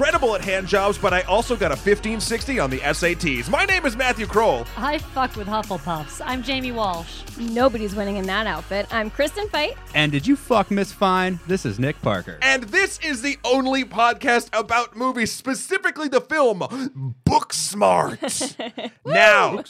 I'm 0.00 0.06
incredible 0.06 0.34
at 0.34 0.42
hand 0.42 0.66
jobs, 0.66 0.96
but 0.96 1.12
I 1.12 1.20
also 1.22 1.54
got 1.54 1.72
a 1.72 1.76
1560 1.76 2.58
on 2.58 2.70
the 2.70 2.78
SATs. 2.78 3.50
My 3.50 3.66
name 3.66 3.84
is 3.84 3.98
Matthew 3.98 4.24
Kroll. 4.24 4.64
I 4.78 4.96
fuck 4.96 5.36
with 5.36 5.46
Hufflepuffs. 5.46 6.22
I'm 6.24 6.42
Jamie 6.42 6.72
Walsh. 6.72 7.20
Nobody's 7.38 7.94
winning 7.94 8.16
in 8.16 8.24
that 8.24 8.46
outfit. 8.46 8.86
I'm 8.90 9.10
Kristen 9.10 9.46
Fajt. 9.48 9.76
And 9.94 10.10
did 10.10 10.26
you 10.26 10.36
fuck 10.36 10.70
Miss 10.70 10.90
Fine? 10.90 11.38
This 11.46 11.66
is 11.66 11.78
Nick 11.78 12.00
Parker. 12.00 12.38
And 12.40 12.62
this 12.62 12.98
is 13.00 13.20
the 13.20 13.36
only 13.44 13.84
podcast 13.84 14.48
about 14.58 14.96
movies, 14.96 15.32
specifically 15.32 16.08
the 16.08 16.22
film 16.22 16.60
Booksmart. 17.26 18.56
now, 19.04 19.62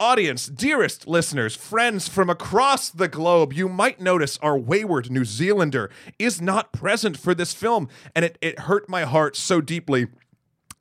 audience, 0.00 0.46
dearest 0.46 1.08
listeners, 1.08 1.56
friends 1.56 2.08
from 2.08 2.30
across 2.30 2.88
the 2.88 3.08
globe, 3.08 3.52
you 3.52 3.68
might 3.68 4.00
notice 4.00 4.38
our 4.38 4.56
wayward 4.56 5.10
New 5.10 5.24
Zealander 5.24 5.90
is 6.18 6.40
not 6.40 6.72
present 6.72 7.16
for 7.16 7.34
this 7.34 7.52
film, 7.52 7.88
and 8.14 8.24
it, 8.24 8.38
it 8.40 8.60
hurt 8.60 8.88
my 8.88 9.02
heart 9.02 9.34
so 9.34 9.60
deeply 9.60 10.06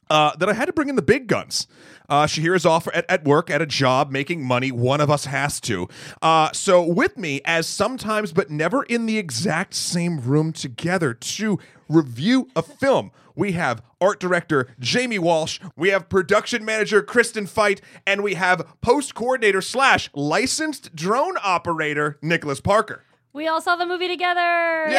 uh, 0.10 0.36
that 0.38 0.50
I 0.50 0.54
had 0.54 0.66
to 0.66 0.74
bring 0.74 0.90
in 0.90 0.96
the 0.96 1.02
big 1.02 1.28
guns. 1.28 1.68
Uh, 2.10 2.26
Shahir 2.26 2.56
is 2.56 2.66
off 2.66 2.88
at, 2.94 3.06
at 3.10 3.26
work, 3.26 3.50
at 3.50 3.62
a 3.62 3.66
job, 3.66 4.12
making 4.12 4.44
money. 4.44 4.72
One 4.72 5.02
of 5.02 5.10
us 5.12 5.26
has 5.26 5.60
to. 5.62 5.90
Uh, 6.22 6.52
so, 6.54 6.82
with 6.82 7.18
me, 7.18 7.42
as 7.44 7.68
sometimes 7.68 8.32
but 8.32 8.50
never 8.50 8.84
in 8.84 9.06
the 9.06 9.18
exact 9.18 9.74
same 9.74 10.22
room 10.22 10.54
together 10.54 11.14
to 11.14 11.60
review 11.90 12.48
a 12.56 12.62
film, 12.62 13.12
we 13.36 13.52
have 13.54 13.84
art 14.00 14.20
director 14.20 14.68
Jamie 14.80 15.20
Walsh, 15.20 15.60
we 15.76 15.90
have 15.90 16.10
production 16.10 16.64
manager 16.64 17.02
Kristen 17.02 17.46
Fajt, 17.46 17.82
and 18.06 18.24
we 18.24 18.36
have 18.36 18.66
post 18.82 19.14
coordinator 19.14 19.62
slash 19.62 20.10
licensed 20.14 20.96
drone 20.96 21.36
operator 21.44 22.18
Nicholas 22.22 22.62
Parker. 22.62 23.04
We 23.38 23.48
all 23.48 23.62
saw 23.62 23.76
the 23.76 23.86
movie 23.86 24.08
together. 24.08 24.90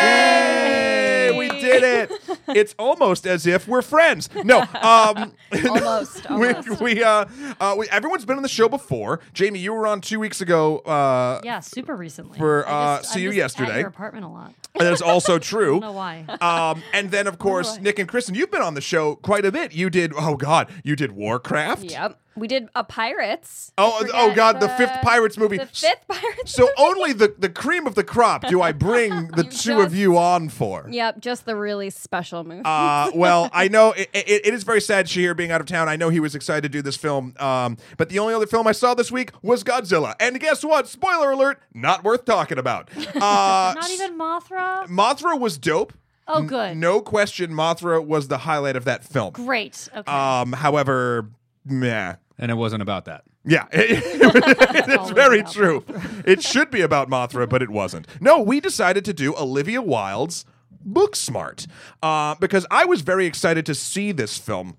Yay! 0.00 1.34
We 1.34 1.48
did 1.48 1.82
it. 1.82 2.12
It's 2.50 2.74
almost 2.80 3.28
as 3.28 3.46
if 3.46 3.68
we're 3.68 3.80
friends. 3.80 4.28
No, 4.34 4.58
um, 4.82 5.32
Almost. 5.68 6.28
we, 6.30 6.48
almost. 6.48 6.80
we, 6.80 7.00
uh, 7.04 7.24
uh, 7.60 7.76
we, 7.78 7.88
everyone's 7.88 8.24
been 8.24 8.36
on 8.38 8.42
the 8.42 8.48
show 8.48 8.68
before. 8.68 9.20
Jamie, 9.32 9.60
you 9.60 9.72
were 9.72 9.86
on 9.86 10.00
two 10.00 10.18
weeks 10.18 10.40
ago. 10.40 10.78
Uh, 10.80 11.40
Yeah, 11.44 11.60
super 11.60 11.94
recently. 11.94 12.38
For, 12.38 12.68
I 12.68 12.72
uh, 12.72 12.98
just- 12.98 13.12
see 13.12 13.20
I'm 13.20 13.24
you 13.26 13.30
just 13.30 13.36
yesterday. 13.58 13.74
At 13.74 13.78
your 13.80 13.88
apartment 13.88 14.24
a 14.24 14.28
lot. 14.28 14.52
and 14.74 14.84
that's 14.88 15.00
also 15.00 15.36
I 15.36 15.38
true. 15.38 15.78
don't 15.78 15.80
know 15.80 15.92
why. 15.92 16.24
Um, 16.40 16.82
and 16.92 17.12
then, 17.12 17.28
of 17.28 17.38
course, 17.38 17.78
Nick 17.78 18.00
and 18.00 18.08
Kristen, 18.08 18.34
you've 18.34 18.50
been 18.50 18.62
on 18.62 18.74
the 18.74 18.80
show 18.80 19.14
quite 19.14 19.44
a 19.44 19.52
bit. 19.52 19.72
You 19.72 19.90
did, 19.90 20.12
oh 20.16 20.36
God, 20.36 20.68
you 20.82 20.96
did 20.96 21.12
Warcraft. 21.12 21.84
Yep. 21.84 22.18
We 22.36 22.46
did 22.46 22.68
a 22.74 22.84
Pirates. 22.84 23.72
Oh, 23.76 23.98
Forget 23.98 24.14
oh 24.14 24.34
God, 24.34 24.60
the, 24.60 24.68
fifth 24.68 25.02
Pirates 25.02 25.36
movie. 25.36 25.58
The 25.58 25.66
fifth 25.66 26.06
Pirates. 26.08 26.52
So 26.52 26.68
only 26.78 27.12
the, 27.12 27.34
the 27.38 27.48
cream 27.48 27.86
of 27.86 27.94
the 27.94 28.04
crop 28.04 28.46
do 28.46 28.62
I 28.62 28.72
bring 28.72 29.28
the 29.36 29.44
two 29.44 29.80
of 29.80 29.94
you 29.94 30.16
on 30.16 30.48
for. 30.48 30.86
Yep, 30.88 31.20
just 31.20 31.44
the 31.44 31.56
really 31.56 31.90
special 31.90 32.44
movie. 32.44 32.62
Uh, 32.64 33.10
well, 33.14 33.50
I 33.52 33.68
know 33.68 33.92
it, 33.92 34.08
it, 34.12 34.46
it 34.46 34.54
is 34.54 34.62
very 34.62 34.80
sad 34.80 35.06
Shahir 35.06 35.36
being 35.36 35.50
out 35.50 35.60
of 35.60 35.66
town. 35.66 35.88
I 35.88 35.96
know 35.96 36.08
he 36.08 36.20
was 36.20 36.34
excited 36.34 36.62
to 36.62 36.68
do 36.68 36.82
this 36.82 36.96
film, 36.96 37.34
um, 37.38 37.76
but 37.96 38.08
the 38.08 38.18
only 38.18 38.34
other 38.34 38.46
film 38.46 38.66
I 38.66 38.72
saw 38.72 38.94
this 38.94 39.10
week 39.10 39.32
was 39.42 39.64
Godzilla. 39.64 40.14
And 40.20 40.38
guess 40.38 40.64
what? 40.64 40.88
Spoiler 40.88 41.32
alert, 41.32 41.60
not 41.74 42.04
worth 42.04 42.24
talking 42.24 42.58
about. 42.58 42.88
Uh, 43.20 43.74
Not 43.76 43.90
even 43.90 44.18
Mothra. 44.18 44.86
Mothra 44.86 45.38
was 45.38 45.58
dope. 45.58 45.92
Oh, 46.26 46.42
good. 46.42 46.76
No 46.76 47.00
question, 47.00 47.50
Mothra 47.50 48.04
was 48.04 48.28
the 48.28 48.38
highlight 48.38 48.76
of 48.76 48.84
that 48.84 49.04
film. 49.04 49.32
Great. 49.32 49.88
Okay. 49.94 50.10
Um, 50.10 50.52
however, 50.52 51.28
meh. 51.64 52.16
And 52.38 52.50
it 52.50 52.54
wasn't 52.54 52.82
about 52.82 53.04
that. 53.04 53.24
Yeah, 53.44 53.66
it's 53.72 55.10
very 55.10 55.42
true. 55.42 55.84
It 56.26 56.42
should 56.42 56.70
be 56.70 56.82
about 56.82 57.08
Mothra, 57.08 57.48
but 57.48 57.62
it 57.62 57.70
wasn't. 57.70 58.06
No, 58.20 58.38
we 58.40 58.60
decided 58.60 59.04
to 59.06 59.14
do 59.14 59.34
Olivia 59.34 59.80
Wilde's 59.80 60.44
Booksmart 60.86 61.66
uh, 62.02 62.34
because 62.34 62.66
I 62.70 62.84
was 62.84 63.00
very 63.00 63.24
excited 63.26 63.64
to 63.66 63.74
see 63.74 64.12
this 64.12 64.36
film. 64.36 64.76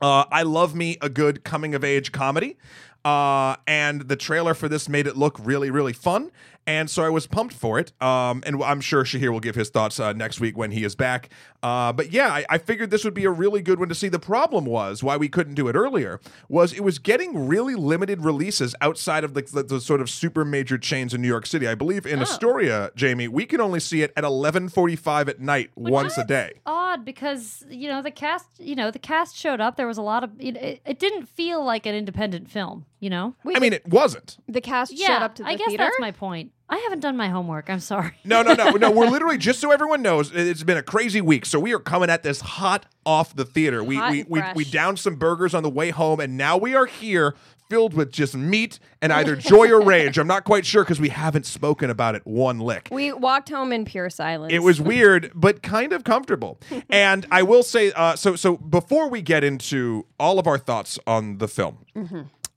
Uh, 0.00 0.24
I 0.30 0.42
love 0.42 0.74
me 0.74 0.96
a 1.00 1.08
good 1.08 1.44
coming 1.44 1.74
of 1.74 1.84
age 1.84 2.12
comedy. 2.12 2.56
Uh, 3.04 3.54
and 3.68 4.02
the 4.02 4.16
trailer 4.16 4.52
for 4.52 4.68
this 4.68 4.88
made 4.88 5.06
it 5.06 5.16
look 5.16 5.38
really, 5.38 5.70
really 5.70 5.92
fun. 5.92 6.32
And 6.66 6.90
so 6.90 7.04
I 7.04 7.08
was 7.10 7.26
pumped 7.28 7.54
for 7.54 7.78
it. 7.78 7.92
Um, 8.02 8.42
and 8.44 8.62
I'm 8.62 8.80
sure 8.80 9.04
Shahir 9.04 9.30
will 9.32 9.40
give 9.40 9.54
his 9.54 9.70
thoughts 9.70 10.00
uh, 10.00 10.12
next 10.12 10.40
week 10.40 10.56
when 10.58 10.72
he 10.72 10.82
is 10.84 10.96
back. 10.96 11.28
Uh, 11.62 11.92
but 11.92 12.10
yeah, 12.12 12.28
I, 12.28 12.44
I 12.50 12.58
figured 12.58 12.90
this 12.90 13.04
would 13.04 13.14
be 13.14 13.24
a 13.24 13.30
really 13.30 13.62
good 13.62 13.78
one 13.78 13.88
to 13.88 13.94
see. 13.94 14.08
The 14.08 14.18
problem 14.18 14.64
was 14.64 15.02
why 15.02 15.16
we 15.16 15.28
couldn't 15.28 15.54
do 15.54 15.68
it 15.68 15.76
earlier 15.76 16.20
was 16.48 16.72
it 16.72 16.80
was 16.82 16.98
getting 16.98 17.46
really 17.46 17.74
limited 17.76 18.24
releases 18.24 18.74
outside 18.80 19.22
of 19.24 19.34
the, 19.34 19.42
the, 19.42 19.62
the 19.62 19.80
sort 19.80 20.00
of 20.00 20.10
super 20.10 20.44
major 20.44 20.76
chains 20.78 21.14
in 21.14 21.22
New 21.22 21.28
York 21.28 21.46
City. 21.46 21.68
I 21.68 21.74
believe 21.76 22.04
in 22.04 22.20
Astoria, 22.20 22.90
Jamie, 22.96 23.28
we 23.28 23.46
can 23.46 23.60
only 23.60 23.80
see 23.80 24.02
it 24.02 24.12
at 24.16 24.24
11:45 24.24 25.28
at 25.28 25.40
night 25.40 25.70
once 25.76 26.18
a 26.18 26.24
day. 26.24 26.60
Odd 26.66 27.04
because 27.04 27.64
you 27.68 27.88
know 27.88 28.02
the 28.02 28.10
cast. 28.10 28.46
You 28.58 28.74
know 28.74 28.90
the 28.90 28.98
cast 28.98 29.36
showed 29.36 29.60
up. 29.60 29.76
There 29.76 29.86
was 29.86 29.98
a 29.98 30.02
lot 30.02 30.24
of. 30.24 30.30
It, 30.38 30.56
it, 30.56 30.82
it 30.84 30.98
didn't 30.98 31.26
feel 31.26 31.64
like 31.64 31.86
an 31.86 31.94
independent 31.94 32.50
film. 32.50 32.86
You 33.00 33.10
know. 33.10 33.34
Wait, 33.44 33.56
I 33.56 33.60
mean, 33.60 33.72
it 33.72 33.86
wasn't. 33.86 34.38
the 34.48 34.60
cast 34.60 34.92
Yeah. 34.92 35.06
showed 35.06 35.22
up 35.22 35.34
to 35.36 35.42
the 35.42 35.48
I 35.48 35.56
guess 35.56 35.68
theater. 35.68 35.84
that's 35.84 36.00
my 36.00 36.10
point. 36.10 36.52
I 36.68 36.78
haven't 36.78 37.00
done 37.00 37.16
my 37.16 37.28
homework. 37.28 37.70
I'm 37.70 37.80
sorry. 37.80 38.12
No, 38.24 38.42
no, 38.42 38.54
no, 38.54 38.70
no. 38.72 38.90
We're 38.90 39.06
literally 39.10 39.38
just 39.38 39.60
so 39.60 39.70
everyone 39.70 40.02
knows. 40.02 40.32
It's 40.34 40.64
been 40.64 40.76
a 40.76 40.82
crazy 40.82 41.20
week, 41.20 41.46
so 41.46 41.60
we 41.60 41.72
are 41.72 41.78
coming 41.78 42.10
at 42.10 42.22
this 42.24 42.40
hot 42.40 42.86
off 43.04 43.34
the 43.36 43.44
theater. 43.44 43.84
We 43.84 43.96
Hot 43.96 44.10
we 44.10 44.20
and 44.22 44.28
we, 44.28 44.38
fresh. 44.40 44.56
we 44.56 44.64
downed 44.64 44.98
some 44.98 45.14
burgers 45.16 45.54
on 45.54 45.62
the 45.62 45.70
way 45.70 45.90
home, 45.90 46.18
and 46.20 46.36
now 46.36 46.56
we 46.56 46.74
are 46.74 46.86
here 46.86 47.34
filled 47.68 47.94
with 47.94 48.12
just 48.12 48.34
meat 48.36 48.78
and 49.02 49.12
either 49.12 49.34
joy 49.36 49.68
or 49.70 49.80
rage. 49.80 50.18
I'm 50.18 50.26
not 50.26 50.44
quite 50.44 50.64
sure 50.66 50.84
because 50.84 51.00
we 51.00 51.08
haven't 51.08 51.46
spoken 51.46 51.88
about 51.90 52.14
it 52.14 52.24
one 52.26 52.58
lick. 52.60 52.88
we 52.92 53.12
walked 53.12 53.48
home 53.48 53.72
in 53.72 53.84
pure 53.84 54.10
silence. 54.10 54.52
It 54.52 54.60
was 54.60 54.80
weird, 54.80 55.32
but 55.34 55.62
kind 55.62 55.92
of 55.92 56.04
comfortable. 56.04 56.58
And 56.90 57.26
I 57.30 57.42
will 57.42 57.62
say, 57.62 57.92
uh, 57.92 58.14
so 58.16 58.36
so 58.36 58.56
before 58.56 59.08
we 59.08 59.22
get 59.22 59.42
into 59.44 60.06
all 60.18 60.38
of 60.38 60.46
our 60.46 60.58
thoughts 60.58 60.98
on 61.06 61.38
the 61.38 61.48
film, 61.48 61.78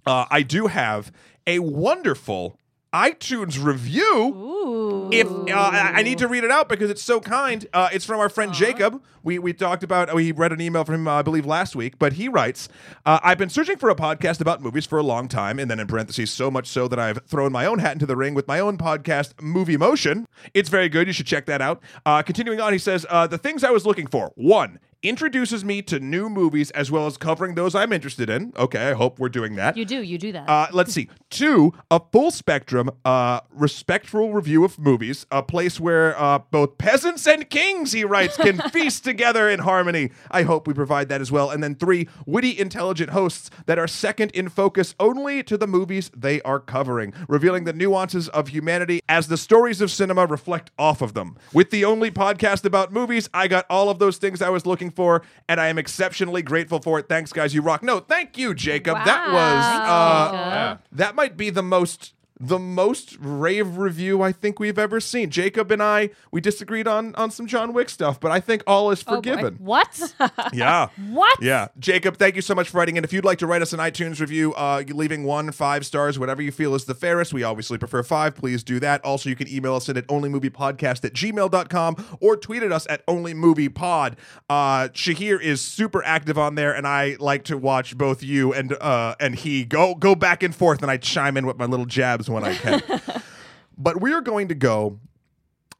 uh, 0.05 0.25
I 0.29 0.41
do 0.43 0.67
have 0.67 1.11
a 1.47 1.59
wonderful 1.59 2.58
iTunes 2.93 3.63
review. 3.63 4.03
Ooh. 4.03 5.09
If 5.11 5.27
uh, 5.27 5.53
I 5.53 6.01
need 6.01 6.17
to 6.19 6.27
read 6.27 6.43
it 6.43 6.51
out 6.51 6.69
because 6.69 6.89
it's 6.89 7.03
so 7.03 7.19
kind. 7.19 7.67
Uh, 7.73 7.89
it's 7.91 8.05
from 8.05 8.19
our 8.19 8.29
friend 8.29 8.53
Jacob. 8.53 9.01
We 9.23 9.37
we 9.37 9.53
talked 9.53 9.83
about. 9.83 10.13
We 10.13 10.31
read 10.31 10.51
an 10.51 10.61
email 10.61 10.83
from 10.83 10.95
him, 10.95 11.07
uh, 11.07 11.19
I 11.19 11.21
believe, 11.21 11.45
last 11.45 11.75
week. 11.75 11.99
But 11.99 12.13
he 12.13 12.27
writes, 12.27 12.67
uh, 13.05 13.19
"I've 13.23 13.37
been 13.37 13.49
searching 13.49 13.77
for 13.77 13.89
a 13.89 13.95
podcast 13.95 14.41
about 14.41 14.61
movies 14.61 14.85
for 14.85 14.97
a 14.97 15.03
long 15.03 15.27
time, 15.27 15.59
and 15.59 15.69
then 15.69 15.79
in 15.79 15.87
parentheses, 15.87 16.31
so 16.31 16.49
much 16.49 16.67
so 16.67 16.87
that 16.87 16.99
I've 16.99 17.23
thrown 17.25 17.51
my 17.51 17.65
own 17.65 17.79
hat 17.79 17.93
into 17.93 18.05
the 18.05 18.15
ring 18.15 18.33
with 18.33 18.47
my 18.47 18.59
own 18.59 18.77
podcast, 18.77 19.39
Movie 19.41 19.77
Motion. 19.77 20.25
It's 20.53 20.69
very 20.69 20.89
good. 20.89 21.05
You 21.07 21.13
should 21.13 21.27
check 21.27 21.45
that 21.45 21.61
out." 21.61 21.81
Uh, 22.05 22.21
continuing 22.23 22.59
on, 22.59 22.73
he 22.73 22.79
says, 22.79 23.05
uh, 23.09 23.27
"The 23.27 23.37
things 23.37 23.63
I 23.63 23.71
was 23.71 23.85
looking 23.85 24.07
for: 24.07 24.31
one." 24.35 24.79
Introduces 25.01 25.63
me 25.63 25.81
to 25.83 25.97
new 26.01 26.27
movies 26.29 26.71
as 26.71 26.91
well 26.91 27.05
as 27.07 27.15
covering 27.15 27.55
those 27.55 27.73
I'm 27.73 27.93
interested 27.93 28.29
in. 28.29 28.51
Okay, 28.57 28.89
I 28.89 28.93
hope 28.95 29.17
we're 29.17 29.29
doing 29.29 29.55
that. 29.55 29.77
You 29.77 29.85
do. 29.85 30.01
You 30.01 30.17
do 30.17 30.33
that. 30.33 30.49
Uh, 30.49 30.67
let's 30.73 30.91
see. 30.91 31.07
Two, 31.29 31.73
a 31.89 32.01
full 32.11 32.31
spectrum, 32.31 32.89
uh, 33.05 33.39
respectful 33.49 34.33
review 34.33 34.65
of 34.65 34.77
movies, 34.77 35.25
a 35.31 35.41
place 35.41 35.79
where 35.79 36.19
uh, 36.19 36.39
both 36.51 36.77
peasants 36.77 37.25
and 37.27 37.49
kings, 37.49 37.93
he 37.93 38.03
writes, 38.03 38.35
can 38.35 38.57
feast 38.71 39.05
together 39.05 39.49
in 39.49 39.59
harmony. 39.59 40.11
I 40.31 40.41
hope 40.41 40.67
we 40.67 40.73
provide 40.73 41.07
that 41.07 41.21
as 41.21 41.31
well. 41.31 41.49
And 41.49 41.63
then 41.63 41.75
three, 41.75 42.09
witty, 42.25 42.59
intelligent 42.59 43.11
hosts 43.11 43.49
that 43.67 43.79
are 43.79 43.87
second 43.87 44.31
in 44.31 44.49
focus 44.49 44.95
only 44.99 45.43
to 45.43 45.57
the 45.57 45.67
movies 45.67 46.11
they 46.13 46.41
are 46.41 46.59
covering, 46.59 47.13
revealing 47.29 47.63
the 47.63 47.71
nuances 47.71 48.27
of 48.27 48.49
humanity 48.49 48.99
as 49.07 49.29
the 49.29 49.37
stories 49.37 49.79
of 49.79 49.91
cinema 49.91 50.25
reflect 50.25 50.71
off 50.77 51.01
of 51.01 51.13
them. 51.13 51.37
With 51.53 51.69
the 51.69 51.85
only 51.85 52.11
podcast 52.11 52.65
about 52.65 52.91
movies, 52.91 53.29
I 53.33 53.47
got 53.47 53.65
all 53.69 53.89
of 53.89 53.99
those 53.99 54.17
things 54.17 54.41
I 54.41 54.49
was 54.49 54.65
looking 54.65 54.88
for, 54.91 55.23
and 55.47 55.59
I 55.59 55.67
am 55.67 55.77
exceptionally 55.77 56.41
grateful 56.41 56.79
for 56.79 56.99
it. 56.99 57.07
Thanks, 57.09 57.31
guys. 57.33 57.53
You 57.53 57.61
rock. 57.61 57.83
No, 57.83 57.99
thank 57.99 58.37
you, 58.37 58.53
Jacob. 58.53 58.95
That 59.05 59.27
was. 59.27 59.65
Uh, 59.89 60.31
Jacob. 60.73 60.83
that 60.91 61.15
might 61.15 61.37
be 61.37 61.49
the 61.49 61.63
most 61.63 62.13
the 62.39 62.57
most 62.57 63.17
rave 63.19 63.77
review 63.77 64.21
I 64.21 64.31
think 64.31 64.59
we've 64.59 64.79
ever 64.79 65.01
seen. 65.01 65.29
Jacob 65.29 65.71
and 65.71 65.83
I 65.83 66.11
we 66.31 66.39
disagreed 66.39 66.87
on 66.87 67.13
on 67.15 67.31
some 67.31 67.47
John 67.47 67.73
Wick 67.73 67.89
stuff, 67.89 68.19
but 68.19 68.31
I 68.31 68.39
think 68.39 68.63
all 68.65 68.91
is 68.91 69.03
boy. 69.03 69.15
forgiven. 69.15 69.55
what? 69.55 70.15
yeah. 70.53 70.87
what? 71.09 71.41
Yeah, 71.41 71.67
Jacob, 71.77 72.17
thank 72.17 72.35
you 72.35 72.41
so 72.41 72.55
much 72.55 72.69
for 72.69 72.77
writing 72.77 72.95
in. 72.95 73.03
If 73.03 73.11
you'd 73.11 73.25
like 73.25 73.39
to 73.39 73.47
write 73.47 73.61
us 73.61 73.73
an 73.73 73.79
iTunes 73.79 74.21
review, 74.21 74.53
uh, 74.53 74.83
leaving 74.87 75.25
one, 75.25 75.51
five 75.51 75.85
stars, 75.85 76.17
whatever 76.17 76.41
you 76.41 76.51
feel 76.51 76.75
is 76.75 76.85
the 76.85 76.95
fairest. 76.95 77.33
We 77.33 77.43
obviously 77.43 77.77
prefer 77.77 78.03
five. 78.03 78.35
Please 78.35 78.63
do 78.63 78.79
that. 78.79 79.03
Also, 79.03 79.29
you 79.29 79.35
can 79.35 79.49
email 79.49 79.75
us 79.75 79.89
in 79.89 79.97
at 79.97 80.07
onlymoviepodcast 80.07 81.03
at 81.03 81.13
gmail.com 81.13 82.17
or 82.21 82.37
tweet 82.37 82.63
at 82.63 82.71
us 82.71 82.87
at 82.89 83.05
onlymoviepod. 83.05 84.13
Uh, 84.49 84.87
Shahir 84.89 85.41
is 85.41 85.61
super 85.61 86.03
active 86.05 86.37
on 86.37 86.55
there, 86.55 86.73
and 86.73 86.87
I 86.87 87.17
like 87.19 87.43
to 87.45 87.57
watch 87.57 87.97
both 87.97 88.23
you 88.23 88.53
and 88.53 88.73
uh, 88.73 89.15
and 89.19 89.35
he 89.35 89.65
go 89.65 89.93
go 89.93 90.15
back 90.15 90.41
and 90.41 90.55
forth, 90.55 90.81
and 90.81 90.89
I 90.89 90.95
chime 90.95 91.35
in 91.35 91.45
with 91.45 91.57
my 91.57 91.65
little 91.65 91.85
jabs 91.85 92.28
when 92.33 92.43
I 92.43 92.53
can. 92.55 92.81
but 93.77 94.01
we 94.01 94.13
are 94.13 94.21
going 94.21 94.47
to 94.49 94.55
go 94.55 94.99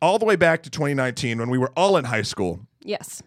all 0.01 0.17
the 0.19 0.25
way 0.25 0.35
back 0.35 0.63
to 0.63 0.69
2019 0.69 1.39
when 1.39 1.49
we 1.49 1.57
were 1.57 1.71
all 1.75 1.97
in 1.97 2.05
high 2.05 2.21
school. 2.21 2.61
Yes. 2.81 3.21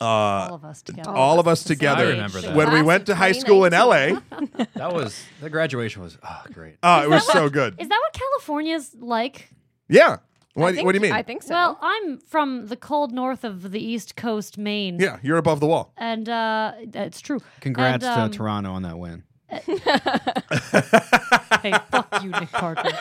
Uh, 0.00 0.04
All 0.06 0.54
of 0.54 0.64
us 0.64 0.82
together. 0.82 1.10
all 1.10 1.38
of 1.38 1.46
us 1.46 1.62
together 1.62 2.04
I 2.04 2.08
remember 2.10 2.40
that. 2.40 2.56
when 2.56 2.72
we 2.72 2.82
went 2.82 3.06
to 3.06 3.14
high 3.14 3.32
school 3.32 3.64
in 3.64 3.72
LA. 3.72 4.18
That 4.74 4.92
was 4.92 5.22
the 5.40 5.48
graduation 5.48 6.02
was 6.02 6.18
oh 6.22 6.42
great. 6.52 6.76
Oh, 6.82 7.02
it 7.04 7.08
was 7.08 7.26
so 7.30 7.48
good. 7.48 7.76
Is 7.80 7.88
that 7.88 8.00
what 8.02 8.12
California's 8.12 8.94
like? 8.98 9.50
Yeah. 9.88 10.16
What, 10.54 10.70
do- 10.70 10.74
think, 10.76 10.86
what 10.86 10.92
do 10.92 10.96
you 10.98 11.02
mean? 11.02 11.12
I 11.12 11.22
think 11.22 11.42
so. 11.42 11.54
Well, 11.54 11.78
I'm 11.80 12.18
from 12.18 12.66
the 12.66 12.76
cold 12.76 13.12
north 13.12 13.44
of 13.44 13.70
the 13.70 13.80
East 13.82 14.14
Coast, 14.16 14.58
Maine. 14.58 14.98
yeah, 15.00 15.18
you're 15.22 15.38
above 15.38 15.60
the 15.60 15.66
wall. 15.66 15.92
And 15.96 16.28
uh, 16.28 16.72
that's 16.88 17.20
true. 17.20 17.40
Congrats 17.60 18.04
And, 18.04 18.20
um, 18.20 18.30
to 18.30 18.36
Toronto 18.36 18.72
on 18.72 18.82
that 18.82 18.98
win. 18.98 19.22
hey, 21.62 21.72
fuck 21.90 22.22
you, 22.22 22.30
Nick 22.30 22.50
Parker. 22.52 22.88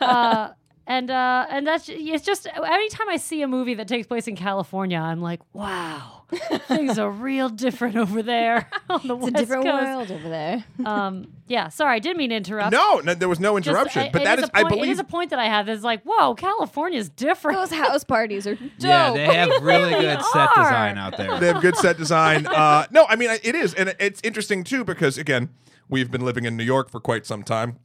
uh, 0.00 0.50
and 0.88 1.10
uh, 1.10 1.46
and 1.50 1.66
that's 1.66 1.88
it's 1.88 2.24
just 2.24 2.46
anytime 2.46 3.08
I 3.08 3.16
see 3.16 3.42
a 3.42 3.48
movie 3.48 3.74
that 3.74 3.88
takes 3.88 4.06
place 4.06 4.28
in 4.28 4.36
California, 4.36 4.98
I'm 4.98 5.20
like, 5.20 5.40
wow, 5.52 6.22
things 6.68 6.96
are 6.96 7.10
real 7.10 7.48
different 7.48 7.96
over 7.96 8.22
there 8.22 8.70
on 8.88 9.00
the 9.08 9.16
it's 9.16 9.26
a 9.26 9.30
different 9.32 9.64
coast. 9.64 9.82
world 9.84 10.10
over 10.12 10.28
there. 10.28 10.64
Um, 10.84 11.26
yeah, 11.48 11.70
sorry, 11.70 11.96
I 11.96 11.98
didn't 11.98 12.18
mean 12.18 12.30
to 12.30 12.36
interrupt. 12.36 12.70
No, 12.70 13.00
no, 13.00 13.14
there 13.14 13.28
was 13.28 13.40
no 13.40 13.58
Just, 13.58 13.66
interruption. 13.68 14.02
I- 14.02 14.10
but 14.10 14.22
it 14.22 14.24
that 14.26 14.38
is 14.38 14.44
is, 14.44 14.50
a 14.50 14.56
I 14.58 14.62
point, 14.62 14.74
it 14.74 14.76
believe. 14.76 14.92
is 14.92 14.98
a 15.00 15.04
point 15.04 15.30
that 15.30 15.40
I 15.40 15.46
have. 15.46 15.66
That's 15.66 15.82
like, 15.82 16.02
whoa, 16.04 16.36
California's 16.36 17.08
different. 17.08 17.58
Those 17.58 17.72
house 17.72 18.04
parties 18.04 18.46
are 18.46 18.54
dope. 18.54 18.70
Yeah, 18.78 19.12
they 19.12 19.24
have 19.24 19.60
really 19.64 19.90
good 19.90 20.22
set 20.22 20.50
design 20.54 20.98
out 20.98 21.16
there. 21.16 21.40
they 21.40 21.48
have 21.48 21.62
good 21.62 21.76
set 21.76 21.96
design. 21.98 22.46
Uh, 22.46 22.86
no, 22.92 23.06
I 23.08 23.16
mean 23.16 23.30
it 23.30 23.56
is, 23.56 23.74
and 23.74 23.92
it's 23.98 24.20
interesting 24.22 24.62
too 24.62 24.84
because 24.84 25.18
again, 25.18 25.48
we've 25.88 26.10
been 26.10 26.24
living 26.24 26.44
in 26.44 26.56
New 26.56 26.64
York 26.64 26.90
for 26.90 27.00
quite 27.00 27.26
some 27.26 27.42
time. 27.42 27.78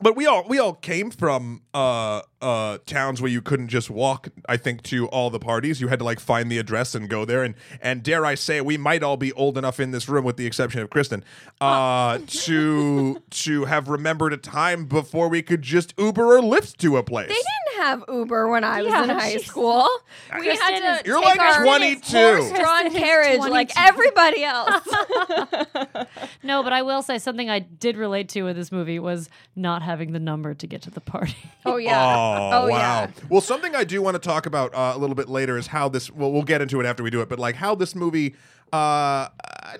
But 0.00 0.16
we 0.16 0.26
all 0.26 0.44
we 0.48 0.58
all 0.58 0.74
came 0.74 1.10
from 1.10 1.62
uh, 1.72 2.22
uh, 2.40 2.78
towns 2.86 3.22
where 3.22 3.30
you 3.30 3.40
couldn't 3.40 3.68
just 3.68 3.88
walk. 3.88 4.28
I 4.48 4.56
think 4.56 4.82
to 4.84 5.06
all 5.08 5.30
the 5.30 5.38
parties, 5.38 5.80
you 5.80 5.88
had 5.88 6.00
to 6.00 6.04
like 6.04 6.18
find 6.18 6.50
the 6.50 6.58
address 6.58 6.94
and 6.94 7.08
go 7.08 7.24
there. 7.24 7.44
And 7.44 7.54
and 7.80 8.02
dare 8.02 8.26
I 8.26 8.34
say, 8.34 8.60
we 8.60 8.76
might 8.76 9.02
all 9.02 9.16
be 9.16 9.32
old 9.34 9.56
enough 9.56 9.78
in 9.78 9.92
this 9.92 10.08
room, 10.08 10.24
with 10.24 10.36
the 10.36 10.46
exception 10.46 10.80
of 10.80 10.90
Kristen, 10.90 11.22
uh, 11.60 12.18
to 12.26 13.22
to 13.30 13.64
have 13.66 13.88
remembered 13.88 14.32
a 14.32 14.38
time 14.38 14.86
before 14.86 15.28
we 15.28 15.40
could 15.40 15.62
just 15.62 15.94
Uber 15.96 16.36
or 16.36 16.40
Lyft 16.40 16.78
to 16.78 16.96
a 16.96 17.02
place. 17.02 17.28
They 17.28 17.34
didn't 17.34 17.71
have 17.84 18.04
Uber 18.08 18.48
when 18.48 18.64
I 18.64 18.82
was 18.82 18.90
Yeah, 18.90 19.04
in 19.04 19.08
high 19.10 19.36
school. 19.38 19.88
We 20.34 20.42
Kristen 20.46 20.56
had 20.74 21.02
to 21.02 21.08
You're 21.08 21.20
take 21.20 21.36
like 21.36 21.40
our 21.40 21.64
22. 21.64 22.00
horse-drawn 22.16 22.50
Kristen 22.52 22.86
is 22.86 22.94
carriage 22.98 23.40
like 23.40 23.70
everybody 23.76 24.44
else. 24.44 24.88
No, 26.42 26.62
but 26.62 26.72
I 26.72 26.82
will 26.82 27.02
say 27.02 27.18
something 27.18 27.48
I 27.50 27.60
did 27.60 27.96
relate 27.96 28.28
to 28.30 28.46
in 28.48 28.56
this 28.56 28.72
movie 28.72 28.98
was 28.98 29.28
not 29.54 29.82
having 29.82 30.12
the 30.12 30.18
number 30.18 30.54
to 30.54 30.66
get 30.66 30.82
to 30.82 30.90
the 30.90 31.00
party. 31.00 31.36
oh 31.64 31.76
yeah. 31.76 32.16
Oh, 32.16 32.50
Oh, 32.64 32.68
wow. 32.68 32.76
yeah. 32.76 33.10
Well, 33.28 33.40
something 33.40 33.74
I 33.76 33.84
do 33.84 34.02
want 34.02 34.14
to 34.14 34.18
talk 34.18 34.46
about 34.46 34.74
uh, 34.74 34.92
a 34.94 34.98
little 34.98 35.14
bit 35.14 35.28
later 35.28 35.56
is 35.56 35.68
how 35.68 35.88
this. 35.88 36.10
Well, 36.10 36.32
we'll 36.32 36.42
get 36.42 36.60
into 36.60 36.80
it 36.80 36.86
after 36.86 37.02
we 37.02 37.10
do 37.10 37.20
it, 37.20 37.28
but 37.28 37.38
like 37.38 37.54
how 37.56 37.74
this 37.74 37.94
movie. 37.94 38.34
Uh, 38.72 39.28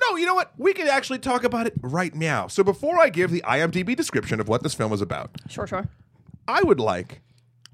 no, 0.08 0.16
you 0.16 0.26
know 0.26 0.34
what? 0.34 0.52
We 0.58 0.72
could 0.74 0.86
actually 0.86 1.18
talk 1.18 1.44
about 1.44 1.66
it 1.66 1.72
right 1.82 2.14
now. 2.14 2.46
So 2.46 2.62
before 2.62 2.98
I 2.98 3.08
give 3.08 3.30
the 3.30 3.40
IMDb 3.42 3.96
description 3.96 4.38
of 4.38 4.48
what 4.48 4.62
this 4.62 4.74
film 4.74 4.92
is 4.92 5.00
about, 5.00 5.30
Sure, 5.48 5.66
sure. 5.66 5.88
I 6.46 6.62
would 6.62 6.78
like 6.78 7.20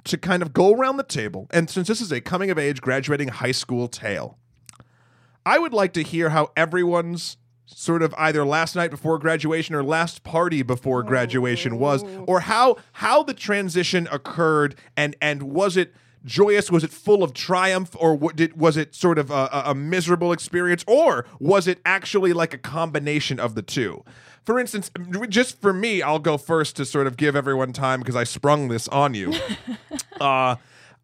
to 0.05 0.17
kind 0.17 0.43
of 0.43 0.53
go 0.53 0.73
around 0.73 0.97
the 0.97 1.03
table, 1.03 1.47
and 1.51 1.69
since 1.69 1.89
this 1.89 2.01
is 2.01 2.13
a 2.13 2.21
coming 2.21 2.51
of 2.51 2.59
age 2.59 2.81
graduating 2.81 3.29
high 3.29 3.53
school 3.53 3.89
tale, 3.89 4.39
I 5.45 5.59
would 5.59 5.73
like 5.73 5.93
to 5.95 6.03
hear 6.03 6.31
how 6.31 6.51
everyone's 6.57 7.37
sort 7.67 8.03
of 8.03 8.15
either 8.17 8.45
last 8.47 8.75
night 8.75 8.91
before 8.91 9.19
graduation 9.19 9.75
or 9.75 9.83
last 9.83 10.25
party 10.25 10.63
before 10.63 11.03
graduation 11.03 11.79
was, 11.79 12.03
or 12.27 12.41
how 12.41 12.77
how 12.93 13.23
the 13.23 13.35
transition 13.35 14.09
occurred, 14.11 14.75
and 14.97 15.15
and 15.21 15.43
was 15.43 15.77
it 15.77 15.95
joyous? 16.25 16.71
Was 16.71 16.85
it 16.85 16.91
full 16.91 17.23
of 17.23 17.33
triumph, 17.35 17.95
or 17.99 18.15
what 18.15 18.37
did 18.37 18.59
was 18.59 18.77
it 18.77 18.95
sort 18.95 19.19
of 19.19 19.31
a, 19.31 19.49
a- 19.53 19.75
miserable 19.75 20.33
experience, 20.33 20.85
or 20.87 21.27
was 21.39 21.67
it 21.67 21.81
actually 21.85 22.33
like 22.33 22.53
a 22.55 22.59
combination 22.59 23.39
of 23.39 23.55
the 23.55 23.63
two? 23.63 24.05
For 24.45 24.59
instance, 24.59 24.91
just 25.29 25.61
for 25.61 25.73
me, 25.73 26.01
I'll 26.01 26.19
go 26.19 26.39
first 26.39 26.77
to 26.77 26.85
sort 26.85 27.07
of 27.07 27.17
give 27.17 27.37
everyone 27.37 27.73
time 27.73 28.01
because 28.01 28.17
I 28.17 28.25
sprung 28.25 28.69
this 28.69 28.89
on 28.89 29.15
you. 29.15 29.35
uh, 30.21 30.57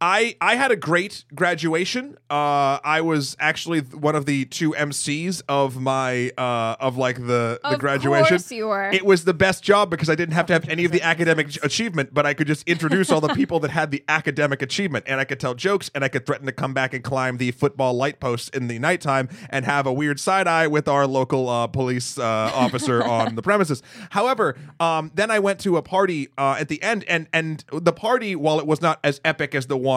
I 0.05 0.37
I 0.39 0.57
had 0.57 0.71
a 0.71 0.77
great 0.77 1.25
graduation. 1.35 2.19
Uh, 2.29 2.79
I 2.85 3.01
was 3.01 3.39
actually 3.41 3.81
one 3.81 4.15
of 4.15 4.27
the 4.27 4.45
two 4.45 4.73
MCs 4.73 5.41
of 5.49 5.81
my 5.81 6.31
uh, 6.37 6.77
of 6.79 6.99
like 6.99 7.17
the 7.17 7.59
the 7.63 7.69
Of 7.69 7.79
graduation. 7.79 8.29
course 8.37 8.53
you 8.53 8.67
were. 8.67 8.91
It 8.91 9.07
was 9.07 9.25
the 9.25 9.33
best 9.33 9.65
job 9.65 9.89
because 9.89 10.11
I 10.11 10.15
didn't 10.15 10.35
have 10.35 10.45
to 10.47 10.53
have 10.53 10.69
any 10.69 10.85
of 10.85 10.93
the 10.93 11.01
academic 11.01 11.57
achievement, 11.65 12.13
but 12.13 12.27
I 12.27 12.35
could 12.35 12.47
just 12.47 12.69
introduce 12.69 13.11
all 13.11 13.23
the 13.23 13.35
people 13.35 13.61
that 13.61 13.71
had 13.71 13.91
the 13.93 14.05
academic 14.07 14.61
achievement, 14.61 15.07
and 15.09 15.21
I 15.21 15.25
could 15.25 15.41
tell 15.41 15.55
jokes, 15.55 15.91
and 15.95 16.05
I 16.05 16.09
could 16.09 16.27
threaten 16.27 16.45
to 16.45 16.53
come 16.53 16.75
back 16.75 16.93
and 16.93 17.03
climb 17.03 17.39
the 17.39 17.51
football 17.53 17.95
light 17.95 18.21
posts 18.21 18.51
in 18.51 18.69
the 18.69 18.79
nighttime 18.79 19.31
and 19.49 19.65
have 19.65 19.87
a 19.87 19.93
weird 19.93 20.21
side 20.21 20.47
eye 20.47 20.67
with 20.67 20.87
our 20.87 21.07
local 21.07 21.49
uh, 21.49 21.67
police 21.67 22.19
uh, 22.19 22.23
officer 22.55 23.03
on 23.19 23.37
the 23.37 23.43
premises. 23.43 23.83
However, 24.11 24.55
um, 24.79 25.13
then 25.15 25.31
I 25.31 25.39
went 25.39 25.61
to 25.61 25.79
a 25.79 25.83
party 25.83 26.29
uh, 26.37 26.57
at 26.61 26.69
the 26.69 26.83
end, 26.83 27.05
and 27.09 27.27
and 27.33 27.65
the 27.73 27.95
party, 27.95 28.37
while 28.37 28.59
it 28.59 28.67
was 28.67 28.83
not 28.83 29.01
as 29.03 29.19
epic 29.25 29.55
as 29.55 29.67
the 29.67 29.79
one 29.79 29.94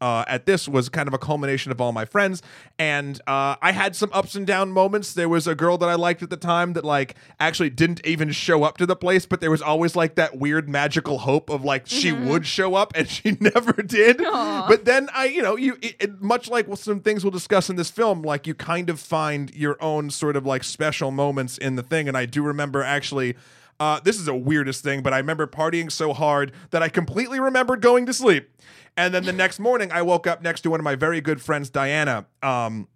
uh, 0.00 0.24
at 0.28 0.44
this 0.44 0.68
was 0.68 0.88
kind 0.90 1.08
of 1.08 1.14
a 1.14 1.18
culmination 1.18 1.72
of 1.72 1.80
all 1.80 1.90
my 1.92 2.04
friends. 2.04 2.42
And 2.78 3.18
uh, 3.26 3.56
i 3.62 3.72
had 3.72 3.96
some 3.96 4.10
ups 4.12 4.34
and 4.34 4.46
down 4.46 4.70
moments. 4.70 5.14
There 5.14 5.28
was 5.28 5.46
a 5.46 5.54
girl 5.54 5.78
that 5.78 5.88
i 5.88 5.94
liked 5.94 6.22
at 6.22 6.28
the 6.30 6.36
time 6.36 6.74
that 6.74 6.84
like 6.84 7.14
actually 7.40 7.70
didn't 7.70 8.04
even 8.06 8.30
show 8.30 8.62
up 8.62 8.76
to 8.78 8.86
the 8.86 8.96
place 8.96 9.24
but 9.26 9.40
there 9.40 9.50
was 9.50 9.62
always 9.62 9.96
like 9.96 10.16
that 10.16 10.36
weird 10.36 10.68
magical 10.68 11.18
hope 11.18 11.48
of 11.48 11.64
like 11.64 11.86
she 11.86 12.12
would 12.12 12.46
show 12.46 12.74
up 12.74 12.92
and 12.94 13.08
she 13.08 13.36
never 13.40 13.72
did. 13.72 14.18
But 14.18 14.84
then 14.84 15.08
i 15.14 15.24
you 15.26 15.42
know 15.42 15.56
you 15.56 15.78
it, 15.80 15.96
it- 15.98 16.20
much 16.22 16.48
like 16.48 16.66
some 16.76 17.00
things 17.00 17.24
we'll 17.24 17.30
discuss 17.30 17.70
in 17.70 17.76
this 17.76 17.90
film 17.90 18.22
like 18.22 18.46
you 18.46 18.54
kind 18.54 18.90
of 18.90 19.00
find 19.00 19.54
your 19.54 19.82
own 19.82 20.10
sort 20.10 20.36
of 20.36 20.44
like 20.44 20.62
special 20.64 21.10
moments 21.10 21.56
in 21.58 21.76
the 21.76 21.82
thing. 21.82 22.08
And 22.08 22.16
i 22.16 22.26
do 22.26 22.42
remember 22.42 22.82
actually 22.82 23.34
uh, 23.78 24.00
this 24.00 24.16
is 24.16 24.24
the 24.24 24.34
weirdest 24.34 24.82
thing, 24.82 25.02
but 25.02 25.12
I 25.12 25.18
remember 25.18 25.46
partying 25.46 25.92
so 25.92 26.14
hard 26.14 26.52
that 26.70 26.82
I 26.82 26.88
completely 26.88 27.38
remembered 27.38 27.82
going 27.82 28.06
to 28.06 28.14
sleep. 28.14 28.48
And 28.96 29.12
then 29.12 29.24
the 29.24 29.32
next 29.32 29.58
morning, 29.58 29.92
I 29.92 30.02
woke 30.02 30.26
up 30.26 30.42
next 30.42 30.62
to 30.62 30.70
one 30.70 30.80
of 30.80 30.84
my 30.84 30.94
very 30.94 31.20
good 31.20 31.42
friends, 31.42 31.68
Diana. 31.68 32.26
Um, 32.42 32.88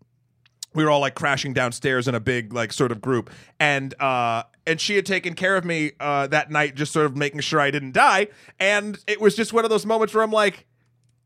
we 0.75 0.85
were 0.85 0.91
all 0.91 1.00
like 1.00 1.14
crashing 1.14 1.52
downstairs 1.52 2.08
in 2.08 2.14
a 2.14 2.20
big 2.20 2.52
like 2.52 2.73
sort 2.73 2.93
of 2.93 3.00
group, 3.00 3.31
and 3.58 3.93
uh, 4.00 4.44
and 4.67 4.81
she 4.81 4.97
had 4.97 5.05
taken 5.05 5.35
care 5.35 5.56
of 5.56 5.64
me 5.64 5.93
uh, 6.00 6.26
that 6.29 6.50
night, 6.50 6.75
just 6.75 6.93
sort 6.93 7.06
of 7.06 7.17
making 7.17 7.41
sure 7.41 7.61
I 7.61 7.70
didn't 7.70 7.93
die. 7.93 8.29
And 8.58 8.99
it 9.06 9.20
was 9.20 9.35
just 9.35 9.52
one 9.52 9.64
of 9.64 9.70
those 9.70 9.87
moments 9.87 10.14
where 10.14 10.23
I'm 10.23 10.32
like. 10.32 10.67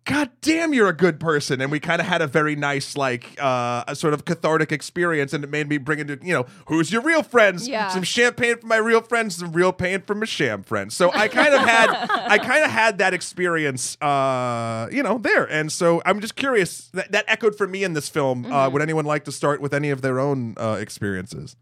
God 0.04 0.30
damn, 0.42 0.74
you're 0.74 0.88
a 0.88 0.96
good 0.96 1.18
person. 1.18 1.62
And 1.62 1.72
we 1.72 1.80
kind 1.80 1.98
of 1.98 2.06
had 2.06 2.20
a 2.20 2.26
very 2.26 2.54
nice, 2.56 2.94
like, 2.94 3.36
uh, 3.42 3.84
a 3.88 3.96
sort 3.96 4.12
of 4.12 4.26
cathartic 4.26 4.70
experience. 4.70 5.32
And 5.32 5.42
it 5.42 5.48
made 5.48 5.66
me 5.66 5.78
bring 5.78 5.98
into, 5.98 6.18
you 6.22 6.34
know, 6.34 6.44
who's 6.66 6.92
your 6.92 7.00
real 7.00 7.22
friends? 7.22 7.66
Yeah. 7.66 7.88
Some 7.88 8.02
champagne 8.02 8.58
for 8.58 8.66
my 8.66 8.76
real 8.76 9.00
friends, 9.00 9.36
some 9.36 9.52
real 9.52 9.72
pain 9.72 10.02
for 10.02 10.14
my 10.14 10.26
sham 10.26 10.62
friends. 10.62 10.94
So 10.94 11.10
I 11.12 11.28
kind 11.28 11.54
of 11.54 11.60
had, 11.60 11.88
I 12.10 12.36
kind 12.36 12.64
of 12.64 12.70
had 12.70 12.98
that 12.98 13.14
experience, 13.14 13.96
uh, 14.02 14.88
you 14.92 15.02
know, 15.02 15.16
there. 15.16 15.44
And 15.44 15.72
so 15.72 16.02
I'm 16.04 16.20
just 16.20 16.36
curious 16.36 16.88
that, 16.88 17.10
that 17.12 17.24
echoed 17.26 17.56
for 17.56 17.66
me 17.66 17.82
in 17.82 17.94
this 17.94 18.10
film. 18.10 18.44
Uh, 18.52 18.68
would 18.68 18.82
anyone 18.82 19.06
like 19.06 19.24
to 19.24 19.32
start 19.32 19.62
with 19.62 19.72
any 19.72 19.88
of 19.88 20.02
their 20.02 20.20
own 20.20 20.54
uh, 20.58 20.76
experiences? 20.78 21.56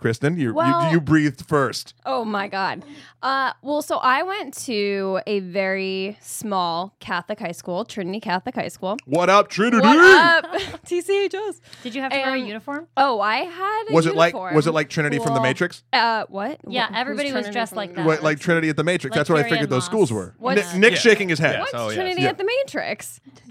Kristen, 0.00 0.36
you, 0.36 0.48
you 0.48 0.54
Well- 0.54 0.90
you 0.92 1.00
breathed 1.00 1.44
first. 1.46 1.94
Oh 2.06 2.24
my 2.24 2.48
god. 2.48 2.84
Uh, 3.22 3.52
well, 3.60 3.82
so 3.82 3.98
I 3.98 4.22
went 4.22 4.54
to 4.64 5.20
a 5.26 5.40
very 5.40 6.16
small 6.22 6.94
Catholic 7.00 7.38
high 7.38 7.52
school, 7.52 7.84
Trinity 7.84 8.18
Catholic 8.18 8.54
High 8.54 8.68
School. 8.68 8.96
What 9.04 9.28
up, 9.28 9.48
Trinity? 9.48 9.82
What 9.86 9.98
up, 9.98 10.50
TCHS? 10.86 11.60
Did 11.82 11.94
you 11.94 12.00
have 12.00 12.12
to 12.12 12.18
wear 12.18 12.34
a 12.34 12.38
uniform? 12.38 12.88
Oh, 12.96 13.20
I 13.20 13.40
had. 13.44 13.84
A 13.90 13.92
Was 13.92 14.06
it 14.06 14.14
like 14.14 14.32
was 14.32 14.66
it 14.66 14.72
like 14.72 14.88
Trinity 14.88 15.18
from 15.18 15.34
the 15.34 15.40
Matrix? 15.42 15.82
Uh, 15.92 16.24
what? 16.30 16.60
Yeah, 16.66 16.86
Wh- 16.90 16.96
everybody 16.96 17.32
was 17.34 17.50
dressed 17.50 17.76
like 17.76 17.94
that. 17.94 18.06
What, 18.06 18.22
like 18.22 18.40
Trinity 18.40 18.70
at 18.70 18.76
the 18.78 18.84
Matrix? 18.84 19.12
Like 19.14 19.20
That's 19.20 19.28
what 19.30 19.44
I 19.44 19.48
figured 19.50 19.68
those 19.68 19.84
schools 19.84 20.10
were. 20.10 20.34
What's- 20.38 20.72
Nick, 20.72 20.80
Nick 20.80 20.92
Yeah. 20.92 20.98
shaking 20.98 21.28
his 21.28 21.38
head. 21.38 21.56
Yes. 21.56 21.60
What's 21.60 21.74
Oh, 21.74 21.88
yes. 21.88 21.94
Trinity 21.96 22.22
Yeah. 22.22 22.28
at 22.30 22.38
the 22.38 22.44
Matrix? 22.44 23.20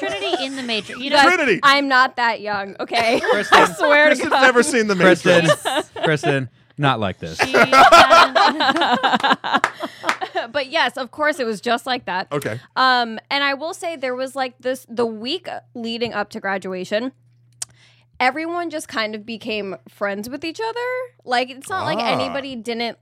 Trinity 0.00 0.44
in 0.44 0.56
the 0.56 0.62
Matrix. 0.64 1.00
You 1.00 1.10
know, 1.10 1.22
Trinity. 1.22 1.60
I'm 1.62 1.86
not 1.86 2.16
that 2.16 2.40
young. 2.40 2.74
Okay, 2.80 3.20
Kristen. 3.20 3.58
I 3.62 3.72
swear 3.72 4.12
to 4.14 4.28
God. 4.28 4.42
never 4.42 4.62
seen 4.64 4.88
the 4.88 4.96
Kristen, 4.96 5.46
Matrix. 5.76 5.90
Kristen, 6.04 6.48
not 6.78 7.00
like 7.00 7.18
this. 7.18 7.38
she 7.38 7.52
hasn't- 7.52 7.72
but 10.52 10.68
yes, 10.68 10.96
of 10.96 11.10
course, 11.10 11.38
it 11.40 11.46
was 11.46 11.60
just 11.60 11.86
like 11.86 12.06
that. 12.06 12.28
Okay. 12.32 12.60
Um, 12.76 13.18
and 13.30 13.42
I 13.44 13.54
will 13.54 13.74
say 13.74 13.96
there 13.96 14.14
was 14.14 14.36
like 14.36 14.54
this 14.60 14.86
the 14.88 15.06
week 15.06 15.48
leading 15.74 16.12
up 16.12 16.30
to 16.30 16.40
graduation. 16.40 17.12
Everyone 18.18 18.70
just 18.70 18.88
kind 18.88 19.14
of 19.14 19.26
became 19.26 19.76
friends 19.90 20.30
with 20.30 20.42
each 20.42 20.58
other. 20.58 20.80
Like 21.24 21.50
it's 21.50 21.68
not 21.68 21.84
like 21.84 21.98
Ah. 21.98 22.18
anybody 22.18 22.56
didn't 22.56 22.96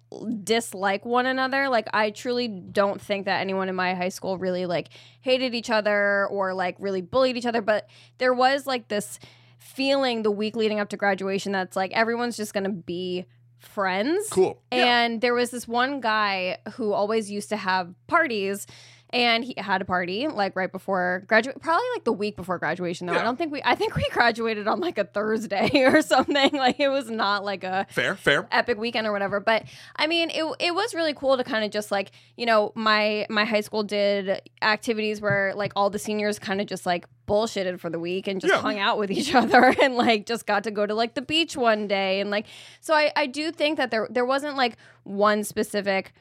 dislike 0.44 1.04
one 1.04 1.26
another. 1.26 1.68
Like 1.68 1.86
I 1.94 2.10
truly 2.10 2.48
don't 2.48 3.00
think 3.00 3.26
that 3.26 3.40
anyone 3.40 3.68
in 3.68 3.76
my 3.76 3.94
high 3.94 4.08
school 4.08 4.38
really 4.38 4.66
like 4.66 4.88
hated 5.20 5.54
each 5.54 5.70
other 5.70 6.26
or 6.32 6.52
like 6.52 6.74
really 6.80 7.00
bullied 7.00 7.36
each 7.36 7.46
other. 7.46 7.62
But 7.62 7.88
there 8.18 8.34
was 8.34 8.66
like 8.66 8.88
this 8.88 9.20
feeling 9.64 10.22
the 10.22 10.30
week 10.30 10.54
leading 10.54 10.78
up 10.78 10.90
to 10.90 10.96
graduation 10.96 11.50
that's 11.50 11.74
like 11.74 11.90
everyone's 11.92 12.36
just 12.36 12.52
gonna 12.52 12.68
be 12.68 13.24
friends. 13.58 14.28
Cool. 14.28 14.60
Yeah. 14.70 15.04
And 15.04 15.20
there 15.22 15.32
was 15.32 15.50
this 15.50 15.66
one 15.66 16.00
guy 16.00 16.58
who 16.74 16.92
always 16.92 17.30
used 17.30 17.48
to 17.48 17.56
have 17.56 17.94
parties 18.06 18.66
and 19.14 19.44
he 19.44 19.54
had 19.56 19.80
a 19.80 19.84
party 19.86 20.28
like 20.28 20.54
right 20.56 20.70
before 20.70 21.24
graduate, 21.28 21.60
probably 21.62 21.86
like 21.94 22.04
the 22.04 22.12
week 22.12 22.36
before 22.36 22.58
graduation. 22.58 23.06
Though 23.06 23.14
Yeah. 23.14 23.20
I 23.20 23.24
don't 23.24 23.36
think 23.38 23.52
we, 23.52 23.62
I 23.64 23.74
think 23.76 23.94
we 23.96 24.04
graduated 24.12 24.68
on 24.68 24.80
like 24.80 24.98
a 24.98 25.04
Thursday 25.04 25.70
or 25.86 26.02
something. 26.02 26.52
Like 26.52 26.80
it 26.80 26.88
was 26.88 27.08
not 27.10 27.44
like 27.44 27.64
a 27.64 27.86
Fair, 27.90 28.16
fair. 28.16 28.46
epic 28.50 28.76
weekend 28.78 29.06
or 29.06 29.12
whatever 29.12 29.38
but 29.40 29.64
i 29.96 30.06
mean 30.06 30.28
it, 30.30 30.44
it 30.58 30.74
was 30.74 30.94
really 30.94 31.14
cool 31.14 31.36
to 31.36 31.44
kind 31.44 31.64
of 31.64 31.70
just 31.70 31.90
like 31.92 32.10
you 32.36 32.44
know 32.44 32.72
my 32.74 33.24
my 33.30 33.44
high 33.44 33.60
school 33.60 33.82
did 33.84 34.40
activities 34.62 35.20
where 35.20 35.52
like 35.54 35.72
all 35.76 35.90
the 35.90 35.98
seniors 35.98 36.38
kind 36.38 36.60
of 36.60 36.66
just 36.66 36.84
like 36.84 37.06
bullshitted 37.28 37.78
for 37.80 37.88
the 37.90 37.98
week 38.00 38.26
and 38.26 38.40
just 38.40 38.52
Yeah. 38.52 38.60
hung 38.60 38.78
out 38.78 38.98
with 38.98 39.10
each 39.10 39.34
other 39.42 39.74
and 39.80 39.94
like 39.96 40.26
just 40.26 40.44
got 40.46 40.64
to 40.64 40.70
go 40.70 40.84
to 40.86 40.94
like 40.94 41.14
the 41.14 41.22
beach 41.22 41.56
one 41.56 41.86
day 41.86 42.20
and 42.20 42.30
like 42.30 42.46
so 42.80 42.92
i 42.94 43.12
i 43.16 43.26
do 43.26 43.50
think 43.52 43.76
that 43.78 43.90
there 43.90 44.08
there 44.10 44.24
wasn't 44.26 44.56
like 44.56 44.76
one 45.04 45.44
specific 45.44 46.12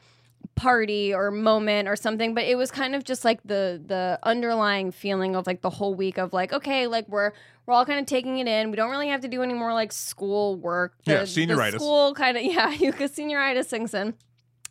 party 0.54 1.12
or 1.12 1.30
moment 1.30 1.88
or 1.88 1.96
something 1.96 2.32
but 2.34 2.44
it 2.44 2.56
was 2.56 2.70
kind 2.70 2.94
of 2.94 3.02
just 3.02 3.24
like 3.24 3.40
the 3.44 3.82
the 3.86 4.18
underlying 4.22 4.92
feeling 4.92 5.34
of 5.34 5.46
like 5.46 5.62
the 5.62 5.70
whole 5.70 5.94
week 5.94 6.16
of 6.16 6.32
like 6.32 6.52
okay 6.52 6.86
like 6.86 7.08
we're 7.08 7.32
we're 7.66 7.74
all 7.74 7.86
kind 7.86 7.98
of 8.00 8.06
taking 8.06 8.38
it 8.38 8.46
in. 8.46 8.70
We 8.70 8.76
don't 8.76 8.90
really 8.90 9.08
have 9.08 9.22
to 9.22 9.28
do 9.28 9.42
any 9.42 9.54
more 9.54 9.72
like 9.72 9.92
school 9.92 10.56
work. 10.56 10.94
Yeah, 11.04 11.20
the 11.20 11.24
senioritis. 11.24 11.76
school 11.76 12.14
kind 12.14 12.36
of 12.36 12.42
yeah 12.42 12.70
you 12.70 12.92
could 12.92 13.12
senioritis 13.12 13.66
sinks 13.66 13.94
in. 13.94 14.14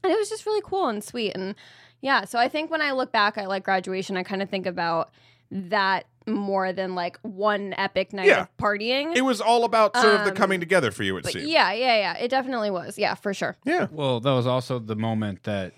And 0.03 0.11
it 0.11 0.17
was 0.17 0.29
just 0.29 0.45
really 0.45 0.61
cool 0.63 0.87
and 0.87 1.03
sweet 1.03 1.31
and 1.35 1.55
yeah. 2.01 2.25
So 2.25 2.37
i 2.39 2.47
think 2.49 2.69
when 2.69 2.81
i 2.81 2.91
look 2.91 3.11
back 3.11 3.37
at 3.37 3.47
like 3.47 3.63
graduation 3.63 4.17
i 4.17 4.23
kind 4.23 4.41
of 4.41 4.49
think 4.49 4.65
about 4.65 5.11
that 5.51 6.05
more 6.27 6.73
than 6.73 6.95
like 6.95 7.17
one 7.21 7.73
epic 7.77 8.13
night 8.13 8.27
Yeah. 8.27 8.41
of 8.41 8.57
partying 8.57 9.15
It 9.15 9.21
was 9.21 9.41
all 9.41 9.63
about 9.65 9.95
sort 9.97 10.15
of 10.15 10.23
the 10.25 10.31
Um, 10.31 10.35
coming 10.35 10.59
together 10.59 10.91
for 10.91 11.03
you, 11.03 11.17
it 11.17 11.23
but 11.23 11.33
seemed. 11.33 11.47
yeah 11.49 11.71
yeah 11.73 11.97
yeah 11.97 12.17
it 12.17 12.29
definitely 12.29 12.69
was 12.71 12.97
yeah 12.97 13.15
for 13.15 13.33
sure 13.33 13.55
Yeah. 13.65 13.87
Well, 13.91 14.19
that 14.19 14.31
was 14.31 14.47
also 14.47 14.79
the 14.79 14.95
moment 14.95 15.43
that 15.43 15.73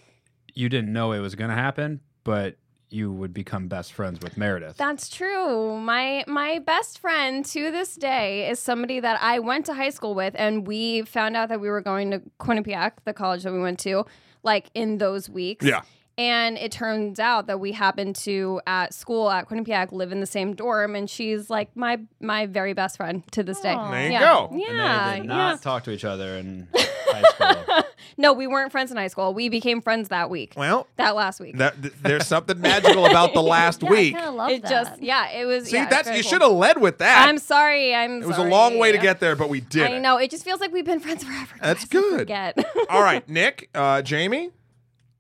you 0.54 0.70
didn't 0.70 0.92
know 0.94 1.12
it 1.12 1.20
was 1.20 1.36
going 1.36 1.50
to 1.50 1.56
happen, 1.56 2.00
but 2.24 2.56
you 2.90 3.12
would 3.12 3.34
become 3.34 3.68
best 3.68 3.92
friends 3.92 4.20
with 4.24 4.38
Meredith. 4.38 4.78
That's 4.78 5.10
true. 5.10 5.78
My 5.80 6.24
my 6.28 6.60
best 6.60 7.00
friend 7.00 7.44
to 7.48 7.72
this 7.72 7.96
day 7.96 8.48
is 8.50 8.60
somebody 8.60 9.00
that 9.02 9.22
I 9.22 9.40
went 9.40 9.66
to 9.66 9.74
high 9.74 9.90
school 9.90 10.16
with, 10.16 10.34
and 10.38 10.66
we 10.66 11.02
found 11.02 11.36
out 11.36 11.50
that 11.50 11.60
we 11.60 11.68
were 11.68 11.82
going 11.82 12.12
to 12.12 12.22
Quinnipiac, 12.40 12.92
the 13.04 13.12
college 13.12 13.44
that 13.44 13.52
we 13.52 13.60
went 13.60 13.80
to, 13.80 14.06
like 14.44 14.70
in 14.74 15.00
those 15.00 15.28
weeks. 15.30 15.66
Yeah. 15.66 15.82
And 16.18 16.58
it 16.58 16.72
turns 16.72 17.20
out 17.20 17.48
that 17.48 17.60
we 17.60 17.74
happened 17.74 18.16
to 18.18 18.62
at 18.66 18.94
school 18.94 19.30
at 19.30 19.50
Quinnipiac 19.50 19.92
live 19.92 20.14
in 20.14 20.22
the 20.22 20.26
same 20.26 20.56
dorm, 20.56 20.96
and 20.96 21.10
she's 21.10 21.50
like 21.50 21.76
my 21.76 22.00
my 22.22 22.46
very 22.46 22.72
best 22.72 22.96
friend 22.96 23.22
to 23.34 23.44
this 23.44 23.60
day. 23.60 23.74
Aw. 23.74 23.92
There 23.92 24.06
you 24.06 24.12
yeah. 24.14 24.20
go. 24.22 24.48
and 24.52 24.60
Yeah, 24.62 25.10
they 25.12 25.20
did 25.20 25.26
yeah. 25.30 25.36
not 25.36 25.62
talk 25.62 25.84
to 25.84 25.92
each 25.92 26.06
other 26.06 26.38
in 26.38 26.70
high 26.76 27.22
school. 27.64 27.84
No, 28.18 28.32
we 28.32 28.48
weren't 28.48 28.72
friends 28.72 28.92
in 28.92 28.98
high 28.98 29.10
school. 29.10 29.34
We 29.34 29.50
became 29.50 29.82
friends 29.82 30.08
that 30.08 30.30
week. 30.30 30.54
Well, 30.56 30.88
That 30.96 31.16
last 31.18 31.42
week. 31.42 31.58
that, 31.58 31.82
th- 31.82 31.94
there's 32.02 32.26
something 32.26 32.62
magical 32.62 33.06
about 33.08 33.34
the 33.34 33.42
last 33.44 33.84
Yeah, 33.84 33.90
week. 33.90 34.16
I 34.16 34.20
kind 34.20 34.30
of 34.30 34.36
love 34.36 34.50
it 34.52 34.62
that. 34.62 34.70
just 34.70 35.02
yeah, 35.04 35.32
it 35.32 35.44
was. 35.46 35.66
See, 35.68 35.76
yeah, 35.76 35.90
that's 35.90 36.08
very 36.08 36.20
you 36.20 36.24
cool. 36.24 36.30
should 36.30 36.42
have 36.44 36.52
led 36.54 36.80
with 36.80 37.00
that. 37.00 37.28
I'm 37.28 37.40
sorry. 37.40 37.94
I'm. 37.94 38.22
it 38.22 38.26
was 38.26 38.38
a 38.38 38.44
long 38.44 38.78
way 38.78 38.94
to 38.94 38.98
get 38.98 39.20
there, 39.20 39.36
but 39.36 39.50
we 39.50 39.60
did. 39.60 39.84
I 39.92 39.96
it. 39.96 40.00
know. 40.00 40.16
It 40.18 40.32
just 40.32 40.46
feels 40.46 40.62
like 40.62 40.72
we've 40.72 40.86
been 40.86 41.02
friends 41.02 41.26
forever. 41.26 41.56
That's 41.62 41.84
guys. 41.84 41.90
Good. 42.02 42.20
forget. 42.20 42.66
All 42.90 43.02
right, 43.02 43.28
Nick, 43.28 43.70
uh, 43.76 44.02
Jamie, 44.02 44.52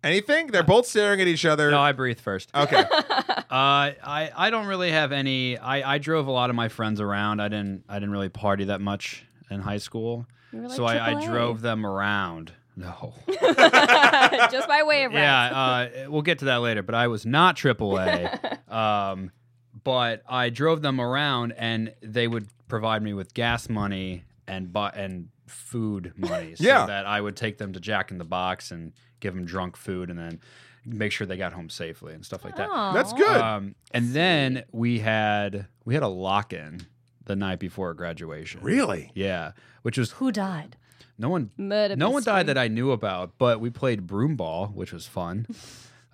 anything? 0.05 0.47
They're 0.47 0.63
both 0.63 0.85
staring 0.87 1.19
at 1.19 1.27
each 1.27 1.45
other. 1.45 1.69
no, 1.71 1.79
I 1.81 1.91
breathe 1.91 2.19
first. 2.19 2.49
okay. 2.55 2.85
Uh, 3.55 3.95
I 4.03 4.31
I 4.35 4.49
don't 4.49 4.65
really 4.67 4.91
have 4.91 5.11
any. 5.13 5.57
I, 5.57 5.93
I 5.95 5.97
drove 5.97 6.27
a 6.27 6.31
lot 6.31 6.49
of 6.49 6.55
my 6.57 6.67
friends 6.67 6.99
around. 6.99 7.41
I 7.41 7.47
didn't 7.47 7.85
I 7.87 7.95
didn't 7.95 8.11
really 8.11 8.27
party 8.27 8.65
that 8.65 8.81
much 8.81 9.23
in 9.49 9.61
high 9.61 9.77
school, 9.77 10.25
You 10.51 10.63
were 10.63 10.67
like 10.67 10.75
so 10.75 10.83
I, 10.85 11.11
I 11.11 11.13
AAA. 11.15 11.25
drove 11.27 11.61
them 11.61 11.85
around. 11.85 12.51
No. 12.75 13.13
just 14.51 14.67
by 14.67 14.83
way 14.83 15.03
of 15.05 15.13
rest. 15.13 15.21
yeah, 15.21 15.45
uh, 16.05 16.09
we'll 16.09 16.21
get 16.23 16.39
to 16.39 16.45
that 16.45 16.57
later. 16.57 16.83
But 16.83 16.95
I 16.95 17.07
was 17.07 17.25
not 17.25 17.55
AAA. 17.55 18.71
um, 18.71 19.31
but 19.83 20.23
I 20.27 20.49
drove 20.49 20.81
them 20.81 20.99
around, 20.99 21.53
and 21.57 21.93
they 22.01 22.27
would 22.27 22.47
provide 22.67 23.03
me 23.03 23.13
with 23.13 23.33
gas 23.33 23.69
money 23.69 24.23
and 24.47 24.73
bu- 24.73 24.79
and 24.95 25.29
food 25.47 26.13
money, 26.17 26.55
so 26.55 26.63
Yeah. 26.63 26.85
that 26.87 27.05
I 27.05 27.21
would 27.21 27.35
take 27.37 27.57
them 27.57 27.71
to 27.73 27.79
Jack 27.79 28.11
in 28.11 28.17
the 28.17 28.25
Box 28.25 28.71
and 28.71 28.91
give 29.19 29.33
them 29.35 29.45
drunk 29.45 29.77
food, 29.77 30.09
and 30.09 30.17
then 30.19 30.39
make 30.85 31.11
sure 31.11 31.25
they 31.25 31.37
got 31.37 31.53
home 31.53 31.69
safely 31.69 32.13
and 32.13 32.23
stuff 32.25 32.43
like 32.45 32.55
that. 32.57 32.69
Aw. 32.69 32.93
That's 32.93 33.13
good. 33.13 33.37
Um, 33.41 33.75
and 33.91 34.13
then 34.13 34.63
we 34.71 34.99
had 34.99 35.67
we 35.83 35.93
had 35.93 36.03
a 36.03 36.07
lock 36.07 36.53
in 36.53 36.85
the 37.25 37.35
night 37.35 37.59
before 37.59 37.93
graduation. 37.93 38.61
really? 38.61 39.11
Yeah, 39.15 39.51
which 39.81 39.97
was 39.97 40.11
Who 40.11 40.31
died? 40.31 40.77
no 41.17 41.29
one 41.29 41.49
Murder 41.57 41.95
no 41.95 42.09
one 42.09 42.23
died 42.23 42.47
that 42.47 42.57
I 42.57 42.67
knew 42.67 42.91
about, 42.91 43.37
but 43.37 43.59
we 43.59 43.69
played 43.69 44.05
broom 44.05 44.35
ball, 44.35 44.67
which 44.67 44.91
was 44.93 45.05
fun. 45.07 45.47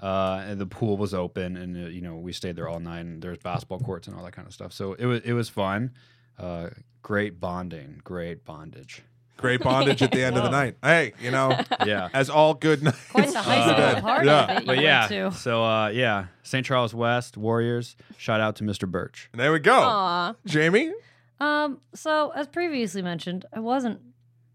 Uh, 0.01 0.43
and 0.47 0.59
the 0.59 0.65
pool 0.65 0.97
was 0.97 1.13
open, 1.13 1.55
and 1.55 1.77
uh, 1.77 1.87
you 1.87 2.01
know 2.01 2.15
we 2.15 2.33
stayed 2.33 2.55
there 2.55 2.67
all 2.67 2.79
night, 2.79 3.01
and 3.01 3.21
there's 3.21 3.37
basketball 3.37 3.77
courts 3.79 4.07
and 4.07 4.17
all 4.17 4.23
that 4.23 4.31
kind 4.31 4.47
of 4.47 4.53
stuff. 4.53 4.73
So 4.73 4.93
it 4.93 5.05
was 5.05 5.21
it 5.23 5.33
was 5.33 5.47
fun. 5.47 5.91
Uh, 6.39 6.69
great 7.03 7.39
bonding, 7.39 8.01
great 8.03 8.43
bondage. 8.43 9.03
Great 9.37 9.61
bondage 9.61 10.01
at 10.03 10.11
the 10.11 10.21
end 10.23 10.37
of 10.37 10.43
the 10.43 10.49
night. 10.51 10.75
Hey, 10.83 11.13
you 11.19 11.31
know, 11.31 11.59
Yeah, 11.85 12.09
as 12.13 12.29
all 12.29 12.53
good 12.53 12.83
nights. 12.83 12.97
Quite 13.11 13.31
the 13.33 13.41
high 13.41 13.63
school 13.63 13.75
good. 13.93 14.01
party 14.03 14.27
Yeah. 14.27 14.45
that 14.45 14.61
you 14.61 14.67
but 14.67 14.75
went 14.77 14.81
yeah. 14.81 15.07
to. 15.07 15.31
So 15.31 15.63
uh, 15.63 15.87
yeah, 15.89 16.25
St. 16.43 16.63
Charles 16.65 16.93
West 16.93 17.37
Warriors. 17.37 17.95
Shout 18.17 18.39
out 18.39 18.55
to 18.57 18.63
Mr. 18.63 18.87
Birch. 18.87 19.29
There 19.33 19.51
we 19.51 19.59
go. 19.59 19.79
Aw. 19.81 20.35
Jamie? 20.45 20.91
Um, 21.39 21.81
so 21.95 22.31
as 22.35 22.47
previously 22.47 23.01
mentioned, 23.01 23.45
I 23.51 23.59
wasn't 23.61 23.99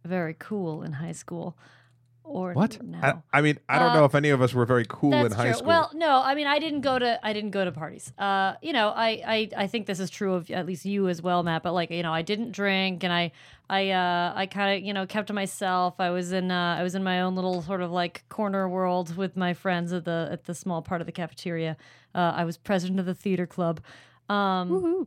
very 0.05 0.37
cool 0.39 0.83
in 0.85 0.93
high 0.93 1.13
school. 1.13 1.57
Or 2.29 2.53
What? 2.55 2.83
now. 2.83 3.23
I, 3.33 3.39
I 3.39 3.41
mean, 3.41 3.59
I 3.69 3.79
don't 3.79 3.91
Uh, 3.91 3.95
know 4.01 4.05
if 4.05 4.15
any 4.15 4.31
of 4.31 4.43
us 4.43 4.53
were 4.53 4.67
very 4.67 4.85
cool 4.89 5.13
in 5.15 5.31
high 5.33 5.45
true. 5.45 5.55
school. 5.55 5.69
Well, 5.69 5.91
no, 5.95 6.21
I 6.23 6.35
mean, 6.35 6.47
I 6.49 6.59
didn't 6.59 6.81
go 6.81 6.99
to 6.99 7.25
I 7.25 7.33
didn't 7.33 7.51
go 7.53 7.65
to 7.65 7.71
parties. 7.73 8.13
Uh, 8.19 8.55
you 8.61 8.73
know, 8.73 8.89
I, 8.89 9.23
I 9.27 9.49
I 9.57 9.67
think 9.69 9.87
this 9.87 10.01
is 10.01 10.11
true 10.11 10.35
of 10.35 10.51
at 10.51 10.67
least 10.67 10.85
you 10.85 11.09
as 11.09 11.23
well, 11.23 11.43
Matt. 11.45 11.63
But 11.63 11.73
like, 11.73 11.91
you 11.91 12.03
know, 12.03 12.13
I 12.13 12.23
didn't 12.23 12.51
drink, 12.51 13.05
and 13.05 13.13
I 13.13 13.31
I 13.71 13.91
uh 13.91 14.33
I 14.35 14.47
kind 14.47 14.77
of 14.79 14.85
you 14.85 14.93
know 14.93 15.07
kept 15.07 15.29
to 15.29 15.33
myself. 15.33 15.95
I 16.01 16.11
was 16.11 16.33
in 16.33 16.51
uh 16.51 16.77
I 16.79 16.83
was 16.83 16.95
in 16.97 17.05
my 17.05 17.21
own 17.23 17.37
little 17.37 17.63
sort 17.63 17.81
of 17.81 17.91
like 17.93 18.25
corner 18.29 18.69
world 18.69 19.17
with 19.17 19.37
my 19.37 19.55
friends 19.55 19.93
at 19.93 20.05
the 20.05 20.29
at 20.33 20.45
the 20.47 20.55
small 20.55 20.83
part 20.83 21.01
of 21.01 21.07
the 21.07 21.13
cafeteria. 21.13 21.77
Uh, 22.15 22.33
I 22.35 22.45
was 22.45 22.57
president 22.57 22.99
of 22.99 23.07
the 23.07 23.15
theater 23.15 23.47
club. 23.47 23.81
Um, 24.29 24.71
Woohoo. 24.71 25.07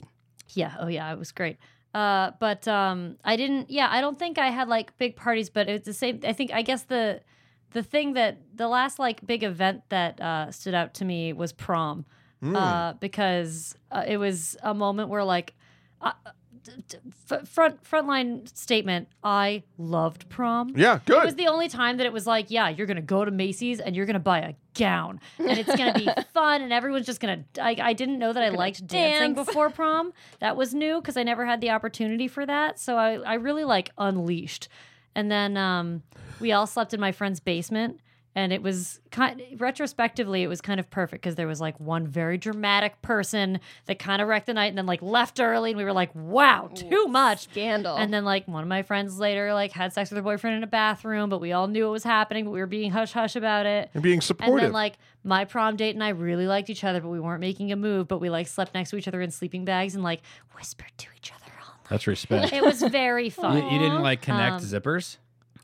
yeah. 0.53 0.75
Oh, 0.79 0.87
yeah. 0.87 1.11
It 1.11 1.19
was 1.19 1.31
great. 1.31 1.57
Uh, 1.93 2.31
but 2.39 2.67
um, 2.67 3.17
I 3.23 3.35
didn't. 3.35 3.69
Yeah, 3.71 3.87
I 3.89 4.01
don't 4.01 4.17
think 4.19 4.37
I 4.37 4.49
had 4.49 4.67
like 4.67 4.97
big 4.97 5.15
parties, 5.15 5.49
but 5.49 5.67
it's 5.67 5.85
the 5.85 5.93
same. 5.93 6.19
I 6.23 6.33
think 6.33 6.51
I 6.53 6.61
guess 6.61 6.83
the 6.83 7.21
the 7.71 7.81
thing 7.83 8.13
that 8.13 8.37
the 8.55 8.67
last 8.67 8.99
like 8.99 9.25
big 9.25 9.43
event 9.43 9.83
that 9.89 10.19
uh, 10.21 10.51
stood 10.51 10.73
out 10.73 10.93
to 10.95 11.05
me 11.05 11.33
was 11.33 11.51
prom, 11.51 12.05
Hmm. 12.41 12.55
uh, 12.55 12.93
because 12.93 13.75
uh, 13.91 14.03
it 14.07 14.17
was 14.17 14.55
a 14.63 14.73
moment 14.73 15.09
where 15.09 15.23
like. 15.23 15.53
D- 16.01 16.07
d- 16.07 16.11
f- 16.25 16.33
front 17.45 17.83
frontline 17.83 18.47
statement. 18.55 19.07
I 19.23 19.63
loved 19.77 20.29
prom. 20.29 20.73
yeah, 20.75 20.99
good 21.05 21.23
It 21.23 21.25
was 21.25 21.35
the 21.35 21.47
only 21.47 21.67
time 21.69 21.97
that 21.97 22.05
it 22.05 22.13
was 22.13 22.27
like, 22.27 22.49
yeah, 22.49 22.69
you're 22.69 22.87
gonna 22.87 23.01
go 23.01 23.25
to 23.25 23.31
Macy's 23.31 23.79
and 23.79 23.95
you're 23.95 24.05
gonna 24.05 24.19
buy 24.19 24.39
a 24.39 24.53
gown, 24.73 25.19
and 25.37 25.57
it's 25.57 25.75
gonna 25.75 25.93
be 25.93 26.07
fun, 26.33 26.61
and 26.61 26.71
everyone's 26.71 27.05
just 27.05 27.19
gonna. 27.19 27.43
I, 27.61 27.75
I 27.81 27.93
didn't 27.93 28.19
know 28.19 28.33
that 28.33 28.43
I 28.43 28.49
liked 28.49 28.85
dancing 28.87 29.33
before 29.45 29.69
prom. 29.69 30.13
That 30.39 30.55
was 30.57 30.73
new 30.73 31.01
because 31.01 31.17
I 31.17 31.23
never 31.23 31.45
had 31.45 31.61
the 31.61 31.69
opportunity 31.71 32.27
for 32.27 32.45
that. 32.45 32.79
So 32.79 32.97
I, 32.97 33.13
I 33.15 33.33
really 33.35 33.63
like 33.63 33.91
unleashed, 33.97 34.67
and 35.15 35.31
then 35.31 35.57
um, 35.57 36.03
we 36.39 36.51
all 36.51 36.67
slept 36.67 36.93
in 36.93 36.99
my 36.99 37.11
friend's 37.11 37.39
basement. 37.39 37.99
And 38.35 38.53
it 38.53 38.61
was 38.61 38.99
kind 39.11 39.41
retrospectively, 39.57 40.43
it 40.43 40.47
was 40.47 40.61
kind 40.61 40.79
of 40.79 40.89
perfect 40.91 41.23
because 41.23 41.35
there 41.35 41.47
was 41.47 41.59
like 41.59 41.79
one 41.79 42.05
very 42.07 42.37
dramatic 42.37 43.01
person 43.01 43.59
that 43.87 43.97
kind 43.97 44.21
of 44.21 44.27
wrecked 44.27 44.45
the 44.45 44.53
night 44.53 44.67
and 44.67 44.77
then 44.77 44.85
like 44.85 45.01
left 45.01 45.39
early, 45.39 45.71
and 45.71 45.77
we 45.77 45.83
were 45.83 45.93
like, 45.93 46.13
"Wow, 46.13 46.69
too 46.73 47.07
much." 47.07 47.45
Scandal. 47.45 47.95
And 47.97 48.13
then 48.13 48.23
like 48.25 48.47
one 48.47 48.61
of 48.61 48.69
my 48.69 48.83
friends 48.83 49.17
later 49.19 49.53
like 49.53 49.71
had 49.71 49.93
sex 49.93 50.11
with 50.11 50.17
her 50.17 50.21
boyfriend 50.23 50.57
in 50.57 50.63
a 50.63 50.67
bathroom, 50.67 51.29
but 51.29 51.41
we 51.41 51.53
all 51.53 51.67
knew 51.67 51.87
it 51.87 51.91
was 51.91 52.03
happening, 52.03 52.45
but 52.45 52.51
we 52.51 52.59
were 52.59 52.67
being 52.67 52.91
hush 52.91 53.13
hush 53.13 53.35
about 53.35 53.65
it. 53.65 53.89
You're 53.95 54.01
being 54.01 54.21
supportive. 54.21 54.53
And 54.53 54.63
then 54.65 54.71
like 54.73 54.97
my 55.23 55.43
prom 55.45 55.75
date 55.75 55.95
and 55.95 56.03
I 56.03 56.09
really 56.09 56.45
liked 56.45 56.69
each 56.69 56.83
other, 56.83 57.01
but 57.01 57.09
we 57.09 57.19
weren't 57.19 57.41
making 57.41 57.71
a 57.71 57.75
move, 57.75 58.07
but 58.07 58.19
we 58.19 58.29
like 58.29 58.47
slept 58.47 58.73
next 58.75 58.91
to 58.91 58.97
each 58.97 59.07
other 59.07 59.21
in 59.21 59.31
sleeping 59.31 59.65
bags 59.65 59.95
and 59.95 60.03
like 60.03 60.21
whispered 60.55 60.91
to 60.97 61.07
each 61.17 61.31
other 61.33 61.51
all 61.61 61.73
night. 61.77 61.89
That's 61.89 62.05
respect. 62.07 62.53
It 62.53 62.63
was 62.63 62.81
very 62.83 63.31
fun. 63.31 63.57
you, 63.63 63.63
you 63.71 63.79
didn't 63.79 64.03
like 64.03 64.21
connect 64.21 64.57
Um, 64.57 64.59
zippers? 64.61 65.17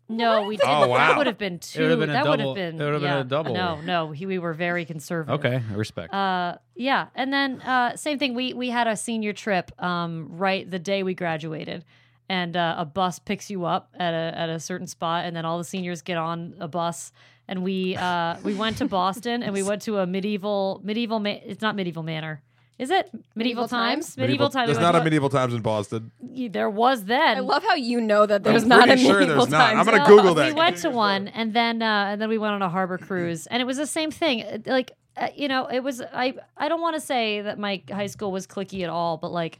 No, 0.08 0.44
we 0.44 0.58
didn't. 0.58 0.70
Oh, 0.70 0.88
wow. 0.88 0.98
That 1.10 1.18
would 1.18 1.28
have 1.28 1.38
been 1.38 1.58
too. 1.60 1.82
would've 1.82 2.00
been 2.00 2.10
that 2.10 2.28
would 2.28 2.38
double- 2.38 2.56
have 2.56 2.74
been. 2.74 2.80
it 2.82 2.86
would've 2.86 3.02
been 3.02 3.18
a 3.18 3.24
double. 3.24 3.54
No, 3.54 3.82
no, 3.82 4.12
he, 4.12 4.26
we 4.28 4.38
were 4.38 4.54
very 4.54 4.86
conservative. 4.86 5.40
Okay, 5.40 5.62
I 5.70 5.74
respect. 5.74 6.14
Uh, 6.14 6.58
yeah, 6.76 7.08
and 7.16 7.34
then 7.34 7.62
uh, 7.62 7.96
same 7.96 8.20
thing. 8.20 8.36
We 8.36 8.54
we 8.54 8.70
had 8.70 8.88
a 8.88 8.96
senior 8.96 9.34
trip 9.34 9.72
um, 9.82 10.28
right 10.38 10.70
the 10.70 10.78
day 10.80 11.02
we 11.02 11.16
graduated, 11.16 11.86
and 12.30 12.56
uh, 12.56 12.76
a 12.78 12.86
bus 12.86 13.18
picks 13.18 13.50
you 13.50 13.66
up 13.66 13.90
at 13.96 14.14
a 14.14 14.38
at 14.38 14.50
a 14.50 14.60
certain 14.60 14.88
spot, 14.88 15.26
and 15.26 15.36
then 15.36 15.44
all 15.46 15.58
the 15.58 15.64
seniors 15.64 16.04
get 16.04 16.18
on 16.18 16.54
a 16.60 16.68
bus, 16.68 17.12
and 17.48 17.64
we 17.64 17.96
uh, 17.96 18.38
we 18.44 18.54
went 18.54 18.78
to 18.78 18.86
Boston, 18.86 19.42
and 19.42 19.54
we 19.54 19.64
went 19.70 19.82
to 19.84 19.98
a 19.98 20.06
medieval 20.06 20.82
medieval. 20.84 21.20
Ma- 21.20 21.30
it's 21.44 21.62
not 21.64 21.76
medieval 21.76 22.04
manor. 22.04 22.44
Is 22.78 22.90
it 22.90 23.10
medieval, 23.14 23.24
Medieval 23.36 23.68
times? 23.70 24.06
times? 24.08 24.18
Medieval, 24.18 24.50
times. 24.50 24.68
There's 24.68 24.80
not 24.80 24.96
a 24.96 25.04
medieval 25.04 25.30
times 25.30 25.54
in 25.54 25.62
Boston. 25.62 26.12
There 26.20 26.70
was 26.70 27.06
then. 27.06 27.38
I 27.38 27.40
love 27.40 27.64
how 27.64 27.76
you 27.76 28.02
know 28.02 28.26
that 28.26 28.44
there's 28.44 28.64
I'm 28.64 28.70
not 28.70 28.84
a 28.84 28.88
pretty 28.88 29.04
sure 29.04 29.20
medieval 29.22 29.46
there's 29.46 29.52
not. 29.52 29.68
times. 29.68 29.80
I'm 29.80 29.86
gonna 29.86 30.04
at 30.04 30.08
Google 30.08 30.34
that. 30.36 30.48
we 30.48 30.54
went 30.54 30.78
to 30.78 30.90
one 30.90 31.30
and 31.30 31.54
then 31.54 31.82
uh, 31.82 32.08
and 32.10 32.22
then 32.22 32.28
we 32.28 32.38
went 32.38 32.54
on 32.54 32.62
a 32.62 32.70
harbor 32.70 32.98
cruise 32.98 33.48
and 33.48 33.62
it 33.62 33.66
was 33.66 33.78
the 33.78 33.88
same 33.88 34.12
thing 34.12 34.64
like 34.66 34.92
uh, 35.18 35.30
you 35.36 35.48
know, 35.48 35.68
it 35.68 35.80
was 35.82 36.02
I 36.02 36.34
I 36.58 36.68
don't 36.68 36.82
want 36.82 36.96
to 36.96 37.02
say 37.02 37.42
that 37.42 37.58
my 37.58 37.82
high 37.90 38.08
school 38.08 38.32
was 38.32 38.46
clicky 38.46 38.84
at 38.84 38.90
all, 38.90 39.16
but 39.18 39.32
like 39.32 39.60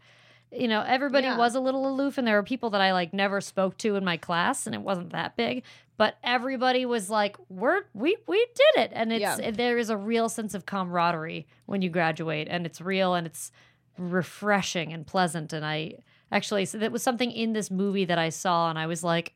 you 0.56 0.68
know, 0.68 0.82
everybody 0.82 1.28
Yeah. 1.28 1.38
was 1.38 1.56
a 1.56 1.60
little 1.60 1.88
aloof 1.88 2.18
and 2.18 2.28
there 2.28 2.36
were 2.36 2.44
people 2.44 2.70
that 2.72 2.82
I 2.82 2.94
like 2.94 3.14
never 3.14 3.42
spoke 3.42 3.78
to 3.80 3.96
in 3.96 4.04
my 4.06 4.18
class 4.18 4.66
and 4.66 4.74
it 4.76 4.82
wasn't 4.82 5.12
that 5.12 5.36
big, 5.36 5.64
but 5.98 6.18
everybody 6.24 6.86
was 6.86 7.10
like, 7.10 7.36
"We're 7.50 7.84
we 7.94 8.18
we 8.28 8.38
did 8.56 8.84
it." 8.84 8.92
And 8.94 9.12
it's 9.14 9.22
Yeah. 9.40 9.52
there 9.52 9.78
is 9.78 9.90
a 9.90 9.98
real 9.98 10.30
sense 10.30 10.54
of 10.54 10.66
camaraderie 10.66 11.46
when 11.66 11.82
you 11.82 11.90
graduate 11.90 12.48
and 12.50 12.66
it's 12.66 12.82
real 12.82 13.14
and 13.14 13.26
it's 13.28 13.52
refreshing 13.98 14.92
and 14.94 15.06
pleasant 15.08 15.54
and 15.54 15.66
I 15.66 15.94
actually 16.32 16.66
so 16.66 16.78
that 16.80 16.92
was 16.92 17.02
something 17.02 17.32
in 17.32 17.54
this 17.54 17.72
movie 17.72 18.06
that 18.06 18.18
I 18.18 18.30
saw 18.30 18.70
and 18.70 18.78
I 18.78 18.88
was 18.88 19.04
like 19.04 19.36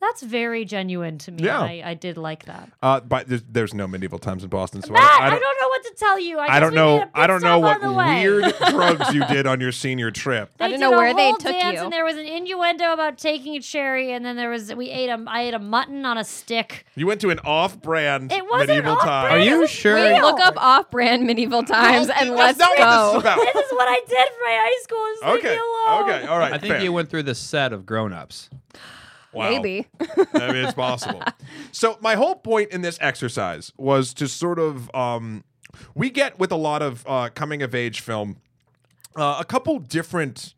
that's 0.00 0.22
very 0.22 0.64
genuine 0.64 1.18
to 1.18 1.32
me. 1.32 1.44
Yeah. 1.44 1.60
I, 1.60 1.82
I 1.84 1.94
did 1.94 2.16
like 2.16 2.44
that. 2.44 2.70
Uh, 2.82 3.00
but 3.00 3.28
there's, 3.28 3.42
there's 3.50 3.74
no 3.74 3.86
medieval 3.88 4.18
times 4.18 4.42
in 4.44 4.50
Boston, 4.50 4.82
so 4.82 4.92
Matt, 4.92 5.02
I, 5.02 5.26
I 5.26 5.30
don't, 5.30 5.40
don't 5.40 5.56
know 5.60 5.68
what 5.68 5.82
to 5.84 5.94
tell 5.96 6.18
you. 6.18 6.38
I, 6.38 6.56
I 6.56 6.60
don't 6.60 6.74
know. 6.74 6.96
made 6.98 7.02
a 7.02 7.06
pit 7.06 7.12
I 7.14 7.26
don't 7.26 7.42
know 7.42 7.58
what 7.58 7.82
on 7.82 7.88
the 7.88 7.92
way. 7.92 8.28
weird 8.28 8.54
drugs 8.70 9.14
you 9.14 9.24
did 9.26 9.46
on 9.46 9.60
your 9.60 9.72
senior 9.72 10.10
trip. 10.10 10.50
They 10.58 10.66
I 10.66 10.68
don't 10.70 10.80
know 10.80 10.90
where 10.90 11.14
they 11.14 11.32
took 11.32 11.42
dance, 11.52 11.76
you. 11.78 11.84
And 11.84 11.92
there 11.92 12.04
was 12.04 12.16
an 12.16 12.26
innuendo 12.26 12.92
about 12.92 13.18
taking 13.18 13.56
a 13.56 13.60
cherry, 13.60 14.12
and 14.12 14.24
then 14.24 14.36
there 14.36 14.50
was 14.50 14.72
we 14.74 14.90
ate 14.90 15.08
a 15.08 15.22
I 15.26 15.42
ate 15.42 15.54
a 15.54 15.58
mutton 15.58 16.04
on 16.04 16.18
a 16.18 16.24
stick. 16.24 16.86
You 16.94 17.06
went 17.06 17.20
to 17.22 17.30
an 17.30 17.38
off-brand 17.40 18.32
It 18.32 18.44
wasn't 18.48 18.68
medieval 18.68 18.92
off-brand. 18.92 19.30
time. 19.30 19.32
Are 19.32 19.38
you 19.42 19.66
sure? 19.66 19.94
real. 19.96 20.20
Look 20.22 20.40
up 20.40 20.54
off-brand 20.56 21.24
medieval 21.26 21.62
times 21.62 22.08
and 22.10 22.30
That's 22.30 22.58
let's 22.58 22.58
not 22.58 22.68
what 22.70 22.76
this 22.76 23.06
is 23.08 23.12
go. 23.12 23.18
about. 23.20 23.38
This 23.54 23.66
is 23.66 23.72
what 23.72 23.88
I 23.88 24.00
did 24.06 24.28
for 24.28 24.44
my 24.44 24.58
high 24.60 24.82
school. 24.82 25.06
Just 25.12 25.24
leave 25.24 25.44
me 25.44 25.50
Okay. 25.50 25.58
alone. 25.58 26.10
Okay. 26.10 26.26
All 26.26 26.38
right. 26.38 26.52
I 26.52 26.58
think 26.58 26.74
fair. 26.74 26.82
you 26.82 26.92
went 26.92 27.08
through 27.08 27.22
the 27.24 27.34
set 27.34 27.72
of 27.72 27.86
Grown 27.86 28.12
Ups. 28.12 28.50
Wow. 29.36 29.50
Maybe. 29.50 29.86
I 30.34 30.52
mean, 30.52 30.64
it's 30.64 30.74
possible. 30.74 31.22
So 31.72 31.98
my 32.00 32.14
whole 32.14 32.36
point 32.36 32.70
in 32.70 32.80
this 32.80 32.98
exercise 33.00 33.72
was 33.76 34.14
to 34.14 34.28
sort 34.28 34.58
of 34.58 34.94
um, 34.94 35.44
we 35.94 36.10
get 36.10 36.38
with 36.38 36.50
a 36.50 36.56
lot 36.56 36.82
of 36.82 37.04
uh, 37.06 37.28
coming 37.34 37.62
of 37.62 37.74
age 37.74 38.00
film 38.00 38.36
uh, 39.16 39.36
a 39.40 39.44
couple 39.44 39.78
different, 39.78 40.54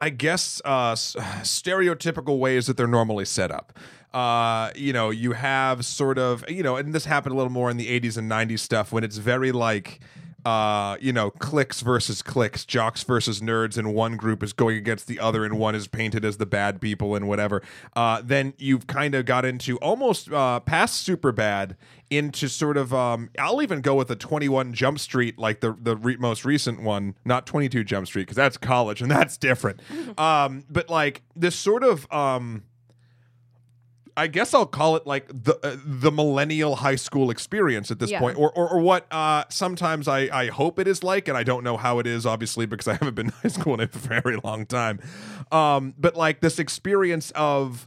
I 0.00 0.10
guess, 0.10 0.60
uh, 0.64 0.94
stereotypical 0.94 2.38
ways 2.38 2.66
that 2.66 2.76
they're 2.76 2.86
normally 2.86 3.24
set 3.24 3.50
up. 3.50 3.78
Uh, 4.14 4.70
you 4.76 4.92
know, 4.92 5.10
you 5.10 5.32
have 5.32 5.84
sort 5.84 6.18
of, 6.18 6.44
you 6.48 6.62
know, 6.62 6.76
and 6.76 6.94
this 6.94 7.06
happened 7.06 7.34
a 7.34 7.36
little 7.36 7.52
more 7.52 7.70
in 7.70 7.76
the 7.78 8.00
80s 8.00 8.16
and 8.18 8.30
90s 8.30 8.60
stuff 8.60 8.92
when 8.92 9.04
it's 9.04 9.16
very 9.16 9.52
like, 9.52 10.00
uh, 10.44 10.96
you 11.00 11.12
know, 11.12 11.30
cliques 11.30 11.80
versus 11.80 12.22
cliques, 12.22 12.64
jocks 12.64 13.02
versus 13.02 13.40
nerds, 13.40 13.78
and 13.78 13.94
one 13.94 14.16
group 14.16 14.42
is 14.42 14.52
going 14.52 14.76
against 14.76 15.06
the 15.06 15.20
other, 15.20 15.44
and 15.44 15.58
one 15.58 15.74
is 15.74 15.86
painted 15.86 16.24
as 16.24 16.38
the 16.38 16.46
bad 16.46 16.80
people 16.80 17.14
and 17.14 17.28
whatever. 17.28 17.62
Uh, 17.94 18.20
then 18.24 18.54
you've 18.58 18.86
kind 18.86 19.14
of 19.14 19.24
got 19.24 19.44
into 19.44 19.76
almost 19.78 20.32
uh, 20.32 20.60
past 20.60 21.06
Superbad 21.06 21.76
into 22.10 22.48
sort 22.48 22.76
of 22.76 22.92
um, 22.92 23.30
I'll 23.38 23.62
even 23.62 23.80
go 23.80 23.94
with 23.94 24.10
a 24.10 24.16
21 24.16 24.74
Jump 24.74 24.98
Street 24.98 25.38
like 25.38 25.60
the 25.60 25.76
the 25.80 25.96
re- 25.96 26.16
most 26.16 26.44
recent 26.44 26.82
one, 26.82 27.14
not 27.24 27.46
22 27.46 27.84
Jump 27.84 28.06
Street 28.06 28.22
because 28.22 28.36
that's 28.36 28.58
college 28.58 29.00
and 29.00 29.10
that's 29.10 29.36
different. 29.36 29.80
um, 30.18 30.64
but 30.68 30.90
like 30.90 31.22
this 31.34 31.56
sort 31.56 31.84
of 31.84 32.10
um, 32.12 32.64
I 34.16 34.26
guess 34.26 34.52
I'll 34.54 34.66
call 34.66 34.96
it 34.96 35.06
like 35.06 35.26
the 35.28 35.58
uh, 35.62 35.76
the 35.84 36.12
millennial 36.12 36.76
high 36.76 36.96
school 36.96 37.30
experience 37.30 37.90
at 37.90 37.98
this 37.98 38.10
Yeah. 38.10 38.20
point, 38.20 38.38
or, 38.38 38.52
or 38.52 38.68
or 38.68 38.80
what 38.80 39.06
uh, 39.10 39.44
sometimes 39.48 40.06
I 40.08 40.28
I 40.32 40.46
hope 40.48 40.78
it 40.78 40.86
is 40.86 41.02
like, 41.02 41.28
and 41.28 41.36
I 41.36 41.42
don't 41.42 41.64
know 41.64 41.76
how 41.76 41.98
it 41.98 42.06
is, 42.06 42.26
obviously, 42.26 42.66
because 42.66 42.88
I 42.88 42.92
haven't 43.00 43.14
been 43.14 43.26
in 43.26 43.32
high 43.32 43.48
school 43.48 43.74
in 43.74 43.80
a 43.80 43.86
very 43.86 44.36
long 44.44 44.66
time. 44.66 45.00
Um, 45.50 45.94
but 45.98 46.16
like 46.16 46.40
this 46.40 46.58
experience 46.58 47.30
of 47.34 47.86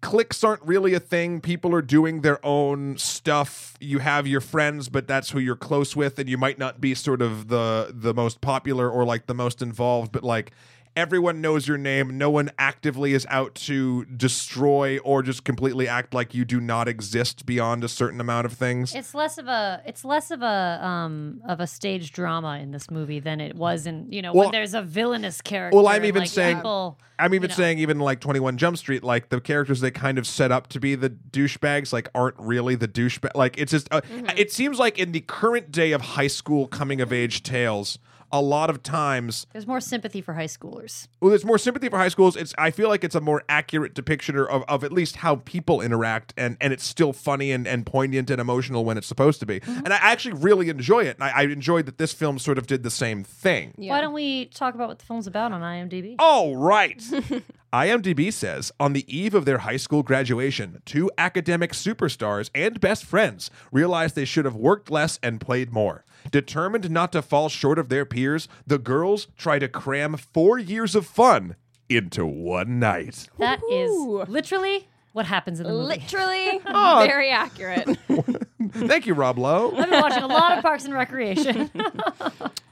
cliques 0.00 0.42
aren't 0.42 0.62
really 0.62 0.94
a 0.94 1.00
thing. 1.00 1.40
People 1.40 1.72
are 1.74 1.82
doing 1.82 2.22
their 2.22 2.44
own 2.44 2.96
stuff. 2.98 3.74
You 3.80 4.00
have 4.00 4.26
your 4.26 4.40
friends, 4.40 4.88
but 4.88 5.06
that's 5.06 5.30
who 5.30 5.38
you're 5.38 5.56
close 5.56 5.94
with, 5.94 6.18
and 6.18 6.28
you 6.28 6.36
might 6.36 6.58
not 6.58 6.80
be 6.80 6.94
sort 6.94 7.22
of 7.22 7.48
the 7.48 7.92
the 7.94 8.12
most 8.12 8.40
popular 8.40 8.90
or 8.90 9.04
like 9.04 9.26
the 9.26 9.34
most 9.34 9.62
involved, 9.62 10.12
but 10.12 10.24
like 10.24 10.50
everyone 10.96 11.40
knows 11.40 11.66
your 11.66 11.78
name. 11.78 12.18
No 12.18 12.30
one 12.30 12.50
actively 12.58 13.12
is 13.14 13.26
out 13.30 13.54
to 13.56 14.04
destroy 14.06 14.98
or 14.98 15.22
just 15.22 15.44
completely 15.44 15.88
act 15.88 16.14
like 16.14 16.34
you 16.34 16.44
do 16.44 16.60
not 16.60 16.88
exist 16.88 17.46
beyond 17.46 17.84
a 17.84 17.88
certain 17.88 18.20
amount 18.20 18.46
of 18.46 18.52
things. 18.52 18.94
It's 18.94 19.14
less 19.14 19.38
of 19.38 19.46
a 19.48 19.82
it's 19.86 20.04
less 20.04 20.30
of 20.30 20.42
a 20.42 20.80
um 20.84 21.40
of 21.48 21.60
a 21.60 21.66
stage 21.66 22.12
drama 22.12 22.58
in 22.58 22.70
this 22.72 22.90
movie 22.90 23.20
than 23.20 23.40
it 23.40 23.56
was 23.56 23.86
in 23.86 24.10
you 24.12 24.22
know 24.22 24.32
Well- 24.32 24.46
when 24.46 24.52
there's 24.52 24.74
a 24.74 24.82
villainous 24.82 25.40
character. 25.40 25.76
Well, 25.76 25.88
I'm 25.88 26.04
even 26.04 26.20
like, 26.22 26.28
saying- 26.30 26.56
people, 26.56 26.98
I'm 27.18 27.34
even 27.34 27.42
you 27.42 27.48
know. 27.48 27.54
saying, 27.54 27.78
even 27.78 27.98
like 28.00 28.20
21 28.20 28.56
Jump 28.58 28.76
Street, 28.78 29.04
like 29.04 29.28
the 29.28 29.40
characters 29.40 29.80
they 29.80 29.90
kind 29.92 30.18
of 30.18 30.26
set 30.26 30.50
up 30.50 30.66
to 30.68 30.80
be 30.80 30.94
the 30.96 31.10
douchebags, 31.10 31.92
like 31.92 32.08
aren't 32.14 32.34
really 32.38 32.74
the 32.74 32.88
douchebag. 32.88 33.30
Like 33.36 33.56
it's 33.58 33.70
just, 33.70 33.86
uh, 33.92 34.00
Mm-hmm. 34.00 34.36
it 34.36 34.50
seems 34.52 34.78
like 34.78 34.98
in 34.98 35.12
the 35.12 35.20
current 35.20 35.70
day 35.70 35.92
of 35.92 36.00
high 36.00 36.26
school 36.26 36.66
coming 36.66 37.00
of 37.00 37.12
age 37.12 37.42
tales, 37.44 37.98
a 38.32 38.40
lot 38.40 38.70
of 38.70 38.82
times, 38.82 39.46
there's 39.52 39.66
more 39.66 39.80
sympathy 39.80 40.20
for 40.20 40.34
high 40.34 40.46
schoolers. 40.46 41.08
well, 41.20 41.28
there's 41.28 41.44
more 41.44 41.58
sympathy 41.58 41.88
for 41.88 41.98
high 41.98 42.08
schools. 42.08 42.34
It's, 42.34 42.54
I 42.56 42.70
feel 42.70 42.88
like 42.88 43.04
it's 43.04 43.14
a 43.14 43.20
more 43.20 43.44
accurate 43.48 43.94
depiction 43.94 44.36
of, 44.38 44.64
of 44.66 44.84
at 44.84 44.92
least 44.92 45.16
how 45.16 45.36
people 45.36 45.80
interact, 45.80 46.32
and 46.36 46.56
and 46.60 46.72
it's 46.72 46.84
still 46.84 47.12
funny 47.12 47.52
and, 47.52 47.66
and 47.66 47.84
poignant 47.84 48.30
and 48.30 48.40
emotional 48.40 48.84
when 48.84 48.96
it's 48.96 49.06
supposed 49.06 49.40
to 49.40 49.46
be. 49.46 49.60
Mm-hmm. 49.60 49.84
And 49.84 49.92
I 49.92 49.96
actually 49.96 50.34
really 50.34 50.68
enjoy 50.68 51.04
it. 51.04 51.16
And 51.16 51.24
I, 51.24 51.30
I 51.30 51.42
enjoyed 51.42 51.86
that 51.86 51.98
this 51.98 52.12
film 52.12 52.38
sort 52.38 52.58
of 52.58 52.66
did 52.66 52.82
the 52.82 52.90
same 52.90 53.24
thing. 53.24 53.74
Yeah. 53.76 53.92
Why 53.92 54.00
don't 54.00 54.14
we 54.14 54.46
talk 54.46 54.74
about 54.74 54.88
what 54.88 54.98
the 54.98 55.04
film's 55.04 55.26
about 55.26 55.52
on 55.52 55.60
IMDb? 55.60 56.16
All 56.18 56.56
right. 56.56 57.02
IMDb 57.72 58.30
says 58.30 58.70
on 58.78 58.92
the 58.92 59.04
eve 59.14 59.34
of 59.34 59.46
their 59.46 59.58
high 59.58 59.78
school 59.78 60.02
graduation, 60.02 60.82
two 60.84 61.10
academic 61.16 61.72
superstars 61.72 62.50
and 62.54 62.78
best 62.80 63.02
friends 63.04 63.50
realized 63.70 64.14
they 64.14 64.26
should 64.26 64.44
have 64.44 64.54
worked 64.54 64.90
less 64.90 65.18
and 65.22 65.40
played 65.40 65.72
more. 65.72 66.04
Determined 66.30 66.90
not 66.90 67.12
to 67.12 67.22
fall 67.22 67.48
short 67.48 67.78
of 67.78 67.88
their 67.88 68.04
peers, 68.04 68.46
the 68.66 68.78
girls 68.78 69.28
try 69.38 69.58
to 69.58 69.68
cram 69.68 70.16
four 70.18 70.58
years 70.58 70.94
of 70.94 71.06
fun 71.06 71.56
into 71.88 72.26
one 72.26 72.78
night. 72.78 73.28
That 73.38 73.60
is 73.70 73.90
Woohoo. 73.90 74.28
literally 74.28 74.88
what 75.12 75.24
happens 75.26 75.58
in 75.58 75.66
the 75.66 75.72
movie. 75.72 75.94
Literally 76.00 76.60
Oh. 76.66 77.02
very 77.06 77.30
accurate. 77.30 77.88
Thank 78.72 79.06
you, 79.06 79.14
Rob 79.14 79.38
Lowe. 79.38 79.74
I've 79.76 79.90
been 79.90 80.00
watching 80.00 80.22
a 80.22 80.26
lot 80.26 80.56
of 80.58 80.62
Parks 80.62 80.84
and 80.84 80.92
Recreation. 80.94 81.70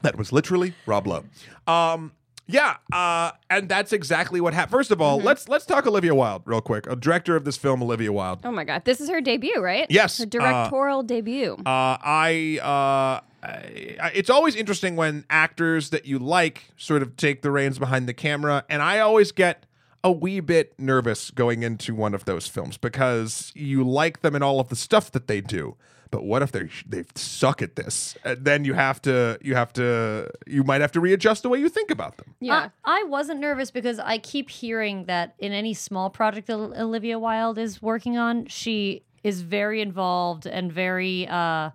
That 0.03 0.17
was 0.17 0.31
literally 0.31 0.73
Rob 0.87 1.05
Lowe. 1.05 1.23
Um, 1.67 2.11
yeah, 2.47 2.77
uh, 2.91 3.31
and 3.49 3.69
that's 3.69 3.93
exactly 3.93 4.41
what 4.41 4.53
happened. 4.53 4.71
First 4.71 4.91
of 4.91 5.01
all, 5.01 5.19
let's 5.19 5.47
let's 5.47 5.65
talk 5.65 5.87
Olivia 5.87 6.13
Wilde 6.13 6.43
real 6.45 6.61
quick. 6.61 6.85
A 6.87 6.95
director 6.95 7.35
of 7.35 7.45
this 7.45 7.57
film, 7.57 7.81
Olivia 7.81 8.11
Wilde. 8.11 8.41
oh 8.43 8.51
my 8.51 8.63
god. 8.63 8.83
This 8.85 8.99
is 8.99 9.09
her 9.09 9.21
debut, 9.21 9.59
right? 9.61 9.87
Yes, 9.89 10.17
Her 10.17 10.23
uh, 10.23 10.27
directorial 10.27 11.03
debut. 11.03 11.53
Uh, 11.59 11.97
I, 12.01 12.59
uh, 12.61 12.65
I, 13.45 13.95
I- 14.01 14.11
it's 14.13 14.29
always 14.29 14.55
interesting 14.55 14.95
when 14.95 15.25
actors 15.29 15.89
that 15.91 16.05
you 16.05 16.19
like 16.19 16.71
sort 16.77 17.01
of 17.01 17.15
take 17.15 17.41
the 17.41 17.51
reins 17.51 17.79
behind 17.79 18.07
the 18.07 18.13
camera, 18.13 18.65
and 18.69 18.81
I 18.81 18.99
always 18.99 19.31
get 19.31 19.65
a 20.03 20.11
wee 20.11 20.39
bit 20.39 20.73
nervous 20.79 21.29
going 21.31 21.61
into 21.63 21.93
one 21.93 22.13
of 22.15 22.25
those 22.25 22.47
films 22.47 22.75
because 22.75 23.51
you 23.55 23.83
like 23.83 24.21
them 24.21 24.33
and 24.35 24.43
all 24.43 24.59
of 24.59 24.69
the 24.69 24.75
stuff 24.75 25.11
that 25.11 25.27
they 25.27 25.41
do. 25.41 25.77
But 26.11 26.23
what 26.23 26.41
if 26.41 26.51
they 26.51 26.69
they 26.87 27.05
suck 27.15 27.61
at 27.61 27.75
this? 27.75 28.15
And 28.23 28.43
then 28.45 28.65
you 28.65 28.73
have 28.73 29.01
to 29.03 29.39
you 29.41 29.55
have 29.55 29.73
to 29.73 30.29
you 30.45 30.63
might 30.63 30.81
have 30.81 30.91
to 30.91 30.99
readjust 30.99 31.43
the 31.43 31.49
way 31.49 31.59
you 31.59 31.69
think 31.69 31.89
about 31.89 32.17
them. 32.17 32.35
yeah. 32.39 32.69
I, 32.83 33.01
I 33.01 33.03
wasn't 33.05 33.39
nervous 33.39 33.71
because 33.71 33.97
I 33.97 34.17
keep 34.17 34.49
hearing 34.49 35.05
that 35.05 35.35
in 35.39 35.51
any 35.53 35.73
small 35.73 36.09
project 36.09 36.47
that 36.47 36.55
Olivia 36.55 37.17
Wilde 37.17 37.57
is 37.57 37.81
working 37.81 38.17
on, 38.17 38.45
she 38.47 39.03
is 39.23 39.41
very 39.41 39.81
involved 39.81 40.45
and 40.45 40.71
very, 40.71 41.27
uh, 41.27 41.69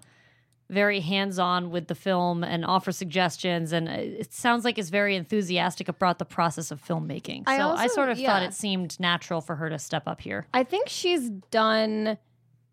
very 0.69 0.99
hands-on 0.99 1.71
with 1.71 1.87
the 1.87 1.95
film 1.95 2.43
and 2.43 2.65
offers 2.65 2.97
suggestions, 2.97 3.73
and 3.73 3.89
it 3.89 4.33
sounds 4.33 4.65
like 4.65 4.79
is 4.79 4.91
very 4.91 5.15
enthusiastic 5.15 5.89
about 5.89 6.19
the 6.19 6.25
process 6.25 6.73
of 6.73 6.85
filmmaking. 6.85 7.45
So 7.47 7.53
I 7.53 7.85
I, 7.85 7.87
sort 7.87 8.09
of 8.09 8.19
thought 8.19 8.43
it 8.43 8.53
seemed 8.53 8.99
natural 8.99 9.41
for 9.41 9.55
her 9.57 9.71
to 9.71 9.79
step 9.79 10.09
up 10.09 10.21
here. 10.21 10.49
I 10.53 10.65
think 10.65 10.89
she's 10.89 11.31
done, 11.53 12.19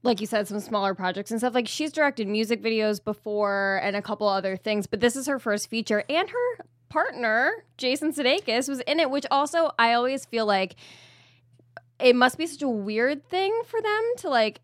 like 0.04 0.22
you 0.22 0.28
said, 0.28 0.48
some 0.48 0.60
smaller 0.60 0.94
projects 0.94 1.32
and 1.32 1.40
stuff. 1.40 1.56
Like 1.56 1.68
she's 1.68 1.92
directed 1.92 2.28
music 2.28 2.62
videos 2.62 3.04
before 3.04 3.80
and 3.84 3.96
a 3.96 4.02
couple 4.02 4.28
other 4.28 4.56
things, 4.56 4.86
but 4.86 5.00
this 5.00 5.16
is 5.16 5.28
her 5.28 5.40
first 5.40 5.70
feature. 5.70 6.04
And 6.10 6.30
her 6.30 6.66
partner, 6.90 7.66
Jason 7.78 8.14
Sudeikis, 8.14 8.70
was 8.70 8.82
in 8.82 9.00
it, 9.00 9.10
which 9.10 9.26
also 9.32 9.72
I 9.80 9.94
always 9.94 10.26
feel 10.26 10.46
like 10.46 10.76
it 12.00 12.16
must 12.16 12.38
be 12.38 12.46
such 12.46 12.62
a 12.62 12.70
weird 12.70 13.28
thing 13.30 13.64
for 13.66 13.82
them 13.82 14.02
to 14.18 14.30
like. 14.30 14.60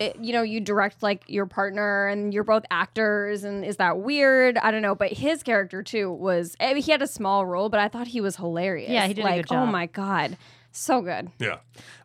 It, 0.00 0.16
you 0.20 0.32
know, 0.32 0.42
you 0.42 0.58
direct 0.58 1.04
like 1.04 1.22
your 1.28 1.46
partner, 1.46 2.08
and 2.08 2.34
you're 2.34 2.42
both 2.42 2.64
actors, 2.68 3.44
and 3.44 3.64
is 3.64 3.76
that 3.76 3.98
weird? 4.00 4.58
I 4.58 4.72
don't 4.72 4.82
know. 4.82 4.96
But 4.96 5.12
his 5.12 5.44
character 5.44 5.84
too 5.84 6.10
was. 6.10 6.56
I 6.58 6.74
mean, 6.74 6.82
he 6.82 6.90
had 6.90 7.00
a 7.00 7.06
small 7.06 7.46
role, 7.46 7.68
but 7.68 7.78
I 7.78 7.86
thought 7.86 8.08
he 8.08 8.20
was 8.20 8.34
hilarious. 8.34 8.90
Yeah, 8.90 9.06
he 9.06 9.14
did 9.14 9.22
a 9.22 9.24
like, 9.24 9.36
good 9.36 9.50
job. 9.50 9.68
Oh 9.68 9.70
my 9.70 9.86
god, 9.86 10.36
so 10.72 11.00
good. 11.00 11.30
Yeah. 11.38 11.58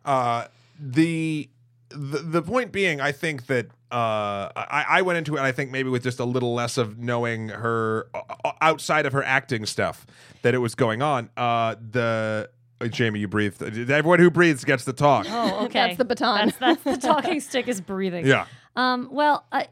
Uh, 0.04 0.46
the, 0.78 1.48
the 1.90 2.18
the 2.18 2.42
point 2.42 2.72
being, 2.72 3.00
I 3.00 3.12
think 3.12 3.46
that 3.46 3.66
uh, 3.90 4.50
I, 4.54 4.84
I 4.88 5.02
went 5.02 5.18
into 5.18 5.36
it. 5.36 5.40
I 5.40 5.52
think 5.52 5.70
maybe 5.70 5.88
with 5.88 6.02
just 6.02 6.20
a 6.20 6.24
little 6.24 6.54
less 6.54 6.78
of 6.78 6.98
knowing 6.98 7.48
her 7.48 8.08
uh, 8.14 8.52
outside 8.60 9.06
of 9.06 9.12
her 9.12 9.22
acting 9.22 9.66
stuff 9.66 10.06
that 10.42 10.54
it 10.54 10.58
was 10.58 10.74
going 10.74 11.02
on. 11.02 11.30
Uh, 11.36 11.74
the 11.90 12.50
uh, 12.80 12.86
Jamie, 12.86 13.20
you 13.20 13.28
breathed. 13.28 13.62
Everyone 13.62 14.18
who 14.20 14.30
breathes 14.30 14.64
gets 14.64 14.84
the 14.84 14.92
talk. 14.92 15.26
Oh, 15.28 15.64
okay. 15.64 15.80
That's 15.80 15.98
the 15.98 16.04
baton. 16.04 16.46
That's, 16.58 16.58
that's 16.58 16.82
the 16.84 16.96
talking 17.08 17.40
stick 17.40 17.68
is 17.68 17.80
breathing. 17.80 18.26
Yeah. 18.26 18.46
Um, 18.76 19.08
well, 19.10 19.44
I, 19.50 19.68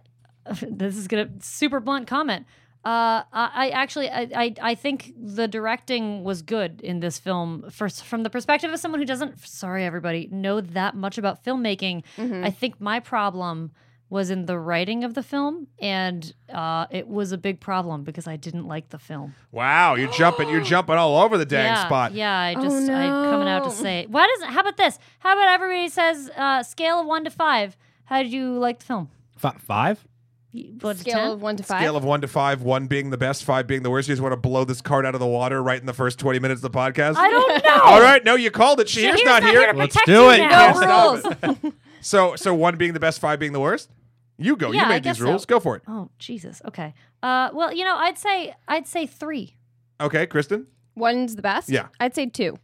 this 0.62 0.96
is 0.96 1.08
gonna 1.08 1.30
super 1.40 1.80
blunt 1.80 2.06
comment. 2.06 2.46
Uh, 2.84 3.22
I, 3.32 3.50
I 3.54 3.68
actually 3.70 4.08
I, 4.08 4.28
I 4.34 4.54
I 4.62 4.74
think 4.74 5.12
the 5.20 5.48
directing 5.48 6.24
was 6.24 6.42
good 6.42 6.80
in 6.80 7.00
this 7.00 7.18
film. 7.18 7.68
First, 7.70 8.04
from 8.04 8.22
the 8.22 8.30
perspective 8.30 8.72
of 8.72 8.78
someone 8.80 9.00
who 9.00 9.06
doesn't, 9.06 9.46
sorry 9.46 9.84
everybody, 9.84 10.28
know 10.30 10.60
that 10.60 10.94
much 10.94 11.18
about 11.18 11.44
filmmaking. 11.44 12.02
I 12.18 12.50
think 12.50 12.80
my 12.80 13.00
problem 13.00 13.72
was 14.10 14.30
in 14.30 14.46
the 14.46 14.58
writing 14.58 15.04
of 15.04 15.12
the 15.12 15.22
film, 15.22 15.66
and 15.80 16.32
uh, 16.52 16.86
it 16.90 17.06
was 17.08 17.30
a 17.32 17.36
big 17.36 17.60
problem 17.60 18.04
because 18.04 18.26
I 18.26 18.36
didn't 18.36 18.66
like 18.66 18.88
the 18.88 18.98
film. 18.98 19.34
Wow, 19.52 19.96
you're 19.96 20.10
jumping, 20.12 20.48
you're 20.48 20.62
jumping 20.74 20.94
all 20.96 21.18
over 21.20 21.36
the 21.36 21.44
dang 21.44 21.66
yeah, 21.66 21.84
spot. 21.86 22.14
Yeah, 22.14 22.34
I 22.34 22.54
Oh, 22.56 22.62
just 22.62 22.88
I'm 22.88 23.30
coming 23.30 23.48
out 23.48 23.64
to 23.64 23.70
say. 23.70 24.06
Why 24.08 24.26
doesn't? 24.26 24.54
How 24.54 24.60
about 24.60 24.76
this? 24.78 24.98
How 25.18 25.34
about 25.34 25.48
everybody 25.48 25.88
says 25.90 26.30
uh, 26.36 26.62
scale 26.62 27.00
of 27.00 27.06
one 27.06 27.24
to 27.24 27.30
five? 27.30 27.76
How 28.04 28.22
did 28.22 28.32
you 28.32 28.58
like 28.58 28.78
the 28.78 28.86
film? 28.86 29.10
Fi- 29.36 29.56
five? 29.58 30.06
You- 30.52 30.76
What 30.80 30.94
to 30.94 31.00
Scale 31.00 31.14
10? 31.14 31.30
of 31.32 31.42
one 31.42 31.56
to 31.56 31.62
five. 31.62 31.80
Scale 31.80 31.96
of 31.96 32.04
one 32.04 32.20
to 32.22 32.28
five, 32.28 32.62
one 32.62 32.86
being 32.86 33.10
the 33.10 33.18
best, 33.18 33.44
five 33.44 33.66
being 33.66 33.82
the 33.82 33.90
worst. 33.90 34.08
You 34.08 34.12
just 34.14 34.22
want 34.22 34.32
to 34.32 34.36
blow 34.36 34.64
this 34.64 34.80
cart 34.80 35.04
out 35.04 35.14
of 35.14 35.20
the 35.20 35.26
water 35.26 35.62
right 35.62 35.78
in 35.78 35.86
the 35.86 35.92
first 35.92 36.18
20 36.18 36.38
minutes 36.38 36.62
of 36.64 36.72
the 36.72 36.78
podcast? 36.78 37.16
I 37.16 37.28
don't 37.30 37.64
know. 37.64 37.80
All 37.84 38.00
right, 38.00 38.24
no, 38.24 38.34
you 38.34 38.50
called 38.50 38.80
it. 38.80 38.86
Shahir's 38.86 39.20
Shahir's 39.20 39.24
not, 39.24 39.42
here. 39.42 39.72
to 39.72 39.78
Let's 39.78 39.96
do 40.06 40.30
it. 40.30 40.38
no 40.38 41.10
rules. 41.12 41.20
stop 41.20 41.58
So, 42.00 42.36
so 42.36 42.54
one 42.54 42.76
being 42.76 42.92
the 42.94 43.00
best, 43.00 43.20
five 43.20 43.38
being 43.38 43.52
the 43.52 43.60
worst. 43.60 43.90
You 44.38 44.56
go. 44.56 44.70
Yeah, 44.70 44.84
you 44.84 44.88
made 44.88 45.02
these 45.02 45.10
guess 45.14 45.18
so. 45.18 45.24
rules. 45.24 45.44
Go 45.46 45.58
for 45.60 45.74
it. 45.76 45.82
Oh 45.88 46.08
Jesus. 46.20 46.62
Okay. 46.64 46.94
Uh, 47.22 47.50
well, 47.52 47.72
you 47.74 47.84
know, 47.84 47.96
I'd 47.96 48.16
say 48.16 48.54
I'd 48.68 48.86
say 48.86 49.04
three. 49.04 49.56
Okay, 50.00 50.26
Kristen. 50.28 50.68
One's 50.94 51.34
the 51.34 51.42
best. 51.42 51.68
Yeah. 51.68 51.88
I'd 51.98 52.14
say 52.14 52.26
two. 52.26 52.56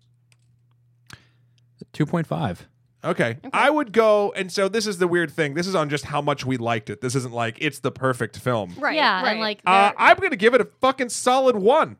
2.5. 1.92 2.58
Okay. 3.04 3.36
I 3.52 3.68
would 3.68 3.92
go, 3.92 4.32
and 4.32 4.50
so 4.50 4.68
this 4.68 4.86
is 4.86 4.98
the 4.98 5.06
weird 5.06 5.30
thing. 5.30 5.54
This 5.54 5.66
is 5.66 5.74
on 5.74 5.90
just 5.90 6.06
how 6.06 6.22
much 6.22 6.46
we 6.46 6.56
liked 6.56 6.88
it. 6.88 7.00
This 7.00 7.14
isn't 7.14 7.34
like 7.34 7.58
it's 7.60 7.80
the 7.80 7.90
perfect 7.92 8.38
film. 8.38 8.74
Right. 8.78 8.96
yeah, 8.96 9.22
right. 9.22 9.32
and 9.32 9.40
like 9.40 9.60
Uh, 9.66 9.92
I'm 9.96 10.16
going 10.16 10.30
to 10.30 10.36
give 10.36 10.54
it 10.54 10.60
a 10.60 10.68
fucking 10.80 11.10
solid 11.10 11.56
one. 11.56 11.98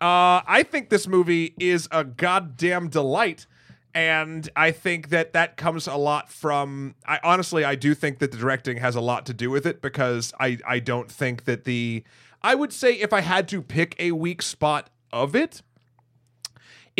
Uh, 0.00 0.40
I 0.46 0.64
think 0.66 0.88
this 0.88 1.06
movie 1.06 1.54
is 1.58 1.88
a 1.90 2.04
goddamn 2.04 2.88
delight. 2.88 3.46
And 3.92 4.48
I 4.54 4.70
think 4.70 5.08
that 5.08 5.32
that 5.32 5.56
comes 5.56 5.88
a 5.88 5.96
lot 5.96 6.30
from. 6.30 6.94
I 7.04 7.18
honestly, 7.24 7.64
I 7.64 7.74
do 7.74 7.92
think 7.92 8.20
that 8.20 8.30
the 8.30 8.38
directing 8.38 8.76
has 8.76 8.94
a 8.94 9.00
lot 9.00 9.26
to 9.26 9.34
do 9.34 9.50
with 9.50 9.66
it 9.66 9.82
because 9.82 10.32
I, 10.38 10.58
I 10.64 10.78
don't 10.78 11.10
think 11.10 11.44
that 11.44 11.64
the. 11.64 12.04
I 12.40 12.54
would 12.54 12.72
say 12.72 12.92
if 12.94 13.12
I 13.12 13.20
had 13.20 13.48
to 13.48 13.60
pick 13.60 13.96
a 13.98 14.12
weak 14.12 14.42
spot 14.42 14.90
of 15.12 15.34
it, 15.34 15.62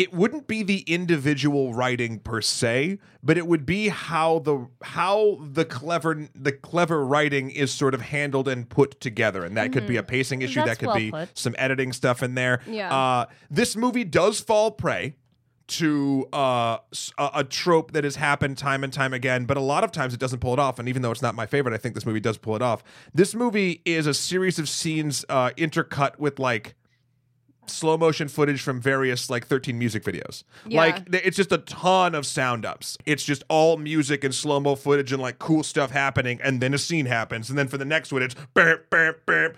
it 0.01 0.11
wouldn't 0.11 0.47
be 0.47 0.63
the 0.63 0.79
individual 0.87 1.75
writing 1.75 2.17
per 2.17 2.41
se, 2.41 2.97
but 3.21 3.37
it 3.37 3.45
would 3.45 3.67
be 3.67 3.89
how 3.89 4.39
the 4.39 4.67
how 4.81 5.37
the 5.39 5.63
clever 5.63 6.27
the 6.33 6.51
clever 6.51 7.05
writing 7.05 7.51
is 7.51 7.71
sort 7.71 7.93
of 7.93 8.01
handled 8.01 8.47
and 8.47 8.67
put 8.67 8.99
together, 8.99 9.45
and 9.45 9.55
that 9.57 9.71
could 9.71 9.85
be 9.85 9.97
a 9.97 10.01
pacing 10.03 10.41
issue. 10.41 10.61
Mm-hmm. 10.61 10.67
That's 10.67 10.79
that 10.79 10.83
could 10.83 10.87
well 10.87 10.97
be 10.97 11.11
put. 11.11 11.37
some 11.37 11.53
editing 11.55 11.93
stuff 11.93 12.23
in 12.23 12.33
there. 12.33 12.61
Yeah. 12.65 12.91
Uh, 12.91 13.25
this 13.51 13.75
movie 13.75 14.03
does 14.03 14.39
fall 14.39 14.71
prey 14.71 15.13
to 15.67 16.27
uh, 16.33 16.79
a, 17.19 17.29
a 17.35 17.43
trope 17.43 17.91
that 17.91 18.03
has 18.03 18.15
happened 18.15 18.57
time 18.57 18.83
and 18.83 18.91
time 18.91 19.13
again, 19.13 19.45
but 19.45 19.55
a 19.55 19.61
lot 19.61 19.83
of 19.83 19.91
times 19.91 20.15
it 20.15 20.19
doesn't 20.19 20.39
pull 20.39 20.53
it 20.53 20.59
off. 20.59 20.79
And 20.79 20.89
even 20.89 21.03
though 21.03 21.11
it's 21.11 21.21
not 21.21 21.35
my 21.35 21.45
favorite, 21.45 21.75
I 21.75 21.77
think 21.77 21.93
this 21.93 22.07
movie 22.07 22.19
does 22.19 22.39
pull 22.39 22.55
it 22.55 22.63
off. 22.63 22.83
This 23.13 23.35
movie 23.35 23.83
is 23.85 24.07
a 24.07 24.15
series 24.15 24.57
of 24.57 24.67
scenes 24.67 25.25
uh, 25.29 25.51
intercut 25.57 26.17
with 26.17 26.39
like 26.39 26.73
slow 27.67 27.97
motion 27.97 28.27
footage 28.27 28.61
from 28.61 28.81
various 28.81 29.29
like 29.29 29.45
13 29.45 29.77
music 29.77 30.03
videos. 30.03 30.43
Yeah. 30.67 30.79
Like 30.79 31.03
it's 31.13 31.37
just 31.37 31.51
a 31.51 31.59
ton 31.59 32.15
of 32.15 32.25
sound 32.25 32.65
ups. 32.65 32.97
It's 33.05 33.23
just 33.23 33.43
all 33.49 33.77
music 33.77 34.23
and 34.23 34.33
slow 34.33 34.59
mo 34.59 34.75
footage 34.75 35.11
and 35.11 35.21
like 35.21 35.39
cool 35.39 35.63
stuff 35.63 35.91
happening 35.91 36.39
and 36.43 36.61
then 36.61 36.73
a 36.73 36.77
scene 36.77 37.05
happens 37.05 37.49
and 37.49 37.57
then 37.57 37.67
for 37.67 37.77
the 37.77 37.85
next 37.85 38.11
one 38.11 38.21
it's 38.21 38.35
burp 38.53 38.89
burp 38.89 39.25
burp 39.25 39.57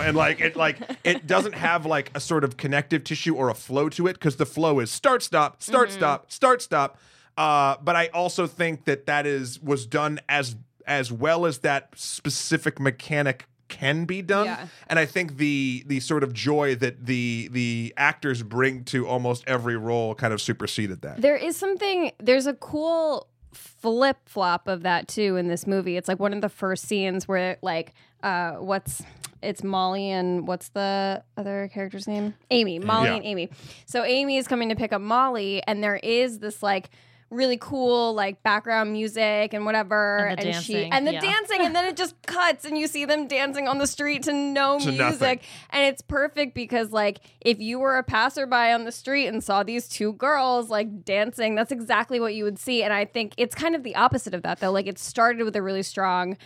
and 0.00 0.16
like 0.16 0.40
it 0.40 0.56
like 0.56 0.78
it 1.04 1.26
doesn't 1.26 1.54
have 1.54 1.86
like 1.86 2.10
a 2.14 2.20
sort 2.20 2.44
of 2.44 2.56
connective 2.56 3.04
tissue 3.04 3.34
or 3.34 3.48
a 3.48 3.54
flow 3.54 3.88
to 3.88 4.06
it 4.06 4.20
cuz 4.20 4.36
the 4.36 4.46
flow 4.46 4.80
is 4.80 4.90
start 4.90 5.22
stop 5.22 5.62
start 5.62 5.90
stop 5.92 6.30
start 6.30 6.62
stop. 6.62 6.98
Uh 7.36 7.76
but 7.82 7.94
I 7.94 8.08
also 8.08 8.46
think 8.46 8.84
that 8.86 9.06
that 9.06 9.26
is 9.26 9.60
was 9.60 9.86
done 9.86 10.20
as 10.28 10.56
as 10.86 11.12
well 11.12 11.44
as 11.44 11.58
that 11.58 11.90
specific 11.94 12.80
mechanic 12.80 13.46
can 13.68 14.04
be 14.06 14.22
done 14.22 14.46
Yeah. 14.46 14.66
and 14.88 14.98
I 14.98 15.04
think 15.06 15.36
the 15.36 15.84
the 15.86 16.00
sort 16.00 16.22
of 16.22 16.32
joy 16.32 16.74
that 16.76 17.06
the 17.06 17.48
the 17.52 17.94
actors 17.96 18.42
bring 18.42 18.84
to 18.84 19.06
almost 19.06 19.44
every 19.46 19.76
role 19.76 20.14
kind 20.14 20.32
of 20.32 20.40
superseded 20.40 21.02
that. 21.02 21.20
There 21.20 21.36
is 21.36 21.56
something. 21.56 22.12
There's 22.18 22.46
a 22.46 22.54
cool 22.54 23.28
flip 23.52 24.18
flop 24.26 24.68
of 24.68 24.82
that 24.82 25.08
too 25.08 25.36
in 25.36 25.48
this 25.48 25.66
movie. 25.66 25.96
It's 25.96 26.08
like 26.08 26.18
one 26.20 26.32
of 26.32 26.40
the 26.40 26.48
first 26.48 26.84
scenes 26.86 27.26
where 27.28 27.58
like 27.62 27.94
uh 28.22 28.52
what's 28.54 29.02
it's 29.42 29.62
Molly 29.62 30.10
and 30.10 30.48
what's 30.48 30.70
the 30.70 31.22
other 31.36 31.70
character's 31.72 32.08
name? 32.08 32.34
Amy. 32.50 32.78
Molly 32.80 33.08
Yeah. 33.08 33.14
and 33.16 33.24
Amy. 33.24 33.50
So 33.86 34.02
Amy 34.04 34.36
is 34.36 34.48
coming 34.48 34.68
to 34.70 34.74
pick 34.76 34.92
up 34.92 35.00
Molly 35.00 35.62
and 35.66 35.82
there 35.82 35.96
is 35.96 36.40
this 36.40 36.62
like 36.62 36.90
really 37.30 37.58
cool 37.58 38.14
like 38.14 38.42
background 38.42 38.90
music 38.92 39.52
and 39.52 39.66
whatever 39.66 40.26
And 40.28 40.38
the 40.40 40.52
she 40.54 40.72
dancing, 40.72 40.92
and 40.92 41.06
the 41.06 41.12
yeah. 41.12 41.20
dancing 41.20 41.58
and 41.60 41.76
then 41.76 41.84
it 41.84 41.96
just 41.96 42.14
cuts 42.26 42.64
and 42.64 42.78
you 42.78 42.86
see 42.86 43.04
them 43.04 43.28
dancing 43.28 43.68
on 43.68 43.76
the 43.78 43.86
street 43.86 44.22
to 44.22 44.32
no 44.32 44.78
To 44.78 44.86
music 44.86 44.98
nothing. 45.20 45.40
and 45.70 45.84
it's 45.84 46.00
perfect 46.00 46.54
because 46.54 46.90
like 46.90 47.18
if 47.42 47.60
you 47.60 47.78
were 47.80 47.98
a 47.98 48.02
passerby 48.02 48.54
on 48.72 48.84
the 48.84 48.92
street 48.92 49.26
and 49.26 49.44
saw 49.44 49.62
these 49.62 49.88
two 49.88 50.14
girls 50.14 50.70
like 50.70 51.04
dancing 51.04 51.54
that's 51.54 51.70
exactly 51.72 52.18
what 52.18 52.34
you 52.34 52.44
would 52.44 52.58
see 52.58 52.82
and 52.82 52.94
i 52.94 53.04
think 53.04 53.34
it's 53.36 53.54
kind 53.54 53.74
of 53.74 53.82
the 53.82 53.94
opposite 53.94 54.32
of 54.32 54.40
that 54.42 54.60
though 54.60 54.70
like 54.72 54.86
it 54.86 54.98
started 54.98 55.44
with 55.44 55.54
a 55.54 55.60
really 55.62 55.82
strong 55.82 56.36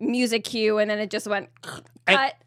music 0.00 0.44
cue 0.44 0.78
and 0.78 0.90
then 0.90 0.98
it 0.98 1.10
just 1.10 1.26
went 1.26 1.48
cut 1.62 1.84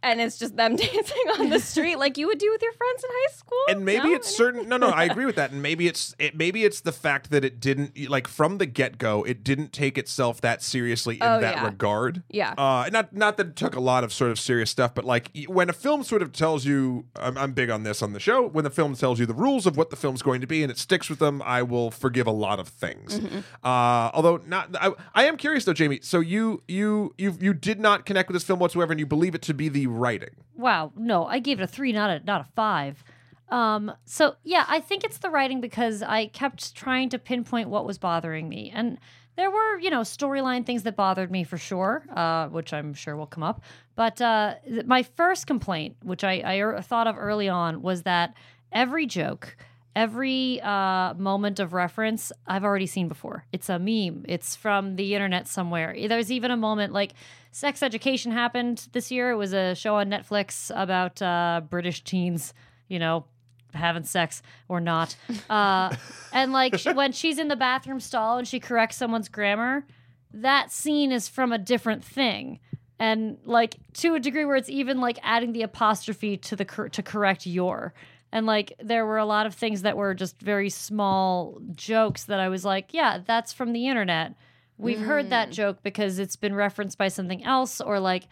and, 0.04 0.20
it's 0.20 0.40
just 0.40 0.56
them 0.58 0.76
dancing 0.78 1.24
on 1.40 1.50
the 1.50 1.60
street 1.60 1.98
like 1.98 2.18
you 2.18 2.26
would 2.26 2.40
do 2.40 2.50
with 2.50 2.62
your 2.64 2.72
friends 2.74 3.04
in 3.04 3.10
high 3.12 3.34
school 3.34 3.58
and 3.70 3.86
maybe 3.86 4.10
No? 4.10 4.16
it's 4.16 4.36
certain 4.36 4.68
no 4.68 4.78
no 4.78 4.88
i 4.90 5.04
agree 5.04 5.26
with 5.26 5.36
that 5.36 5.52
and 5.52 5.62
maybe 5.62 5.88
it's 5.88 6.16
it, 6.18 6.36
maybe 6.36 6.64
it's 6.64 6.82
the 6.82 6.92
fact 6.92 7.30
that 7.30 7.46
it 7.46 7.60
didn't 7.60 8.10
like 8.10 8.28
from 8.28 8.58
the 8.58 8.66
get-go 8.66 9.22
it 9.24 9.44
didn't 9.44 9.72
take 9.72 9.98
itself 10.00 10.42
that 10.42 10.64
seriously 10.64 11.16
in 11.18 11.22
Oh, 11.24 11.40
that 11.40 11.58
yeah. 11.58 11.66
regard 11.66 12.24
Yeah. 12.30 12.54
uh 12.58 12.90
not 12.92 13.14
not 13.14 13.38
that 13.38 13.48
it 13.48 13.56
took 13.56 13.76
a 13.76 13.80
lot 13.80 14.04
of 14.04 14.12
sort 14.12 14.32
of 14.32 14.40
serious 14.40 14.72
stuff 14.72 14.96
but 14.96 15.06
like 15.06 15.30
when 15.48 15.70
a 15.70 15.74
film 15.74 16.04
sort 16.04 16.24
of 16.24 16.32
tells 16.32 16.66
you 16.66 17.06
I'm, 17.16 17.38
I'm 17.38 17.52
big 17.52 17.70
on 17.70 17.84
this 17.84 18.02
on 18.02 18.14
the 18.14 18.20
show 18.20 18.48
when 18.48 18.64
the 18.64 18.72
film 18.72 18.96
tells 18.96 19.20
you 19.20 19.28
the 19.28 19.34
rules 19.36 19.68
of 19.68 19.78
what 19.78 19.92
the 19.92 19.96
film's 19.96 20.24
going 20.24 20.42
to 20.42 20.48
be 20.48 20.64
and 20.64 20.72
it 20.72 20.80
sticks 20.80 21.08
with 21.10 21.20
them 21.20 21.42
i 21.46 21.62
will 21.62 21.92
forgive 21.92 22.26
a 22.26 22.32
lot 22.32 22.60
of 22.60 22.68
things 22.68 23.20
Mm-hmm. 23.20 23.40
uh 23.64 24.10
although 24.14 24.40
not 24.48 24.76
I, 24.80 24.92
I 25.14 25.26
am 25.26 25.38
curious 25.38 25.66
though 25.66 25.74
jamie 25.74 26.00
so 26.02 26.20
you 26.20 26.64
you 26.68 27.14
you 27.18 27.38
you 27.42 27.54
did 27.54 27.80
not 27.80 28.06
connect 28.06 28.30
with 28.30 28.36
this 28.36 28.44
film 28.44 28.60
whatsoever 28.60 28.94
and 28.94 29.00
you 29.00 29.06
believe 29.06 29.36
it 29.36 29.42
to 29.44 29.54
be 29.54 29.70
the 29.70 29.88
writing 29.88 30.30
Wow, 30.56 30.92
no, 30.96 31.26
I 31.26 31.40
gave 31.40 31.60
it 31.60 31.64
a 31.64 31.68
three, 31.68 31.92
not 31.92 32.10
a 32.10 32.24
not 32.24 32.42
a 32.42 32.48
five. 32.56 33.04
Um, 33.50 33.92
so 34.06 34.36
yeah, 34.44 34.66
I 34.68 34.80
think 34.80 35.04
it's 35.04 35.18
the 35.18 35.30
writing 35.30 35.60
because 35.60 36.02
I 36.02 36.28
kept 36.28 36.76
trying 36.76 37.10
to 37.10 37.20
pinpoint 37.20 37.70
what 37.70 37.86
was 37.86 37.98
bothering 37.98 38.48
me, 38.48 38.72
and 38.74 38.98
there 39.36 39.52
were 39.52 39.80
you 39.80 39.90
know 39.90 40.02
storyline 40.02 40.66
things 40.66 40.84
that 40.84 40.96
bothered 40.96 41.32
me 41.32 41.44
for 41.44 41.58
sure, 41.58 42.06
uh, 42.16 42.48
which 42.48 42.74
I'm 42.74 42.94
sure 42.94 43.16
will 43.16 43.28
come 43.28 43.44
up. 43.44 43.62
But 43.96 44.22
uh, 44.22 44.56
th- 44.68 44.86
my 44.86 45.04
first 45.04 45.48
complaint, 45.48 45.98
which 46.04 46.24
I, 46.24 46.40
I 46.40 46.58
er- 46.58 46.82
thought 46.82 47.08
of 47.08 47.18
early 47.18 47.50
on, 47.50 47.82
was 47.82 48.04
that 48.04 48.36
every 48.72 49.06
joke. 49.06 49.58
Every 49.96 50.62
uh, 50.62 51.14
moment 51.16 51.60
of 51.60 51.74
reference 51.74 52.32
I've 52.48 52.64
already 52.64 52.86
seen 52.86 53.08
before. 53.08 53.46
It's 53.52 53.70
a 53.70 53.78
meme. 53.78 54.26
It's 54.28 54.56
from 54.56 54.96
the 54.96 55.14
internet 55.16 55.48
somewhere. 55.48 55.96
There's 56.08 56.32
even 56.32 56.50
a 56.50 56.58
moment 56.58 56.94
like 56.94 57.14
Sex 57.52 57.84
Education 57.84 58.32
happened 58.32 58.88
this 58.94 59.12
year. 59.12 59.32
It 59.32 59.36
was 59.36 59.54
a 59.54 59.76
show 59.76 59.96
on 59.96 60.10
Netflix 60.10 60.72
about 60.74 61.22
uh, 61.22 61.62
British 61.70 62.04
teens, 62.04 62.54
you 62.88 63.00
know, 63.00 63.26
having 63.74 64.04
sex 64.04 64.42
or 64.70 64.80
not. 64.80 65.16
Uh, 65.50 65.94
and 66.34 66.54
like 66.54 66.78
she, 66.80 66.92
when 66.94 67.12
she's 67.12 67.38
in 67.38 67.50
the 67.50 67.56
bathroom 67.56 68.00
stall 68.00 68.38
and 68.38 68.48
she 68.48 68.60
corrects 68.60 68.96
someone's 68.96 69.28
grammar, 69.28 69.86
that 70.34 70.72
scene 70.72 71.12
is 71.12 71.28
from 71.28 71.52
a 71.52 71.58
different 71.58 72.04
thing. 72.04 72.60
And 73.00 73.40
like 73.46 73.78
to 73.94 74.16
a 74.16 74.20
degree 74.20 74.46
where 74.46 74.56
it's 74.56 74.70
even 74.70 75.02
like 75.02 75.20
adding 75.24 75.54
the 75.54 75.64
apostrophe 75.64 76.38
to 76.38 76.56
the 76.56 76.66
cor- 76.66 76.90
to 76.90 77.02
correct 77.02 77.46
your. 77.46 77.94
And 78.32 78.46
like 78.46 78.74
there 78.82 79.06
were 79.06 79.18
a 79.18 79.26
lot 79.26 79.46
of 79.46 79.54
things 79.54 79.82
that 79.82 79.98
were 79.98 80.14
just 80.14 80.40
very 80.40 80.70
small 80.70 81.60
jokes 81.76 82.26
that 82.26 82.40
I 82.40 82.50
was 82.50 82.64
like, 82.64 82.94
yeah, 82.94 83.20
that's 83.26 83.54
from 83.54 83.74
the 83.74 83.88
internet. 83.88 84.36
We've 84.82 85.00
heard 85.00 85.30
that 85.30 85.50
mm. 85.50 85.54
joke 85.54 85.84
because 85.84 86.18
it's 86.18 86.36
been 86.36 86.56
referenced 86.56 86.98
by 86.98 87.10
something 87.10 87.44
else, 87.44 87.82
or 87.82 88.00
like 88.00 88.28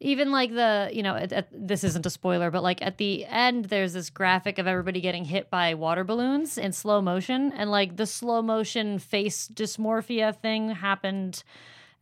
even 0.00 0.32
like 0.32 0.50
the 0.54 0.88
you 0.92 1.02
know 1.02 1.14
at, 1.14 1.30
at, 1.30 1.48
this 1.52 1.84
isn't 1.84 2.06
a 2.06 2.10
spoiler, 2.10 2.50
but 2.50 2.62
like 2.62 2.80
at 2.80 2.96
the 2.96 3.26
end 3.26 3.66
there's 3.66 3.92
this 3.92 4.08
graphic 4.08 4.58
of 4.58 4.66
everybody 4.66 5.02
getting 5.02 5.26
hit 5.26 5.50
by 5.50 5.74
water 5.74 6.02
balloons 6.02 6.56
in 6.56 6.72
slow 6.72 7.02
motion, 7.02 7.52
and 7.52 7.70
like 7.70 7.96
the 7.96 8.06
slow 8.06 8.40
motion 8.40 8.98
face 8.98 9.46
dysmorphia 9.52 10.34
thing 10.34 10.70
happened 10.70 11.44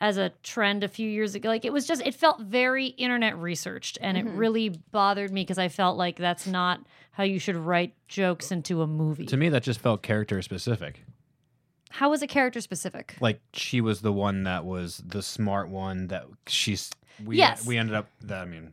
as 0.00 0.16
a 0.16 0.30
trend 0.42 0.84
a 0.84 0.88
few 0.88 1.08
years 1.08 1.34
ago. 1.34 1.48
Like 1.48 1.64
it 1.64 1.72
was 1.72 1.87
just 1.87 2.02
it 2.04 2.14
felt 2.14 2.40
very 2.40 2.87
internet 2.87 3.37
researched, 3.37 3.98
and 4.00 4.16
it 4.16 4.26
mm-hmm. 4.26 4.37
really 4.37 4.68
bothered 4.90 5.32
me 5.32 5.42
because 5.42 5.58
I 5.58 5.68
felt 5.68 5.96
like 5.96 6.16
that's 6.16 6.46
not 6.46 6.80
how 7.12 7.24
you 7.24 7.38
should 7.38 7.56
write 7.56 7.94
jokes 8.06 8.52
into 8.52 8.82
a 8.82 8.87
movie. 8.87 9.26
To 9.26 9.37
me, 9.37 9.48
that 9.48 9.62
just 9.62 9.80
felt 9.80 10.02
character 10.02 10.40
specific. 10.42 11.04
How 11.90 12.11
was 12.11 12.22
it 12.22 12.28
character 12.28 12.61
specific? 12.61 13.16
Like 13.20 13.40
she 13.52 13.80
was 13.80 14.02
the 14.02 14.12
one 14.12 14.44
that 14.44 14.64
was 14.64 15.02
the 15.04 15.22
smart 15.22 15.68
one 15.68 16.08
that 16.08 16.26
she's. 16.46 16.90
We, 17.24 17.37
Yes. 17.37 17.66
we 17.66 17.76
ended 17.76 17.96
up 17.96 18.08
that 18.20 18.42
I 18.42 18.44
mean 18.44 18.72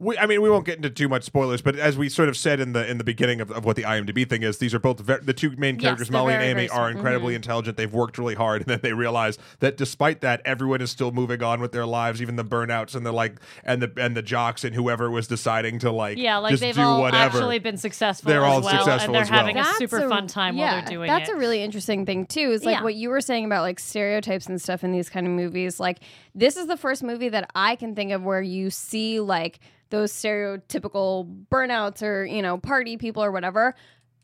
We, 0.00 0.16
I 0.16 0.26
mean, 0.26 0.42
we 0.42 0.48
won't 0.48 0.64
get 0.64 0.76
into 0.76 0.90
too 0.90 1.08
much 1.08 1.24
spoilers, 1.24 1.60
but 1.60 1.74
as 1.76 1.98
we 1.98 2.08
sort 2.08 2.28
of 2.28 2.36
said 2.36 2.60
in 2.60 2.72
the 2.72 2.88
in 2.88 2.98
the 2.98 3.04
beginning 3.04 3.40
of, 3.40 3.50
of 3.50 3.64
what 3.64 3.74
the 3.74 3.82
IMDb 3.82 4.28
thing 4.28 4.44
is, 4.44 4.58
these 4.58 4.72
are 4.72 4.78
both 4.78 5.00
ver- 5.00 5.18
the 5.18 5.32
two 5.32 5.50
main 5.56 5.76
characters, 5.76 6.08
they're 6.08 6.20
Molly 6.20 6.34
and 6.34 6.42
Amy, 6.44 6.52
very 6.54 6.68
are 6.68 6.72
smart. 6.72 6.88
Mm-hmm. 6.90 6.98
incredibly 6.98 7.34
intelligent. 7.34 7.76
They've 7.76 7.92
worked 7.92 8.16
really 8.16 8.36
hard, 8.36 8.60
and 8.62 8.70
then 8.70 8.80
they 8.80 8.92
realize 8.92 9.38
that 9.58 9.76
despite 9.76 10.20
that, 10.20 10.40
everyone 10.44 10.80
is 10.82 10.90
still 10.92 11.10
moving 11.10 11.42
on 11.42 11.60
with 11.60 11.72
their 11.72 11.84
lives, 11.84 12.22
even 12.22 12.36
the 12.36 12.44
burnouts 12.44 12.94
and 12.94 13.04
the 13.04 13.10
like, 13.10 13.40
and 13.64 13.82
the 13.82 13.92
and 13.96 14.16
the 14.16 14.22
jocks 14.22 14.62
and 14.62 14.72
whoever 14.74 15.10
was 15.10 15.26
deciding 15.26 15.80
to 15.80 15.90
like, 15.90 16.16
Yeah, 16.16 16.36
like 16.38 16.52
just 16.52 16.60
they've 16.60 16.76
do 16.76 16.80
all 16.82 17.00
whatever. 17.00 17.36
actually 17.36 17.58
been 17.58 17.76
successful. 17.76 18.28
They're 18.28 18.44
as 18.44 18.52
all 18.52 18.60
well, 18.62 18.76
successful 18.76 19.06
and 19.06 19.14
they're 19.16 19.22
as 19.22 19.30
well. 19.32 19.40
having 19.40 19.58
a 19.58 19.64
super 19.78 20.08
fun 20.08 20.28
time 20.28 20.56
yeah, 20.56 20.64
while 20.74 20.80
they're 20.82 20.90
doing 20.90 21.08
that's 21.08 21.22
it. 21.28 21.32
That's 21.32 21.36
a 21.36 21.40
really 21.40 21.62
interesting 21.64 22.06
thing 22.06 22.24
too. 22.26 22.52
Is 22.52 22.64
like 22.64 22.76
Yeah. 22.76 22.82
what 22.84 22.94
you 22.94 23.08
were 23.10 23.20
saying 23.20 23.46
about 23.46 23.62
like 23.62 23.80
stereotypes 23.80 24.46
and 24.46 24.62
stuff 24.62 24.84
in 24.84 24.92
these 24.92 25.10
kind 25.10 25.26
of 25.26 25.32
movies. 25.32 25.80
Like 25.80 25.98
this 26.36 26.56
is 26.56 26.68
the 26.68 26.76
first 26.76 27.02
movie 27.02 27.30
that 27.30 27.50
I 27.56 27.74
can 27.74 27.96
think 27.96 28.12
of 28.12 28.22
where 28.22 28.40
you 28.42 28.70
see 28.70 29.18
like 29.18 29.58
those 29.90 30.12
stereotypical 30.12 31.44
burnouts 31.50 32.02
or 32.02 32.24
you 32.24 32.42
know 32.42 32.58
party 32.58 32.96
people 32.96 33.22
or 33.22 33.30
whatever. 33.32 33.74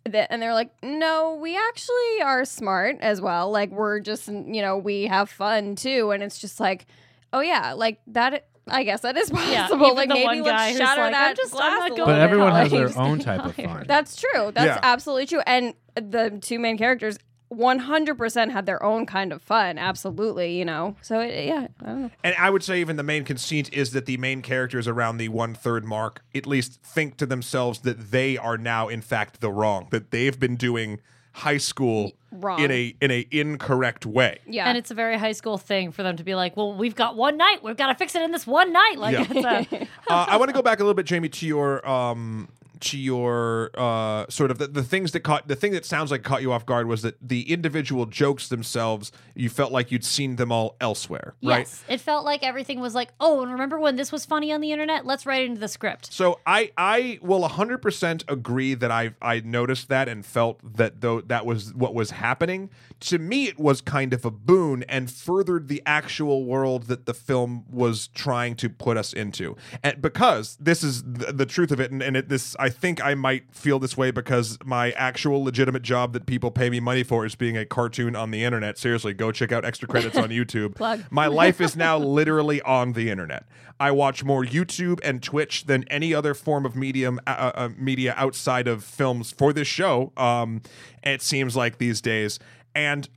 That, 0.06 0.30
and 0.30 0.42
they're 0.42 0.52
like, 0.52 0.70
no, 0.82 1.38
we 1.40 1.56
actually 1.56 2.20
are 2.22 2.44
smart 2.44 2.98
as 3.00 3.22
well. 3.22 3.50
Like 3.50 3.70
we're 3.70 4.00
just 4.00 4.28
you 4.28 4.60
know 4.60 4.76
we 4.76 5.04
have 5.04 5.30
fun 5.30 5.76
too, 5.76 6.10
and 6.10 6.22
it's 6.22 6.38
just 6.38 6.60
like, 6.60 6.86
oh 7.32 7.40
yeah, 7.40 7.72
like 7.72 8.00
that. 8.08 8.46
I 8.66 8.82
guess 8.84 9.02
that 9.02 9.14
is 9.18 9.28
possible. 9.30 9.76
even 9.84 9.94
like 9.96 10.08
maybe 10.08 10.40
one 10.40 10.42
let's 10.42 10.78
shatter 10.78 11.02
like, 11.02 11.12
that 11.12 11.30
I'm 11.30 11.36
just- 11.36 11.52
glass 11.52 11.70
not 11.80 11.86
a 11.86 11.88
going 11.90 11.98
little 12.00 12.06
but 12.06 12.18
everyone 12.20 12.52
has 12.52 12.70
their 12.70 12.98
own 13.02 13.18
type 13.18 13.44
of 13.44 13.54
fun. 13.56 13.84
that's 13.86 14.16
true. 14.16 14.52
That's 14.54 14.66
Yeah. 14.66 14.80
absolutely 14.82 15.26
true. 15.26 15.40
And 15.46 15.74
the 15.94 16.38
two 16.40 16.58
main 16.58 16.78
characters 16.78 17.18
100% 17.56 18.50
had 18.50 18.66
their 18.66 18.82
own 18.82 19.06
kind 19.06 19.32
of 19.32 19.42
fun. 19.42 19.78
Absolutely, 19.78 20.58
you 20.58 20.64
know. 20.64 20.96
So, 21.02 21.20
it, 21.20 21.46
yeah, 21.46 21.68
I 21.80 21.86
don't 21.86 22.02
know. 22.02 22.10
And 22.22 22.34
I 22.38 22.50
would 22.50 22.62
say 22.62 22.80
even 22.80 22.96
the 22.96 23.02
main 23.02 23.24
conceit 23.24 23.72
is 23.72 23.92
that 23.92 24.06
the 24.06 24.16
main 24.16 24.42
characters 24.42 24.86
around 24.88 25.18
the 25.18 25.28
one 25.28 25.54
third 25.54 25.84
mark 25.84 26.22
at 26.34 26.46
least 26.46 26.80
think 26.82 27.16
to 27.18 27.26
themselves 27.26 27.80
that 27.80 28.10
they 28.10 28.36
are 28.36 28.58
now 28.58 28.88
in 28.88 29.00
fact 29.00 29.40
the 29.40 29.50
wrong, 29.50 29.88
that 29.90 30.10
they've 30.10 30.38
been 30.38 30.56
doing 30.56 31.00
high 31.32 31.56
school 31.58 32.12
Wrong. 32.30 32.60
in 32.60 32.70
a 32.70 32.94
in 33.00 33.10
a 33.10 33.26
incorrect 33.32 34.06
way. 34.06 34.38
Yeah. 34.46 34.66
And 34.68 34.78
it's 34.78 34.92
a 34.92 34.94
very 34.94 35.18
high 35.18 35.32
school 35.32 35.58
thing 35.58 35.90
for 35.90 36.02
them 36.04 36.16
to 36.16 36.22
be 36.24 36.34
like, 36.36 36.56
well, 36.56 36.72
we've 36.72 36.94
got 36.94 37.16
one 37.16 37.36
night. 37.36 37.62
We've 37.62 37.76
got 37.76 37.88
to 37.88 37.94
fix 37.96 38.14
it 38.14 38.22
in 38.22 38.30
this 38.30 38.46
one 38.46 38.72
night. 38.72 38.94
Like, 38.98 39.14
Yeah. 39.14 39.26
it's 39.28 39.72
a, 39.72 39.82
uh, 40.12 40.26
I 40.28 40.36
want 40.36 40.48
to 40.50 40.54
go 40.54 40.62
back 40.62 40.78
a 40.78 40.84
little 40.84 40.94
bit, 40.94 41.06
Jamie, 41.06 41.28
to 41.30 41.46
your 41.46 41.86
um, 41.88 42.48
to 42.84 42.98
your 42.98 43.70
uh, 43.78 44.26
sort 44.28 44.50
of 44.50 44.58
the, 44.58 44.66
the 44.66 44.82
things 44.82 45.12
that 45.12 45.20
caught 45.20 45.48
the 45.48 45.56
thing 45.56 45.72
that 45.72 45.86
sounds 45.86 46.10
like 46.10 46.22
caught 46.22 46.42
you 46.42 46.52
off 46.52 46.66
guard 46.66 46.86
was 46.86 47.00
that 47.00 47.16
the 47.20 47.50
individual 47.50 48.04
jokes 48.04 48.48
themselves 48.48 49.10
you 49.34 49.48
felt 49.48 49.72
like 49.72 49.90
you'd 49.90 50.04
seen 50.04 50.36
them 50.36 50.52
all 50.52 50.76
elsewhere, 50.80 51.34
right? 51.42 51.68
It 51.88 52.00
felt 52.00 52.26
like 52.26 52.42
everything 52.42 52.80
was 52.80 52.94
like, 52.94 53.10
oh, 53.20 53.42
and 53.42 53.50
remember 53.50 53.78
when 53.80 53.96
this 53.96 54.12
was 54.12 54.26
funny 54.26 54.52
on 54.52 54.60
the 54.60 54.70
internet? 54.70 55.06
Let's 55.06 55.24
write 55.24 55.42
it 55.42 55.46
into 55.46 55.60
the 55.60 55.68
script. 55.68 56.12
So 56.12 56.40
I 56.46 56.72
I 56.76 57.18
will 57.22 57.48
100% 57.48 58.24
agree 58.28 58.74
that 58.74 58.90
I 58.90 59.14
I 59.22 59.40
noticed 59.40 59.88
that 59.88 60.08
and 60.08 60.24
felt 60.24 60.60
that 60.76 61.00
though 61.00 61.22
that 61.22 61.46
was 61.46 61.72
what 61.74 61.94
was 61.94 62.10
happening. 62.10 62.68
To 63.00 63.18
me 63.18 63.46
it 63.46 63.58
was 63.58 63.80
kind 63.80 64.12
of 64.12 64.26
a 64.26 64.30
boon 64.30 64.84
and 64.90 65.10
furthered 65.10 65.68
the 65.68 65.82
actual 65.86 66.44
world 66.44 66.84
that 66.84 67.06
the 67.06 67.14
film 67.14 67.64
was 67.70 68.08
trying 68.08 68.56
to 68.56 68.68
put 68.68 68.98
us 68.98 69.14
into. 69.14 69.56
And 69.82 70.02
because 70.02 70.58
this 70.60 70.84
is 70.84 71.02
the, 71.02 71.32
the 71.32 71.46
truth 71.46 71.72
of 71.72 71.80
it 71.80 71.90
and, 71.90 72.02
and 72.02 72.16
it, 72.16 72.28
this 72.28 72.54
I 72.58 72.73
think 72.74 73.02
I 73.04 73.14
might 73.14 73.50
feel 73.50 73.78
this 73.78 73.96
way 73.96 74.10
because 74.10 74.58
my 74.64 74.90
actual 74.92 75.42
legitimate 75.42 75.82
job 75.82 76.12
that 76.12 76.26
people 76.26 76.50
pay 76.50 76.68
me 76.68 76.80
money 76.80 77.02
for 77.02 77.24
is 77.24 77.34
being 77.34 77.56
a 77.56 77.64
cartoon 77.64 78.14
on 78.14 78.30
the 78.30 78.44
internet. 78.44 78.76
Seriously, 78.76 79.14
go 79.14 79.32
check 79.32 79.52
out 79.52 79.64
extra 79.64 79.88
credits 79.88 80.16
on 80.16 80.28
YouTube. 80.30 80.74
Plug. 80.74 81.04
My 81.10 81.26
life 81.26 81.60
is 81.60 81.76
now 81.76 81.96
literally 82.20 82.60
on 82.62 82.92
the 82.92 83.10
internet. 83.10 83.44
I 83.80 83.90
watch 83.90 84.22
more 84.24 84.44
YouTube 84.44 85.00
and 85.02 85.22
Twitch 85.22 85.64
than 85.64 85.84
any 85.84 86.14
other 86.14 86.34
form 86.34 86.66
of 86.66 86.76
medium 86.76 87.20
uh, 87.26 87.52
uh, 87.54 87.68
media 87.76 88.14
outside 88.16 88.68
of 88.68 88.84
films 88.84 89.32
for 89.32 89.52
this 89.52 89.68
show. 89.68 90.12
Um, 90.16 90.62
it 91.02 91.22
seems 91.22 91.56
like 91.56 91.78
these 91.78 92.00
days, 92.00 92.38
and. 92.74 93.08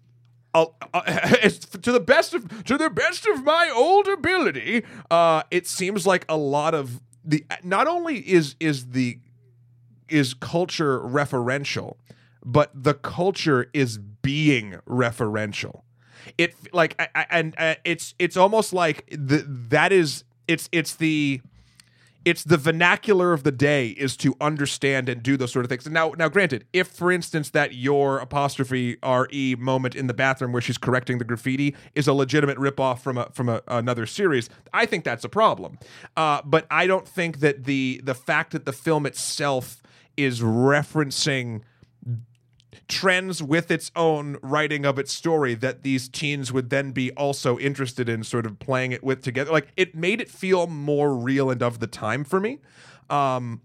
Uh, 0.54 0.66
uh, 0.94 1.02
to 1.50 1.92
the 1.92 2.00
best 2.00 2.34
of 2.34 2.64
to 2.64 2.78
the 2.78 2.90
best 2.90 3.28
of 3.28 3.44
my 3.44 3.70
old 3.76 4.08
ability, 4.08 4.82
uh, 5.12 5.44
it 5.52 5.68
seems 5.68 6.08
like 6.08 6.26
a 6.30 6.38
lot 6.38 6.74
of 6.74 7.02
the 7.24 7.46
not 7.64 7.86
only 7.86 8.18
is 8.20 8.56
is 8.60 8.88
the 8.92 9.20
is 10.10 10.34
culture 10.34 11.00
referential, 11.00 11.98
but 12.44 12.72
the 12.74 12.94
culture 12.94 13.70
is 13.74 13.98
being 13.98 14.80
referential. 14.88 15.82
It 16.38 16.56
like 16.74 16.96
I, 17.00 17.08
I, 17.16 17.26
and 17.30 17.56
uh, 17.58 17.76
it's 17.86 18.14
it's 18.20 18.36
almost 18.36 18.74
like 18.74 19.06
the 19.10 19.46
that 19.70 19.92
is 19.92 20.24
it's 20.48 20.68
it's 20.72 20.96
the 20.96 21.42
it's 22.28 22.44
the 22.44 22.58
vernacular 22.58 23.32
of 23.32 23.44
the 23.44 23.54
day 23.54 23.88
is 23.92 24.18
to 24.18 24.36
understand 24.42 25.08
and 25.08 25.24
do 25.24 25.38
those 25.38 25.54
sort 25.54 25.64
of 25.64 25.70
things. 25.70 25.86
And 25.86 25.94
now, 25.94 26.14
now, 26.18 26.28
granted, 26.28 26.66
if 26.74 26.88
for 26.88 27.10
instance 27.10 27.52
that 27.52 27.74
your 27.74 28.18
apostrophe 28.18 28.98
re 29.02 29.56
moment 29.56 29.96
in 29.96 30.08
the 30.08 30.14
bathroom 30.14 30.52
where 30.52 30.62
she's 30.62 30.78
correcting 30.78 31.20
the 31.20 31.24
graffiti 31.24 31.74
is 31.96 32.06
a 32.06 32.12
legitimate 32.12 32.58
ripoff 32.58 33.00
from 33.00 33.18
a 33.18 33.30
from 33.32 33.48
a, 33.48 33.62
another 33.70 34.06
series, 34.06 34.50
I 34.74 34.86
think 34.86 35.06
that's 35.06 35.24
a 35.24 35.30
problem. 35.30 35.80
Uh, 36.18 36.42
but 36.44 36.68
I 36.70 36.86
don't 36.86 37.08
think 37.08 37.40
that 37.40 37.64
the 37.64 38.02
the 38.04 38.14
fact 38.14 38.52
that 38.52 38.66
the 38.66 38.74
film 38.74 39.06
itself 39.06 39.82
is 40.18 40.42
referencing 40.42 41.62
trends 42.88 43.44
with 43.44 43.70
its 43.70 43.92
own 43.96 44.38
writing 44.42 44.86
of 44.86 44.98
its 44.98 45.12
story 45.14 45.54
that 45.56 45.84
these 45.84 46.08
teens 46.08 46.54
would 46.54 46.70
then 46.70 46.92
be 46.92 47.12
also 47.14 47.58
interested 47.60 48.08
in 48.08 48.24
sort 48.24 48.46
of 48.46 48.60
playing 48.60 48.92
it 48.94 49.04
with 49.04 49.22
together 49.22 49.52
like 49.52 49.68
it 49.76 49.94
made 49.94 50.22
it 50.22 50.30
feel 50.30 50.68
more 50.68 51.14
real 51.16 51.50
and 51.50 51.62
of 51.62 51.80
the 51.80 51.88
time 51.88 52.24
for 52.24 52.40
me 52.40 52.60
um 53.10 53.62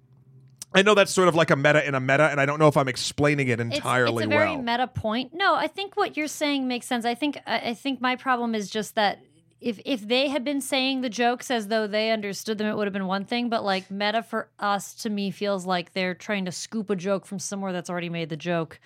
I 0.74 0.80
know 0.82 0.94
that's 0.94 1.12
sort 1.12 1.28
of 1.28 1.34
like 1.34 1.50
a 1.50 1.56
meta 1.56 1.86
in 1.86 1.94
a 1.94 2.00
meta, 2.00 2.30
and 2.30 2.40
I 2.40 2.46
don't 2.46 2.58
know 2.58 2.66
if 2.66 2.78
I'm 2.78 2.88
explaining 2.88 3.48
it 3.48 3.60
It's- 3.60 3.76
entirely 3.76 4.24
it's, 4.24 4.32
a 4.32 4.34
very 4.34 4.52
well. 4.52 4.62
meta 4.62 4.86
point. 4.86 5.34
No, 5.34 5.54
I 5.54 5.66
think 5.66 5.98
what 5.98 6.16
you're 6.16 6.26
saying 6.26 6.66
makes 6.66 6.86
sense. 6.86 7.04
I 7.04 7.14
think 7.14 7.36
I 7.46 7.74
think 7.74 8.00
my 8.00 8.16
problem 8.16 8.54
is 8.54 8.70
just 8.70 8.94
that 8.94 9.18
if 9.62 9.80
if 9.84 10.06
they 10.06 10.28
had 10.28 10.44
been 10.44 10.60
saying 10.60 11.00
the 11.00 11.08
jokes 11.08 11.50
as 11.50 11.68
though 11.68 11.86
they 11.86 12.10
understood 12.10 12.58
them, 12.58 12.66
it 12.66 12.76
would 12.76 12.86
have 12.86 12.92
been 12.92 13.06
one 13.06 13.24
thing. 13.24 13.48
But 13.48 13.64
like 13.64 13.90
meta 13.90 14.22
for 14.22 14.48
us 14.58 14.94
to 15.02 15.10
me 15.10 15.30
feels 15.30 15.64
like 15.64 15.92
they're 15.92 16.14
trying 16.14 16.44
to 16.46 16.52
scoop 16.52 16.90
a 16.90 16.96
joke 16.96 17.24
from 17.24 17.38
somewhere 17.38 17.72
that's 17.72 17.88
already 17.88 18.08
made 18.08 18.28
the 18.28 18.36
joke 18.36 18.80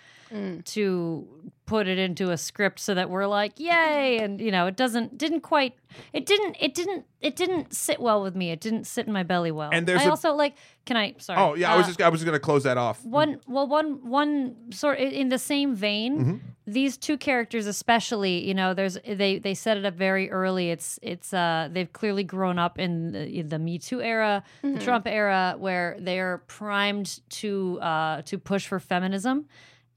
to 0.65 1.29
put 1.67 1.89
it 1.89 1.99
into 1.99 2.31
a 2.31 2.37
script 2.37 2.79
so 2.79 2.95
that 2.95 3.11
we're 3.11 3.27
like 3.27 3.59
yay! 3.59 4.19
And 4.19 4.41
you 4.41 4.51
know 4.53 4.67
it 4.67 4.77
doesn't 4.77 5.19
didn't 5.19 5.41
quite 5.41 5.75
it 6.13 6.25
didn't 6.27 6.57
it 6.61 6.75
didn't 6.75 7.05
it 7.21 7.35
didn't 7.37 7.75
sit 7.75 8.01
well 8.01 8.23
with 8.23 8.37
me. 8.37 8.51
It 8.51 8.61
didn't 8.61 8.85
sit 8.87 9.07
in 9.07 9.13
my 9.13 9.23
belly 9.25 9.51
well. 9.51 9.71
And 9.73 9.87
there's 9.87 10.03
i 10.03 10.05
a- 10.05 10.11
also 10.11 10.33
like 10.35 10.55
can 10.85 10.97
i 10.97 11.15
sorry. 11.19 11.41
Oh 11.41 11.55
yeah, 11.55 11.73
I 11.73 11.77
was 11.77 11.85
Uh, 11.85 11.89
just 11.89 12.03
I 12.03 12.09
was 12.09 12.23
going 12.23 12.35
to 12.35 12.41
close 12.41 12.63
that 12.65 12.77
off. 12.79 13.05
one 13.05 13.41
well 13.49 13.67
one 13.67 14.09
one 14.09 14.55
sort 14.71 14.99
in 14.99 15.29
the 15.29 15.39
same 15.39 15.75
vein 15.75 16.19
Mm-hmm. 16.19 16.37
these 16.69 16.97
two 16.97 17.17
characters 17.19 17.67
especially 17.67 18.47
you 18.47 18.55
know 18.55 18.75
there's 18.75 18.99
they 19.05 19.39
they 19.41 19.55
set 19.55 19.77
it 19.77 19.85
up 19.85 19.95
very 19.95 20.31
early. 20.31 20.71
It's 20.71 20.99
it's 21.03 21.33
uh 21.35 21.69
they've 21.73 21.93
clearly 21.93 22.23
grown 22.25 22.59
up 22.61 22.79
in 22.79 23.13
the, 23.13 23.27
in 23.41 23.49
the 23.49 23.59
me 23.59 23.79
too 23.79 24.01
era 24.03 24.45
the 24.63 24.79
trump 24.79 25.07
era 25.09 25.57
where 25.59 25.97
they're 25.99 26.39
primed 26.47 27.21
to 27.31 27.79
uh 27.81 28.23
to 28.23 28.39
push 28.39 28.67
for 28.69 28.79
feminism 28.79 29.47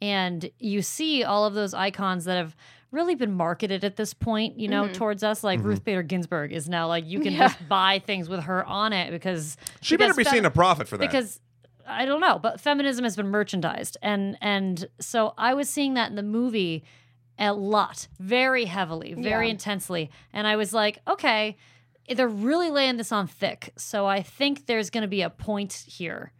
and 0.01 0.49
you 0.59 0.81
see 0.81 1.23
all 1.23 1.45
of 1.45 1.53
those 1.53 1.73
icons 1.73 2.25
that 2.25 2.37
have 2.37 2.55
really 2.91 3.15
been 3.15 3.33
marketed 3.33 3.83
at 3.83 3.95
this 3.97 4.13
point 4.13 4.59
you 4.59 4.67
know 4.67 4.83
mm-hmm. 4.83 4.93
towards 4.93 5.23
us 5.23 5.43
like 5.43 5.59
mm-hmm. 5.59 5.69
ruth 5.69 5.83
bader 5.83 6.03
ginsburg 6.03 6.51
is 6.51 6.67
now 6.67 6.87
like 6.87 7.05
you 7.05 7.19
can 7.19 7.33
Yeah. 7.33 7.47
just 7.47 7.67
buy 7.69 7.99
things 7.99 8.27
with 8.29 8.41
her 8.41 8.65
on 8.65 8.93
it 8.93 9.11
because 9.11 9.57
She 9.81 9.95
better 9.97 10.13
be 10.13 10.23
fe- 10.23 10.31
seeing 10.31 10.45
a 10.45 10.51
profit 10.51 10.87
for 10.87 10.97
that. 10.97 11.05
because 11.05 11.39
I 11.91 12.05
don't 12.05 12.21
know, 12.21 12.37
but 12.37 12.59
feminism 12.61 13.03
has 13.03 13.15
been 13.15 13.29
merchandised, 13.29 13.97
and 14.03 14.37
and 14.41 14.87
so 14.99 15.33
I 15.39 15.55
was 15.55 15.67
seeing 15.67 15.95
that 15.95 16.11
in 16.11 16.15
the 16.15 16.21
movie 16.21 16.83
a 17.39 17.51
lot, 17.51 18.07
very 18.19 18.65
heavily, 18.65 19.15
very 19.15 19.47
Yeah. 19.47 19.53
intensely, 19.53 20.11
and 20.31 20.45
I 20.45 20.55
was 20.55 20.71
like, 20.71 20.99
okay, 21.07 21.57
they're 22.07 22.27
really 22.27 22.69
laying 22.69 22.97
this 22.97 23.11
on 23.11 23.25
thick, 23.25 23.73
so 23.75 24.05
I 24.05 24.21
think 24.21 24.67
there's 24.67 24.91
going 24.91 25.01
to 25.01 25.07
be 25.07 25.23
a 25.23 25.31
point 25.31 25.73
here, 25.87 26.31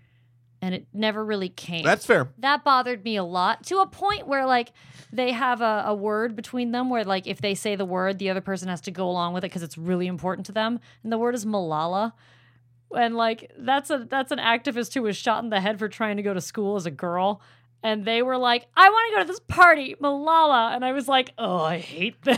and 0.62 0.76
it 0.76 0.88
never 0.94 1.24
really 1.24 1.50
came. 1.50 1.84
that's 1.84 2.06
fair. 2.06 2.30
that 2.38 2.64
bothered 2.64 3.04
me 3.04 3.16
a 3.16 3.24
lot 3.24 3.64
to 3.66 3.80
a 3.80 3.88
point 3.88 4.28
where 4.28 4.46
like 4.46 4.72
they 5.12 5.32
have 5.32 5.62
a, 5.62 5.84
a 5.88 5.96
word 5.96 6.36
between 6.36 6.72
them 6.72 6.90
where 6.90 7.04
like 7.04 7.28
if 7.28 7.42
they 7.42 7.56
say 7.56 7.76
the 7.76 7.86
word 7.86 8.20
the 8.20 8.30
other 8.30 8.42
person 8.42 8.68
has 8.68 8.82
to 8.82 8.92
go 8.92 9.10
along 9.10 9.34
with 9.34 9.44
it 9.44 9.48
because 9.48 9.64
it's 9.64 9.78
really 9.78 10.08
important 10.08 10.46
to 10.46 10.52
them 10.52 10.80
and 11.04 11.12
the 11.12 11.18
word 11.18 11.36
is 11.36 11.46
malala 11.46 12.14
and 12.96 13.16
like 13.16 13.52
that's 13.58 13.90
a 13.90 14.06
that's 14.10 14.32
an 14.32 14.40
activist 14.40 14.94
who 14.94 15.02
was 15.04 15.16
shot 15.16 15.44
in 15.44 15.50
the 15.50 15.62
head 15.62 15.80
for 15.80 15.88
trying 15.88 16.18
to 16.18 16.24
go 16.24 16.34
to 16.34 16.42
school 16.42 16.76
as 16.76 16.86
a 16.86 16.92
girl 16.92 17.42
and 17.82 18.04
they 18.04 18.22
were 18.22 18.38
like 18.38 18.68
i 18.76 18.90
want 18.90 19.12
to 19.12 19.16
go 19.16 19.22
to 19.24 19.28
this 19.28 19.40
party 19.48 19.96
malala 20.02 20.76
and 20.76 20.84
i 20.84 20.92
was 20.92 21.08
like 21.08 21.32
oh 21.38 21.62
i 21.62 21.78
hate 21.78 22.22
this 22.24 22.38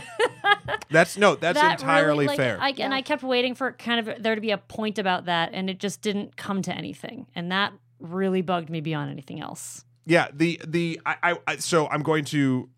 That's 0.90 1.16
no, 1.16 1.36
that's 1.36 1.58
That 1.58 1.80
entirely 1.80 2.26
really, 2.26 2.26
like, 2.26 2.36
fair. 2.36 2.58
I, 2.60 2.74
and 2.78 2.92
i 2.94 3.00
kept 3.02 3.22
waiting 3.22 3.54
for 3.54 3.72
kind 3.72 4.06
of 4.06 4.22
there 4.22 4.34
to 4.34 4.40
be 4.40 4.50
a 4.50 4.58
point 4.58 4.98
about 4.98 5.24
that 5.24 5.50
and 5.52 5.70
it 5.70 5.78
just 5.78 6.02
didn't 6.02 6.36
come 6.36 6.62
to 6.62 6.72
anything 6.74 7.26
and 7.34 7.50
that 7.50 7.72
really 8.02 8.42
bugged 8.42 8.68
me 8.68 8.80
beyond 8.80 9.10
anything 9.10 9.40
else 9.40 9.84
Yeah, 10.04 10.28
the 10.32 10.60
the 10.66 11.00
I, 11.06 11.38
I, 11.46 11.56
so 11.56 11.88
I'm 11.88 12.02
going 12.02 12.24
to 12.26 12.68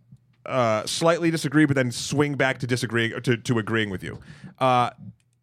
uh, 0.46 0.84
slightly 0.86 1.30
disagree, 1.30 1.64
but 1.64 1.74
then 1.74 1.90
swing 1.90 2.34
back 2.34 2.58
to 2.58 2.66
disagreeing 2.66 3.20
to, 3.22 3.36
to 3.36 3.58
agreeing 3.58 3.90
with 3.90 4.02
you. 4.02 4.18
Uh, 4.58 4.90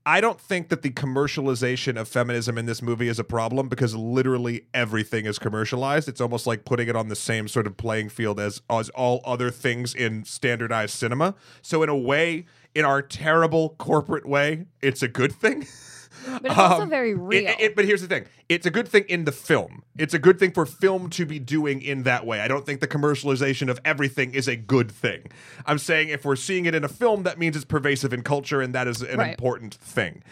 I 0.04 0.20
don't 0.20 0.40
think 0.42 0.70
that 0.70 0.82
the 0.82 0.90
commercialization 0.90 2.00
of 2.00 2.08
feminism 2.08 2.58
in 2.58 2.66
this 2.66 2.82
movie 2.82 3.08
is 3.08 3.20
a 3.20 3.24
problem 3.24 3.70
because 3.70 3.96
literally 3.96 4.66
everything 4.74 5.26
is 5.28 5.38
commercialized. 5.38 6.10
It's 6.10 6.22
almost 6.22 6.48
like 6.48 6.66
putting 6.66 6.88
it 6.88 6.96
on 6.96 7.08
the 7.08 7.16
same 7.16 7.48
sort 7.48 7.68
of 7.68 7.78
playing 7.78 8.10
field 8.10 8.40
as 8.40 8.62
as 8.70 8.90
all 8.90 9.22
other 9.26 9.50
things 9.50 9.94
in 9.94 10.24
standardized 10.26 10.96
cinema. 10.96 11.36
So 11.62 11.84
in 11.84 11.90
a 11.90 11.98
way, 11.98 12.46
in 12.76 12.86
our 12.86 13.02
terrible 13.02 13.76
corporate 13.78 14.28
way, 14.28 14.66
it's 14.82 15.02
a 15.02 15.08
good 15.08 15.34
thing. 15.34 15.68
But 16.26 16.46
it's 16.46 16.58
also 16.58 16.84
Um, 16.84 16.90
very 16.90 17.14
real. 17.14 17.54
it- 17.60 17.76
but 17.76 17.86
here's 17.86 18.02
the 18.02 18.08
thing: 18.08 18.26
it's 18.50 18.66
a 18.66 18.70
good 18.72 18.88
thing 18.88 19.04
in 19.08 19.26
the 19.26 19.32
film. 19.32 19.84
It's 19.98 20.14
a 20.14 20.20
good 20.20 20.40
thing 20.40 20.52
for 20.52 20.66
film 20.66 21.10
to 21.12 21.26
be 21.26 21.40
doing 21.40 21.82
in 21.82 22.04
that 22.04 22.26
way. 22.26 22.40
I 22.42 22.48
don't 22.48 22.66
think 22.66 22.80
the 22.80 22.88
commercialization 22.88 23.70
of 23.70 23.80
everything 23.86 24.34
is 24.34 24.48
a 24.48 24.56
good 24.56 24.92
thing. 24.92 25.24
I'm 25.66 25.78
saying 25.78 26.10
if 26.10 26.24
we're 26.26 26.36
seeing 26.36 26.66
it 26.66 26.76
in 26.76 26.84
a 26.84 26.88
film, 26.90 27.24
that 27.24 27.38
means 27.40 27.56
it's 27.56 27.66
pervasive 27.66 28.14
in 28.14 28.22
culture, 28.24 28.62
and 28.62 28.74
that 28.76 28.88
is 28.88 29.02
an 29.02 29.18
Right. 29.18 29.30
important 29.32 29.76
thing. 29.76 30.24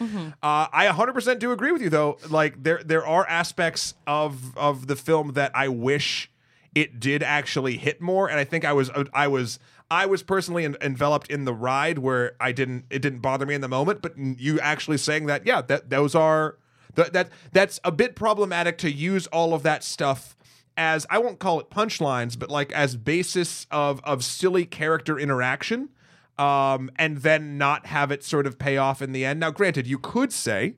Uh, 0.44 0.68
I 0.72 0.86
100% 0.88 1.40
do 1.40 1.52
agree 1.52 1.72
with 1.72 1.82
you, 1.82 1.90
though. 1.90 2.18
Like 2.30 2.64
there, 2.64 2.82
there 2.86 3.06
are 3.06 3.28
aspects 3.28 3.94
of 4.08 4.58
of 4.58 4.88
the 4.88 4.96
film 4.96 5.34
that 5.34 5.52
I 5.56 5.68
wish 5.68 6.30
it 6.76 7.00
did 7.00 7.24
actually 7.24 7.78
hit 7.78 8.00
more, 8.02 8.30
and 8.30 8.40
I 8.40 8.44
think 8.44 8.64
I 8.66 8.74
was, 8.74 8.92
I 9.14 9.28
was. 9.28 9.60
I 9.92 10.06
was 10.06 10.24
personally 10.24 10.66
en- 10.66 10.78
enveloped 10.82 11.30
in 11.30 11.46
the 11.46 11.54
ride 11.54 12.00
where 12.00 12.36
I 12.40 12.52
didn't 12.52 12.86
it 12.90 13.02
didn't 13.02 13.20
bother 13.20 13.46
me 13.46 13.56
in 13.56 13.62
the 13.62 13.68
moment, 13.68 14.02
but 14.02 14.18
you 14.18 14.60
actually 14.60 14.98
saying 14.98 15.26
that 15.28 15.46
yeah 15.46 15.62
that 15.62 15.90
those 15.90 16.16
are 16.16 16.58
that 16.96 17.14
that 17.14 17.30
that's 17.52 17.80
a 17.84 17.92
bit 17.92 18.16
problematic 18.16 18.78
to 18.80 18.92
use 18.92 19.28
all 19.28 19.54
of 19.54 19.64
that 19.64 19.84
stuff 19.84 20.36
as 20.78 21.06
I 21.10 21.20
won't 21.20 21.40
call 21.40 21.60
it 21.60 21.70
punchlines, 21.70 22.40
but 22.40 22.50
like 22.50 22.72
as 22.72 22.96
basis 22.96 23.68
of 23.70 24.02
of 24.04 24.24
silly 24.24 24.66
character 24.66 25.20
interaction, 25.20 25.90
um, 26.38 26.90
and 26.96 27.18
then 27.18 27.58
not 27.58 27.88
have 27.88 28.12
it 28.12 28.24
sort 28.24 28.48
of 28.48 28.58
pay 28.58 28.78
off 28.78 29.02
in 29.02 29.12
the 29.12 29.26
end. 29.26 29.42
Now, 29.42 29.52
granted, 29.52 29.88
you 29.88 30.00
could 30.00 30.32
say 30.32 30.76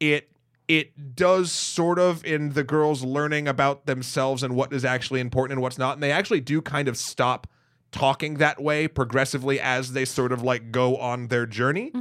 it 0.00 0.30
it 0.68 1.14
does 1.14 1.52
sort 1.52 1.98
of 1.98 2.24
in 2.24 2.54
the 2.54 2.64
girls 2.64 3.04
learning 3.04 3.46
about 3.46 3.86
themselves 3.86 4.42
and 4.42 4.56
what 4.56 4.72
is 4.72 4.84
actually 4.84 5.20
important 5.20 5.52
and 5.52 5.62
what's 5.62 5.78
not, 5.78 5.94
and 5.94 6.02
they 6.02 6.12
actually 6.12 6.40
do 6.40 6.62
kind 6.62 6.88
of 6.88 6.96
stop 6.96 7.46
talking 7.92 8.34
that 8.34 8.62
way 8.62 8.88
progressively 8.88 9.60
as 9.60 9.92
they 9.92 10.04
sort 10.04 10.32
of 10.32 10.42
like 10.42 10.70
go 10.72 10.96
on 10.96 11.28
their 11.28 11.46
journey. 11.46 11.92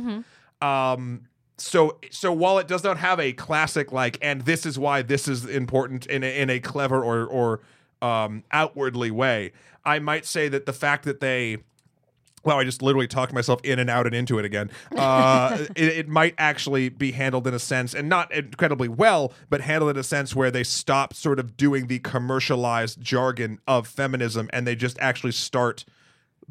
Um, 0.62 1.28
so 1.58 1.98
so 2.12 2.34
while 2.34 2.58
it 2.58 2.68
does 2.68 2.84
not 2.84 2.98
have 2.98 3.20
a 3.20 3.32
classic 3.32 3.92
like 3.92 4.18
and 4.22 4.42
this 4.42 4.66
is 4.66 4.78
why 4.78 5.02
this 5.02 5.28
is 5.28 5.46
important 5.46 6.06
in 6.08 6.24
a, 6.24 6.42
in 6.42 6.50
a 6.50 6.60
clever 6.60 7.02
or 7.02 7.26
or 7.26 7.62
um 8.02 8.44
outwardly 8.52 9.10
way 9.10 9.54
i 9.86 9.98
might 9.98 10.26
say 10.26 10.50
that 10.50 10.66
the 10.66 10.74
fact 10.74 11.06
that 11.06 11.22
they 11.22 11.58
Wow, 12.46 12.60
I 12.60 12.64
just 12.64 12.82
literally 12.82 13.08
talked 13.08 13.34
myself 13.34 13.60
in 13.64 13.80
and 13.80 13.90
out 13.90 14.06
and 14.06 14.16
into 14.16 14.38
it 14.40 14.46
again. 14.46 14.70
Uh, 14.96 15.66
it, 15.76 15.90
it 15.98 16.08
might 16.08 16.36
actually 16.38 16.90
be 16.90 17.12
handled 17.12 17.48
in 17.48 17.54
a 17.54 17.60
sense, 17.60 17.94
and 17.96 18.08
not 18.08 18.32
incredibly 18.32 18.88
well, 18.88 19.34
but 19.50 19.62
handled 19.62 19.90
in 19.92 19.98
a 19.98 20.04
sense 20.04 20.36
where 20.36 20.52
they 20.52 20.64
stop 20.64 21.14
sort 21.14 21.40
of 21.40 21.58
doing 21.58 21.88
the 21.88 22.00
commercialized 22.00 23.02
jargon 23.02 23.60
of 23.68 23.88
feminism 23.88 24.50
and 24.54 24.68
they 24.68 24.76
just 24.76 24.98
actually 25.00 25.32
start 25.32 25.86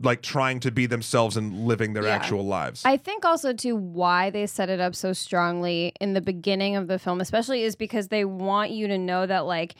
like 0.02 0.22
trying 0.22 0.59
to 0.59 0.72
be 0.72 0.87
themselves 0.87 1.37
and 1.37 1.66
living 1.66 1.92
their 1.92 2.02
Yeah. 2.02 2.16
actual 2.16 2.44
lives. 2.44 2.83
I 2.85 2.96
think 2.96 3.24
also 3.24 3.52
too 3.52 3.76
why 3.76 4.30
they 4.30 4.44
set 4.48 4.68
it 4.68 4.80
up 4.80 4.96
so 4.96 5.12
strongly 5.12 5.92
in 6.00 6.14
the 6.14 6.20
beginning 6.20 6.74
of 6.74 6.88
the 6.88 6.98
film, 6.98 7.20
especially, 7.20 7.62
is 7.62 7.76
because 7.76 8.09
they 8.09 8.24
want 8.24 8.72
you 8.72 8.88
to 8.88 8.98
know 8.98 9.24
that 9.26 9.46
like 9.46 9.76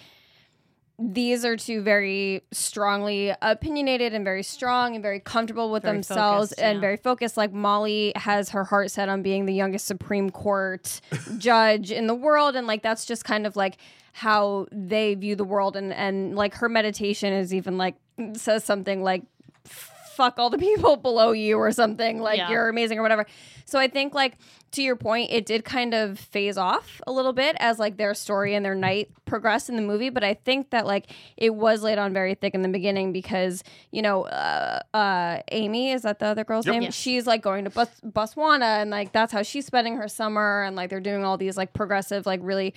these 1.13 1.45
are 1.45 1.57
two 1.57 1.83
very 1.83 2.43
strongly 2.53 3.35
opinionated 3.43 4.15
and 4.15 4.25
very 4.25 4.43
strong 4.43 4.95
and 4.95 5.03
very 5.03 5.21
comfortable 5.21 5.71
with 5.71 5.83
Very 5.83 5.97
themselves 5.97 6.51
focused, 6.51 6.61
and 6.61 6.77
yeah. 6.77 6.81
very 6.81 6.97
focused. 6.97 7.37
Like 7.37 7.53
Molly 7.53 8.13
has 8.17 8.51
her 8.51 8.65
heart 8.65 8.91
set 8.91 9.09
on 9.09 9.23
being 9.23 9.45
the 9.45 9.53
youngest 9.53 9.87
Supreme 9.87 10.31
Court 10.31 11.01
judge 11.39 11.91
in 11.91 12.07
the 12.07 12.15
world, 12.15 12.57
and 12.57 12.67
like 12.67 12.83
that's 12.83 13.05
just 13.05 13.25
kind 13.25 13.47
of 13.47 13.57
like 13.57 13.77
how 14.13 14.67
they 14.73 15.15
view 15.15 15.37
the 15.37 15.45
world. 15.45 15.77
And 15.77 15.93
and 15.93 16.37
like 16.37 16.55
her 16.55 16.69
meditation 16.69 17.33
is 17.33 17.53
even 17.53 17.77
like 17.77 17.97
says 18.35 18.65
something 18.65 19.03
like 19.03 19.25
fuck 20.15 20.39
all 20.39 20.51
the 20.51 20.59
people 20.59 20.97
below 21.09 21.33
you 21.33 21.57
or 21.59 21.73
something 21.73 22.21
like 22.21 22.39
Yeah. 22.39 22.51
you're 22.51 22.69
amazing 22.69 22.99
or 22.99 23.03
whatever 23.03 23.27
so 23.65 23.79
i 23.79 23.89
think 23.89 24.15
like 24.15 24.37
to 24.73 24.83
your 24.83 24.97
point 24.97 25.31
it 25.31 25.47
did 25.47 25.65
kind 25.65 25.95
of 25.95 26.19
phase 26.19 26.59
off 26.59 27.01
a 27.07 27.13
little 27.13 27.33
bit 27.33 27.57
as 27.61 27.79
like 27.79 27.97
their 27.97 28.13
story 28.15 28.55
and 28.55 28.65
their 28.65 28.75
night 28.75 29.09
progressed 29.25 29.69
in 29.69 29.77
the 29.77 29.83
movie 29.83 30.11
but 30.11 30.25
i 30.25 30.35
think 30.35 30.71
that 30.71 30.87
like 30.87 31.07
it 31.37 31.55
was 31.55 31.83
laid 31.83 31.99
on 31.99 32.13
very 32.13 32.35
thick 32.35 32.55
in 32.55 32.63
the 32.63 32.69
beginning 32.69 33.13
because 33.13 33.63
you 33.93 34.03
know 34.03 34.25
uh, 34.25 34.81
uh 34.95 35.39
amy 35.53 35.91
is 35.93 36.03
that 36.03 36.19
the 36.19 36.27
other 36.27 36.45
girl's 36.45 36.67
Yep. 36.67 36.73
name 36.73 36.83
Yes. 36.83 36.95
she's 36.95 37.27
like 37.27 37.43
going 37.43 37.65
to 37.65 37.71
Bos- 37.71 38.01
botswana 38.05 38.81
and 38.83 38.91
like 38.91 39.13
that's 39.13 39.33
how 39.33 39.43
she's 39.43 39.65
spending 39.67 39.97
her 39.97 40.09
summer 40.09 40.63
and 40.65 40.75
like 40.77 40.91
they're 40.91 41.01
doing 41.01 41.25
all 41.25 41.37
these 41.39 41.57
like 41.57 41.73
progressive 41.73 42.27
like 42.27 42.41
really 42.43 42.75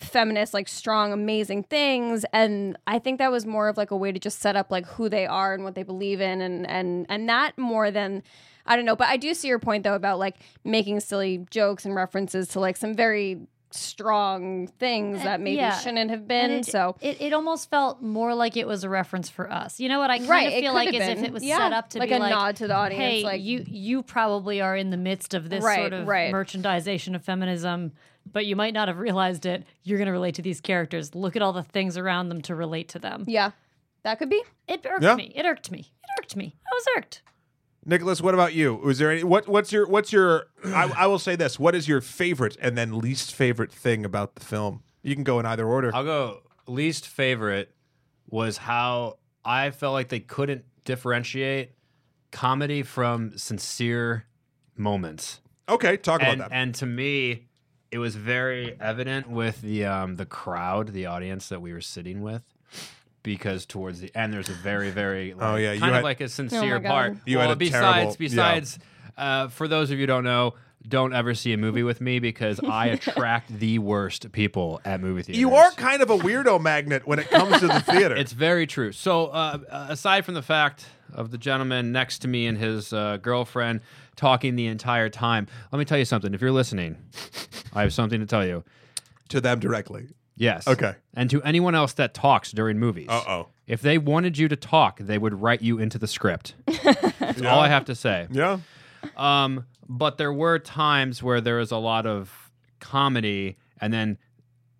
feminist 0.00 0.54
like 0.54 0.66
strong 0.68 1.12
amazing 1.12 1.62
things 1.62 2.24
and 2.32 2.76
i 2.86 2.98
think 2.98 3.18
that 3.18 3.30
was 3.30 3.44
more 3.46 3.68
of 3.68 3.76
like 3.76 3.90
a 3.90 3.96
way 3.96 4.10
to 4.12 4.18
just 4.18 4.40
set 4.40 4.56
up 4.56 4.70
like 4.70 4.86
who 4.86 5.08
they 5.08 5.26
are 5.26 5.52
and 5.54 5.62
what 5.64 5.74
they 5.74 5.82
believe 5.82 6.20
in 6.20 6.40
and 6.40 6.66
and 6.68 7.06
and 7.08 7.28
that 7.28 7.56
more 7.58 7.90
than 7.90 8.22
i 8.66 8.76
don't 8.76 8.84
know 8.84 8.96
but 8.96 9.08
i 9.08 9.16
do 9.16 9.34
see 9.34 9.48
your 9.48 9.58
point 9.58 9.84
though 9.84 9.94
about 9.94 10.18
like 10.18 10.36
making 10.64 11.00
silly 11.00 11.46
jokes 11.50 11.84
and 11.84 11.94
references 11.94 12.48
to 12.48 12.58
like 12.60 12.76
some 12.76 12.94
very 12.94 13.40
strong 13.72 14.66
things 14.66 15.18
And- 15.18 15.26
that 15.26 15.40
maybe 15.40 15.56
yeah. 15.56 15.78
shouldn't 15.78 16.10
have 16.10 16.26
been 16.26 16.50
it, 16.50 16.66
so 16.66 16.96
it, 17.00 17.20
it 17.20 17.32
almost 17.32 17.70
felt 17.70 18.02
more 18.02 18.34
like 18.34 18.56
it 18.56 18.66
was 18.66 18.82
a 18.82 18.88
reference 18.88 19.28
for 19.28 19.48
us. 19.50 19.78
You 19.78 19.88
know 19.88 20.00
what? 20.00 20.10
I 20.10 20.18
kind 20.18 20.28
Right, 20.28 20.46
of 20.48 20.52
feel 20.54 20.74
like 20.74 20.92
as 20.92 21.08
if 21.18 21.22
it 21.24 21.32
was 21.32 21.44
Yeah, 21.44 21.58
set 21.58 21.72
up 21.72 21.88
to 21.90 21.98
be 21.98 22.00
like 22.00 22.08
be 22.10 22.14
a 22.16 22.18
like 22.18 22.30
nod 22.30 22.56
to 22.56 22.66
the 22.66 22.74
audience, 22.74 23.00
Hey, 23.04 23.22
like- 23.22 23.42
you 23.42 23.64
you 23.68 24.02
probably 24.02 24.60
are 24.60 24.76
in 24.76 24.90
the 24.90 24.96
midst 24.96 25.34
of 25.34 25.48
this 25.48 25.62
Right, 25.62 25.78
sort 25.78 25.92
of 25.92 26.08
right. 26.08 26.32
merchandisation 26.34 27.14
of 27.14 27.22
feminism, 27.24 27.92
but 28.30 28.46
you 28.46 28.56
might 28.56 28.74
not 28.74 28.88
have 28.88 28.98
realized 28.98 29.46
it. 29.46 29.64
You're 29.82 29.98
going 29.98 30.06
to 30.06 30.12
relate 30.12 30.34
to 30.36 30.42
these 30.42 30.60
characters. 30.60 31.14
Look 31.14 31.36
at 31.36 31.42
all 31.42 31.52
the 31.52 31.62
things 31.62 31.96
around 31.96 32.28
them 32.28 32.40
to 32.42 32.54
relate 32.54 32.88
to 32.90 32.98
them. 32.98 33.24
yeah 33.26 33.50
that 34.02 34.18
could 34.18 34.30
be 34.30 34.42
It 34.66 34.84
irked 34.86 35.02
Yeah. 35.02 35.14
me. 35.14 35.32
It 35.34 35.44
irked 35.44 35.70
me. 35.70 35.80
It 35.80 36.08
irked 36.22 36.34
me. 36.36 36.56
I 36.66 36.74
was 36.74 36.84
irked. 36.96 37.22
Nicholas, 37.84 38.20
what 38.20 38.34
about 38.34 38.52
you? 38.54 38.74
Was 38.76 38.98
there 38.98 39.10
any 39.10 39.24
what 39.24 39.46
what's 39.48 39.72
your 39.72 39.86
what's 39.86 40.12
your 40.12 40.46
I, 40.64 40.90
I 40.96 41.06
will 41.06 41.18
say 41.18 41.34
this. 41.36 41.58
What 41.58 41.74
is 41.74 41.86
your 41.88 42.00
favorite 42.00 42.56
and 42.60 42.76
then 42.78 42.98
least 42.98 43.34
favorite 43.34 43.72
thing 43.72 44.04
about 44.04 44.34
the 44.36 44.44
film? 44.44 44.82
You 45.02 45.14
can 45.14 45.24
go 45.24 45.38
in 45.40 45.46
either 45.46 45.66
order. 45.66 45.90
I'll 45.94 46.04
go 46.04 46.40
least 46.66 47.06
favorite 47.08 47.74
was 48.28 48.58
how 48.58 49.18
I 49.44 49.70
felt 49.70 49.92
like 49.94 50.08
they 50.10 50.20
couldn't 50.20 50.64
differentiate 50.84 51.72
comedy 52.32 52.82
from 52.82 53.36
sincere 53.36 54.24
moments. 54.76 55.40
Okay, 55.68 55.96
talk 55.96 56.20
about 56.20 56.32
And, 56.32 56.40
that. 56.42 56.48
and 56.52 56.74
to 56.76 56.86
me, 56.86 57.48
it 57.90 57.98
was 57.98 58.14
very 58.16 58.76
evident 58.80 59.28
with 59.28 59.60
the 59.62 59.84
um, 59.84 60.16
the 60.16 60.26
crowd, 60.26 60.88
the 60.92 61.06
audience 61.06 61.48
that 61.48 61.60
we 61.60 61.72
were 61.72 61.80
sitting 61.80 62.22
with, 62.22 62.42
because 63.22 63.66
towards 63.66 64.00
the 64.00 64.10
end, 64.16 64.32
there's 64.32 64.48
a 64.48 64.52
very, 64.54 64.90
very 64.90 65.34
like, 65.34 65.42
Oh, 65.44 65.56
yeah, 65.56 65.72
you 65.72 65.80
kind 65.80 65.92
had- 65.92 65.98
of 65.98 66.04
like 66.04 66.20
a 66.20 66.28
sincere 66.28 66.78
God. 66.78 66.88
part. 66.88 67.16
You 67.26 67.38
well, 67.38 67.48
had 67.48 67.52
a 67.54 67.56
besides, 67.56 67.82
terrible- 67.82 68.10
yeah. 68.12 68.16
besides, 68.18 68.78
uh, 69.18 69.48
for 69.48 69.68
those 69.68 69.90
of 69.90 69.98
you 69.98 70.02
who 70.04 70.06
don't 70.06 70.24
know, 70.24 70.54
don't 70.86 71.12
ever 71.12 71.34
see 71.34 71.52
a 71.52 71.56
movie 71.56 71.82
with 71.82 72.00
me 72.00 72.18
because 72.18 72.58
I 72.60 72.86
attract 72.96 73.58
the 73.58 73.78
worst 73.78 74.32
people 74.32 74.80
at 74.84 75.00
movie 75.00 75.22
theaters. 75.22 75.38
you 75.40 75.54
are 75.54 75.70
kind 75.72 76.02
of 76.02 76.10
a 76.10 76.16
weirdo 76.16 76.60
magnet 76.60 77.06
when 77.06 77.18
it 77.18 77.28
comes 77.30 77.60
to 77.60 77.66
the 77.68 77.80
theater. 77.86 78.16
It's 78.16 78.32
very 78.32 78.66
true. 78.66 78.92
So, 78.92 79.26
uh, 79.26 79.58
uh, 79.70 79.86
aside 79.90 80.24
from 80.24 80.34
the 80.34 80.42
fact 80.42 80.86
of 81.12 81.30
the 81.30 81.38
gentleman 81.38 81.92
next 81.92 82.20
to 82.20 82.28
me 82.28 82.46
and 82.46 82.56
his 82.56 82.92
uh, 82.92 83.18
girlfriend 83.18 83.80
talking 84.16 84.56
the 84.56 84.66
entire 84.66 85.08
time, 85.08 85.46
let 85.70 85.78
me 85.78 85.84
tell 85.84 85.98
you 85.98 86.04
something. 86.04 86.32
If 86.34 86.40
you're 86.40 86.50
listening, 86.52 86.96
I 87.74 87.82
have 87.82 87.92
something 87.92 88.20
to 88.20 88.26
tell 88.26 88.46
you. 88.46 88.64
to 89.28 89.40
them 89.40 89.60
directly. 89.60 90.08
Yes. 90.36 90.66
Okay. 90.66 90.94
And 91.12 91.28
to 91.30 91.42
anyone 91.42 91.74
else 91.74 91.92
that 91.94 92.14
talks 92.14 92.52
during 92.52 92.78
movies. 92.78 93.08
Uh 93.10 93.22
oh. 93.28 93.48
If 93.66 93.82
they 93.82 93.98
wanted 93.98 94.38
you 94.38 94.48
to 94.48 94.56
talk, 94.56 94.98
they 94.98 95.18
would 95.18 95.40
write 95.42 95.60
you 95.60 95.78
into 95.78 95.98
the 95.98 96.06
script. 96.08 96.54
That's 96.82 97.42
all 97.42 97.60
I 97.60 97.68
have 97.68 97.84
to 97.84 97.94
say. 97.94 98.26
Yeah. 98.30 98.58
Um, 99.16 99.66
but 99.90 100.18
there 100.18 100.32
were 100.32 100.60
times 100.60 101.20
where 101.20 101.40
there 101.40 101.56
was 101.56 101.72
a 101.72 101.76
lot 101.76 102.06
of 102.06 102.52
comedy, 102.78 103.58
and 103.80 103.92
then 103.92 104.18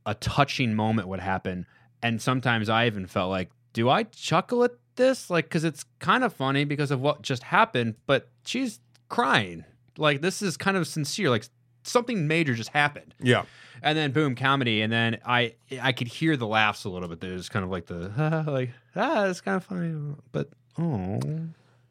a 0.07 0.15
touching 0.15 0.73
moment 0.73 1.09
would 1.09 1.19
happen. 1.19 1.67
And 2.01 2.23
sometimes 2.23 2.69
I 2.69 2.87
even 2.87 3.07
felt 3.07 3.29
like, 3.29 3.51
do 3.73 3.91
I 3.91 4.05
chuckle 4.05 4.63
at 4.63 4.71
this? 4.95 5.29
Like, 5.29 5.47
because 5.47 5.65
it's 5.65 5.85
kind 5.99 6.23
of 6.23 6.33
funny 6.33 6.65
because 6.65 6.93
of 6.93 7.01
what 7.01 7.23
just 7.23 7.43
happened, 7.43 7.97
but 8.07 8.31
she's 8.45 8.79
crying. 9.09 9.65
Like, 9.99 10.21
this 10.21 10.43
is 10.43 10.57
kind 10.57 10.77
of 10.77 10.87
sincere. 10.87 11.29
Like, 11.29 11.45
something 11.83 12.29
major 12.29 12.55
just 12.55 12.71
happened. 12.71 13.13
Yeah. 13.21 13.43
And 13.83 13.99
then 13.99 14.13
boom, 14.13 14.37
comedy, 14.37 14.81
and 14.81 14.93
then 14.93 15.19
I 15.27 15.55
I 15.81 15.93
could 15.93 16.07
hear 16.07 16.37
the 16.37 16.47
laughs 16.47 16.85
a 16.85 16.91
little 16.91 17.09
bit. 17.09 17.21
There's 17.21 17.49
kind 17.49 17.65
of 17.65 17.71
like 17.71 17.87
the 17.87 18.45
like 18.47 18.71
ah, 18.95 19.25
it's 19.25 19.41
kind 19.41 19.57
of 19.57 19.65
funny, 19.65 20.15
but 20.33 20.51
oh 20.79 21.19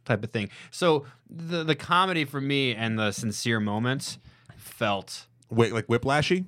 type 0.09 0.23
of 0.23 0.31
thing. 0.31 0.49
So 0.71 1.05
the 1.29 1.63
the 1.63 1.75
comedy 1.75 2.25
for 2.25 2.41
me 2.41 2.75
and 2.75 2.99
the 2.99 3.11
sincere 3.11 3.59
moments 3.61 4.17
felt 4.57 5.27
Wait, 5.49 5.71
like 5.71 5.87
whiplashy? 5.87 6.45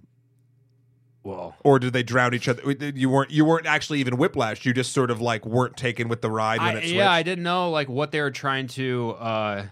well, 1.24 1.55
or 1.64 1.78
did 1.78 1.93
they 1.93 2.01
drown 2.03 2.34
each 2.34 2.47
other? 2.47 2.64
You 2.95 3.09
weren't 3.09 3.30
you 3.32 3.45
weren't 3.45 3.68
actually 3.68 3.99
even 3.99 4.16
whiplashed. 4.18 4.66
You 4.66 4.74
just 4.74 4.91
sort 4.91 5.12
of 5.12 5.22
like 5.22 5.45
weren't 5.45 5.78
taken 5.78 6.07
with 6.09 6.22
the 6.22 6.32
ride 6.32 6.59
when 6.59 6.70
I, 6.76 6.80
it 6.80 6.82
switched. 6.82 6.93
yeah, 6.95 7.12
I 7.12 7.22
didn't 7.24 7.43
know 7.43 7.70
like 7.70 7.88
what 7.89 8.12
they 8.12 8.22
were 8.22 8.32
trying 8.32 8.66
to, 8.70 9.12
uh, 9.20 9.66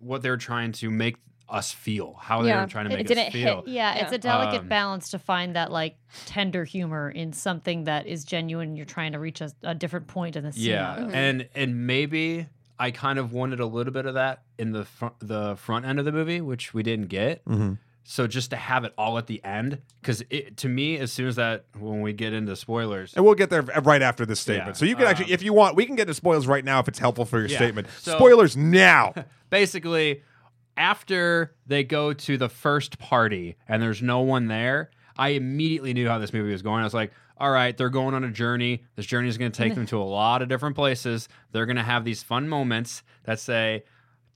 what 0.00 0.22
they 0.22 0.30
were 0.30 0.36
trying 0.36 0.72
to 0.72 0.90
make 0.90 1.16
us 1.48 1.70
feel, 1.72 2.14
how 2.14 2.42
they 2.42 2.48
Yeah, 2.48 2.62
were 2.62 2.66
trying 2.68 2.86
to 2.88 2.94
it 2.94 2.96
make 2.96 3.06
didn't 3.06 3.28
us 3.28 3.32
hit- 3.32 3.44
feel. 3.44 3.62
Yeah, 3.66 3.94
it's 4.02 4.12
a 4.12 4.18
delicate 4.18 4.60
Um, 4.62 4.68
balance 4.68 5.10
to 5.10 5.18
find 5.20 5.54
that 5.54 5.70
like 5.70 5.98
tender 6.26 6.64
humor 6.64 7.10
in 7.10 7.32
something 7.32 7.84
that 7.84 8.06
is 8.06 8.24
genuine. 8.24 8.68
and 8.70 8.76
You're 8.76 8.86
trying 8.86 9.12
to 9.12 9.18
reach 9.20 9.40
a, 9.40 9.52
a 9.62 9.74
different 9.74 10.08
point 10.08 10.34
in 10.36 10.42
the 10.42 10.52
scene. 10.52 10.64
Yeah, 10.70 10.96
Mm-hmm. 10.98 11.14
and 11.14 11.48
and 11.54 11.86
maybe 11.86 12.48
I 12.78 12.90
kind 12.90 13.18
of 13.18 13.32
wanted 13.32 13.60
a 13.60 13.66
little 13.66 13.92
bit 13.92 14.06
of 14.06 14.14
that 14.14 14.42
in 14.58 14.72
the 14.72 14.84
front 14.84 15.14
the 15.20 15.56
front 15.56 15.84
end 15.86 15.98
of 15.98 16.04
the 16.04 16.12
movie, 16.12 16.40
which 16.40 16.74
we 16.74 16.82
didn't 16.82 17.06
get. 17.08 17.44
Mhm. 17.44 17.78
So 18.06 18.26
just 18.26 18.50
to 18.50 18.56
have 18.56 18.84
it 18.84 18.92
all 18.98 19.16
at 19.16 19.26
the 19.28 19.42
end, 19.44 19.78
because 20.02 20.22
to 20.56 20.68
me, 20.68 20.98
as 20.98 21.10
soon 21.10 21.26
as 21.26 21.36
that 21.36 21.64
when 21.78 22.02
we 22.02 22.12
get 22.12 22.34
into 22.34 22.54
spoilers, 22.54 23.14
And 23.14 23.24
we'll 23.24 23.34
get 23.34 23.48
there 23.48 23.62
right 23.62 24.02
after 24.02 24.26
this 24.26 24.40
statement. 24.40 24.68
Yeah, 24.76 24.78
So 24.80 24.84
you 24.84 24.94
can 24.94 25.06
actually, 25.06 25.26
um, 25.26 25.32
if 25.32 25.42
you 25.42 25.54
want, 25.54 25.74
we 25.74 25.86
can 25.86 25.94
get 25.96 26.06
to 26.08 26.14
spoilers 26.14 26.46
right 26.46 26.64
now 26.64 26.80
if 26.80 26.88
it's 26.88 26.98
helpful 26.98 27.24
for 27.24 27.38
your 27.38 27.48
Yeah, 27.48 27.56
statement. 27.56 27.88
so- 28.00 28.16
spoilers 28.16 28.56
now. 28.58 29.14
basically 29.50 30.22
after 30.76 31.54
they 31.66 31.84
go 31.84 32.12
to 32.12 32.36
the 32.36 32.48
first 32.48 32.98
party 32.98 33.56
and 33.68 33.80
there's 33.82 34.02
no 34.02 34.20
one 34.20 34.48
there 34.48 34.90
i 35.16 35.28
immediately 35.30 35.94
knew 35.94 36.08
how 36.08 36.18
this 36.18 36.32
movie 36.32 36.50
was 36.50 36.62
going 36.62 36.80
i 36.80 36.84
was 36.84 36.94
like 36.94 37.12
all 37.38 37.50
right 37.50 37.76
they're 37.76 37.88
going 37.88 38.14
on 38.14 38.24
a 38.24 38.30
journey 38.30 38.82
this 38.96 39.06
journey 39.06 39.28
is 39.28 39.38
going 39.38 39.50
to 39.50 39.56
take 39.56 39.74
them 39.74 39.86
to 39.86 40.00
a 40.00 40.02
lot 40.02 40.42
of 40.42 40.48
different 40.48 40.74
places 40.76 41.28
they're 41.52 41.66
going 41.66 41.76
to 41.76 41.82
have 41.82 42.04
these 42.04 42.22
fun 42.22 42.48
moments 42.48 43.02
that 43.24 43.38
say 43.38 43.82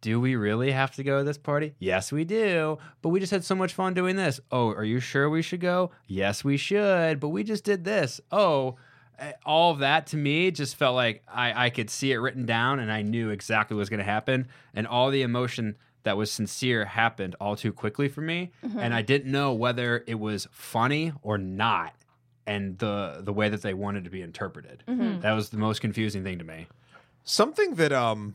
do 0.01 0.21
we 0.21 0.37
really 0.37 0.71
have 0.71 0.93
to 0.93 1.03
go 1.03 1.19
to 1.19 1.25
this 1.25 1.39
party? 1.39 1.75
Yes, 1.79 2.13
we 2.13 2.25
do. 2.25 2.79
But 3.03 3.09
we 3.09 3.21
just 3.21 3.33
had 3.33 3.45
so 3.45 3.55
much 3.55 3.75
fun 3.75 3.95
doing 3.95 4.17
this. 4.17 4.41
Oh, 4.51 4.69
are 4.69 4.85
you 4.85 5.01
sure 5.01 5.29
we 5.29 5.43
should 5.43 5.61
go? 5.61 5.91
Yes, 6.07 6.45
we 6.45 6.57
should. 6.57 7.19
But 7.21 7.31
we 7.31 7.43
just 7.43 7.65
did 7.65 7.85
this. 7.85 8.21
Oh, 8.31 8.77
eh, 9.19 9.33
all 9.45 9.73
of 9.73 9.81
that 9.81 10.07
to 10.09 10.17
me 10.17 10.51
just 10.51 10.77
felt 10.77 10.95
like 10.95 11.23
I, 11.27 11.67
I 11.67 11.71
could 11.71 11.91
see 11.91 12.13
it 12.13 12.19
written 12.19 12.47
down 12.47 12.79
and 12.79 12.93
I 12.93 13.03
knew 13.03 13.31
exactly 13.31 13.75
what 13.75 13.81
was 13.81 13.91
going 13.91 13.99
to 13.99 14.05
happen. 14.05 14.47
And 14.73 14.87
all 14.87 15.11
the 15.11 15.23
emotion 15.23 15.77
that 16.05 16.17
was 16.17 16.31
sincere 16.31 16.85
happened 16.85 17.35
all 17.41 17.57
too 17.57 17.73
quickly 17.73 18.09
for 18.09 18.21
me. 18.21 18.53
And 18.63 18.95
I 18.95 19.03
didn't 19.03 19.31
know 19.33 19.53
whether 19.53 20.05
it 20.07 20.19
was 20.19 20.47
funny 20.53 21.13
or 21.23 21.39
not. 21.39 21.93
And 22.49 22.79
the 22.79 23.21
the 23.21 23.33
way 23.33 23.49
that 23.51 23.63
they 23.63 23.75
wanted 23.75 24.05
to 24.05 24.11
be 24.11 24.23
interpreted. 24.23 24.83
That 24.87 25.33
was 25.33 25.51
the 25.51 25.59
most 25.59 25.81
confusing 25.81 26.25
thing 26.25 26.39
to 26.39 26.45
me. 26.45 26.67
Something 27.25 27.75
that 27.77 27.93
um 27.93 28.35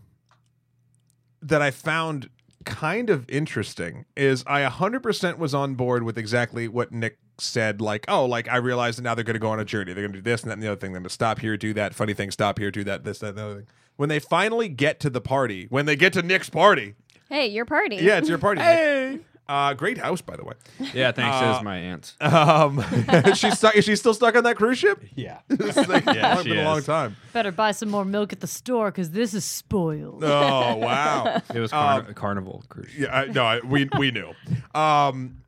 that 1.41 1.61
I 1.61 1.71
found 1.71 2.29
kind 2.65 3.09
of 3.09 3.29
interesting 3.29 4.05
is 4.15 4.41
I 4.47 4.63
100% 4.63 5.37
was 5.37 5.53
on 5.53 5.75
board 5.75 6.03
with 6.03 6.17
exactly 6.17 6.69
what 6.69 6.93
Nick 6.93 7.17
said 7.37 7.81
like 7.81 8.05
oh 8.07 8.23
like 8.25 8.47
I 8.47 8.57
realized 8.57 8.99
that 8.99 9.01
now 9.01 9.15
they're 9.15 9.23
going 9.25 9.33
to 9.33 9.39
go 9.39 9.49
on 9.49 9.59
a 9.59 9.65
journey 9.65 9.91
they're 9.91 10.03
going 10.03 10.13
to 10.13 10.19
do 10.19 10.23
this 10.23 10.43
and 10.43 10.49
that 10.51 10.53
and 10.53 10.63
the 10.63 10.67
other 10.67 10.79
thing 10.79 10.91
they're 10.93 10.99
going 11.01 11.09
to 11.09 11.13
stop 11.13 11.39
here 11.39 11.57
do 11.57 11.73
that 11.73 11.93
funny 11.95 12.13
thing 12.13 12.29
stop 12.31 12.59
here 12.59 12.69
do 12.71 12.83
that 12.85 13.03
this 13.03 13.19
that 13.19 13.29
and 13.29 13.37
the 13.37 13.43
other 13.43 13.55
thing 13.55 13.67
when 13.97 14.07
they 14.07 14.19
finally 14.19 14.69
get 14.69 14.99
to 14.99 15.09
the 15.09 15.19
party 15.19 15.65
when 15.69 15.85
they 15.87 15.95
get 15.95 16.13
to 16.13 16.21
Nick's 16.21 16.49
party 16.49 16.93
Hey, 17.29 17.47
your 17.47 17.65
party. 17.65 17.95
yeah 17.97 18.19
it's 18.19 18.29
your 18.29 18.37
party 18.37 18.61
Nick. 19.11 19.21
Hey. 19.47 19.53
uh 19.53 19.73
great 19.73 19.97
house 19.97 20.21
by 20.21 20.35
the 20.35 20.43
way 20.43 20.53
Yeah, 20.93 21.11
thanks. 21.11 21.35
Uh, 21.35 21.57
to 21.59 21.63
my 21.63 21.77
aunt. 21.77 22.13
um 22.21 22.83
she's 23.35 23.57
stuck 23.57 23.75
is 23.75 23.83
she 23.85 23.95
still 23.95 24.13
stuck 24.13 24.35
on 24.35 24.43
that 24.45 24.55
cruise 24.55 24.77
ship 24.77 25.03
Yeah. 25.15 25.39
This 25.47 25.75
thing- 25.75 26.03
Yeah, 26.07 26.33
it's 26.33 26.43
she 26.43 26.49
been 26.49 26.59
a 26.59 26.63
long 26.63 26.79
is. 26.79 26.85
time 26.85 27.15
Better 27.33 27.51
buy 27.51 27.71
some 27.71 27.89
more 27.89 28.05
milk 28.05 28.31
at 28.33 28.39
the 28.39 28.47
store 28.47 28.91
because 28.91 29.11
this 29.11 29.33
is 29.33 29.43
spoiled. 29.45 30.23
oh 30.23 30.75
wow 30.77 31.41
It 31.53 31.59
was 31.59 31.71
carn- 31.71 32.13
Carnival 32.13 32.63
Cruise. 32.69 32.91
Yeah, 32.97 33.15
I, 33.15 33.25
no, 33.25 33.43
I, 33.43 33.59
we 33.59 33.89
we 33.97 34.11
knew. 34.11 34.33
Um, 34.73 35.39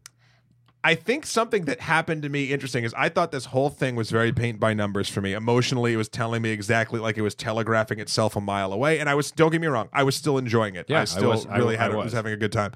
I 0.83 0.93
think 0.93 1.25
something 1.25 1.65
that 1.65 1.79
happened 1.79 2.21
to 2.23 2.29
me 2.29 2.51
interesting 2.51 2.83
is 2.83 2.93
I 2.95 3.09
thought 3.09 3.31
this 3.31 3.45
whole 3.45 3.69
thing 3.71 3.95
was 3.95 4.11
very 4.11 4.31
paint 4.31 4.59
by 4.59 4.75
numbers 4.75 5.09
for 5.09 5.19
me. 5.19 5.33
Emotionally, 5.33 5.93
it 5.93 5.97
was 5.97 6.07
telling 6.09 6.43
me 6.43 6.51
exactly 6.51 6.99
like 6.99 7.17
it 7.17 7.23
was 7.23 7.33
telegraphing 7.33 7.99
itself 7.99 8.35
a 8.35 8.41
mile 8.41 8.71
away, 8.71 8.99
and 8.99 9.09
I 9.09 9.15
was 9.15 9.31
don't 9.31 9.51
get 9.51 9.61
me 9.61 9.67
wrong, 9.67 9.89
I 9.91 10.03
was 10.03 10.15
still 10.15 10.37
enjoying 10.37 10.75
it. 10.75 10.85
Yeah, 10.87 10.99
I 10.99 11.01
I 11.01 11.05
still 11.05 11.29
was- 11.29 11.47
I- 11.47 11.57
really 11.57 11.75
had 11.75 11.91
I 11.91 11.95
was. 11.95 12.05
was. 12.05 12.13
having 12.13 12.33
a 12.33 12.37
good 12.37 12.51
time. 12.51 12.73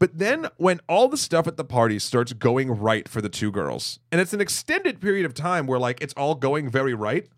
But 0.00 0.18
then 0.18 0.48
when 0.56 0.80
all 0.88 1.06
the 1.08 1.16
stuff 1.18 1.46
at 1.46 1.56
the 1.56 1.64
party 1.64 1.98
starts 2.00 2.32
going 2.32 2.70
right 2.72 3.06
for 3.08 3.20
the 3.20 3.28
two 3.28 3.52
girls, 3.52 4.00
and 4.10 4.20
it's 4.20 4.32
an 4.32 4.40
extended 4.40 5.00
period 5.00 5.24
of 5.26 5.34
time 5.34 5.66
where 5.68 5.78
like 5.78 6.00
it's 6.00 6.14
all 6.14 6.34
going 6.34 6.68
very 6.70 6.94
right. 6.94 7.28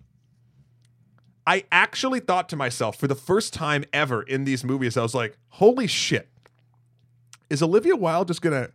I 1.47 1.65
actually 1.73 2.21
thought 2.21 2.49
to 2.51 2.57
myself 2.57 2.97
for 2.97 3.09
the 3.09 3.17
first 3.17 3.53
time 3.53 3.85
ever 3.93 4.23
in 4.23 4.45
these 4.45 4.63
movies, 4.65 4.97
I 4.97 5.03
was 5.03 5.15
like, 5.15 5.37
holy 5.49 5.89
shit. 5.89 6.29
Is 7.51 7.63
Olivia 7.63 7.97
Wilde 7.97 8.29
just 8.29 8.41
gonna 8.43 8.69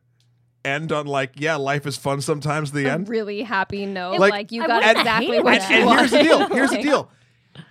end 0.65 0.91
on 0.91 1.07
like, 1.07 1.31
yeah, 1.35 1.55
life 1.55 1.88
is 1.88 1.95
fun 1.95 2.19
sometimes 2.19 2.73
the 2.73 2.85
A 2.88 2.91
end? 2.91 3.07
really 3.07 3.41
happy 3.43 3.85
note. 3.85 4.19
Like- 4.19 4.31
Like, 4.31 4.51
you 4.51 4.67
got 4.67 4.83
exactly 4.83 5.39
what 5.39 5.59
that. 5.61 5.71
you 5.71 5.77
and 5.89 5.97
here's 5.97 6.11
the 6.11 6.21
deal. 6.23 6.47
Here's 6.49 6.69
the 6.71 6.81
deal. 6.81 7.09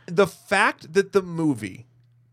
The 0.07 0.27
fact 0.27 0.95
that 0.95 1.13
the 1.13 1.21
movie 1.23 1.87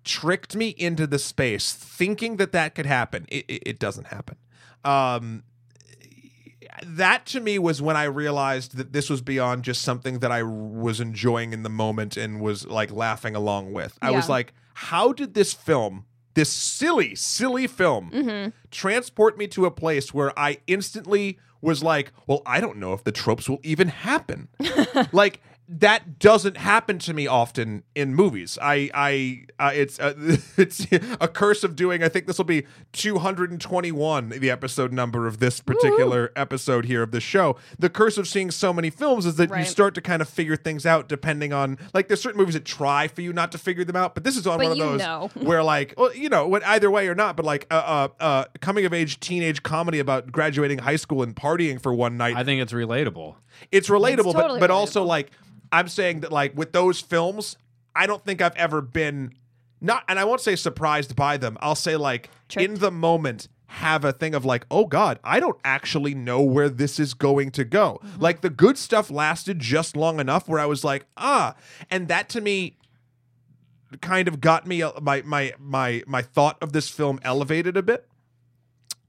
tricked 0.03 0.55
me 0.55 0.69
into 0.77 1.07
the 1.07 1.19
space 1.19 1.71
thinking 1.73 2.37
that 2.37 2.51
that 2.51 2.75
could 2.75 2.85
happen, 2.85 3.25
it, 3.29 3.45
it, 3.47 3.63
it 3.65 3.79
doesn't 3.79 4.07
happen. 4.07 4.37
Um, 4.83 5.43
that 6.85 7.25
to 7.27 7.39
me 7.39 7.59
was 7.59 7.81
when 7.81 7.95
I 7.95 8.03
realized 8.05 8.77
that 8.77 8.93
this 8.93 9.09
was 9.09 9.21
beyond 9.21 9.63
just 9.63 9.81
something 9.83 10.19
that 10.19 10.31
I 10.31 10.43
was 10.43 10.99
enjoying 10.99 11.53
in 11.53 11.63
the 11.63 11.69
moment 11.69 12.17
and 12.17 12.41
was 12.41 12.65
like 12.65 12.91
laughing 12.91 13.35
along 13.35 13.73
with. 13.73 13.97
I 14.01 14.11
was 14.11 14.27
like, 14.29 14.53
how 14.73 15.13
did 15.13 15.33
this 15.33 15.53
film, 15.53 16.05
this 16.33 16.49
silly, 16.51 17.15
silly 17.15 17.67
film, 17.67 18.09
Mm-hmm. 18.11 18.49
transport 18.71 19.37
me 19.37 19.47
to 19.49 19.65
a 19.65 19.71
place 19.71 20.13
where 20.13 20.37
I 20.37 20.57
instantly 20.67 21.37
was 21.61 21.81
like, 21.83 22.11
well, 22.27 22.41
I 22.45 22.59
don't 22.59 22.77
know 22.77 22.91
if 22.93 23.03
the 23.03 23.11
tropes 23.11 23.47
will 23.47 23.59
even 23.63 23.87
happen. 23.89 24.49
like 25.13 25.39
that 25.79 26.19
doesn't 26.19 26.57
happen 26.57 26.99
to 26.99 27.13
me 27.13 27.25
often 27.25 27.83
in 27.95 28.13
movies. 28.13 28.57
I, 28.61 28.91
I, 28.93 29.45
uh, 29.59 29.71
it's, 29.73 29.99
uh, 29.99 30.13
it's 30.57 30.85
a 31.19 31.27
curse 31.27 31.63
of 31.63 31.75
doing. 31.75 32.03
I 32.03 32.09
think 32.09 32.27
this 32.27 32.37
will 32.37 32.45
be 32.45 32.65
221, 32.91 34.29
the 34.29 34.51
episode 34.51 34.93
number 34.93 35.25
of 35.25 35.39
this 35.39 35.59
particular 35.59 36.31
episode 36.35 36.85
here 36.85 37.01
of 37.01 37.11
the 37.11 37.19
show. 37.19 37.55
The 37.79 37.89
curse 37.89 38.17
of 38.17 38.27
seeing 38.27 38.51
so 38.51 38.71
many 38.71 38.89
films 38.89 39.25
is 39.25 39.35
that 39.37 39.49
you 39.57 39.65
start 39.65 39.95
to 39.95 40.01
kind 40.01 40.21
of 40.21 40.29
figure 40.29 40.55
things 40.55 40.85
out 40.85 41.09
depending 41.09 41.53
on, 41.53 41.79
like, 41.93 42.07
there's 42.07 42.21
certain 42.21 42.39
movies 42.39 42.53
that 42.53 42.65
try 42.65 43.07
for 43.07 43.21
you 43.21 43.33
not 43.33 43.51
to 43.53 43.57
figure 43.57 43.83
them 43.83 43.95
out, 43.95 44.13
but 44.13 44.23
this 44.23 44.37
is 44.37 44.45
on 44.45 44.59
But 44.59 44.69
one 44.69 44.71
of 44.73 44.77
those 44.77 44.99
know. 44.99 45.29
where, 45.35 45.63
like, 45.63 45.95
well, 45.97 46.13
you 46.15 46.29
know, 46.29 46.47
what 46.47 46.63
either 46.65 46.91
way 46.91 47.07
or 47.07 47.15
not, 47.15 47.35
but 47.35 47.45
like, 47.45 47.65
uh, 47.71 47.75
uh, 47.75 48.07
uh, 48.19 48.45
coming 48.61 48.85
of 48.85 48.93
age 48.93 49.19
teenage 49.19 49.63
comedy 49.63 49.99
about 49.99 50.31
graduating 50.31 50.79
high 50.79 50.97
school 50.97 51.23
and 51.23 51.35
partying 51.35 51.81
for 51.81 51.93
one 51.93 52.17
night 52.17 52.35
I 52.35 52.43
think 52.43 52.61
it's 52.61 52.73
relatable. 52.73 53.35
it's 53.71 53.89
relatable, 53.89 54.33
totally 54.33 54.59
but 54.59 54.67
but 54.67 54.71
also 54.71 55.03
like 55.03 55.31
I'm 55.73 55.89
saying 55.89 56.21
that 56.21 56.31
like 56.31 56.55
with 56.55 56.71
those 56.71 57.01
films, 57.01 57.57
I 57.95 58.07
don't 58.07 58.23
think 58.23 58.41
I've 58.41 58.55
ever 58.55 58.79
been 58.79 59.33
not, 59.81 60.03
and 60.07 60.17
I 60.17 60.23
won't 60.23 60.39
say 60.39 60.55
surprised 60.55 61.15
by 61.15 61.35
them. 61.35 61.57
I'll 61.59 61.75
say 61.75 61.97
like 61.97 62.29
in 62.55 62.75
the 62.75 62.91
moment 62.91 63.49
have 63.65 64.05
a 64.05 64.13
thing 64.13 64.35
of 64.35 64.45
like, 64.45 64.65
oh 64.69 64.85
god, 64.85 65.19
I 65.23 65.39
don't 65.39 65.59
actually 65.65 66.13
know 66.13 66.41
where 66.41 66.69
this 66.69 66.99
is 66.99 67.15
going 67.15 67.49
to 67.51 67.65
go. 67.65 67.99
Like 68.19 68.41
the 68.41 68.51
good 68.51 68.77
stuff 68.77 69.09
lasted 69.09 69.59
just 69.59 69.97
long 69.97 70.19
enough 70.19 70.47
where 70.47 70.59
I 70.59 70.67
was 70.67 70.83
like, 70.83 71.07
ah, 71.17 71.55
and 71.89 72.07
that 72.07 72.29
to 72.29 72.41
me 72.41 72.77
kind 74.01 74.27
of 74.27 74.39
got 74.39 74.67
me 74.67 74.83
uh, 74.83 74.91
my 75.01 75.23
my 75.23 75.53
my 75.59 76.03
my 76.05 76.21
thought 76.21 76.57
of 76.61 76.71
this 76.71 76.87
film 76.87 77.19
elevated 77.23 77.75
a 77.75 77.81
bit. 77.81 78.07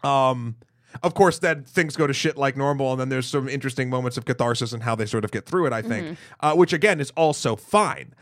Um, 0.02 0.56
of 1.03 1.14
course, 1.14 1.38
then 1.38 1.64
things 1.64 1.97
go 1.97 2.07
to 2.07 2.12
shit 2.12 2.36
like 2.36 2.57
normal, 2.57 2.92
and 2.92 3.01
then 3.01 3.09
there's 3.09 3.26
some 3.26 3.49
interesting 3.49 3.90
moments 3.90 4.16
of 4.16 4.24
catharsis 4.24 4.72
and 4.72 4.82
how 4.82 4.95
they 4.95 5.07
sort 5.07 5.24
of 5.24 5.32
get 5.32 5.47
through 5.47 5.66
it. 5.66 5.72
I 5.72 5.82
think, 5.82 6.18
uh, 6.40 6.55
which 6.55 6.72
again 6.72 7.01
is 7.01 7.11
also 7.16 7.57
fine. 7.57 8.14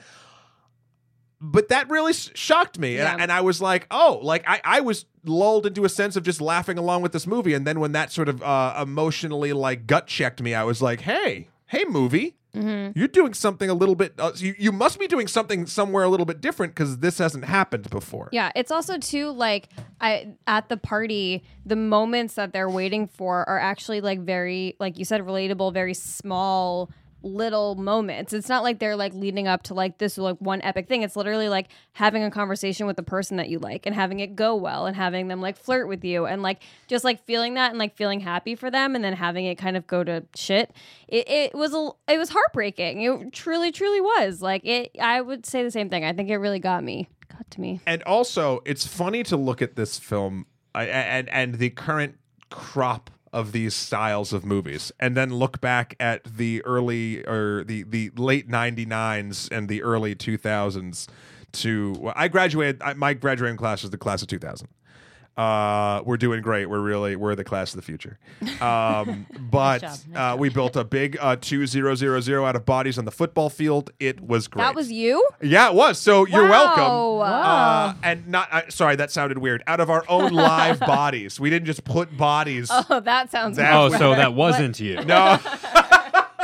But 1.44 1.68
that 1.70 1.90
really 1.90 2.12
shocked 2.12 2.78
me, 2.78 2.98
and, 2.98 3.08
I, 3.08 3.22
and 3.22 3.32
I 3.32 3.40
was 3.40 3.60
like, 3.60 3.88
"Oh, 3.90 4.20
like 4.22 4.44
I, 4.48 4.60
I 4.64 4.80
was 4.80 5.06
lulled 5.24 5.66
into 5.66 5.84
a 5.84 5.88
sense 5.88 6.14
of 6.14 6.22
just 6.22 6.40
laughing 6.40 6.78
along 6.78 7.02
with 7.02 7.10
this 7.12 7.26
movie." 7.26 7.52
And 7.52 7.66
then 7.66 7.80
when 7.80 7.92
that 7.92 8.12
sort 8.12 8.28
of 8.28 8.42
uh, 8.42 8.78
emotionally 8.80 9.52
like 9.52 9.88
gut 9.88 10.06
checked 10.06 10.40
me, 10.40 10.54
I 10.54 10.62
was 10.62 10.80
like, 10.80 11.00
"Hey, 11.00 11.48
hey, 11.66 11.84
movie, 11.84 12.36
you're 12.54 13.08
doing 13.08 13.34
something 13.34 13.70
a 13.70 13.74
little 13.74 13.94
bit. 13.94 14.14
Uh, 14.18 14.32
you 14.36 14.54
you 14.58 14.72
must 14.72 14.98
be 14.98 15.06
doing 15.06 15.26
something 15.26 15.66
somewhere 15.66 16.04
a 16.04 16.08
little 16.08 16.26
bit 16.26 16.40
different 16.40 16.74
because 16.74 16.98
this 16.98 17.18
hasn't 17.18 17.44
happened 17.44 17.88
before." 17.90 18.28
Yeah, 18.32 18.52
it's 18.54 18.70
also 18.70 18.98
too 18.98 19.30
like 19.30 19.68
I 20.00 20.34
at 20.46 20.68
the 20.68 20.76
party, 20.76 21.44
the 21.64 21.76
moments 21.76 22.34
that 22.34 22.52
they're 22.52 22.68
waiting 22.68 23.06
for 23.06 23.48
are 23.48 23.58
actually 23.58 24.00
like 24.00 24.20
very 24.20 24.76
like 24.78 24.98
you 24.98 25.04
said 25.04 25.22
relatable, 25.22 25.72
very 25.72 25.94
small 25.94 26.90
little 27.22 27.74
moments. 27.74 28.32
It's 28.32 28.48
not 28.48 28.62
like 28.62 28.78
they're 28.78 28.96
like 28.96 29.14
leading 29.14 29.46
up 29.46 29.62
to 29.64 29.74
like 29.74 29.98
this 29.98 30.18
like 30.18 30.36
one 30.38 30.60
epic 30.62 30.88
thing. 30.88 31.02
It's 31.02 31.16
literally 31.16 31.48
like 31.48 31.68
having 31.92 32.22
a 32.24 32.30
conversation 32.30 32.86
with 32.86 32.96
the 32.96 33.02
person 33.02 33.36
that 33.36 33.48
you 33.48 33.58
like 33.58 33.86
and 33.86 33.94
having 33.94 34.20
it 34.20 34.34
go 34.36 34.54
well 34.54 34.86
and 34.86 34.96
having 34.96 35.28
them 35.28 35.40
like 35.40 35.56
flirt 35.56 35.88
with 35.88 36.04
you 36.04 36.26
and 36.26 36.42
like 36.42 36.62
just 36.88 37.04
like 37.04 37.24
feeling 37.24 37.54
that 37.54 37.70
and 37.70 37.78
like 37.78 37.96
feeling 37.96 38.20
happy 38.20 38.54
for 38.54 38.70
them 38.70 38.94
and 38.94 39.04
then 39.04 39.12
having 39.12 39.46
it 39.46 39.56
kind 39.56 39.76
of 39.76 39.86
go 39.86 40.02
to 40.04 40.24
shit. 40.34 40.72
It, 41.08 41.28
it 41.28 41.54
was 41.54 41.72
a 41.74 41.90
it 42.12 42.18
was 42.18 42.30
heartbreaking. 42.30 43.02
It 43.02 43.32
truly 43.32 43.72
truly 43.72 44.00
was. 44.00 44.42
Like 44.42 44.64
it 44.64 44.96
I 45.00 45.20
would 45.20 45.46
say 45.46 45.62
the 45.62 45.70
same 45.70 45.88
thing. 45.88 46.04
I 46.04 46.12
think 46.12 46.30
it 46.30 46.38
really 46.38 46.58
got 46.60 46.84
me. 46.84 47.08
Got 47.30 47.50
to 47.52 47.60
me. 47.60 47.80
and 47.86 48.02
also 48.02 48.60
it's 48.64 48.86
funny 48.86 49.22
to 49.24 49.36
look 49.36 49.62
at 49.62 49.76
this 49.76 49.98
film 49.98 50.46
and 50.74 51.28
and 51.28 51.54
the 51.54 51.70
current 51.70 52.18
crop 52.50 53.10
of 53.32 53.52
these 53.52 53.74
styles 53.74 54.32
of 54.32 54.44
movies 54.44 54.92
and 55.00 55.16
then 55.16 55.34
look 55.34 55.60
back 55.60 55.94
at 55.98 56.22
the 56.24 56.62
early 56.64 57.24
or 57.26 57.64
the 57.64 57.82
the 57.84 58.10
late 58.16 58.48
99s 58.48 59.50
and 59.50 59.68
the 59.68 59.82
early 59.82 60.14
2000s 60.14 61.08
to 61.52 62.12
I 62.14 62.28
graduated 62.28 62.82
I, 62.82 62.92
my 62.94 63.14
graduating 63.14 63.56
class 63.56 63.82
was 63.82 63.90
the 63.90 63.98
class 63.98 64.22
of 64.22 64.28
2000 64.28 64.68
uh, 65.36 66.02
we're 66.04 66.16
doing 66.18 66.42
great. 66.42 66.66
We're 66.66 66.80
really 66.80 67.16
we're 67.16 67.34
the 67.34 67.44
class 67.44 67.72
of 67.72 67.76
the 67.76 67.82
future. 67.82 68.18
Um, 68.60 69.26
but 69.50 69.80
job, 69.80 69.90
nice 70.10 70.34
uh, 70.34 70.36
we 70.36 70.48
built 70.50 70.76
a 70.76 70.84
big 70.84 71.16
uh, 71.20 71.36
two 71.40 71.66
zero 71.66 71.94
zero 71.94 72.20
zero 72.20 72.44
out 72.44 72.54
of 72.56 72.66
bodies 72.66 72.98
on 72.98 73.04
the 73.04 73.10
football 73.10 73.48
field. 73.48 73.90
It 73.98 74.20
was 74.20 74.48
great. 74.48 74.62
That 74.64 74.74
was 74.74 74.92
you? 74.92 75.26
yeah, 75.40 75.68
it 75.68 75.74
was. 75.74 75.98
So 75.98 76.26
you're 76.26 76.48
welcome. 76.48 76.82
Wow. 77.18 77.22
Uh, 77.22 77.94
and 78.02 78.28
not 78.28 78.52
uh, 78.52 78.62
sorry, 78.68 78.96
that 78.96 79.10
sounded 79.10 79.38
weird. 79.38 79.62
Out 79.66 79.80
of 79.80 79.88
our 79.90 80.04
own 80.08 80.32
live 80.34 80.80
bodies, 80.80 81.40
we 81.40 81.50
didn't 81.50 81.66
just 81.66 81.84
put 81.84 82.14
bodies. 82.16 82.68
Oh, 82.70 83.00
that 83.00 83.30
sounds 83.30 83.56
That- 83.56 83.72
Oh, 83.72 83.88
so 83.90 84.14
that 84.14 84.34
wasn't 84.34 84.78
you. 84.80 84.96
No, 85.04 85.38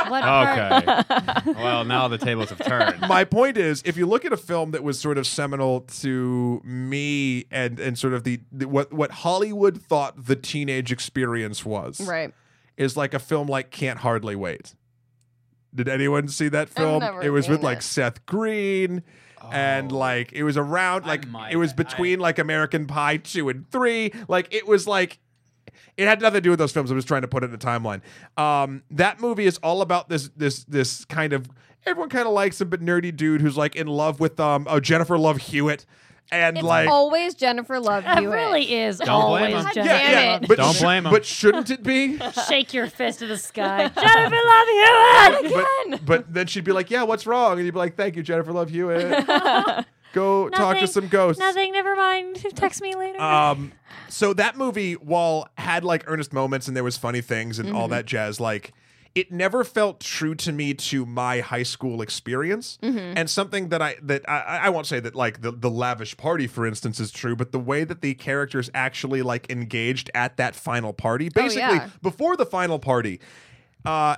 What 0.09 0.23
part- 0.23 1.05
Okay. 1.09 1.51
well, 1.63 1.85
now 1.85 2.07
the 2.07 2.17
tables 2.17 2.49
have 2.49 2.59
turned. 2.59 3.01
my 3.01 3.23
point 3.23 3.57
is, 3.57 3.81
if 3.85 3.97
you 3.97 4.05
look 4.05 4.25
at 4.25 4.33
a 4.33 4.37
film 4.37 4.71
that 4.71 4.83
was 4.83 4.99
sort 4.99 5.17
of 5.17 5.25
seminal 5.27 5.81
to 6.01 6.61
me 6.63 7.45
and 7.51 7.79
and 7.79 7.97
sort 7.97 8.13
of 8.13 8.23
the, 8.23 8.41
the 8.51 8.67
what 8.67 8.91
what 8.93 9.11
Hollywood 9.11 9.81
thought 9.81 10.25
the 10.25 10.35
teenage 10.35 10.91
experience 10.91 11.63
was, 11.65 12.01
Right. 12.01 12.33
is 12.77 12.97
like 12.97 13.13
a 13.13 13.19
film 13.19 13.47
like 13.47 13.71
Can't 13.71 13.99
Hardly 13.99 14.35
Wait. 14.35 14.75
Did 15.73 15.87
anyone 15.87 16.27
see 16.27 16.49
that 16.49 16.67
film? 16.69 16.99
never 17.01 17.21
It 17.21 17.29
was 17.29 17.47
with 17.47 17.59
seen 17.59 17.65
like. 17.65 17.81
Seth 17.81 18.25
Green. 18.25 19.03
And 19.53 19.91
oh. 19.93 19.97
like 19.97 20.33
it 20.33 20.43
was 20.43 20.57
around 20.57 21.05
like 21.05 21.23
it 21.49 21.55
was 21.55 21.71
between 21.71 22.19
like 22.19 22.39
American 22.39 22.87
Pie 22.87 23.17
two 23.17 23.47
and 23.47 23.69
three. 23.71 24.11
Like 24.27 24.53
it 24.53 24.67
was 24.67 24.85
like 24.85 25.17
it 25.97 26.07
had 26.07 26.21
nothing 26.21 26.35
to 26.35 26.41
do 26.41 26.49
with 26.51 26.59
those 26.59 26.71
films. 26.71 26.91
I'm 26.91 26.97
just 26.97 27.07
trying 27.07 27.21
to 27.23 27.27
put 27.27 27.43
it 27.43 27.47
in 27.49 27.53
a 27.53 27.57
timeline. 27.57 28.01
Um, 28.37 28.83
that 28.91 29.19
movie 29.19 29.45
is 29.45 29.57
all 29.59 29.81
about 29.81 30.09
this 30.09 30.29
this 30.35 30.63
this 30.65 31.05
kind 31.05 31.33
of 31.33 31.49
everyone 31.85 32.09
kind 32.09 32.27
of 32.27 32.33
likes 32.33 32.59
him, 32.61 32.69
but 32.69 32.81
nerdy 32.81 33.15
dude 33.15 33.41
who's 33.41 33.57
like 33.57 33.75
in 33.75 33.87
love 33.87 34.19
with 34.19 34.39
um 34.39 34.67
oh 34.69 34.79
Jennifer 34.79 35.17
Love 35.17 35.37
Hewitt, 35.37 35.85
and 36.31 36.57
It's 36.57 36.63
like 36.65 36.87
always 36.89 37.33
Jennifer 37.33 37.79
Love 37.79 38.03
Hewitt. 38.03 38.23
It 38.23 38.27
really 38.27 38.73
is 38.73 38.97
blame 38.97 39.09
always 39.09 39.55
him. 39.65 39.71
Jennifer. 39.73 39.93
yeah, 39.95 40.11
yeah, 40.11 40.39
but 40.47 40.57
Don't 40.57 40.75
sh- 40.75 40.81
blame 40.81 41.05
him. 41.05 41.11
But 41.11 41.25
shouldn't 41.25 41.69
it 41.69 41.81
be? 41.83 42.19
Shake 42.47 42.73
your 42.73 42.87
fist 42.87 43.19
to 43.19 43.27
the 43.27 43.37
sky. 43.37 43.87
Jennifer 43.95 44.35
Love 44.45 45.41
Hewitt. 45.41 45.91
but, 45.91 46.05
but 46.05 46.33
then 46.33 46.47
she'd 46.47 46.63
be 46.65 46.71
like, 46.71 46.89
"Yeah, 46.91 47.03
what's 47.03 47.25
wrong?" 47.25 47.53
And 47.57 47.65
you'd 47.65 47.73
be 47.73 47.79
like, 47.79 47.95
"Thank 47.97 48.15
you, 48.15 48.23
Jennifer 48.23 48.51
Love 48.53 48.69
Hewitt. 48.69 49.25
Go 50.13 50.49
talk 50.49 50.77
to 50.79 50.87
some 50.87 51.07
ghosts." 51.07 51.39
Nothing. 51.39 51.71
Never 51.71 51.95
mind. 51.95 52.45
Text 52.55 52.81
me 52.81 52.95
later. 52.95 53.21
Um, 53.21 53.73
so 54.09 54.33
that 54.33 54.57
movie, 54.57 54.93
while 54.93 55.47
had 55.57 55.83
like 55.83 56.03
earnest 56.07 56.33
moments 56.33 56.67
and 56.67 56.75
there 56.75 56.83
was 56.83 56.97
funny 56.97 57.21
things 57.21 57.59
and 57.59 57.73
all 57.73 57.87
that 57.89 58.05
jazz, 58.05 58.39
like 58.39 58.73
it 59.15 59.31
never 59.31 59.63
felt 59.63 59.99
true 59.99 60.35
to 60.35 60.51
me 60.51 60.73
to 60.73 61.05
my 61.05 61.39
high 61.39 61.63
school 61.63 62.01
experience. 62.01 62.77
And 62.81 63.29
something 63.29 63.69
that 63.69 63.81
I 63.81 63.95
that 64.03 64.27
I, 64.29 64.61
I 64.63 64.69
won't 64.69 64.87
say 64.87 64.99
that 64.99 65.15
like 65.15 65.41
the 65.41 65.51
the 65.51 65.69
lavish 65.69 66.15
party, 66.15 66.47
for 66.47 66.65
instance, 66.65 66.99
is 66.99 67.11
true, 67.11 67.35
but 67.35 67.51
the 67.51 67.59
way 67.59 67.83
that 67.83 68.01
the 68.01 68.13
characters 68.13 68.69
actually 68.73 69.21
like 69.21 69.49
engaged 69.49 70.09
at 70.13 70.37
that 70.37 70.55
final 70.55 70.93
party, 70.93 71.29
basically 71.29 71.77
yeah. 71.77 71.89
before 72.01 72.37
the 72.37 72.45
final 72.45 72.79
party, 72.79 73.19
uh, 73.85 74.15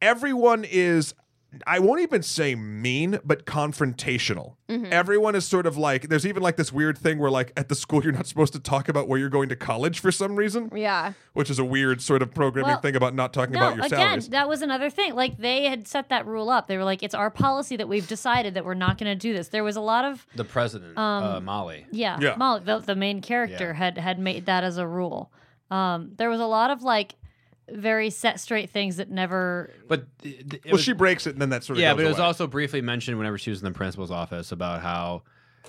everyone 0.00 0.64
is 0.64 1.14
I 1.66 1.78
won't 1.80 2.00
even 2.00 2.22
say 2.22 2.54
mean, 2.54 3.18
but 3.24 3.44
confrontational. 3.46 4.54
Everyone 4.68 5.34
is 5.34 5.44
sort 5.44 5.66
of 5.66 5.76
like 5.76 6.08
there's 6.08 6.24
even 6.24 6.42
like 6.44 6.56
this 6.56 6.72
weird 6.72 6.96
thing 6.96 7.18
where 7.18 7.30
like 7.30 7.52
at 7.56 7.68
the 7.68 7.74
school 7.74 8.04
you're 8.04 8.12
not 8.12 8.26
supposed 8.28 8.52
to 8.52 8.60
talk 8.60 8.88
about 8.88 9.08
where 9.08 9.18
you're 9.18 9.28
going 9.28 9.48
to 9.48 9.56
college 9.56 9.98
for 9.98 10.12
some 10.12 10.36
reason, 10.36 10.70
Yeah. 10.74 11.14
which 11.32 11.50
is 11.50 11.58
a 11.58 11.64
weird 11.64 12.00
sort 12.00 12.22
of 12.22 12.32
programming 12.32 12.70
Well, 12.70 12.80
thing 12.80 12.94
about 12.94 13.14
not 13.14 13.32
talking 13.32 13.54
no, 13.54 13.60
about 13.60 13.76
your 13.76 13.86
again, 13.86 13.98
salaries. 13.98 14.28
that 14.28 14.48
was 14.48 14.62
another 14.62 14.88
thing. 14.88 15.14
Like 15.16 15.38
they 15.38 15.64
had 15.64 15.88
set 15.88 16.08
that 16.10 16.24
rule 16.24 16.50
up. 16.50 16.68
They 16.68 16.76
were 16.76 16.84
like, 16.84 17.02
"It's 17.02 17.14
our 17.16 17.30
policy 17.30 17.76
that 17.78 17.88
we've 17.88 18.06
decided 18.06 18.54
that 18.54 18.64
we're 18.64 18.74
not 18.74 18.96
going 18.96 19.10
to 19.10 19.16
do 19.20 19.32
this." 19.32 19.48
There 19.48 19.64
was 19.64 19.74
a 19.74 19.80
lot 19.80 20.04
of 20.04 20.24
The 20.36 20.44
president, 20.44 20.96
uh, 20.96 21.40
Molly. 21.40 21.86
yeah, 21.90 22.16
Yeah. 22.20 22.36
Molly, 22.36 22.62
the, 22.64 22.78
the 22.78 22.94
main 22.96 23.20
character 23.20 23.68
Yeah. 23.68 23.72
had 23.72 23.98
had 23.98 24.18
made 24.20 24.46
that 24.46 24.62
as 24.62 24.78
a 24.78 24.86
rule. 24.86 25.32
Um, 25.70 26.12
there 26.16 26.30
was 26.30 26.40
a 26.40 26.46
lot 26.46 26.70
of 26.70 26.82
like 26.84 27.14
very 27.72 28.10
set 28.10 28.40
straight 28.40 28.70
things 28.70 28.96
that 28.96 29.10
never. 29.10 29.70
But 29.88 30.06
it, 30.22 30.54
it 30.54 30.64
well, 30.64 30.72
was, 30.72 30.82
she 30.82 30.92
breaks 30.92 31.26
it 31.26 31.30
and 31.30 31.40
then 31.42 31.50
that 31.50 31.64
sort 31.64 31.78
of 31.78 31.82
yeah, 31.82 31.90
goes 31.90 31.96
but 31.96 32.04
it 32.04 32.08
was 32.08 32.18
away. 32.18 32.26
also 32.26 32.46
briefly 32.46 32.80
mentioned 32.80 33.18
whenever 33.18 33.38
she 33.38 33.50
was 33.50 33.60
in 33.60 33.64
the 33.64 33.76
principal's 33.76 34.10
office 34.10 34.52
about 34.52 34.82
how 34.82 35.22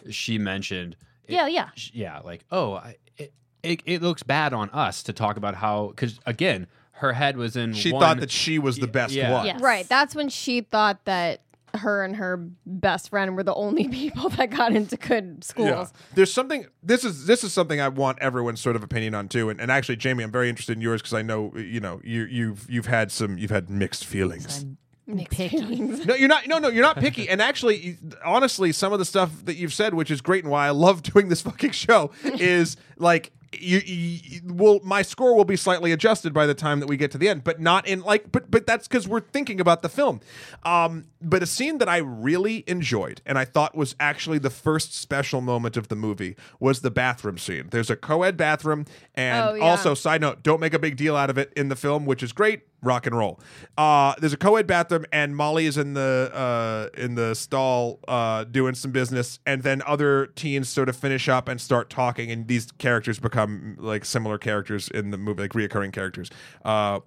she 0.10 0.38
mentioned. 0.38 0.95
it- 1.28 1.34
Yeah, 1.34 1.47
yeah. 1.47 1.70
sh- 1.76 1.91
yeah, 1.93 2.20
like 2.20 2.45
oh, 2.52 2.74
I, 2.74 2.97
it, 3.18 3.34
it 3.64 3.82
it 3.86 4.02
looks 4.02 4.24
bad 4.24 4.54
on 4.54 4.70
us 4.72 5.04
to 5.04 5.14
talk 5.14 5.38
about 5.38 5.56
how 5.56 5.88
because 5.88 6.20
again, 6.26 6.68
her 6.93 7.14
head 7.14 7.38
was 7.38 7.56
in. 7.56 7.74
she 7.74 7.91
one, 7.91 8.02
thought 8.02 8.20
that 8.20 8.32
she 8.32 8.60
was 8.60 8.78
the 8.78 8.88
best 8.88 9.14
yeah. 9.14 9.32
one. 9.32 9.45
Yes. 9.45 9.62
Right. 9.62 9.88
That's 9.88 10.16
when 10.16 10.30
she 10.30 10.62
thought 10.62 11.06
that 11.06 11.41
her 11.76 12.03
and 12.03 12.15
her 12.15 12.49
best 12.65 13.09
friend 13.09 13.36
were 13.36 13.43
the 13.43 13.53
only 13.53 13.88
people 13.89 14.30
that 14.30 14.49
got 14.49 14.76
into 14.76 14.97
good 14.97 15.43
schools. 15.43 15.67
Yeah. 15.67 16.01
There's 16.15 16.34
something 16.34 16.65
this 16.84 17.03
is 17.03 17.26
this 17.26 17.43
is 17.43 17.53
something 17.53 17.80
I 17.80 17.88
want 17.89 18.19
everyone's 18.19 18.61
sort 18.61 18.76
of 18.76 18.84
opinion 18.84 19.15
on 19.15 19.28
too. 19.28 19.49
And, 19.49 19.59
and 19.59 19.72
actually, 19.72 19.97
Jamie, 19.97 20.24
I'm 20.24 20.32
very 20.32 20.49
interested 20.49 20.74
in 20.74 20.82
yours 20.82 21.01
because 21.01 21.13
I 21.13 21.22
know 21.22 21.53
you 21.55 21.80
know 21.80 22.01
you 22.03 22.24
you've 22.26 22.69
you've 22.69 22.88
had 22.88 23.11
some 23.11 23.38
you've 23.38 23.51
had 23.51 23.69
mixed 23.69 24.05
feelings. 24.05 24.63
I'm 24.63 25.26
picky. 25.26 25.57
No, 25.59 26.15
you're 26.15 26.28
not. 26.30 26.47
No, 26.47 26.59
no, 26.59 26.69
you're 26.69 26.84
not 26.84 26.97
picky. 26.97 27.28
And 27.28 27.41
actually, 27.41 27.97
honestly, 28.24 28.72
some 28.72 28.93
of 28.93 28.99
the 28.99 29.05
stuff 29.05 29.45
that 29.45 29.55
you've 29.55 29.74
said, 29.74 29.93
which 29.93 30.11
is 30.11 30.22
great, 30.22 30.43
and 30.43 30.51
why 30.51 30.67
I 30.67 30.69
love 30.72 31.03
doing 31.13 31.30
this 31.30 31.41
fucking 31.41 31.72
show, 31.72 32.11
is 32.24 32.78
like 32.97 33.32
you, 33.54 33.80
you 33.86 34.41
will 34.45 34.80
my 34.84 35.02
score 35.02 35.36
will 35.36 35.45
be 35.45 35.56
slightly 35.58 35.91
adjusted 35.91 36.34
by 36.34 36.45
the 36.45 36.54
time 36.54 36.80
that 36.80 36.88
we 36.88 36.95
get 36.97 37.12
to 37.12 37.18
the 37.18 37.28
end, 37.28 37.43
but 37.43 37.60
not 37.60 37.86
in 37.88 38.02
like, 38.02 38.32
but 38.32 38.49
but 38.49 38.66
that's 38.66 38.88
because 38.88 39.08
we're 39.08 39.20
thinking 39.20 39.60
about 39.60 39.82
the 39.82 39.89
film. 39.89 40.22
Um, 40.64 41.06
but 41.22 41.43
a 41.43 41.45
scene 41.45 41.78
that 41.80 41.89
I 41.89 41.97
really 41.97 42.64
enjoyed 42.68 43.22
and 43.26 43.38
I 43.38 43.45
thought 43.45 43.76
was 43.76 43.95
actually 43.99 44.38
the 44.39 44.49
first 44.49 44.95
special 44.95 45.41
moment 45.41 45.76
of 45.78 45.89
the 45.89 45.95
movie 45.95 46.36
was 46.60 46.82
the 46.82 46.91
bathroom 46.91 47.38
scene. 47.38 47.68
There's 47.72 47.89
a 47.89 47.95
co-ed 47.95 48.38
bathroom, 48.38 48.86
and 49.16 49.49
Oh, 49.49 49.54
yeah. 49.56 49.64
also 49.64 49.93
side 49.93 50.22
note, 50.22 50.43
don't 50.43 50.60
make 50.60 50.74
a 50.74 50.80
big 50.80 50.95
deal 50.95 51.16
out 51.16 51.30
of 51.30 51.38
it 51.38 51.52
in 51.56 51.70
the 51.70 51.76
film, 51.76 52.06
which 52.06 52.24
is 52.24 52.32
great. 52.32 52.62
Rock 52.84 53.06
and 53.06 53.16
roll. 53.16 53.40
Uh, 53.78 54.16
there's 54.20 54.34
a 54.34 54.38
co-ed 54.38 54.66
bathroom, 54.66 55.06
and 55.12 55.36
Molly 55.36 55.68
is 55.68 55.78
in 55.78 55.94
the 55.94 56.32
uh, 56.34 56.90
in 57.00 57.14
the 57.16 57.36
stall 57.36 58.00
uh, 58.08 58.44
doing 58.44 58.74
some 58.74 58.92
business, 58.92 59.40
and 59.46 59.62
then 59.62 59.84
other 59.86 60.28
teens 60.36 60.68
sort 60.68 60.90
of 60.90 60.96
finish 60.96 61.30
up 61.30 61.48
and 61.48 61.62
start 61.62 61.90
talking, 61.92 62.32
and 62.32 62.48
these 62.48 62.72
characters 62.80 63.20
become 63.20 63.78
like 63.80 64.04
similar 64.04 64.40
characters 64.40 64.88
in 64.90 65.12
the 65.12 65.18
movie, 65.18 65.44
like 65.44 65.52
reoccurring 65.52 65.94
characters. 65.94 66.32
Uh, 66.66 67.02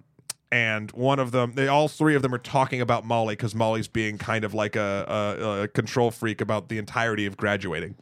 and 0.51 0.91
one 0.91 1.19
of 1.19 1.31
them, 1.31 1.53
they 1.55 1.67
all 1.67 1.89
three 1.89 2.15
of 2.15 2.21
them 2.21 2.33
are 2.33 2.37
talking 2.39 2.79
about 2.79 3.03
Molly 3.03 3.33
because 3.35 3.53
Molly's 3.53 3.89
being 3.89 4.17
kind 4.17 4.45
of 4.45 4.53
like 4.53 4.77
a, 4.77 5.37
a, 5.39 5.63
a 5.63 5.67
control 5.67 6.11
freak 6.11 6.39
about 6.39 6.69
the 6.69 6.77
entirety 6.77 7.25
of 7.25 7.35
graduating. 7.35 7.95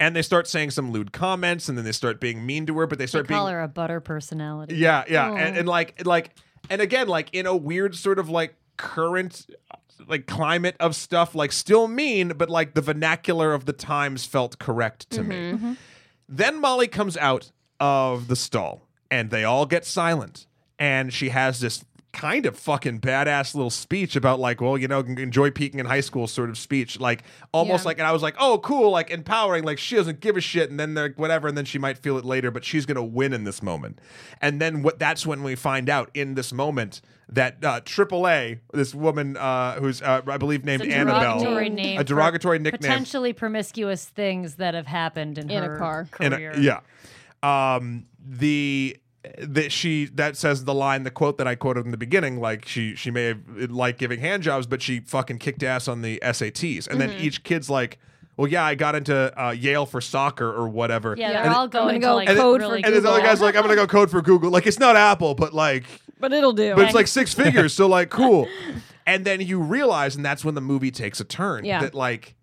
And 0.00 0.14
they 0.16 0.22
start 0.22 0.46
saying 0.46 0.70
some 0.70 0.92
lewd 0.92 1.12
comments, 1.12 1.68
and 1.68 1.76
then 1.76 1.84
they 1.84 1.92
start 1.92 2.20
being 2.20 2.44
mean 2.44 2.66
to 2.66 2.78
her. 2.78 2.86
But 2.86 2.98
they 2.98 3.04
They 3.04 3.08
start 3.08 3.28
being 3.28 3.38
call 3.38 3.48
her 3.48 3.60
a 3.60 3.68
butter 3.68 4.00
personality. 4.00 4.76
yeah, 4.76 5.04
yeah, 5.08 5.32
and, 5.34 5.56
and 5.56 5.68
like 5.68 6.04
like 6.06 6.34
and 6.70 6.80
again 6.80 7.08
like 7.08 7.28
in 7.32 7.46
a 7.46 7.56
weird 7.56 7.94
sort 7.94 8.18
of 8.18 8.28
like 8.28 8.54
current 8.76 9.46
like 10.08 10.26
climate 10.26 10.74
of 10.80 10.96
stuff 10.96 11.34
like 11.34 11.52
still 11.52 11.86
mean 11.86 12.30
but 12.30 12.50
like 12.50 12.74
the 12.74 12.80
vernacular 12.80 13.54
of 13.54 13.66
the 13.66 13.72
times 13.72 14.24
felt 14.24 14.58
correct 14.58 15.08
to 15.10 15.22
me. 15.22 15.36
Mm-hmm, 15.36 15.56
mm-hmm. 15.56 15.72
Then 16.28 16.60
Molly 16.60 16.88
comes 16.88 17.16
out 17.16 17.52
of 17.78 18.28
the 18.28 18.36
stall 18.36 18.88
and 19.10 19.30
they 19.30 19.44
all 19.44 19.66
get 19.66 19.84
silent 19.84 20.46
and 20.78 21.12
she 21.12 21.28
has 21.28 21.60
this 21.60 21.84
kind 22.12 22.44
of 22.44 22.54
fucking 22.58 23.00
badass 23.00 23.54
little 23.54 23.70
speech 23.70 24.16
about 24.16 24.38
like 24.38 24.60
well 24.60 24.76
you 24.76 24.86
know 24.86 25.00
enjoy 25.00 25.50
peaking 25.50 25.80
in 25.80 25.86
high 25.86 26.00
school 26.02 26.26
sort 26.26 26.50
of 26.50 26.58
speech 26.58 27.00
like 27.00 27.22
almost 27.52 27.84
Yeah. 27.84 27.88
like 27.88 27.98
and 27.98 28.06
I 28.06 28.12
was 28.12 28.22
like 28.22 28.34
oh 28.38 28.58
cool 28.58 28.90
like 28.90 29.10
empowering 29.10 29.64
like 29.64 29.78
she 29.78 29.96
doesn't 29.96 30.20
give 30.20 30.36
a 30.36 30.40
shit 30.42 30.68
and 30.70 30.78
then 30.78 30.92
they're 30.92 31.14
whatever 31.16 31.48
and 31.48 31.56
then 31.56 31.64
she 31.64 31.78
might 31.78 31.96
feel 31.96 32.18
it 32.18 32.24
later 32.26 32.50
but 32.50 32.64
she's 32.66 32.84
gonna 32.84 33.02
win 33.02 33.32
in 33.32 33.44
this 33.44 33.62
moment 33.62 33.98
and 34.42 34.60
then 34.60 34.82
what 34.82 34.98
that's 34.98 35.26
when 35.26 35.42
we 35.42 35.54
find 35.54 35.88
out 35.88 36.10
in 36.12 36.34
this 36.34 36.52
moment 36.52 37.00
that 37.30 37.64
uh, 37.64 37.80
AAA 37.80 38.58
this 38.74 38.94
woman 38.94 39.38
uh, 39.38 39.76
who's 39.80 40.02
uh, 40.02 40.20
I 40.26 40.36
believe 40.36 40.66
named 40.66 40.82
It's 40.82 40.92
a 40.92 40.96
Annabelle 40.98 41.38
derogatory 41.38 41.70
name 41.70 41.98
a 41.98 42.04
derogatory 42.04 42.58
nickname 42.58 42.90
Potentially 42.90 43.32
promiscuous 43.32 44.04
things 44.04 44.56
that 44.56 44.74
have 44.74 44.86
happened 44.86 45.38
in, 45.38 45.50
In 45.50 45.62
a 45.64 45.66
her 45.66 45.78
car. 45.78 46.08
in 46.20 46.34
a- 46.34 46.36
career. 46.36 46.54
yeah. 46.60 46.80
Um, 47.42 48.04
the 48.24 48.98
that 49.38 49.70
she 49.72 50.06
that 50.14 50.36
says 50.36 50.64
the 50.64 50.74
line, 50.74 51.04
the 51.04 51.10
quote 51.10 51.38
that 51.38 51.46
I 51.46 51.54
quoted 51.54 51.84
in 51.84 51.90
the 51.92 51.96
beginning, 51.96 52.40
like 52.40 52.66
she 52.66 52.94
she 52.96 53.10
may 53.10 53.26
have 53.26 53.70
liked 53.70 53.98
giving 53.98 54.20
hand 54.20 54.42
jobs, 54.42 54.66
but 54.66 54.82
she 54.82 55.00
fucking 55.00 55.38
kicked 55.38 55.62
ass 55.62 55.86
on 55.88 56.02
the 56.02 56.18
SATs, 56.22 56.88
and 56.88 57.00
then 57.00 57.10
Mm-hmm. 57.10 57.24
each 57.24 57.42
kid's 57.44 57.70
like. 57.70 57.98
Well, 58.38 58.48
yeah, 58.50 58.64
I 58.64 58.74
got 58.76 58.94
into 58.94 59.14
uh, 59.40 59.50
Yale 59.50 59.84
for 59.84 60.00
soccer 60.00 60.46
or 60.50 60.66
whatever. 60.66 61.14
Yeah, 61.18 61.26
Yeah. 61.28 61.32
they're 61.34 61.42
And- 61.48 61.54
all 61.54 61.68
going 61.68 62.00
go 62.00 62.08
to 62.08 62.14
like 62.14 62.28
and 62.30 62.38
then- 62.38 62.42
code 62.42 62.62
for 62.62 62.66
really 62.68 62.82
And 62.82 62.94
this 62.94 63.04
other 63.04 63.16
Google. 63.18 63.28
guy's 63.30 63.40
like, 63.42 63.56
I'm 63.56 63.62
gonna 63.62 63.74
go 63.74 63.86
code 63.86 64.10
for 64.10 64.22
Google. 64.22 64.50
Like, 64.50 64.66
it's 64.66 64.78
not 64.78 64.96
Apple, 64.96 65.34
but 65.34 65.52
like, 65.52 65.84
But 66.18 66.32
it'll 66.32 66.54
do. 66.54 66.74
but 66.74 66.86
it's 66.86 66.94
like 66.94 67.06
six 67.18 67.34
figures, 67.34 67.74
so 67.74 67.86
like, 67.86 68.08
cool. 68.08 68.48
And 69.06 69.26
then 69.26 69.42
you 69.42 69.60
realize, 69.60 70.16
and 70.16 70.24
that's 70.24 70.46
when 70.46 70.54
the 70.54 70.62
movie 70.62 70.90
takes 70.90 71.20
a 71.20 71.24
turn. 71.24 71.66
Yeah. 71.66 71.82
That 71.82 71.94
like, 71.94 72.34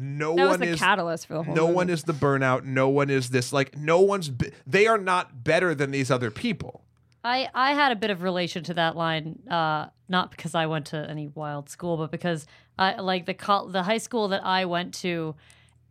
no 0.00 0.34
that 0.34 0.48
one 0.48 0.60
the 0.60 0.68
is 0.68 0.78
catalyst 0.78 1.26
for 1.26 1.34
the 1.34 1.42
whole 1.42 1.54
no 1.54 1.62
movie. 1.66 1.74
one 1.74 1.90
is 1.90 2.04
the 2.04 2.12
burnout. 2.12 2.64
No 2.64 2.88
one 2.88 3.10
is 3.10 3.30
this. 3.30 3.52
Like 3.52 3.76
no 3.76 4.00
one's 4.00 4.28
be- 4.28 4.50
they 4.66 4.86
are 4.86 4.98
not 4.98 5.44
better 5.44 5.74
than 5.74 5.90
these 5.90 6.10
other 6.10 6.30
people. 6.30 6.82
I, 7.22 7.48
I 7.54 7.74
had 7.74 7.92
a 7.92 7.96
bit 7.96 8.08
of 8.08 8.22
relation 8.22 8.64
to 8.64 8.74
that 8.74 8.96
line, 8.96 9.40
uh, 9.50 9.88
not 10.08 10.30
because 10.30 10.54
I 10.54 10.64
went 10.66 10.86
to 10.86 10.96
any 10.96 11.28
wild 11.28 11.68
school, 11.68 11.98
but 11.98 12.10
because 12.10 12.46
I 12.78 12.98
like 12.98 13.26
the 13.26 13.34
col- 13.34 13.68
the 13.68 13.82
high 13.82 13.98
school 13.98 14.28
that 14.28 14.42
I 14.42 14.64
went 14.64 14.94
to, 15.00 15.34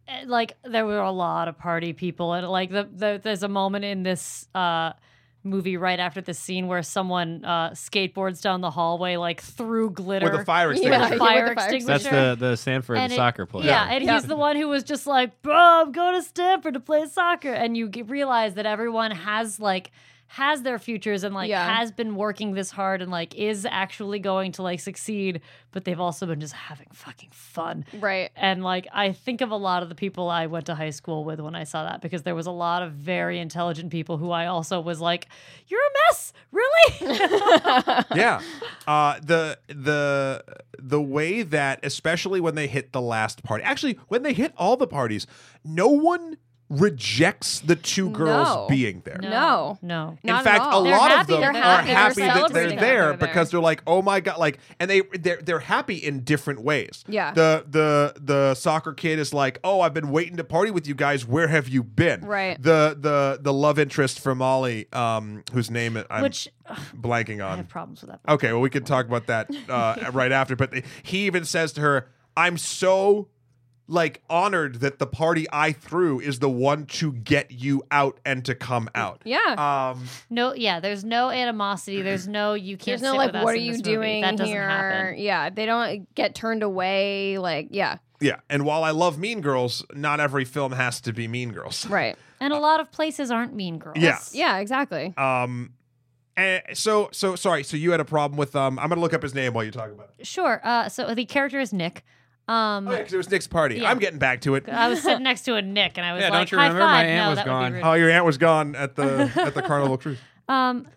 eh, 0.07 0.23
like 0.25 0.57
there 0.63 0.87
were 0.87 0.97
a 0.97 1.11
lot 1.11 1.47
of 1.47 1.55
party 1.59 1.93
people, 1.93 2.33
and 2.33 2.47
like 2.49 2.71
the, 2.71 2.89
the 2.91 3.21
there's 3.23 3.43
a 3.43 3.47
moment 3.47 3.85
in 3.85 4.01
this 4.01 4.47
uh, 4.55 4.93
movie 5.43 5.77
right 5.77 5.99
after 5.99 6.19
the 6.21 6.33
scene 6.33 6.67
where 6.67 6.83
someone 6.83 7.45
uh, 7.45 7.69
skateboards 7.71 8.41
down 8.41 8.61
the 8.61 8.69
hallway 8.71 9.15
like 9.15 9.41
through 9.41 9.91
glitter 9.91 10.29
With 10.31 10.41
a 10.41 10.45
fire 10.45 10.71
extinguisher. 10.71 11.01
yeah. 11.01 11.07
fire 11.07 11.17
the 11.17 11.17
fire 11.19 11.51
extinguisher. 11.53 12.09
That's 12.09 12.39
the 12.39 12.47
the 12.49 12.55
Stanford 12.57 12.97
And 12.97 13.13
soccer 13.13 13.45
player. 13.45 13.67
Yeah, 13.67 13.87
and 13.89 14.03
Yeah. 14.03 14.15
he's 14.15 14.25
the 14.27 14.35
one 14.35 14.55
who 14.57 14.67
was 14.67 14.83
just 14.83 15.07
like, 15.07 15.41
"Bro, 15.41 15.55
I'm 15.55 15.91
going 15.91 16.15
to 16.15 16.27
Stanford 16.27 16.73
to 16.73 16.79
play 16.79 17.05
soccer," 17.07 17.53
and 17.53 17.77
you 17.77 17.89
realize 18.05 18.55
that 18.55 18.65
everyone 18.65 19.11
has 19.11 19.59
like 19.59 19.91
has 20.31 20.61
their 20.61 20.77
futures 20.77 21.23
and 21.23 21.33
like 21.33 21.49
Yeah. 21.49 21.77
has 21.77 21.91
been 21.91 22.15
working 22.15 22.53
this 22.53 22.69
hard 22.69 23.01
and 23.01 23.09
like 23.09 23.33
is 23.35 23.65
actually 23.69 24.19
going 24.19 24.51
to 24.53 24.61
like 24.61 24.79
succeed, 24.79 25.41
but 25.71 25.85
they've 25.85 25.99
also 25.99 26.27
been 26.27 26.39
just 26.39 26.53
having 26.53 26.85
fucking 26.93 27.31
fun. 27.31 27.83
Right. 27.99 28.29
And 28.35 28.63
like 28.63 28.87
I 28.93 29.11
think 29.11 29.41
of 29.41 29.49
a 29.49 29.55
lot 29.55 29.81
of 29.81 29.89
the 29.89 29.95
people 29.95 30.29
I 30.29 30.45
went 30.45 30.67
to 30.67 30.75
high 30.75 30.91
school 30.91 31.23
with 31.25 31.39
when 31.39 31.55
I 31.55 31.63
saw 31.63 31.83
that 31.83 32.01
because 32.01 32.21
there 32.23 32.35
was 32.35 32.45
a 32.45 32.51
lot 32.51 32.83
of 32.83 32.91
very 32.93 33.39
intelligent 33.39 33.91
people 33.91 34.17
who 34.17 34.29
I 34.29 34.45
also 34.45 34.79
was 34.79 35.01
like, 35.01 35.27
"You're 35.67 35.79
a 35.81 35.93
mess, 36.11 36.31
really." 36.51 37.15
yeah. 38.15 38.41
Uh, 38.87 39.19
the 39.21 39.57
the 39.67 40.43
the 40.77 41.01
way 41.01 41.41
that 41.41 41.79
especially 41.83 42.39
when 42.39 42.53
they 42.55 42.67
hit 42.67 42.91
the 42.93 43.01
last 43.01 43.41
party. 43.43 43.63
Actually, 43.63 43.97
when 44.09 44.21
they 44.21 44.33
hit 44.33 44.53
all 44.57 44.77
the 44.77 44.87
parties, 44.87 45.25
no 45.65 45.87
one 45.87 46.37
rejects 46.69 47.59
the 47.61 47.75
two 47.75 48.09
girls 48.11 48.47
No. 48.47 48.67
being 48.69 49.01
there. 49.05 49.17
No. 49.21 49.77
no. 49.81 50.17
In 50.23 50.27
Not 50.27 50.39
at 50.39 50.43
fact, 50.43 50.63
a. 50.67 50.83
They're 50.83 50.91
lot 50.97 51.11
happy 51.11 51.21
of 51.21 51.27
them 51.27 51.41
they're 51.41 51.49
are 51.49 51.53
happy. 51.53 51.87
They're 51.87 51.95
happy 51.95 52.21
that 52.21 52.53
they're 52.53 52.69
there 52.79 53.07
they're 53.07 53.17
because 53.17 53.49
they're 53.51 53.59
like, 53.59 53.81
"Oh 53.87 54.01
my 54.01 54.19
god!" 54.19 54.37
Like, 54.37 54.59
and 54.79 54.89
they 54.89 55.01
they're 55.01 55.37
they're 55.41 55.59
happy 55.59 55.95
in 55.95 56.23
different 56.23 56.61
ways. 56.61 57.03
Yeah. 57.07 57.33
The 57.33 57.65
the 57.67 58.13
the 58.21 58.53
soccer 58.55 58.93
kid 58.93 59.19
is 59.19 59.33
like, 59.33 59.59
"Oh, 59.63 59.81
I've 59.81 59.93
been 59.93 60.09
waiting 60.11 60.37
to 60.37 60.43
party 60.43 60.71
with 60.71 60.87
you 60.87 60.95
guys. 60.95 61.25
Where 61.25 61.47
have 61.47 61.67
you 61.67 61.83
been?" 61.83 62.21
Right. 62.25 62.61
The 62.61 62.95
the 62.99 63.39
the 63.41 63.53
love 63.53 63.79
interest 63.79 64.19
for 64.19 64.35
Molly, 64.35 64.87
um, 64.93 65.43
whose 65.53 65.71
name 65.71 66.01
I'm 66.09 66.21
Which 66.21 66.47
ugh, 66.67 66.77
blanking 66.95 67.43
I 67.43 67.49
on. 67.51 67.57
have 67.57 67.67
problems 67.67 68.01
with 68.01 68.11
that. 68.11 68.19
Okay, 68.27 68.51
well, 68.51 68.61
we 68.61 68.69
could 68.69 68.85
talk 68.85 69.05
about 69.07 69.27
that 69.27 69.49
uh, 69.69 70.11
right 70.13 70.31
after. 70.31 70.55
But 70.55 70.73
he 71.03 71.25
even 71.25 71.45
says 71.45 71.73
to 71.73 71.81
her, 71.81 72.09
"I'm 72.37 72.57
so 72.57 73.27
like 73.89 74.21
honored 74.29 74.75
that 74.81 74.99
the 74.99 75.07
party 75.07 75.47
I 75.51 75.73
threw 75.73 76.19
is 76.21 76.39
the 76.39 76.49
one 76.49 76.85
to 76.85 77.11
get 77.11 77.51
you 77.51 77.83
out 77.91 78.19
and 78.23 78.45
to 78.45 78.55
come 78.55 78.89
out." 78.95 79.21
Yeah. 79.25 79.91
Um, 79.93 80.05
No, 80.29 80.53
yeah, 80.53 80.79
there's 80.79 81.03
no 81.03 81.29
animosity. 81.29 82.01
There's 82.03 82.27
no 82.27 82.53
you 82.53 82.77
can't. 82.77 82.85
There's 82.85 83.01
no 83.01 83.15
like, 83.17 83.33
what 83.33 83.53
are 83.53 83.57
you 83.57 83.73
this 83.73 83.81
movie." 83.81 83.95
doing 83.95 84.21
That 84.21 84.39
here? 84.39 84.69
happen. 84.69 85.17
Yeah, 85.19 85.49
they 85.49 85.65
don't 85.65 86.13
get 86.15 86.35
turned 86.35 86.63
away. 86.63 87.37
Like, 87.37 87.67
yeah, 87.71 87.97
yeah, 88.21 88.37
and 88.49 88.63
while 88.65 88.83
I 88.83 88.91
love 88.91 89.17
Mean 89.17 89.41
Girls, 89.41 89.83
not 89.93 90.19
every 90.19 90.45
film 90.45 90.71
has 90.73 91.01
to 91.01 91.13
be 91.13 91.27
Mean 91.27 91.51
Girls. 91.51 91.85
right. 91.89 92.15
And 92.41 92.53
a 92.53 92.59
lot 92.59 92.79
of 92.79 92.89
places 92.89 93.31
aren't 93.31 93.53
mean 93.53 93.79
girls. 93.79 93.97
Yeah. 93.97 94.17
Yeah, 94.31 94.59
exactly. 94.59 95.13
Um, 95.17 95.73
and 96.37 96.61
so 96.73 97.09
so 97.11 97.35
sorry. 97.35 97.63
So 97.65 97.75
you 97.75 97.91
had 97.91 97.99
a 97.99 98.05
problem 98.05 98.37
with 98.37 98.55
um. 98.55 98.79
I'm 98.79 98.87
gonna 98.87 99.01
look 99.01 99.13
up 99.13 99.21
his 99.21 99.35
name 99.35 99.53
while 99.53 99.65
you 99.65 99.71
talk 99.71 99.91
about 99.91 100.11
it. 100.17 100.25
Sure. 100.25 100.61
Uh, 100.63 100.87
so 100.87 101.13
the 101.13 101.25
character 101.25 101.59
is 101.59 101.73
Nick. 101.73 102.05
Um, 102.49 102.87
Oh 102.87 102.91
yeah, 102.91 102.97
because 102.97 103.13
it 103.13 103.17
was 103.17 103.29
Nick's 103.29 103.47
party. 103.47 103.75
Yeah. 103.75 103.91
I'm 103.91 103.99
getting 103.99 104.17
back 104.19 104.41
to 104.41 104.55
it. 104.55 104.67
I 104.67 104.87
was 104.89 105.01
sitting 105.03 105.23
next 105.23 105.41
to 105.43 105.55
a 105.55 105.61
Nick, 105.61 105.97
and 105.97 106.05
I 106.05 106.13
was 106.13 106.21
Yeah, 106.21 106.29
like, 106.29 106.39
don't 106.39 106.51
you 106.51 106.57
"High 106.57 106.67
remember? 106.67 106.85
My 106.85 107.03
aunt 107.05 107.25
no, 107.25 107.29
was 107.35 107.45
gone. 107.45 107.61
would 107.63 107.69
be 107.69 107.75
rude. 107.75 107.85
Oh, 107.85 107.93
your 107.93 108.09
aunt 108.09 108.25
was 108.25 108.37
gone 108.37 108.75
at 108.75 108.95
the 108.95 109.31
at 109.35 109.53
the 109.53 109.61
Carnival 109.61 109.97
Cruise. 109.97 110.17
Um, 110.47 110.87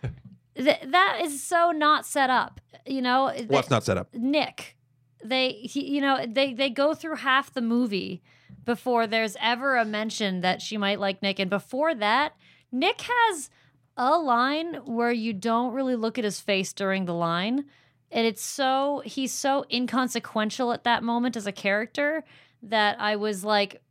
th- 0.57 0.81
that 0.87 1.19
is 1.23 1.43
so 1.43 1.71
not 1.73 2.07
set 2.07 2.31
up. 2.31 2.61
You 2.87 3.03
know, 3.03 3.25
Well, 3.49 3.61
it's 3.61 3.71
not 3.71 3.85
set 3.85 3.97
up. 3.99 4.15
Nick. 4.15 4.77
They, 5.25 5.53
he, 5.53 5.95
you 5.95 6.01
know, 6.01 6.25
they 6.27 6.53
they 6.55 6.71
go 6.71 6.95
through 6.95 7.17
half 7.17 7.53
the 7.53 7.61
movie 7.61 8.23
before 8.65 9.07
there's 9.07 9.37
ever 9.41 9.77
a 9.77 9.85
mention 9.85 10.41
that 10.41 10.63
she 10.63 10.77
might 10.77 10.99
like 11.01 11.23
Nick, 11.23 11.39
and 11.39 11.51
before 11.51 11.95
that, 11.95 12.35
Nick 12.73 13.03
has 13.03 13.51
a 13.97 14.17
line 14.17 14.77
where 14.87 15.13
you 15.13 15.33
don't 15.33 15.75
really 15.75 15.97
look 15.97 16.17
at 16.19 16.25
his 16.25 16.41
face 16.41 16.73
during 16.73 17.05
the 17.05 17.15
line, 17.15 17.67
and 18.13 18.27
it's 18.27 18.45
so 18.45 19.03
he's 19.05 19.33
so 19.33 19.65
inconsequential 19.73 20.73
at 20.73 20.85
that 20.85 21.03
moment 21.03 21.37
as 21.37 21.47
a 21.47 21.53
character 21.53 22.23
that 22.63 23.01
I 23.01 23.17
was 23.17 23.43
like, 23.45 23.83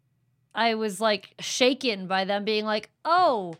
I 0.55 0.75
was 0.75 1.01
like 1.01 1.33
shaken 1.39 2.07
by 2.07 2.23
them 2.25 2.45
being 2.45 2.65
like, 2.65 2.89
oh. 3.03 3.55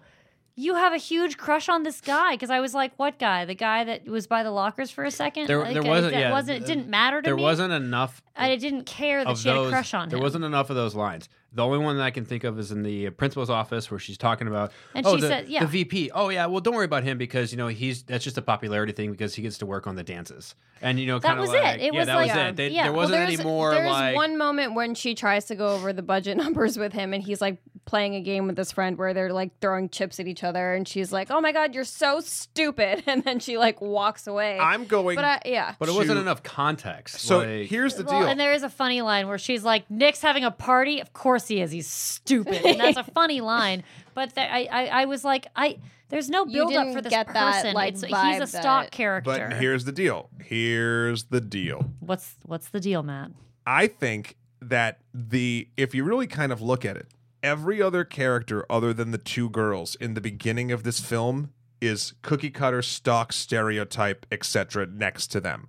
You 0.58 0.76
have 0.76 0.92
a 0.94 0.98
huge 0.98 1.38
crush 1.38 1.70
on 1.70 1.84
this 1.84 2.02
guy 2.02 2.34
because 2.34 2.50
I 2.50 2.60
was 2.60 2.74
like, 2.74 2.92
"What 2.98 3.18
guy? 3.18 3.46
The 3.46 3.56
guy 3.56 3.86
that 3.86 4.06
was 4.06 4.28
by 4.28 4.44
the 4.44 4.52
lockers 4.52 4.92
for 4.92 5.06
a 5.06 5.10
second? 5.10 5.48
There- 5.48 5.60
like, 5.60 5.74
there 5.74 5.82
wasn't- 5.82 6.14
that 6.14 6.20
yeah, 6.20 6.32
wasn't. 6.32 6.62
It 6.62 6.66
didn't 6.68 6.90
matter 6.90 7.22
to 7.22 7.26
There 7.26 7.36
me. 7.36 7.42
There 7.42 7.50
wasn't 7.50 7.74
enough 7.74 8.22
I 8.36 8.58
didn't 8.58 8.84
care 8.86 9.24
that 9.24 9.38
she 9.38 9.48
had 9.48 9.58
a 9.58 9.70
crush 9.70 9.94
on 9.94 10.10
there 10.10 10.18
him. 10.18 10.20
There 10.20 10.24
wasn't 10.24 10.44
enough 10.44 10.70
of 10.70 10.76
those 10.76 10.94
lines. 10.94 11.30
The 11.54 11.66
only 11.66 11.80
one 11.80 11.98
that 11.98 12.04
I 12.04 12.12
can 12.12 12.24
think 12.24 12.46
of 12.46 12.58
is 12.60 12.72
in 12.72 12.82
the 12.82 13.10
principal's 13.10 13.50
office 13.50 13.92
where 13.92 14.00
she's 14.00 14.18
talking 14.18 14.48
about 14.48 14.72
And 14.96 15.06
oh 15.06 15.16
she 15.16 15.22
the, 15.22 15.28
said- 15.28 15.50
yeah. 15.50 15.60
the 15.62 15.68
VP. 15.68 16.12
Oh 16.14 16.30
yeah, 16.30 16.46
well 16.46 16.62
don't 16.62 16.76
worry 16.76 16.86
about 16.86 17.04
him 17.04 17.18
because 17.18 17.52
you 17.52 17.58
know 17.58 17.68
he's 17.68 18.04
that's 18.04 18.24
just 18.24 18.38
a 18.38 18.42
popularity 18.42 18.94
thing 18.94 19.12
because 19.12 19.36
he 19.36 19.42
gets 19.42 19.58
to 19.58 19.66
work 19.66 19.86
on 19.86 19.96
the 19.96 20.04
dances 20.04 20.56
and 20.82 20.98
you 21.00 21.08
know 21.08 21.20
That 21.20 21.28
kind 21.28 21.40
of 21.40 21.48
was 21.48 21.54
it. 21.54 21.62
like 21.62 21.80
It 21.82 21.94
yeah 21.94 22.00
was 22.00 22.08
that 22.08 22.16
like- 22.16 22.28
was 22.30 22.36
Yeah. 22.38 22.48
it. 22.48 22.56
They, 22.56 22.68
Yeah. 22.70 22.84
There 22.84 22.94
wasn't 22.94 23.18
there's, 23.20 23.34
any 23.40 23.44
more 23.44 23.72
there's 23.72 23.90
like 23.90 24.16
one 24.16 24.38
moment 24.38 24.76
when 24.76 24.96
she 24.96 25.14
tries 25.14 25.46
to 25.48 25.56
go 25.56 25.68
over 25.68 25.92
the 25.92 26.02
budget 26.02 26.38
numbers 26.44 26.78
with 26.78 26.94
him, 26.94 27.14
and 27.14 27.22
he's 27.22 27.42
like 27.42 27.58
playing 27.86 28.16
a 28.16 28.22
game 28.22 28.48
with 28.48 28.56
this 28.56 28.72
friend 28.72 28.98
where 28.98 29.14
they're 29.14 29.34
like 29.34 29.52
throwing 29.60 29.90
chips 29.90 30.20
at 30.20 30.28
each 30.28 30.44
other, 30.44 30.74
and 30.74 30.88
she's 30.88 31.12
like, 31.12 31.30
"Oh 31.32 31.42
my 31.42 31.52
god, 31.52 31.74
you're 31.76 31.84
so 31.84 32.20
stupid," 32.20 33.04
and 33.08 33.24
then 33.24 33.40
she 33.40 33.58
like 33.58 33.82
walks 33.82 34.28
away. 34.28 34.60
I'm 34.60 34.86
going. 34.86 35.16
but 35.16 35.26
I, 35.26 35.42
yeah, 35.46 35.76
but 35.80 35.90
it 35.90 35.94
wasn't 35.96 36.18
to- 36.18 36.22
enough 36.22 36.44
context. 36.44 37.20
so 37.20 37.40
like, 37.40 37.68
here's 37.68 37.96
the 37.96 38.04
well, 38.04 38.20
deal. 38.22 38.30
and 38.30 38.40
there 38.40 38.54
is 38.54 38.64
a 38.64 38.70
funny 38.70 39.02
line 39.02 39.28
where 39.28 39.38
she's 39.38 39.64
like, 39.64 39.90
"Nick's 39.90 40.22
having 40.22 40.44
a 40.44 40.52
party. 40.52 41.00
Of 41.02 41.14
course 41.14 41.48
he 41.48 41.62
is. 41.62 41.72
He's 41.72 41.88
stupid." 41.88 42.66
And 42.66 42.80
that's 42.80 42.98
a 42.98 43.04
funny 43.14 43.42
line. 43.42 43.84
But 44.14 44.36
there, 44.36 44.50
I, 44.52 44.68
I, 44.72 44.86
I 45.02 45.06
was 45.06 45.24
like, 45.24 45.48
I. 45.56 45.80
There's 46.10 46.30
no 46.30 46.46
build 46.46 46.74
up 46.76 46.84
didn't 46.84 46.94
for 46.94 47.02
this 47.02 47.10
get 47.10 47.28
that, 47.34 47.54
person. 47.54 47.74
like, 47.74 47.94
it's, 47.94 48.02
he's 48.04 48.12
vibe 48.14 48.42
a 48.42 48.48
stock 48.48 48.84
that- 48.84 48.92
character. 48.92 49.48
but 49.48 49.54
here's 49.58 49.86
the 49.86 49.94
deal. 49.94 50.30
Here's 50.44 51.24
the 51.24 51.40
deal. 51.40 51.86
what's 52.02 52.36
what's 52.46 52.68
the 52.68 52.82
deal, 52.82 53.02
Matt? 53.02 53.32
I 53.66 53.88
think 53.88 54.36
that 54.62 55.00
the 55.14 55.70
if 55.78 55.96
you 55.96 56.04
really 56.04 56.28
kind 56.28 56.52
of 56.52 56.62
look 56.62 56.84
at 56.84 56.98
it, 56.98 57.08
every 57.44 57.82
other 57.82 58.04
character 58.04 58.66
other 58.70 58.94
than 58.94 59.12
the 59.12 59.18
two 59.18 59.50
girls 59.50 59.96
in 59.96 60.14
the 60.14 60.22
beginning 60.22 60.72
of 60.72 60.84
this 60.84 61.00
film 61.00 61.52
is 61.80 62.14
cookie 62.22 62.52
cutter 62.52 62.82
stock 62.82 63.34
stereotype 63.34 64.26
etc 64.32 64.86
next 64.86 65.28
to 65.28 65.40
them. 65.40 65.68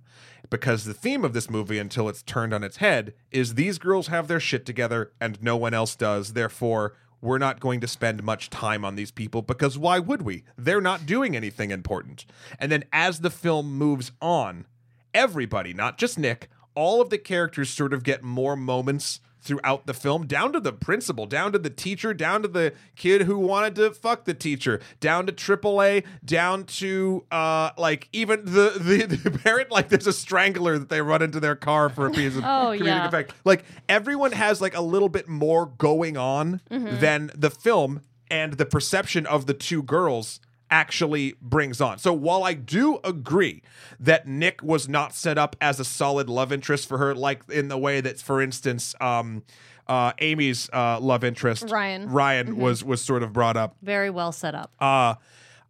Because 0.49 0.85
the 0.85 0.93
theme 0.93 1.25
of 1.25 1.33
this 1.33 1.49
movie 1.49 1.79
until 1.79 2.07
it's 2.07 2.21
turned 2.21 2.53
on 2.53 2.63
its 2.63 2.77
head 2.77 3.13
is 3.31 3.55
these 3.55 3.79
girls 3.79 4.07
have 4.07 4.27
their 4.27 4.39
shit 4.39 4.65
together 4.65 5.11
and 5.19 5.41
no 5.41 5.57
one 5.57 5.73
else 5.73 5.95
does. 5.95 6.33
Therefore 6.33 6.93
we're 7.21 7.37
not 7.37 7.59
going 7.59 7.79
to 7.79 7.87
spend 7.87 8.21
much 8.21 8.49
time 8.49 8.83
on 8.83 8.95
these 8.95 9.09
people 9.09 9.41
because 9.41 9.77
why 9.77 9.97
would 9.97 10.21
we? 10.21 10.43
They're 10.57 10.81
not 10.81 11.05
doing 11.05 11.35
anything 11.35 11.71
important. 11.71 12.25
And 12.59 12.71
then 12.71 12.83
as 12.91 13.21
the 13.21 13.29
film 13.29 13.77
moves 13.77 14.11
on 14.21 14.67
everybody, 15.13 15.73
not 15.73 15.97
just 15.97 16.19
Nick, 16.19 16.49
all 16.75 17.01
of 17.01 17.09
the 17.09 17.17
characters 17.17 17.69
sort 17.69 17.93
of 17.93 18.03
get 18.03 18.23
more 18.23 18.55
moments 18.55 19.21
throughout 19.43 19.85
the 19.85 19.93
film, 19.93 20.25
down 20.25 20.53
to 20.53 20.59
the 20.59 20.71
principal, 20.71 21.25
down 21.25 21.51
to 21.51 21.59
the 21.59 21.69
teacher, 21.69 22.13
down 22.13 22.41
to 22.41 22.47
the 22.47 22.73
kid 22.95 23.23
who 23.23 23.37
wanted 23.37 23.75
to 23.75 23.91
fuck 23.91 24.25
the 24.25 24.33
teacher, 24.33 24.79
down 24.99 25.25
to 25.25 25.33
AAA, 25.33 26.03
down 26.23 26.63
to 26.63 27.25
uh 27.31 27.71
like 27.77 28.07
even 28.13 28.45
the 28.45 28.71
the, 28.79 29.05
the 29.23 29.31
parent 29.39 29.69
like 29.71 29.89
there's 29.89 30.07
a 30.07 30.13
strangler 30.13 30.79
that 30.79 30.89
they 30.89 31.01
run 31.01 31.21
into 31.21 31.39
their 31.39 31.55
car 31.55 31.89
for 31.89 32.07
a 32.07 32.11
piece 32.11 32.35
of 32.37 32.43
Oh, 32.43 32.71
comedic 32.77 32.85
yeah. 32.85 33.07
effect. 33.07 33.33
Like 33.43 33.65
everyone 33.89 34.31
has 34.31 34.61
like 34.61 34.75
a 34.75 34.81
little 34.81 35.09
bit 35.09 35.27
more 35.27 35.65
going 35.65 36.17
on 36.17 36.61
than 36.69 37.31
the 37.35 37.49
film 37.49 38.01
and 38.31 38.53
the 38.53 38.65
perception 38.65 39.25
of 39.27 39.45
the 39.45 39.53
two 39.53 39.83
girls 39.83 40.39
actually 40.73 41.35
brings 41.39 41.79
on. 41.79 41.99
So 41.99 42.11
while 42.11 42.43
I 42.43 42.55
do 42.55 42.99
agree 43.03 43.61
that 43.99 44.27
Nick 44.27 44.63
was 44.63 44.89
not 44.89 45.13
set 45.13 45.37
up 45.37 45.55
as 45.61 45.79
a 45.79 45.85
solid 45.85 46.27
love 46.29 46.51
interest 46.51 46.87
for 46.89 46.97
her, 46.97 47.13
like 47.13 47.47
in 47.49 47.67
the 47.67 47.77
way 47.77 48.01
that, 48.01 48.19
for 48.19 48.41
instance, 48.41 48.95
um, 48.99 49.43
uh, 49.87 50.13
Amy's 50.17 50.69
uh, 50.73 50.99
love 50.99 51.23
interest 51.23 51.69
Ryan. 51.69 52.09
Ryan 52.09 52.57
was 52.57 52.83
was 52.83 53.01
sort 53.01 53.21
of 53.21 53.31
brought 53.31 53.55
up. 53.55 53.75
Very 53.83 54.09
well 54.09 54.31
set 54.31 54.55
up. 54.55 54.71
Uh, 54.79 55.13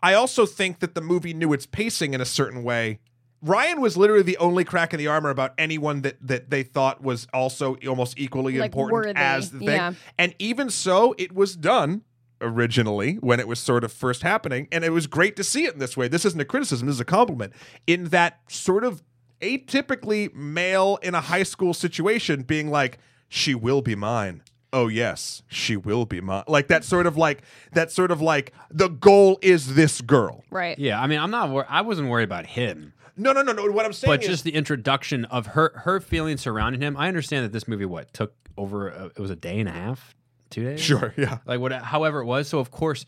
I 0.02 0.14
also 0.14 0.46
think 0.46 0.80
that 0.80 0.96
the 0.96 1.02
movie 1.02 1.34
knew 1.34 1.52
its 1.52 1.66
pacing 1.66 2.14
in 2.14 2.22
a 2.22 2.26
certain 2.26 2.64
way. 2.64 3.00
Ryan 3.42 3.82
was 3.82 3.98
literally 3.98 4.24
the 4.24 4.38
only 4.38 4.64
crack 4.64 4.94
in 4.94 5.00
the 5.00 5.08
armor 5.08 5.30
about 5.30 5.54
anyone 5.58 6.02
that 6.04 6.16
that 6.26 6.50
they 6.50 6.64
thought 6.64 7.04
was 7.04 7.28
also 7.34 7.76
almost 7.88 8.18
equally 8.18 8.58
Like, 8.58 8.72
important 8.72 8.94
worthy. 8.94 9.20
as 9.20 9.52
the 9.52 9.60
thing. 9.60 9.68
Yeah. 9.68 9.94
And 10.18 10.34
even 10.40 10.70
so, 10.70 11.14
it 11.18 11.34
was 11.34 11.58
done 11.58 12.04
originally 12.44 13.16
when 13.16 13.40
it 13.40 13.48
was 13.48 13.60
sort 13.60 13.84
of 13.84 13.92
first 13.92 14.22
happening, 14.22 14.68
and 14.72 14.84
it 14.84 14.92
was 14.92 15.08
great 15.08 15.36
to 15.38 15.44
see 15.44 15.66
it 15.66 15.74
in 15.74 15.80
this 15.80 15.98
way. 15.98 16.08
This 16.08 16.26
isn't 16.26 16.40
a 16.40 16.46
criticism; 16.46 16.88
this 16.88 16.96
is 16.96 17.02
a 17.02 17.06
compliment. 17.06 17.54
In 17.88 18.06
that 18.06 18.40
sort 18.48 18.84
of 18.84 19.02
atypically 19.42 20.34
male 20.34 20.98
in 21.02 21.16
a 21.16 21.22
high 21.22 21.44
school 21.44 21.74
situation 21.74 22.44
being 22.44 22.70
like, 22.70 23.00
"She 23.30 23.56
will 23.56 23.82
be 23.82 23.96
mine." 23.96 24.42
oh 24.74 24.88
yes, 24.88 25.44
she 25.48 25.78
will 25.78 26.06
be 26.06 26.20
mine. 26.20 26.44
Like 26.48 26.68
that 26.68 26.84
sort 26.84 27.06
of 27.06 27.16
like 27.16 27.44
that 27.72 27.92
sort 27.92 28.12
of 28.12 28.20
like 28.20 28.52
the 28.72 28.90
goal 28.90 29.40
is 29.42 29.76
this 29.76 30.02
girl. 30.02 30.44
Right. 30.50 30.78
Yeah, 30.78 31.00
I 31.00 31.08
mean, 31.08 31.20
I'm 31.20 31.32
not. 31.32 31.50
Wor- 31.52 31.68
I 31.70 31.82
wasn't 31.82 32.10
worried 32.10 32.24
about 32.24 32.48
him, 32.48 32.94
No, 33.16 33.32
no, 33.32 33.44
no, 33.44 33.54
no. 33.54 33.72
What 33.72 33.86
I'm 33.86 33.94
saying 33.94 34.12
but 34.12 34.24
is 34.24 34.28
just 34.28 34.44
the 34.44 34.56
introduction 34.56 35.26
of 35.26 35.48
her 35.48 35.72
her 35.86 36.00
feelings 36.02 36.42
surrounding 36.42 36.82
him. 36.82 36.98
I 36.98 37.08
understand 37.08 37.46
that 37.46 37.54
this 37.54 37.68
movie 37.68 37.86
what 37.86 38.12
took 38.14 38.34
over. 38.58 38.90
A, 38.90 39.06
it 39.06 39.20
was 39.20 39.30
a 39.30 39.36
day 39.36 39.60
and 39.60 39.70
a 39.70 39.72
half, 39.72 40.16
two 40.54 40.64
days. 40.64 40.80
sure, 40.80 41.14
yeah. 41.18 41.40
like 41.46 41.60
what 41.60 41.72
however 41.72 42.20
it 42.22 42.26
was 42.26 42.48
so 42.48 42.60
of 42.60 42.72
course 42.72 43.06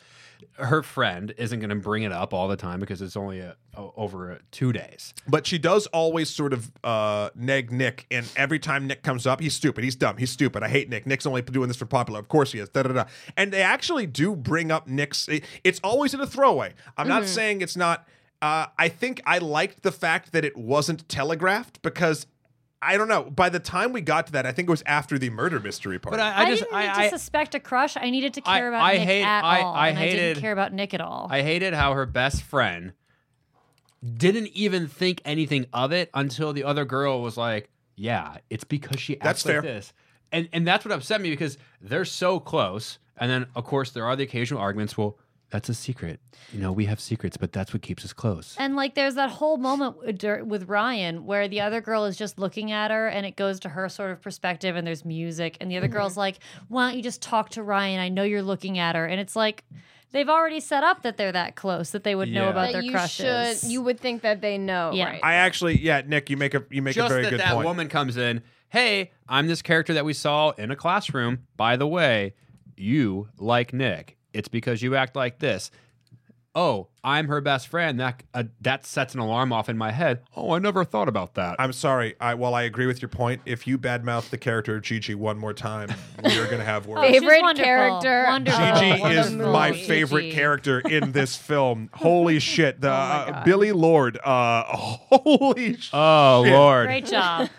her 0.58 0.84
friend 0.84 1.34
isn't 1.38 1.60
going 1.60 1.70
to 1.70 1.76
bring 1.76 2.04
it 2.04 2.12
up 2.12 2.34
all 2.34 2.48
the 2.48 2.56
time 2.56 2.80
because 2.80 3.02
it's 3.02 3.16
only 3.18 3.40
a, 3.40 3.56
o- 3.76 3.94
over 3.98 4.32
uh 4.34 4.38
two 4.52 4.72
days 4.72 5.14
But 5.28 5.46
she 5.48 5.58
does 5.58 5.86
always 5.88 6.30
sort 6.30 6.54
of 6.54 6.72
uh, 6.84 7.30
neg 7.36 7.72
Nick, 7.72 8.06
and 8.12 8.26
every 8.38 8.60
time 8.60 8.88
Nick 8.88 9.02
comes 9.04 9.26
up, 9.28 9.40
he's 9.42 9.54
stupid, 9.54 9.84
he's 9.84 9.96
dumb, 9.96 10.18
he's 10.18 10.32
stupid. 10.32 10.62
I 10.64 10.70
hate 10.70 10.90
Nick. 10.90 11.06
Nick's 11.06 11.26
only 11.26 11.42
doing 11.42 11.68
this 11.68 11.78
for 11.78 11.86
popular. 11.86 12.20
Of 12.20 12.28
course 12.30 12.52
he 12.54 12.60
is. 12.60 12.70
Da 12.70 12.84
da 12.84 12.94
da. 12.94 13.06
And 13.36 13.52
they 13.52 13.62
actually 13.62 14.06
do 14.08 14.36
bring 14.36 14.72
up 14.72 14.88
Nick's. 14.88 15.28
it- 15.28 15.44
It's 15.64 15.80
always 15.84 16.14
in 16.14 16.22
a 16.22 16.28
throwaway. 16.28 16.74
I'm 16.98 17.08
not 17.08 17.26
saying 17.26 17.62
it's 17.62 17.76
not. 17.78 18.08
Uh, 18.42 18.68
I 18.78 18.90
think 18.90 19.22
I 19.26 19.40
liked 19.40 19.84
the 19.84 19.92
fact 19.92 20.32
that 20.34 20.46
it 20.46 20.56
wasn't 20.56 21.08
telegraphed 21.10 21.82
because. 21.82 22.28
I 22.86 22.98
don't 22.98 23.08
know. 23.08 23.24
By 23.24 23.50
the 23.50 23.60
time 23.60 23.92
we 23.94 24.02
got 24.02 24.28
to 24.28 24.34
that, 24.34 24.46
I 24.46 24.52
think 24.52 24.68
it 24.68 24.72
was 24.72 24.84
after 24.86 25.18
the 25.18 25.30
murder 25.30 25.60
mystery 25.60 25.98
part. 26.00 26.12
but 26.12 26.20
i, 26.20 26.32
I, 26.32 26.42
I 26.44 26.50
just 26.50 26.64
didn't 26.64 26.78
need 26.80 26.88
I, 26.88 27.04
to 27.06 27.10
suspect 27.18 27.56
a 27.56 27.60
crush. 27.60 27.98
I 27.98 28.10
needed 28.10 28.34
to 28.36 28.42
I- 28.46 28.58
care 28.60 28.68
about 28.70 28.84
I 28.84 28.94
Nick 28.94 29.02
hate- 29.08 29.24
at 29.24 29.44
I- 29.44 29.62
all, 29.62 29.74
I 29.74 29.90
and 29.90 30.00
I 30.00 30.10
didn't 30.10 30.42
care 30.42 30.52
about 30.52 30.74
Nick 30.74 30.94
at 30.94 31.02
all. 31.02 31.28
I, 31.30 31.38
I 31.40 31.42
hated 31.42 31.74
how 31.74 31.94
her 31.94 32.06
best 32.06 32.44
friend 32.44 32.94
didn't 34.18 34.48
even 34.54 34.88
think 34.88 35.22
anything 35.26 35.66
of 35.74 35.92
it 35.92 36.10
until 36.14 36.54
the 36.54 36.64
other 36.64 36.86
girl 36.86 37.22
was 37.22 37.38
like 37.38 37.70
yeah 37.96 38.38
it's 38.50 38.64
because 38.64 39.00
she 39.00 39.16
acts 39.16 39.44
That's 39.44 39.46
like 39.46 39.54
fair. 39.54 39.62
this 39.62 39.94
and 40.32 40.48
and 40.54 40.68
that's 40.68 40.86
what 40.86 40.92
upset 40.92 41.22
me 41.22 41.32
because 41.32 41.58
they're 41.82 42.06
so 42.06 42.40
close 42.40 43.00
and 43.18 43.32
then 43.32 43.48
of 43.56 43.64
course 43.64 43.92
there 43.92 44.06
are 44.06 44.16
the 44.16 44.24
occasional 44.24 44.62
arguments 44.62 44.96
well 44.98 45.18
that's 45.50 45.70
a 45.70 45.74
secret 45.74 46.20
you 46.52 46.60
know 46.60 46.72
we 46.72 46.86
have 46.86 47.00
secrets 47.00 47.38
but 47.38 47.52
that's 47.52 47.74
what 47.74 47.82
keeps 47.82 48.04
us 48.04 48.14
close 48.14 48.56
And 48.58 48.76
like, 48.76 48.96
there's 48.96 49.16
that 49.16 49.30
whole 49.30 49.58
moment 49.58 49.98
with 50.48 50.70
Ryan 50.70 51.26
where 51.26 51.48
the 51.48 51.62
other 51.62 51.82
girl 51.82 52.06
is 52.06 52.18
just 52.18 52.40
looking 52.40 52.72
at 52.72 52.92
her, 52.92 53.08
and 53.08 53.26
it 53.26 53.36
goes 53.36 53.60
to 53.62 53.70
her 53.70 53.90
sort 53.90 54.12
of 54.12 54.22
perspective, 54.22 54.76
and 54.76 54.86
there's 54.86 55.06
music, 55.06 55.58
and 55.60 55.70
the 55.70 55.78
other 55.78 55.88
mm-hmm. 55.88 55.98
girl's 55.98 56.18
like, 56.18 56.40
"Why 56.68 56.88
don't 56.88 56.98
you 56.98 57.04
just 57.04 57.22
talk 57.22 57.50
to 57.52 57.64
Ryan? 57.64 58.00
I 58.00 58.10
know 58.10 58.24
you're 58.24 58.42
looking 58.42 58.80
at 58.80 58.96
her." 58.96 59.06
And 59.06 59.20
it's 59.20 59.36
like, 59.36 59.64
they've 60.12 60.30
already 60.30 60.60
set 60.60 60.84
up 60.84 61.04
that 61.04 61.18
they're 61.18 61.32
that 61.32 61.56
close 61.56 61.92
that 61.92 62.04
they 62.04 62.16
would 62.16 62.30
know 62.30 62.50
about 62.50 62.68
That 62.68 62.74
their 62.74 62.82
you 62.84 62.92
crushes. 62.92 63.62
should. 63.62 63.72
You 63.72 63.82
would 63.82 64.00
think 64.00 64.22
that 64.22 64.42
they 64.42 64.58
know. 64.58 64.92
Yeah. 64.94 65.06
Right. 65.06 65.20
I 65.24 65.36
actually, 65.36 65.80
yeah, 65.80 66.02
Nick, 66.06 66.30
you 66.30 66.38
make 66.38 66.54
a 66.54 66.64
you 66.70 66.82
make 66.82 66.96
just 66.96 67.12
a 67.12 67.14
very 67.14 67.24
that 67.24 67.30
good 67.32 67.40
that 67.40 67.54
point. 67.54 67.66
woman 67.66 67.90
comes 67.90 68.18
in 68.18 68.42
hey 68.70 69.12
i'm 69.30 69.48
this 69.48 69.62
character 69.62 69.94
that 69.94 70.06
we 70.06 70.14
saw 70.14 70.50
in 70.52 70.72
a 70.72 70.76
classroom 70.76 71.40
by 71.56 71.78
the 71.78 71.88
way 71.88 72.34
you 72.76 73.30
like 73.38 73.74
nick 73.74 74.15
it's 74.36 74.48
because 74.48 74.82
you 74.82 74.96
act 74.96 75.16
like 75.16 75.40
this 75.40 75.72
oh 76.58 76.88
i'm 77.04 77.28
her 77.28 77.42
best 77.42 77.68
friend 77.68 78.00
that 78.00 78.24
uh, 78.34 78.44
that 78.62 78.86
sets 78.86 79.14
an 79.14 79.20
alarm 79.20 79.52
off 79.52 79.68
in 79.68 79.78
my 79.78 79.92
head 79.92 80.22
oh 80.38 80.52
i 80.54 80.60
never 80.60 80.86
thought 80.86 81.10
about 81.10 81.34
that 81.34 81.56
I'm 81.60 81.74
sorry. 81.74 82.16
I 82.22 82.34
while 82.36 82.54
I 82.56 82.62
agree 82.64 82.86
with 82.86 83.02
your 83.02 83.10
point, 83.10 83.42
if 83.46 83.66
you 83.68 83.78
badmouth 83.78 84.30
the 84.30 84.38
character 84.38 84.76
of 84.78 84.84
Gigi 84.84 85.16
one 85.16 85.38
more 85.38 85.54
time, 85.54 85.90
we 86.24 86.38
are 86.40 86.48
gonna 86.48 86.64
have 86.64 86.86
Oh, 86.88 86.92
words. 86.92 87.08
she's 87.08 87.20
Favorite 87.22 87.42
wonderful. 87.42 87.66
character. 87.66 88.26
Wonderful. 88.30 88.66
Gigi 88.80 88.92
is 88.92 89.26
Wonderful. 89.30 89.52
my 89.54 89.72
Gigi. 89.72 89.84
favorite 89.88 90.32
character 90.34 90.80
in 90.80 91.12
this 91.12 91.36
film. 91.36 91.90
Holy 91.94 92.40
shit! 92.40 92.80
The 92.86 92.88
my 92.90 92.94
uh, 92.94 93.44
Billie 93.44 93.72
Lourd. 93.74 94.18
Uh, 94.24 94.64
holy 94.68 95.76
sh- 95.78 95.90
oh 95.94 96.44
Shit. 96.46 96.54
lord 96.54 96.88
Great 96.88 97.06
job. 97.06 97.50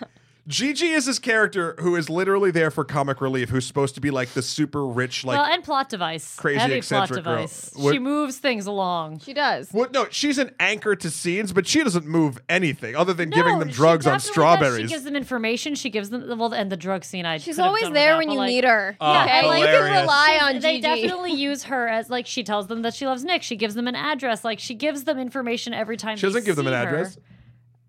Gigi 0.49 0.87
is 0.93 1.07
this 1.07 1.19
character 1.19 1.75
who 1.81 1.97
is 1.97 2.09
literally 2.09 2.53
there 2.53 2.71
for 2.71 2.85
comic 2.85 3.21
relief, 3.21 3.49
who's 3.49 3.67
supposed 3.67 3.97
to 3.97 4.01
be 4.01 4.13
like 4.13 4.29
the 4.31 4.43
super 4.43 4.87
rich, 4.87 5.25
like. 5.25 5.37
well, 5.39 5.45
and 5.47 5.65
plot 5.65 5.89
device. 5.89 6.37
crazy 6.37 6.61
Heavy 6.61 6.75
eccentric 6.75 7.25
plot 7.25 7.25
girl. 7.25 7.35
device. 7.43 7.71
What- 7.75 7.93
She 7.93 7.99
moves 7.99 8.39
things 8.39 8.67
along. 8.67 9.19
She 9.19 9.35
does. 9.35 9.69
well, 9.73 9.89
no, 9.93 10.07
she's 10.11 10.39
an 10.39 10.53
anchor 10.61 10.95
to 10.95 11.11
scenes, 11.11 11.53
but 11.53 11.67
she 11.67 11.83
doesn't 11.83 12.07
move 12.07 12.39
anything 12.49 12.95
other 12.95 13.13
than 13.13 13.31
No, 13.31 13.37
giving 13.37 13.59
them 13.59 13.71
drugs 13.71 14.07
on 14.07 14.15
definitely 14.15 14.27
does. 14.27 14.33
strawberries. 14.33 14.83
She 14.83 14.95
gives 14.95 15.03
them 15.05 15.17
information. 15.17 15.75
She 15.75 15.91
gives 15.91 16.11
them 16.11 16.39
well, 16.39 16.55
and 16.55 16.71
the 16.71 16.77
drug 16.77 17.05
scene. 17.05 17.27
I 17.27 17.39
She's 17.39 17.57
could 17.57 17.63
have 17.63 17.67
always 17.69 17.83
done 17.83 17.95
there 17.95 18.17
when 18.17 18.31
you 18.31 18.39
like, 18.39 18.49
need 18.49 18.63
her. 18.65 18.97
Oh, 19.01 19.13
yeah, 19.13 19.39
and 19.39 19.47
like, 19.49 19.59
you 19.61 19.67
can 19.67 19.75
hilarious. 19.75 20.01
rely 20.03 20.27
She's- 20.31 20.43
on 20.45 20.61
They 20.61 20.81
Gigi. 20.81 21.03
definitely 21.03 21.33
use 21.33 21.65
her 21.65 21.89
as 21.89 22.09
like 22.09 22.27
she 22.29 22.45
tells 22.45 22.69
them 22.69 22.83
that 22.83 22.95
she 22.95 23.05
loves 23.05 23.25
Nick. 23.25 23.43
She 23.43 23.57
gives 23.57 23.75
them 23.75 23.89
an 23.89 23.97
address. 23.97 24.45
Like 24.45 24.61
she 24.61 24.75
gives 24.75 25.03
them 25.05 25.19
information 25.19 25.75
every 25.75 25.97
time. 25.97 26.17
she 26.17 26.27
doesn't 26.27 26.45
give 26.45 26.55
them 26.55 26.69
an 26.69 26.75
address. 26.75 27.17
her. 27.17 27.21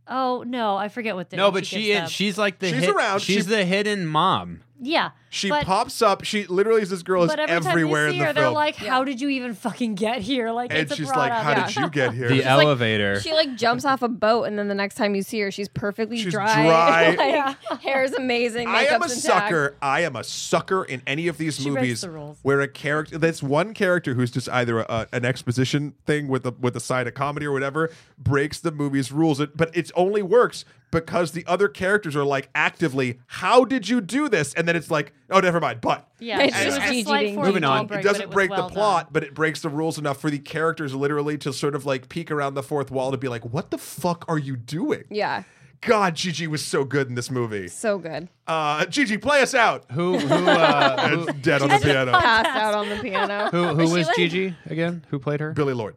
Address. 0.07 0.17
Oh 0.17 0.43
no, 0.47 0.75
I 0.77 0.89
forget 0.89 1.15
what. 1.15 1.29
The, 1.29 1.37
no 1.37 1.51
but 1.51 1.65
she, 1.65 1.75
she 1.83 1.91
is 1.91 1.99
them. 1.99 2.09
she's 2.09 2.37
like 2.37 2.59
the 2.59 2.69
She's 2.69 2.79
hid- 2.83 2.95
around. 2.95 3.19
she's 3.19 3.35
She- 3.45 3.49
the 3.49 3.65
hidden 3.65 4.05
mom 4.07 4.61
yeah. 4.79 5.11
She 5.29 5.49
but, 5.49 5.65
pops 5.65 6.01
up. 6.01 6.23
She 6.23 6.45
literally 6.47 6.81
is 6.81 6.89
this 6.89 7.03
girl 7.03 7.23
is 7.23 7.31
every 7.31 7.51
everywhere 7.53 8.09
see 8.09 8.15
in 8.15 8.19
the 8.19 8.25
her, 8.27 8.33
film. 8.33 8.43
they're 8.45 8.53
like, 8.53 8.75
"How 8.77 9.03
did 9.03 9.19
you 9.19 9.27
even 9.29 9.53
fucking 9.53 9.95
get 9.95 10.21
here?" 10.21 10.51
Like, 10.51 10.71
and 10.71 10.79
it's 10.79 10.93
a 10.93 10.95
she's 10.95 11.07
brought 11.07 11.17
like, 11.17 11.31
up. 11.33 11.43
"How 11.43 11.49
Yeah. 11.51 11.67
did 11.67 11.75
you 11.75 11.89
get 11.89 12.13
here?" 12.13 12.29
the 12.29 12.35
like- 12.37 12.45
elevator 12.45 13.19
She 13.19 13.33
like 13.33 13.55
jumps 13.57 13.83
off 13.83 14.01
a 14.01 14.07
boat, 14.07 14.43
and 14.43 14.57
then 14.57 14.69
the 14.69 14.73
next 14.75 14.95
time 14.95 15.15
you 15.15 15.21
see 15.23 15.41
her, 15.41 15.51
she's 15.51 15.67
perfectly 15.67 16.17
She's 16.17 16.31
dry. 16.31 16.65
dry. 16.65 17.55
like, 17.69 17.81
hair's 17.81 18.13
amazing. 18.13 18.67
I 18.69 18.83
am 18.85 19.01
a 19.01 19.05
intact. 19.05 19.19
sucker. 19.21 19.75
I 19.81 20.01
am 20.01 20.15
a 20.15 20.23
sucker 20.23 20.85
in 20.85 21.01
any 21.05 21.27
of 21.27 21.37
these 21.37 21.57
She 21.57 21.69
movies 21.69 22.01
the 22.01 22.09
rules. 22.09 22.37
where 22.43 22.61
a 22.61 22.67
character 22.69 23.17
that's 23.17 23.43
one 23.43 23.73
character 23.73 24.13
who's 24.13 24.31
just 24.31 24.47
either 24.49 24.79
a, 24.79 25.07
an 25.11 25.25
exposition 25.25 25.93
thing 26.05 26.29
with 26.29 26.45
a 26.45 26.51
with 26.59 26.75
a 26.77 26.79
side 26.81 27.05
of 27.05 27.13
comedy 27.15 27.45
or 27.45 27.51
whatever 27.51 27.91
breaks 28.17 28.59
the 28.61 28.71
movie's 28.71 29.11
rules. 29.11 29.41
It, 29.41 29.57
but 29.57 29.75
it 29.75 29.91
only 29.95 30.21
works 30.21 30.63
because 30.91 31.31
the 31.33 31.43
other 31.47 31.67
characters 31.67 32.15
are 32.15 32.23
like 32.23 32.49
actively, 32.55 33.19
"How 33.27 33.65
did 33.65 33.89
you 33.89 34.01
do 34.01 34.29
this?" 34.29 34.53
And 34.53 34.67
then 34.67 34.75
it's 34.75 34.89
like, 34.89 35.13
"Oh, 35.29 35.39
never 35.39 35.59
mind." 35.59 35.81
But 35.81 36.07
Yeah, 36.19 36.41
It's 36.41 36.53
just 36.55 36.65
was 36.65 36.77
a 36.77 36.91
Gigi 36.91 37.03
slight 37.03 37.23
being 37.23 37.35
fourth 37.35 37.47
Moving 37.47 37.63
on. 37.63 37.85
It 37.85 37.87
break, 37.89 37.99
it 37.99 38.03
doesn't 38.03 38.27
was 38.27 38.33
break 38.33 38.49
well 38.51 38.67
the 38.69 38.73
plot, 38.73 39.05
done. 39.05 39.09
but 39.13 39.23
it 39.23 39.33
breaks 39.33 39.61
the 39.61 39.69
rules 39.69 39.97
enough 39.97 40.19
for 40.21 40.29
the 40.29 40.39
characters 40.39 40.95
literally 40.95 41.37
to 41.39 41.51
sort 41.53 41.75
of 41.75 41.85
like 41.85 42.09
peek 42.09 42.31
around 42.31 42.53
the 42.53 42.63
fourth 42.63 42.89
wall 42.91 43.11
to 43.11 43.17
be 43.17 43.27
like, 43.27 43.43
"What 43.45 43.71
the 43.71 43.77
fuck 43.77 44.25
are 44.27 44.37
you 44.39 44.55
doing?" 44.55 45.03
Yeah, 45.09 45.43
God, 45.81 46.15
Gigi 46.15 46.47
was 46.47 46.65
so 46.65 46.83
good 46.83 47.07
in 47.07 47.15
this 47.15 47.29
movie. 47.29 47.67
so 47.67 47.99
good. 47.99 48.29
Uh, 48.47 48.85
Gigi, 48.85 49.17
play 49.17 49.41
us 49.41 49.53
out. 49.53 49.85
who 49.91 50.17
who 50.17 50.47
uh, 50.47 51.07
who, 51.09 51.33
dead 51.33 51.61
on 51.61 51.69
the 51.69 51.77
piano. 51.79 52.13
Passed 52.13 52.49
out 52.49 52.73
on 52.73 52.89
the 52.89 52.95
piano. 52.97 53.49
who, 53.51 53.63
who 53.67 53.75
Was 53.75 53.89
she 53.91 53.97
was 53.97 54.07
like- 54.07 54.15
Gigi 54.15 54.55
again? 54.67 55.05
Who 55.09 55.19
played 55.19 55.39
her? 55.41 55.51
Billie 55.51 55.73
Lourd. 55.73 55.95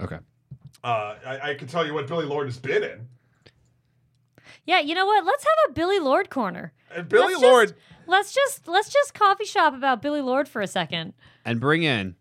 Okay. 0.00 0.18
Uh, 0.84 1.14
I, 1.26 1.50
I 1.50 1.54
can 1.54 1.66
tell 1.68 1.86
you 1.86 1.94
what 1.94 2.06
Billie 2.06 2.26
Lourd 2.26 2.46
has 2.46 2.58
been 2.58 2.84
in. 2.84 3.08
Yeah, 4.66 4.80
you 4.80 4.94
know 4.94 5.06
what? 5.06 5.24
Let's 5.24 5.44
have 5.44 5.70
a 5.70 5.72
Billie 5.72 6.00
Lourd 6.00 6.28
corner. 6.28 6.72
And 6.94 7.08
Billie 7.08 7.34
Let's 7.34 7.42
Lourd. 7.42 7.68
Just, 7.68 7.80
let's 8.06 8.34
just 8.34 8.68
let's 8.68 8.92
just 8.92 9.14
coffee 9.14 9.44
shop 9.44 9.74
about 9.74 10.02
Billie 10.02 10.20
Lourd 10.20 10.48
for 10.48 10.60
a 10.60 10.66
second. 10.66 11.14
And 11.44 11.60
bring 11.60 11.84
in 11.84 12.16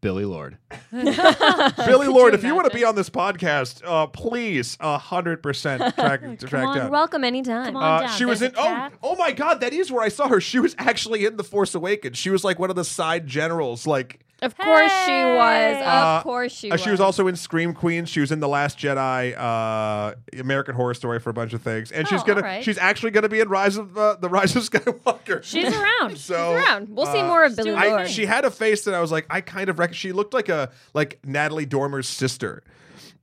Billie 0.00 0.24
Lourd. 0.24 0.56
Billie 0.90 2.06
Lourd, 2.06 2.32
you 2.32 2.38
if 2.38 2.44
you 2.44 2.54
want 2.54 2.70
to 2.70 2.74
be 2.74 2.84
on 2.84 2.94
this 2.94 3.10
podcast, 3.10 3.82
uh, 3.84 4.06
please, 4.06 4.78
a 4.80 4.96
hundred 4.96 5.42
percent 5.42 5.82
track 5.96 6.38
track 6.40 6.66
on, 6.66 6.76
down. 6.76 6.90
Welcome 6.90 7.24
anytime. 7.24 7.66
Come 7.66 7.76
on. 7.76 8.04
Uh, 8.04 8.06
down. 8.06 8.16
she 8.16 8.24
was 8.24 8.40
There's 8.40 8.52
in. 8.52 8.58
Oh, 8.58 8.88
oh 9.02 9.16
my 9.16 9.32
God! 9.32 9.60
That 9.60 9.74
is 9.74 9.92
where 9.92 10.02
I 10.02 10.08
saw 10.08 10.28
her. 10.28 10.40
She 10.40 10.58
was 10.58 10.74
actually 10.78 11.26
in 11.26 11.36
the 11.36 11.44
Force 11.44 11.74
Awakens. 11.74 12.16
She 12.16 12.30
was 12.30 12.42
like 12.42 12.58
one 12.58 12.70
of 12.70 12.76
the 12.76 12.84
side 12.84 13.26
generals. 13.26 13.86
Like 13.86 14.20
Of 14.46 14.56
course 14.56 14.92
she 15.04 15.10
was. 15.24 15.76
Hey! 15.76 15.82
Uh, 15.82 16.16
Of 16.18 16.22
course 16.22 16.52
she 16.52 16.70
uh, 16.70 16.74
was. 16.74 16.80
she 16.80 16.90
was 16.90 17.00
also 17.00 17.26
in 17.26 17.36
Scream 17.36 17.74
Queens. 17.74 18.08
She 18.08 18.20
was 18.20 18.30
in 18.32 18.40
the 18.40 18.48
Last 18.48 18.78
Jedi, 18.78 19.36
uh, 19.36 20.14
American 20.38 20.74
Horror 20.74 20.94
Story 20.94 21.18
for 21.20 21.30
a 21.30 21.34
bunch 21.34 21.52
of 21.52 21.62
things, 21.62 21.90
and 21.92 22.06
she's 22.08 22.20
Oh, 22.22 22.24
gonna. 22.24 22.40
alright. 22.40 22.64
She's 22.64 22.78
actually 22.78 23.10
gonna 23.10 23.28
be 23.28 23.40
in 23.40 23.48
Rise 23.48 23.76
of 23.76 23.96
uh, 23.98 24.16
the 24.20 24.28
Rise 24.28 24.54
of 24.56 24.62
Skywalker. 24.70 25.42
She's 25.42 25.72
around. 25.74 26.16
so 26.18 26.52
around. 26.54 26.88
We'll 26.90 27.06
see 27.06 27.20
uh, 27.20 27.26
more 27.26 27.44
of 27.44 27.56
Billie 27.56 27.70
doing 27.70 27.82
I, 27.82 27.88
Lourd. 27.88 28.08
she 28.08 28.26
had 28.26 28.44
a 28.44 28.50
face 28.50 28.84
that 28.84 28.94
I 28.94 29.00
was 29.00 29.10
like, 29.12 29.26
I 29.30 29.40
kind 29.40 29.68
of 29.68 29.78
reckon 29.78 29.94
she 29.94 30.12
looked 30.12 30.32
like 30.34 30.48
a 30.48 30.70
like 30.94 31.18
Natalie 31.24 31.66
Dormer's 31.66 32.08
sister, 32.08 32.62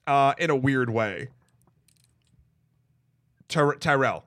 uh, 0.05 0.33
in 0.37 0.49
a 0.49 0.55
weird 0.55 0.89
way. 0.89 1.29
Tyr- 3.49 3.75
Tyrell. 3.79 4.25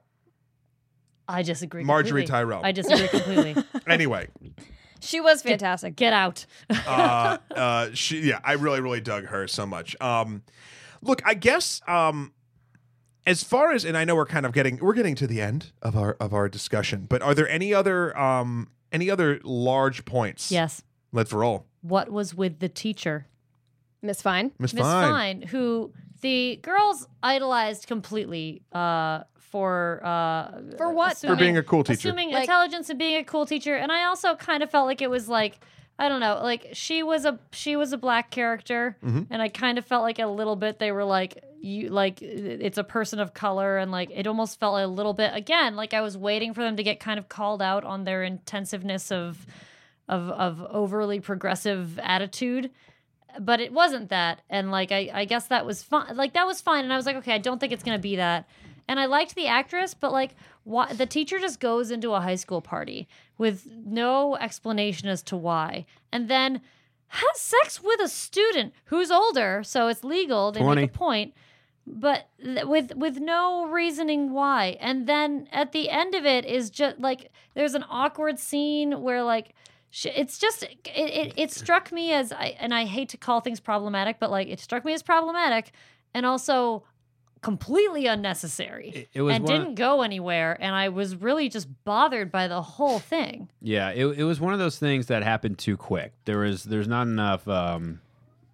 I 1.27 1.43
disagree. 1.43 1.83
Margaery 1.83 2.05
completely. 2.05 2.25
Tyrell. 2.27 2.61
I 2.63 2.71
disagree 2.71 3.07
completely. 3.09 3.63
Anyway, 3.87 4.27
she 4.99 5.19
was 5.19 5.41
fantastic. 5.41 5.95
Get 5.95 6.13
out. 6.13 6.45
uh, 6.69 7.37
uh, 7.55 7.89
she 7.93 8.21
yeah, 8.21 8.39
I 8.43 8.53
really 8.53 8.81
really 8.81 9.01
dug 9.01 9.25
her 9.25 9.47
so 9.47 9.65
much. 9.65 9.99
Um, 10.01 10.43
look, 11.01 11.21
I 11.25 11.33
guess 11.33 11.81
um, 11.87 12.33
as 13.25 13.43
far 13.43 13.71
as 13.71 13.85
and 13.85 13.97
I 13.97 14.05
know 14.05 14.15
we're 14.15 14.25
kind 14.25 14.45
of 14.45 14.53
getting 14.53 14.77
we're 14.77 14.93
getting 14.93 15.15
to 15.15 15.27
the 15.27 15.41
end 15.41 15.71
of 15.81 15.95
our 15.95 16.13
of 16.19 16.33
our 16.33 16.49
discussion, 16.49 17.05
but 17.07 17.21
are 17.21 17.35
there 17.35 17.47
any 17.49 17.73
other 17.73 18.17
um 18.17 18.69
any 18.91 19.09
other 19.09 19.39
large 19.43 20.05
points? 20.05 20.51
yes. 20.51 20.81
let's 21.11 21.33
roll. 21.33 21.65
What 21.81 22.09
was 22.09 22.33
with 22.33 22.59
the 22.59 22.69
teacher? 22.69 23.27
Miss 24.01 24.21
Fine. 24.21 24.51
Miss 24.59 24.73
Miss 24.73 24.83
Fine. 24.83 25.11
Fine, 25.11 25.41
who 25.43 25.91
the 26.21 26.59
girls 26.61 27.07
idolized 27.21 27.87
completely 27.87 28.61
uh, 28.71 29.23
for 29.51 30.01
uh, 30.03 30.61
For 30.77 30.91
what, 30.91 31.17
For 31.17 31.35
being 31.35 31.57
a 31.57 31.63
cool 31.63 31.83
teacher. 31.83 32.09
assuming 32.09 32.31
Like- 32.31 32.43
intelligence 32.43 32.89
and 32.89 32.99
being 32.99 33.17
a 33.17 33.23
cool 33.23 33.45
teacher. 33.45 33.75
And 33.75 33.91
I 33.91 34.05
also 34.05 34.35
kind 34.35 34.61
of 34.63 34.69
felt 34.69 34.87
like 34.87 35.01
it 35.01 35.09
was 35.09 35.27
like 35.29 35.59
I 35.99 36.09
don't 36.09 36.19
know. 36.19 36.39
Like 36.43 36.69
she 36.73 37.01
was 37.01 37.25
a 37.25 37.39
she 37.51 37.75
was 37.75 37.91
a 37.91 37.97
black 37.97 38.29
character, 38.29 38.97
and 39.01 39.41
I 39.41 39.47
kind 39.49 39.79
of 39.79 39.85
felt 39.85 40.03
like 40.03 40.19
a 40.19 40.27
little 40.27 40.55
bit 40.55 40.77
they 40.77 40.91
were 40.91 41.03
like 41.03 41.43
you 41.59 41.89
like 41.89 42.21
it's 42.21 42.77
a 42.77 42.83
person 42.83 43.19
of 43.19 43.33
color, 43.33 43.77
and 43.79 43.91
like 43.91 44.11
it 44.13 44.27
almost 44.27 44.59
felt 44.59 44.79
a 44.79 44.85
little 44.85 45.13
bit 45.13 45.31
again 45.33 45.75
like 45.75 45.95
I 45.95 46.01
was 46.01 46.15
waiting 46.15 46.53
for 46.53 46.61
them 46.61 46.75
to 46.77 46.83
get 46.83 46.99
kind 46.99 47.17
of 47.17 47.29
called 47.29 47.63
out 47.63 47.83
on 47.83 48.03
their 48.03 48.21
intensiveness 48.23 49.11
of 49.11 49.43
of 50.07 50.29
of 50.29 50.61
overly 50.69 51.19
progressive 51.19 51.97
attitude. 51.99 52.69
But 53.39 53.59
it 53.59 53.73
wasn't 53.73 54.09
that, 54.09 54.41
and 54.51 54.69
like 54.71 54.91
I, 54.91 55.09
I 55.13 55.25
guess 55.25 55.47
that 55.47 55.65
was 55.65 55.81
fine. 55.83 56.15
Like 56.15 56.33
that 56.33 56.45
was 56.45 56.61
fine, 56.61 56.83
and 56.83 56.93
I 56.93 56.95
was 56.95 57.05
like, 57.07 57.15
okay, 57.17 57.33
I 57.33 57.37
don't 57.39 57.59
think 57.59 57.73
it's 57.73 57.83
gonna 57.83 57.97
be 57.97 58.17
that. 58.17 58.47
And 58.87 58.99
I 58.99 59.05
liked 59.05 59.35
the 59.35 59.47
actress, 59.47 59.93
but 59.93 60.11
like, 60.11 60.35
why 60.63 60.93
the 60.93 61.05
teacher 61.05 61.39
just 61.39 61.59
goes 61.59 61.91
into 61.91 62.13
a 62.13 62.21
high 62.21 62.35
school 62.35 62.61
party 62.61 63.07
with 63.37 63.67
no 63.85 64.35
explanation 64.37 65.09
as 65.09 65.21
to 65.23 65.37
why, 65.37 65.85
and 66.11 66.29
then 66.29 66.61
has 67.09 67.39
sex 67.39 67.81
with 67.81 67.99
a 68.01 68.07
student 68.07 68.73
who's 68.85 69.11
older, 69.11 69.61
so 69.63 69.87
it's 69.87 70.03
legal. 70.03 70.51
They 70.51 70.59
20. 70.61 70.81
make 70.81 70.89
a 70.89 70.97
point, 70.97 71.33
but 71.85 72.27
th- 72.43 72.65
with 72.65 72.95
with 72.95 73.17
no 73.19 73.65
reasoning 73.67 74.33
why. 74.33 74.77
And 74.79 75.07
then 75.07 75.47
at 75.51 75.71
the 75.71 75.89
end 75.89 76.15
of 76.15 76.25
it 76.25 76.45
is 76.45 76.69
just 76.69 76.99
like 76.99 77.31
there's 77.53 77.75
an 77.75 77.85
awkward 77.89 78.39
scene 78.39 79.01
where 79.01 79.23
like. 79.23 79.53
sh- 79.89 80.07
It's 80.15 80.37
just 80.37 80.63
it, 80.63 80.77
it, 80.85 81.33
it 81.37 81.51
struck 81.51 81.91
me 81.93 82.11
as 82.11 82.31
I 82.33 82.55
and 82.59 82.73
I 82.73 82.83
hate 82.85 83.09
to 83.09 83.17
call 83.17 83.39
things 83.41 83.59
problematic, 83.61 84.17
but 84.19 84.29
like 84.31 84.47
it 84.49 84.59
struck 84.59 84.83
me 84.83 84.93
as 84.93 85.01
problematic 85.03 85.71
and 86.13 86.25
also 86.25 86.83
completely 87.41 88.07
unnecessary 88.07 88.89
It- 88.89 89.09
it 89.13 89.21
was 89.21 89.35
and 89.35 89.45
didn't 89.45 89.75
go 89.75 90.01
anywhere 90.01 90.57
and 90.59 90.75
i 90.75 90.89
was 90.89 91.15
really 91.15 91.49
just 91.49 91.67
bothered 91.83 92.31
by 92.31 92.47
the 92.47 92.61
whole 92.61 92.99
thing 92.99 93.49
Yeah, 93.61 93.89
it, 93.91 94.05
it 94.05 94.23
was 94.23 94.39
one 94.39 94.53
of 94.53 94.59
those 94.59 94.79
things 94.79 95.07
that 95.07 95.23
happened 95.23 95.57
too 95.59 95.77
quick. 95.77 96.13
There 96.25 96.39
was 96.39 96.63
there's 96.63 96.87
not 96.87 97.03
enough 97.07 97.47
um, 97.47 98.01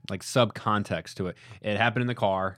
like 0.09 0.21
subcontext 0.21 1.13
to 1.15 1.27
it. 1.27 1.38
It 1.61 1.77
happened 1.77 2.01
in 2.01 2.07
the 2.07 2.15
car, 2.15 2.57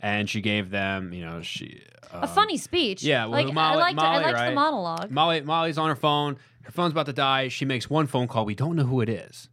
and 0.00 0.28
she 0.30 0.40
gave 0.40 0.70
them, 0.70 1.12
you 1.12 1.24
know, 1.24 1.42
she 1.42 1.82
a 2.12 2.22
um, 2.22 2.28
funny 2.28 2.56
speech 2.56 3.02
yeah, 3.02 3.26
well, 3.26 3.32
like 3.44 3.52
Molly- 3.52 3.76
i 3.76 3.80
liked, 3.80 3.96
Molly, 3.96 4.08
I 4.08 4.22
liked 4.26 4.34
right? 4.38 4.48
the 4.50 4.54
monologue 4.54 5.10
Molly 5.10 5.40
Molly's 5.42 5.78
on 5.78 5.88
her 5.88 5.96
phone. 5.96 6.38
Her 6.62 6.72
phone's 6.72 6.92
about 6.92 7.06
to 7.06 7.12
die. 7.12 7.48
She 7.48 7.64
makes 7.64 7.90
one 7.90 8.06
phone 8.06 8.28
call. 8.28 8.44
We 8.44 8.54
don't 8.54 8.76
know 8.76 8.84
who 8.84 9.00
it 9.00 9.08
is, 9.08 9.48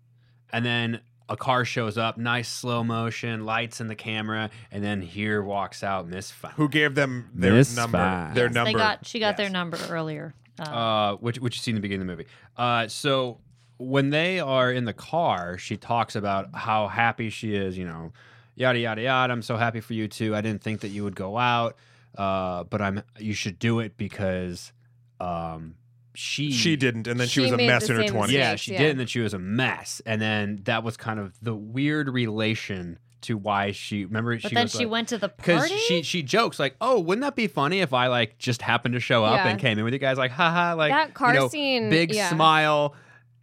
and 0.51 0.63
then 0.65 1.01
a 1.30 1.38
car 1.38 1.65
shows 1.65 1.97
up. 1.97 2.17
Nice 2.17 2.49
slow 2.49 2.84
motion, 2.84 3.45
lights 3.45 3.80
in 3.82 3.88
the 3.88 3.95
camera, 3.95 4.49
and 4.71 4.84
then 4.84 5.01
here 5.01 5.41
walks 5.41 5.84
out 5.84 6.07
Miss 6.07 6.30
Fine. 6.32 6.51
Who 6.55 6.67
gave 6.69 6.95
them 6.95 7.30
their 7.34 7.53
Miss 7.53 7.76
number? 7.76 7.97
Fine. 7.97 8.34
Their 8.34 8.45
Yes, 8.47 8.53
number. 8.53 8.71
they 8.74 8.78
got 8.78 9.05
she 9.05 9.19
got 9.19 9.28
Yes. 9.30 9.38
their 9.38 9.49
number 9.49 9.78
earlier 9.89 10.34
uh, 10.59 10.63
uh, 10.63 11.15
which 11.15 11.39
which 11.39 11.55
you 11.55 11.61
see 11.61 11.71
in 11.71 11.76
the 11.76 11.82
beginning 11.82 12.01
of 12.01 12.07
the 12.07 12.13
movie. 12.24 12.30
Uh, 12.57 12.88
so 12.88 13.39
when 13.78 14.11
they 14.11 14.39
are 14.39 14.71
in 14.71 14.86
the 14.86 14.93
car, 14.93 15.57
she 15.57 15.78
talks 15.78 16.15
about 16.15 16.53
how 16.53 16.88
happy 16.88 17.30
she 17.30 17.55
is. 17.55 17.78
You 17.78 17.86
know, 17.86 18.11
yada 18.55 18.78
yada 18.80 19.01
yada. 19.01 19.34
I'm 19.34 19.41
so 19.41 19.57
happy 19.57 19.80
for 19.80 19.93
you 19.93 20.07
too. 20.07 20.36
I 20.36 20.41
didn't 20.41 20.61
think 20.61 20.82
that 20.82 20.89
you 20.89 21.03
would 21.03 21.15
go 21.15 21.38
out, 21.38 21.76
uh, 22.17 22.65
but 22.65 22.82
I'm. 22.82 23.01
You 23.17 23.34
should 23.34 23.57
do 23.57 23.80
it 23.80 23.97
because 23.97 24.71
um, 25.19 25.76
she 26.16 26.51
She 26.51 26.76
didn't, 26.76 27.07
and 27.07 27.20
then 27.20 27.28
she, 27.28 27.36
She 27.36 27.39
was 27.41 27.51
a 27.51 27.57
mess 27.57 27.89
in 27.89 27.95
her 27.95 28.07
twenties. 28.07 28.36
Yeah, 28.36 28.55
she 28.55 28.74
yeah. 28.74 28.80
did, 28.80 28.89
and 28.91 28.99
then 28.99 29.07
she 29.07 29.20
was 29.20 29.34
a 29.34 29.39
mess. 29.39 30.01
And 30.05 30.22
then 30.22 30.61
that 30.66 30.84
was 30.84 30.95
kind 30.97 31.20
of 31.20 31.34
the 31.41 31.55
weird 31.55 32.09
relation 32.09 32.99
to 33.22 33.38
why 33.38 33.72
she. 33.72 34.05
Remember, 34.05 34.36
but 34.36 34.49
she 34.49 34.55
then 34.55 34.64
was 34.66 34.72
she 34.74 34.80
like, 34.80 34.89
went 34.91 35.07
to 35.09 35.18
the 35.18 35.30
because 35.30 35.59
party 35.61 35.78
she 35.78 36.03
she 36.03 36.22
jokes 36.24 36.59
like, 36.59 36.76
"Oh, 36.82 36.99
wouldn't 36.99 37.24
that 37.24 37.36
be 37.36 37.47
funny 37.47 37.80
if 37.82 37.93
I 37.93 38.07
like 38.07 38.38
just 38.38 38.61
happened 38.61 38.93
to 38.95 38.99
show 38.99 39.24
up 39.24 39.38
Yeah. 39.38 39.47
and 39.49 39.59
came 39.59 39.78
in 39.80 39.84
with 39.86 39.93
you 39.93 39.99
guys?" 39.99 40.18
Like, 40.18 40.32
haha, 40.32 40.76
like 40.76 40.91
That 40.91 41.14
car 41.14 41.34
you 41.34 41.39
know, 41.39 41.47
scene, 41.47 41.89
big 41.89 42.14
yeah. 42.14 42.30
smile, 42.30 42.95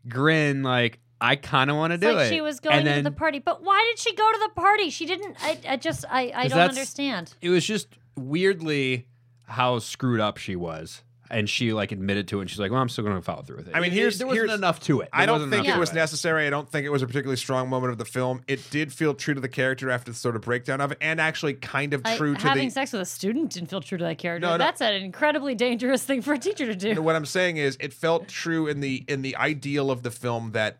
grin, 0.08 0.62
like 0.62 0.98
I 1.20 1.36
kind 1.36 1.70
of 1.70 1.76
want 1.76 1.92
to 1.92 1.98
do 1.98 2.12
like 2.12 2.26
it. 2.26 2.28
she 2.34 2.40
was 2.40 2.60
going 2.60 2.76
and 2.76 2.86
then 2.86 3.04
to 3.04 3.10
the 3.10 3.16
party 3.16 3.38
but 3.40 3.62
why 3.62 3.86
did 3.90 3.98
she 3.98 4.14
go 4.14 4.32
to 4.32 4.38
the 4.38 4.60
party 4.60 4.88
she 4.88 5.04
didn't 5.04 5.36
i, 5.42 5.58
I 5.68 5.76
just 5.76 6.06
i, 6.10 6.32
I 6.34 6.42
'Cause 6.44 6.50
don't 6.52 6.60
understand 6.70 7.34
it 7.42 7.50
was 7.50 7.66
just 7.66 7.88
weirdly 8.16 9.06
how 9.46 9.78
screwed 9.80 10.20
up 10.20 10.36
she 10.38 10.54
was, 10.56 11.02
and 11.30 11.48
she 11.48 11.72
like 11.72 11.92
admitted 11.92 12.28
to 12.28 12.38
it. 12.38 12.42
and 12.42 12.50
She's 12.50 12.58
like, 12.58 12.70
"Well, 12.70 12.80
I'm 12.80 12.88
still 12.88 13.04
going 13.04 13.16
to 13.16 13.22
follow 13.22 13.42
through 13.42 13.56
with 13.58 13.68
it." 13.68 13.74
I 13.76 13.80
mean, 13.80 13.92
It- 13.92 13.94
here's- 13.94 14.18
there 14.18 14.26
wasn't 14.26 14.46
here's- 14.48 14.58
enough 14.58 14.80
to 14.80 15.00
it. 15.00 15.08
I 15.12 15.26
don't 15.26 15.48
think 15.50 15.68
it 15.68 15.72
to 15.74 15.78
was 15.78 15.92
necessary. 15.92 16.46
I 16.46 16.50
don't 16.50 16.68
think 16.68 16.84
it 16.86 16.90
was 16.90 17.02
a 17.02 17.06
particularly 17.06 17.36
strong 17.36 17.68
moment 17.68 17.92
of 17.92 17.98
the 17.98 18.04
film. 18.04 18.42
It 18.48 18.68
did 18.70 18.92
feel 18.92 19.14
true 19.14 19.34
to 19.34 19.40
the 19.40 19.48
character 19.48 19.90
after 19.90 20.10
the 20.10 20.16
sort 20.16 20.36
of 20.36 20.42
breakdown 20.42 20.80
of 20.80 20.92
it, 20.92 20.98
and 21.00 21.20
actually 21.20 21.54
kind 21.54 21.94
of 21.94 22.02
I- 22.04 22.16
true 22.16 22.34
to 22.34 22.40
having 22.40 22.68
the. 22.68 22.74
sex 22.74 22.92
with 22.92 23.02
a 23.02 23.06
student 23.06 23.52
didn't 23.52 23.68
feel 23.70 23.80
true 23.80 23.98
to 23.98 24.04
that 24.04 24.18
character 24.18 24.46
No, 24.46 24.52
no. 24.54 24.58
that's 24.58 24.80
an 24.80 24.94
incredibly 24.94 25.54
dangerous 25.54 26.02
thing 26.04 26.22
for 26.22 26.32
a 26.34 26.38
teacher 26.38 26.66
to 26.66 26.74
do 26.74 27.00
what 27.00 27.14
I'm 27.16 27.26
saying 27.26 27.56
is, 27.56 27.76
it 27.80 27.92
felt 27.92 28.28
true 28.28 28.66
in 28.66 28.80
the 28.80 29.04
in 29.08 29.22
the 29.22 29.36
ideal 29.36 29.90
of 29.90 30.02
the 30.02 30.10
film 30.10 30.52
that 30.52 30.78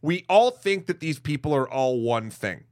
we 0.00 0.24
all 0.28 0.50
think 0.50 0.86
that 0.86 1.00
these 1.00 1.18
people 1.18 1.52
are 1.54 1.68
all 1.68 2.00
one 2.00 2.30
thing. 2.30 2.64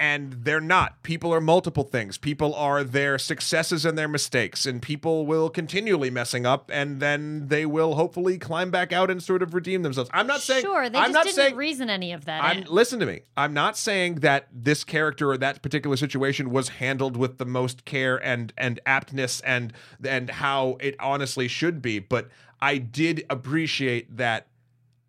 And 0.00 0.32
they're 0.32 0.62
not. 0.62 1.02
People 1.02 1.32
are 1.34 1.42
multiple 1.42 1.84
things. 1.84 2.16
People 2.16 2.54
are 2.54 2.82
their 2.82 3.18
successes 3.18 3.84
and 3.84 3.98
their 3.98 4.08
mistakes. 4.08 4.64
And 4.64 4.80
people 4.80 5.26
will 5.26 5.50
continually 5.50 6.08
messing 6.08 6.46
up 6.46 6.70
and 6.72 7.00
then 7.00 7.48
they 7.48 7.66
will 7.66 7.96
hopefully 7.96 8.38
climb 8.38 8.70
back 8.70 8.94
out 8.94 9.10
and 9.10 9.22
sort 9.22 9.42
of 9.42 9.52
redeem 9.52 9.82
themselves. 9.82 10.08
I'm 10.14 10.26
not 10.26 10.40
saying 10.40 10.62
sure 10.62 10.88
they 10.88 10.96
I'm 10.96 11.04
just 11.04 11.12
not 11.12 11.24
didn't 11.24 11.36
saying 11.36 11.56
reason 11.56 11.90
any 11.90 12.12
of 12.12 12.24
that 12.24 12.42
I'm 12.42 12.62
in. 12.62 12.64
listen 12.68 12.98
to 13.00 13.06
me. 13.06 13.20
I'm 13.36 13.52
not 13.52 13.76
saying 13.76 14.16
that 14.16 14.48
this 14.50 14.84
character 14.84 15.30
or 15.30 15.36
that 15.36 15.60
particular 15.60 15.98
situation 15.98 16.50
was 16.50 16.70
handled 16.70 17.18
with 17.18 17.36
the 17.36 17.44
most 17.44 17.84
care 17.84 18.16
and 18.16 18.54
and 18.56 18.80
aptness 18.86 19.42
and 19.44 19.74
and 20.02 20.30
how 20.30 20.78
it 20.80 20.96
honestly 20.98 21.46
should 21.46 21.82
be, 21.82 21.98
but 21.98 22.28
I 22.62 22.78
did 22.78 23.26
appreciate 23.28 24.16
that 24.16 24.46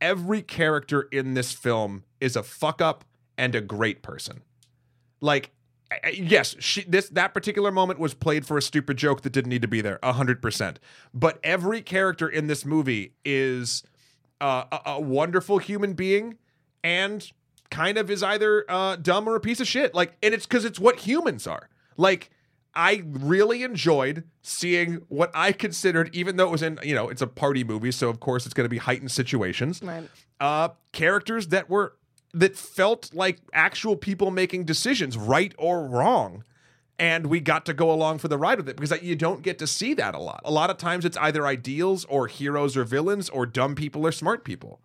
every 0.02 0.42
character 0.42 1.04
in 1.14 1.34
this 1.34 1.54
film 1.54 2.04
is 2.20 2.36
a 2.36 2.44
fuck 2.44 2.82
up 2.82 3.06
and 3.38 3.56
a 3.56 3.62
great 3.62 4.02
person. 4.02 4.42
Like 5.22 5.52
yes, 6.14 6.56
she, 6.60 6.84
this 6.84 7.10
that 7.10 7.34
particular 7.34 7.72
moment 7.72 8.00
was 8.00 8.14
played 8.14 8.46
for 8.46 8.58
a 8.58 8.62
stupid 8.62 8.98
joke 8.98 9.22
that 9.22 9.32
didn't 9.32 9.50
need 9.50 9.62
to 9.62 9.68
be 9.68 9.82
there, 9.82 10.00
hundred 10.04 10.42
percent. 10.42 10.80
But 11.14 11.40
every 11.44 11.82
character 11.82 12.28
in 12.28 12.48
this 12.48 12.66
movie 12.66 13.14
is 13.26 13.84
uh, 14.40 14.66
a, 14.72 14.92
a 14.92 15.02
wonderful 15.02 15.58
human 15.58 15.94
being 15.94 16.38
and 16.84 17.32
kind 17.70 17.98
of 17.98 18.10
is 18.10 18.24
either 18.24 18.66
uh, 18.70 18.96
dumb 18.98 19.28
or 19.28 19.36
a 19.36 19.40
piece 19.40 19.60
of 19.60 19.68
shit. 19.68 19.94
Like, 19.94 20.18
and 20.22 20.34
it's 20.34 20.46
because 20.46 20.66
it's 20.66 20.80
what 20.80 21.00
humans 21.00 21.48
are. 21.48 21.70
Like, 21.98 22.30
I 22.74 23.04
really 23.06 23.64
enjoyed 23.64 24.24
seeing 24.42 25.02
what 25.10 25.32
I 25.34 25.52
considered, 25.52 26.10
even 26.14 26.38
though 26.38 26.48
it 26.48 26.52
was 26.52 26.64
in, 26.64 26.80
you 26.84 26.96
know, 26.96 27.10
it's 27.10 27.22
a 27.22 27.28
party 27.28 27.64
movie, 27.64 27.92
so 27.92 28.10
of 28.10 28.20
course 28.20 28.46
it's 28.46 28.54
going 28.54 28.66
to 28.66 28.70
be 28.70 28.78
heightened 28.78 29.12
situations. 29.12 29.82
Right. 29.84 30.10
Uh, 30.40 30.70
characters 30.92 31.48
that 31.48 31.70
were 31.70 31.96
that 32.34 32.56
felt 32.56 33.14
like 33.14 33.40
actual 33.54 33.96
people 33.96 34.32
making 34.32 34.66
decisions, 34.66 35.18
right 35.18 35.54
or 35.58 35.86
wrong. 35.86 36.44
And 36.98 37.28
we 37.28 37.40
got 37.40 37.66
to 37.66 37.74
go 37.74 37.92
along 37.92 38.20
for 38.20 38.28
the 38.28 38.38
ride 38.38 38.60
with 38.60 38.70
it 38.70 38.76
because 38.76 39.02
you 39.02 39.16
don't 39.16 39.42
get 39.42 39.58
to 39.60 39.68
see 39.68 39.96
that 39.96 40.14
a 40.14 40.20
lot. 40.20 40.42
A 40.46 40.52
lot 40.52 40.70
of 40.70 40.78
times 40.78 41.04
it's 41.04 41.18
either 41.18 41.48
ideals 41.48 42.06
or 42.06 42.28
heroes 42.28 42.78
or 42.78 42.84
villains 42.84 43.28
or 43.28 43.46
dumb 43.46 43.74
people 43.74 44.06
or 44.06 44.12
smart 44.12 44.44
people 44.44 44.80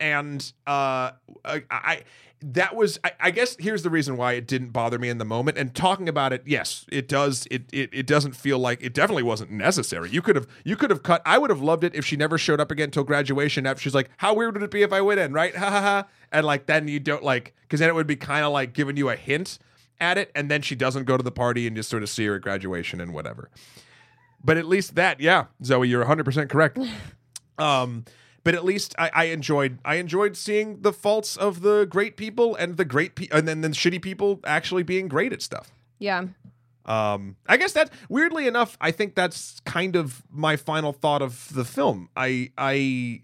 and 0.00 0.52
uh 0.66 1.12
I, 1.44 1.62
I 1.70 2.02
that 2.42 2.74
was 2.74 2.98
I, 3.04 3.12
I 3.20 3.30
guess 3.30 3.56
here's 3.58 3.82
the 3.82 3.90
reason 3.90 4.16
why 4.16 4.32
it 4.32 4.46
didn't 4.46 4.70
bother 4.70 4.98
me 4.98 5.10
in 5.10 5.18
the 5.18 5.26
moment. 5.26 5.58
And 5.58 5.74
talking 5.74 6.08
about 6.08 6.32
it 6.32 6.42
yes 6.46 6.86
it 6.90 7.06
does 7.06 7.46
it, 7.50 7.64
it 7.72 7.90
it 7.92 8.06
doesn't 8.06 8.34
feel 8.34 8.58
like 8.58 8.82
it 8.82 8.94
definitely 8.94 9.22
wasn't 9.22 9.50
necessary. 9.50 10.10
You 10.10 10.22
could 10.22 10.36
have 10.36 10.46
you 10.64 10.74
could 10.76 10.90
have 10.90 11.02
cut 11.02 11.20
i 11.26 11.36
would 11.36 11.50
have 11.50 11.60
loved 11.60 11.84
it 11.84 11.94
if 11.94 12.04
she 12.04 12.16
never 12.16 12.38
showed 12.38 12.60
up 12.60 12.70
again 12.70 12.84
until 12.84 13.04
graduation 13.04 13.66
after 13.66 13.82
she's 13.82 13.94
like 13.94 14.08
how 14.16 14.34
weird 14.34 14.54
would 14.54 14.62
it 14.62 14.70
be 14.70 14.82
if 14.82 14.92
i 14.92 15.00
went 15.00 15.20
in 15.20 15.32
right? 15.32 15.54
Ha 15.54 15.70
ha 15.70 15.80
ha. 15.80 16.06
And 16.32 16.46
like 16.46 16.66
then 16.66 16.88
you 16.88 16.98
don't 16.98 17.22
like 17.22 17.54
because 17.62 17.80
then 17.80 17.88
it 17.88 17.94
would 17.94 18.06
be 18.06 18.16
kind 18.16 18.44
of 18.44 18.52
like 18.52 18.72
giving 18.72 18.96
you 18.96 19.10
a 19.10 19.16
hint 19.16 19.58
at 20.00 20.16
it 20.16 20.30
and 20.34 20.50
then 20.50 20.62
she 20.62 20.74
doesn't 20.74 21.04
go 21.04 21.16
to 21.18 21.22
the 21.22 21.30
party 21.30 21.66
and 21.66 21.76
just 21.76 21.90
sort 21.90 22.02
of 22.02 22.08
see 22.08 22.24
her 22.24 22.36
at 22.36 22.42
graduation 22.42 23.00
and 23.00 23.12
whatever. 23.12 23.50
But 24.42 24.56
at 24.56 24.64
least 24.64 24.94
that 24.94 25.20
yeah 25.20 25.46
zoe 25.62 25.88
you're 25.88 26.04
100% 26.04 26.48
correct. 26.48 26.78
Um 27.58 28.06
but 28.44 28.54
at 28.54 28.64
least 28.64 28.94
I, 28.98 29.10
I 29.14 29.24
enjoyed 29.24 29.78
I 29.84 29.96
enjoyed 29.96 30.36
seeing 30.36 30.80
the 30.80 30.92
faults 30.92 31.36
of 31.36 31.62
the 31.62 31.84
great 31.84 32.16
people 32.16 32.54
and 32.56 32.76
the 32.76 32.84
great 32.84 33.14
pe- 33.14 33.28
and 33.30 33.46
then 33.46 33.60
the 33.60 33.68
shitty 33.68 34.00
people 34.00 34.40
actually 34.44 34.82
being 34.82 35.08
great 35.08 35.32
at 35.32 35.42
stuff. 35.42 35.70
Yeah. 35.98 36.26
Um, 36.86 37.36
I 37.46 37.56
guess 37.56 37.72
that 37.72 37.90
weirdly 38.08 38.46
enough, 38.46 38.76
I 38.80 38.90
think 38.90 39.14
that's 39.14 39.60
kind 39.60 39.96
of 39.96 40.22
my 40.30 40.56
final 40.56 40.92
thought 40.92 41.22
of 41.22 41.52
the 41.54 41.64
film. 41.64 42.08
I 42.16 42.50
I 42.56 43.22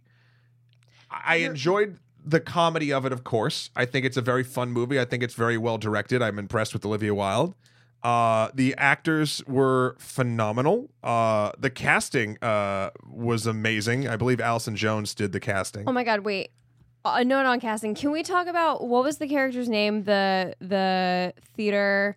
I 1.10 1.36
enjoyed 1.36 1.98
the 2.24 2.40
comedy 2.40 2.92
of 2.92 3.06
it, 3.06 3.12
of 3.12 3.24
course. 3.24 3.70
I 3.76 3.84
think 3.84 4.04
it's 4.04 4.16
a 4.16 4.22
very 4.22 4.42
fun 4.42 4.72
movie. 4.72 5.00
I 5.00 5.04
think 5.04 5.22
it's 5.22 5.34
very 5.34 5.56
well 5.56 5.78
directed. 5.78 6.20
I'm 6.22 6.38
impressed 6.38 6.72
with 6.74 6.84
Olivia 6.84 7.14
Wilde. 7.14 7.54
Uh, 8.02 8.50
the 8.54 8.74
actors 8.78 9.42
were 9.48 9.96
phenomenal. 9.98 10.90
Uh, 11.02 11.50
the 11.58 11.70
casting 11.70 12.38
uh, 12.42 12.90
was 13.10 13.46
amazing. 13.46 14.06
I 14.06 14.16
believe 14.16 14.40
Allison 14.40 14.76
Jones 14.76 15.14
did 15.14 15.32
the 15.32 15.40
casting. 15.40 15.84
Oh 15.88 15.92
my 15.92 16.04
god, 16.04 16.20
wait. 16.20 16.50
A 17.04 17.24
note 17.24 17.46
on 17.46 17.60
casting. 17.60 17.94
Can 17.94 18.10
we 18.10 18.22
talk 18.22 18.46
about 18.48 18.86
what 18.86 19.04
was 19.04 19.18
the 19.18 19.28
character's 19.28 19.68
name? 19.68 20.04
The 20.04 20.54
the 20.60 21.32
theater 21.56 22.16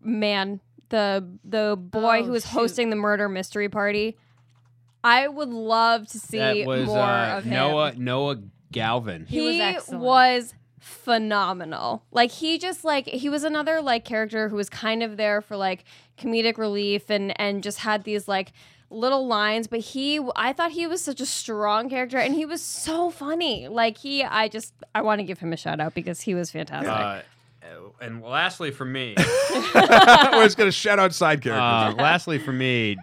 man, 0.00 0.60
the 0.88 1.26
the 1.44 1.76
boy 1.76 2.20
Oh, 2.20 2.24
who 2.24 2.32
was 2.32 2.44
shoot. 2.44 2.50
hosting 2.50 2.90
the 2.90 2.96
murder 2.96 3.28
mystery 3.28 3.68
party. 3.68 4.16
I 5.04 5.28
would 5.28 5.48
love 5.50 6.06
to 6.08 6.18
see 6.18 6.38
that 6.38 6.66
was 6.66 6.86
more 6.86 6.98
uh, 6.98 7.38
of 7.38 7.44
him. 7.44 7.52
Noah 7.54 7.94
Noah 7.96 8.36
Galvin. 8.72 9.26
He 9.28 9.40
was 9.40 9.54
he 9.54 9.60
excellent. 9.60 10.02
was 10.02 10.54
phenomenal. 10.86 12.04
Like 12.12 12.30
he 12.30 12.58
just 12.58 12.84
like 12.84 13.06
he 13.06 13.28
was 13.28 13.42
another 13.44 13.80
like 13.82 14.04
character 14.04 14.48
who 14.48 14.56
was 14.56 14.70
kind 14.70 15.02
of 15.02 15.16
there 15.16 15.40
for 15.40 15.56
like 15.56 15.84
comedic 16.16 16.58
relief 16.58 17.10
and 17.10 17.38
and 17.40 17.62
just 17.62 17.78
had 17.78 18.04
these 18.04 18.28
like 18.28 18.52
little 18.88 19.26
lines 19.26 19.66
but 19.66 19.80
he 19.80 20.20
I 20.36 20.52
thought 20.52 20.70
he 20.70 20.86
was 20.86 21.02
such 21.02 21.20
a 21.20 21.26
strong 21.26 21.90
character 21.90 22.18
and 22.18 22.34
he 22.34 22.46
was 22.46 22.62
so 22.62 23.10
funny. 23.10 23.66
Like 23.66 23.98
he 23.98 24.22
I 24.22 24.46
just 24.48 24.74
I 24.94 25.02
want 25.02 25.18
to 25.18 25.24
give 25.24 25.40
him 25.40 25.52
a 25.52 25.56
shout 25.56 25.80
out 25.80 25.94
because 25.94 26.20
he 26.20 26.34
was 26.34 26.50
fantastic. 26.50 26.88
Uh, 26.90 27.20
and 28.00 28.22
lastly, 28.22 28.70
for 28.70 28.84
me, 28.84 29.16
We're 29.74 30.44
just 30.44 30.56
gonna 30.56 30.70
shout 30.70 31.00
out 31.00 31.12
side 31.12 31.42
characters. 31.42 31.98
uh, 31.98 32.02
lastly 32.02 32.38
for 32.38 32.52
me, 32.52 32.96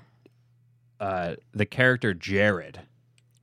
uh, 1.02 1.36
the 1.54 1.66
character 1.66 2.14
Jared, 2.14 2.80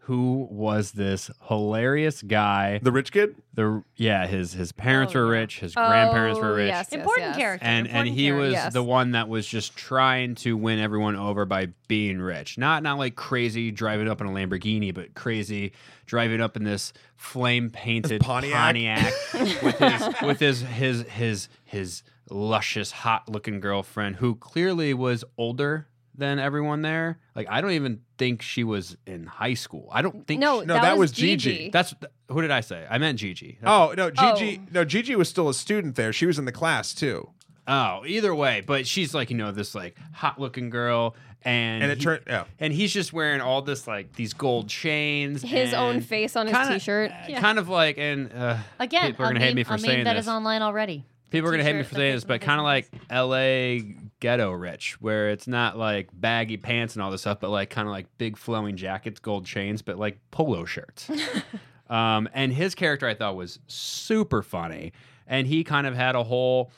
who 0.04 0.48
was 0.50 0.92
this 0.92 1.30
hilarious 1.48 2.22
guy. 2.22 2.80
the 2.82 2.90
rich 2.92 3.12
kid. 3.12 3.36
The 3.54 3.82
yeah, 3.96 4.26
his 4.26 4.52
his 4.54 4.72
parents 4.72 5.14
Oh, 5.14 5.20
were 5.20 5.34
yeah. 5.34 5.40
rich, 5.40 5.60
his 5.60 5.74
grandparents 5.74 6.40
were 6.40 6.52
Oh, 6.52 6.56
rich. 6.56 6.68
yes, 6.68 6.88
yes, 6.90 7.00
Important 7.00 7.26
yes. 7.28 7.36
character. 7.36 7.64
and 7.66 7.78
and 7.78 7.86
important 7.86 8.16
he 8.16 8.24
character. 8.26 8.42
was 8.44 8.52
Yes. 8.52 8.72
the 8.72 8.82
one 8.82 9.10
that 9.12 9.28
was 9.28 9.46
just 9.46 9.76
trying 9.76 10.34
to 10.36 10.56
win 10.56 10.78
everyone 10.78 11.16
over 11.16 11.44
by 11.44 11.68
being 11.88 12.18
rich 12.20 12.56
not 12.58 12.82
not 12.82 12.98
like 12.98 13.14
crazy 13.16 13.70
driving 13.70 14.08
up 14.08 14.20
in 14.20 14.26
a 14.26 14.30
lamborghini 14.30 14.92
but 14.94 15.14
crazy 15.14 15.72
driving 16.06 16.40
up 16.40 16.56
in 16.56 16.64
this 16.64 16.92
flame 17.16 17.68
painted 17.70 18.20
Pontiac. 18.22 18.52
pontiac, 18.54 19.12
with 19.62 19.78
his 19.78 20.22
with 20.22 20.40
his 20.40 20.60
his 20.62 21.02
his 21.08 21.48
his 21.64 22.02
luscious 22.30 22.90
hot 22.92 23.28
looking 23.28 23.60
girlfriend 23.60 24.16
who 24.16 24.34
clearly 24.36 24.94
was 24.94 25.24
older 25.36 25.88
than 26.14 26.38
everyone 26.38 26.82
there 26.82 27.18
like 27.34 27.46
i 27.50 27.60
don't 27.60 27.72
even 27.72 28.00
think 28.20 28.40
she 28.42 28.62
was 28.62 28.96
in 29.06 29.26
high 29.26 29.54
school 29.54 29.88
i 29.90 30.00
don't 30.02 30.26
think 30.28 30.38
no, 30.40 30.60
she- 30.60 30.66
No, 30.66 30.74
that 30.74 30.96
was 30.96 31.10
Gigi. 31.10 31.70
that's 31.72 31.92
who 32.28 32.40
did 32.40 32.50
i 32.52 32.60
say 32.60 32.86
i 32.88 32.98
meant 32.98 33.18
gigi 33.18 33.58
That's- 33.60 33.74
Oh 33.90 33.94
no, 33.96 34.10
Gigi. 34.10 34.60
Oh. 34.62 34.68
No, 34.72 34.84
Gigi 34.84 35.16
was 35.16 35.28
still 35.28 35.48
a 35.48 35.54
student 35.54 35.96
there. 35.96 36.12
She 36.12 36.26
was 36.26 36.38
in 36.38 36.44
the 36.44 36.52
class 36.52 36.94
too. 36.94 37.30
Oh, 37.66 38.02
either 38.06 38.34
way, 38.34 38.62
but 38.66 38.86
she's 38.86 39.14
like 39.14 39.30
you 39.30 39.36
know 39.36 39.50
this 39.52 39.74
like 39.74 39.96
hot 40.12 40.40
looking 40.40 40.70
girl, 40.70 41.14
and 41.42 41.82
And 41.84 41.92
it 41.92 41.98
he- 41.98 42.04
turned. 42.04 42.22
Yeah. 42.26 42.44
and 42.58 42.72
he's 42.72 42.92
just 42.92 43.12
wearing 43.12 43.40
all 43.40 43.62
this 43.62 43.86
like 43.86 44.12
these 44.14 44.32
gold 44.34 44.68
chains, 44.68 45.42
his 45.42 45.72
own 45.74 45.96
and 45.96 46.04
face 46.06 46.36
on 46.36 46.46
his 46.46 46.56
kinda- 46.56 46.74
t-shirt. 46.74 47.10
uh, 47.12 47.40
kind 47.40 47.58
of 47.58 47.68
like 47.68 47.96
and 47.98 48.32
uh, 48.32 48.56
Again, 48.78 49.06
people 49.12 49.24
are 49.26 49.30
a 49.30 49.32
gonna 49.34 49.44
hate 49.44 49.54
me 49.54 49.62
for 49.64 49.74
a 49.74 49.76
meme 49.76 49.84
saying 49.86 50.04
that 50.04 50.14
this. 50.14 50.24
is 50.24 50.28
online 50.28 50.62
already. 50.62 51.04
people 51.30 51.48
are 51.48 51.52
gonna 51.52 51.62
hate 51.64 51.74
me 51.74 51.78
t-shirt, 51.82 51.88
for 51.88 51.94
the 51.94 52.00
saying 52.00 52.14
this, 52.16 52.24
of 52.24 52.28
but 52.28 52.40
the 52.40 52.46
kind 52.46 52.58
of 52.60 52.64
like. 52.64 52.90
L.A. 53.08 53.94
ghetto 54.20 54.52
rich, 54.52 55.00
where 55.00 55.30
it's 55.30 55.46
not 55.48 55.76
like 55.78 56.08
baggy 56.12 56.56
pants 56.56 56.94
and 56.94 57.02
all 57.02 57.10
this 57.10 57.22
stuff, 57.22 57.40
but 57.40 57.50
like 57.50 57.70
kind 57.70 57.88
of 57.88 57.92
like 57.92 58.06
big 58.18 58.36
flowing 58.36 58.76
jackets, 58.76 59.18
gold 59.20 59.46
chains, 59.46 59.82
but 59.82 59.98
like 59.98 60.18
polo 60.30 60.64
shirts. 60.64 61.10
um, 61.90 62.28
and 62.34 62.52
his 62.52 62.74
character 62.74 63.06
I 63.08 63.14
thought 63.14 63.36
was 63.36 63.58
super 63.66 64.42
funny, 64.42 64.92
and 65.26 65.46
he 65.46 65.64
kind 65.64 65.86
of 65.86 65.94
had 65.94 66.14
a 66.14 66.22
whole 66.22 66.70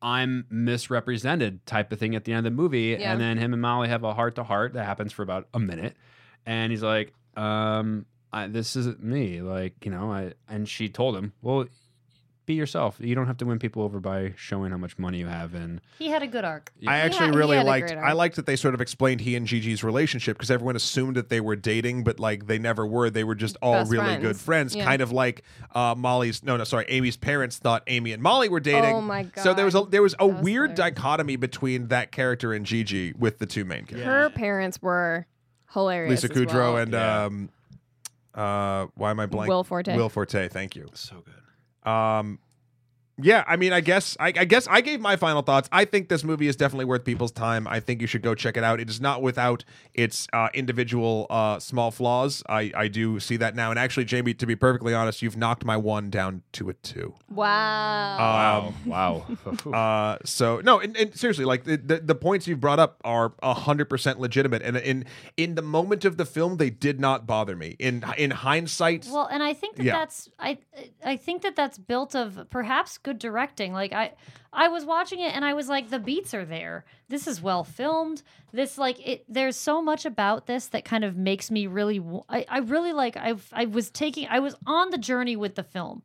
I'm 0.00 0.46
misrepresented 0.50 1.64
type 1.66 1.92
of 1.92 1.98
thing 1.98 2.14
at 2.16 2.24
the 2.24 2.32
end 2.32 2.38
of 2.46 2.52
the 2.52 2.56
movie, 2.62 2.96
Yeah. 2.98 3.12
and 3.12 3.20
then 3.20 3.38
him 3.38 3.52
and 3.52 3.62
Molly 3.62 3.88
have 3.88 4.02
a 4.04 4.14
heart 4.14 4.34
to 4.36 4.44
heart 4.44 4.72
that 4.74 4.84
happens 4.84 5.12
for 5.12 5.22
about 5.22 5.48
a 5.54 5.58
minute, 5.60 5.96
and 6.44 6.70
he's 6.72 6.82
like, 6.82 7.12
um, 7.36 8.04
I, 8.32 8.46
"This 8.48 8.74
isn't 8.76 9.02
me," 9.02 9.40
like 9.42 9.84
you 9.84 9.90
know, 9.90 10.10
I 10.12 10.32
and 10.48 10.68
she 10.68 10.88
told 10.88 11.16
him, 11.16 11.32
"Well." 11.42 11.66
Be 12.44 12.54
yourself. 12.54 12.96
You 12.98 13.14
don't 13.14 13.28
have 13.28 13.36
to 13.36 13.46
win 13.46 13.60
people 13.60 13.84
over 13.84 14.00
by 14.00 14.32
showing 14.36 14.72
how 14.72 14.76
much 14.76 14.98
money 14.98 15.18
you 15.18 15.26
have. 15.28 15.54
And 15.54 15.80
He 15.96 16.08
had 16.08 16.24
a 16.24 16.26
good 16.26 16.44
arc. 16.44 16.72
I 16.80 16.80
He 16.80 16.88
actually 16.88 17.26
had- 17.26 17.34
really 17.36 17.62
liked. 17.62 17.86
great 17.92 17.98
I 18.00 18.12
liked 18.12 18.34
that 18.34 18.46
they 18.46 18.56
sort 18.56 18.74
of 18.74 18.80
explained 18.80 19.20
he 19.20 19.36
and 19.36 19.46
Gigi's 19.46 19.84
relationship 19.84 20.36
because 20.38 20.50
everyone 20.50 20.74
assumed 20.74 21.14
that 21.14 21.28
they 21.28 21.40
were 21.40 21.54
dating, 21.54 22.02
but 22.02 22.18
like 22.18 22.48
they 22.48 22.58
never 22.58 22.84
were. 22.84 23.10
They 23.10 23.22
were 23.22 23.36
just 23.36 23.56
all 23.62 23.74
Best 23.74 23.92
really 23.92 24.04
friends. 24.06 24.22
good 24.22 24.36
friends. 24.36 24.74
Yeah. 24.74 24.84
Kind 24.84 25.02
of 25.02 25.12
like 25.12 25.44
uh, 25.72 25.94
Molly's. 25.96 26.42
No, 26.42 26.56
no, 26.56 26.64
sorry. 26.64 26.84
Amy's 26.88 27.16
parents 27.16 27.58
thought 27.58 27.84
Amy 27.86 28.10
and 28.10 28.20
Molly 28.20 28.48
were 28.48 28.58
dating. 28.58 28.92
Oh 28.92 29.00
my 29.00 29.22
god! 29.22 29.42
So 29.44 29.54
there 29.54 29.64
was 29.64 29.76
a 29.76 29.84
there 29.88 30.02
was 30.02 30.16
a 30.18 30.26
was 30.26 30.42
weird 30.42 30.70
hilarious. 30.72 30.96
dichotomy 30.96 31.36
between 31.36 31.86
that 31.88 32.10
character 32.10 32.52
and 32.52 32.66
Gigi 32.66 33.12
with 33.16 33.38
the 33.38 33.46
two 33.46 33.64
main 33.64 33.84
characters, 33.84 34.04
Her 34.04 34.30
parents 34.30 34.82
were 34.82 35.26
hilarious. 35.72 36.24
Lisa 36.24 36.32
as 36.34 36.36
Kudrow 36.46 36.54
well. 36.72 36.76
and 36.78 36.92
Yeah. 36.92 37.24
um, 37.24 37.50
uh, 38.34 38.86
why 38.96 39.10
am 39.10 39.20
I 39.20 39.26
blank? 39.26 39.48
Will 39.48 39.62
Forte. 39.62 39.94
Will 39.96 40.08
Forte. 40.08 40.48
Thank 40.48 40.74
you. 40.74 40.88
so 40.94 41.16
good. 41.24 41.34
Um, 41.84 42.38
yeah, 43.20 43.44
I 43.46 43.56
mean, 43.56 43.72
I 43.72 43.80
guess 43.80 44.16
I, 44.18 44.28
I 44.28 44.44
guess 44.44 44.66
I 44.68 44.80
gave 44.80 45.00
my 45.00 45.16
final 45.16 45.42
thoughts. 45.42 45.68
I 45.70 45.84
think 45.84 46.08
this 46.08 46.24
movie 46.24 46.46
is 46.48 46.56
definitely 46.56 46.86
worth 46.86 47.04
people's 47.04 47.30
time. 47.32 47.66
I 47.68 47.78
think 47.78 48.00
you 48.00 48.06
should 48.06 48.22
go 48.22 48.34
check 48.34 48.56
it 48.56 48.64
out. 48.64 48.80
It 48.80 48.88
is 48.88 49.00
not 49.00 49.20
without 49.22 49.64
its 49.92 50.26
uh, 50.32 50.48
individual 50.54 51.26
uh, 51.28 51.58
small 51.58 51.90
flaws. 51.90 52.42
I, 52.48 52.72
I 52.74 52.88
do 52.88 53.20
see 53.20 53.36
that 53.36 53.54
now. 53.54 53.70
And 53.70 53.78
actually, 53.78 54.06
Jamie, 54.06 54.34
to 54.34 54.46
be 54.46 54.56
perfectly 54.56 54.94
honest, 54.94 55.20
you've 55.20 55.36
knocked 55.36 55.64
my 55.64 55.76
one 55.76 56.08
down 56.10 56.42
to 56.52 56.70
a 56.70 56.74
two. 56.74 57.14
Wow. 57.30 58.72
Um, 58.72 58.90
wow. 58.90 59.26
uh, 59.72 60.18
so 60.24 60.60
no, 60.64 60.80
and, 60.80 60.96
and 60.96 61.14
seriously, 61.14 61.44
like 61.44 61.64
the, 61.64 61.76
the 61.76 61.98
the 61.98 62.14
points 62.14 62.46
you've 62.46 62.60
brought 62.60 62.78
up 62.78 63.00
are 63.04 63.32
hundred 63.42 63.86
percent 63.90 64.20
legitimate. 64.20 64.62
And 64.62 64.76
in 64.78 65.04
in 65.36 65.54
the 65.54 65.62
moment 65.62 66.04
of 66.04 66.16
the 66.16 66.24
film, 66.24 66.56
they 66.56 66.70
did 66.70 66.98
not 67.00 67.26
bother 67.26 67.56
me. 67.56 67.76
In 67.78 68.04
in 68.16 68.30
hindsight, 68.30 69.06
Well, 69.10 69.26
and 69.30 69.42
I 69.42 69.52
think 69.52 69.76
that 69.76 69.84
Yeah. 69.84 69.98
that's 69.98 70.30
I 70.38 70.58
I 71.04 71.16
think 71.16 71.42
that 71.42 71.56
that's 71.56 71.78
built 71.78 72.14
of 72.14 72.46
perhaps 72.50 72.98
good 72.98 73.11
directing. 73.18 73.72
Like 73.72 73.92
I 73.92 74.12
I 74.52 74.68
was 74.68 74.84
watching 74.84 75.20
it 75.20 75.34
and 75.34 75.44
I 75.44 75.54
was 75.54 75.68
like 75.68 75.90
the 75.90 75.98
beats 75.98 76.34
are 76.34 76.44
there. 76.44 76.84
This 77.08 77.26
is 77.26 77.40
well 77.40 77.64
filmed. 77.64 78.22
This 78.52 78.76
like 78.78 79.06
it 79.06 79.24
there's 79.28 79.56
so 79.56 79.80
much 79.80 80.04
about 80.04 80.46
this 80.46 80.66
that 80.68 80.84
kind 80.84 81.04
of 81.04 81.16
makes 81.16 81.50
me 81.50 81.66
really 81.66 82.02
I, 82.28 82.44
I 82.48 82.58
really 82.58 82.92
like 82.92 83.16
I 83.16 83.34
I 83.52 83.66
was 83.66 83.90
taking 83.90 84.28
I 84.28 84.40
was 84.40 84.54
on 84.66 84.90
the 84.90 84.98
journey 84.98 85.36
with 85.36 85.54
the 85.54 85.62
film. 85.62 86.02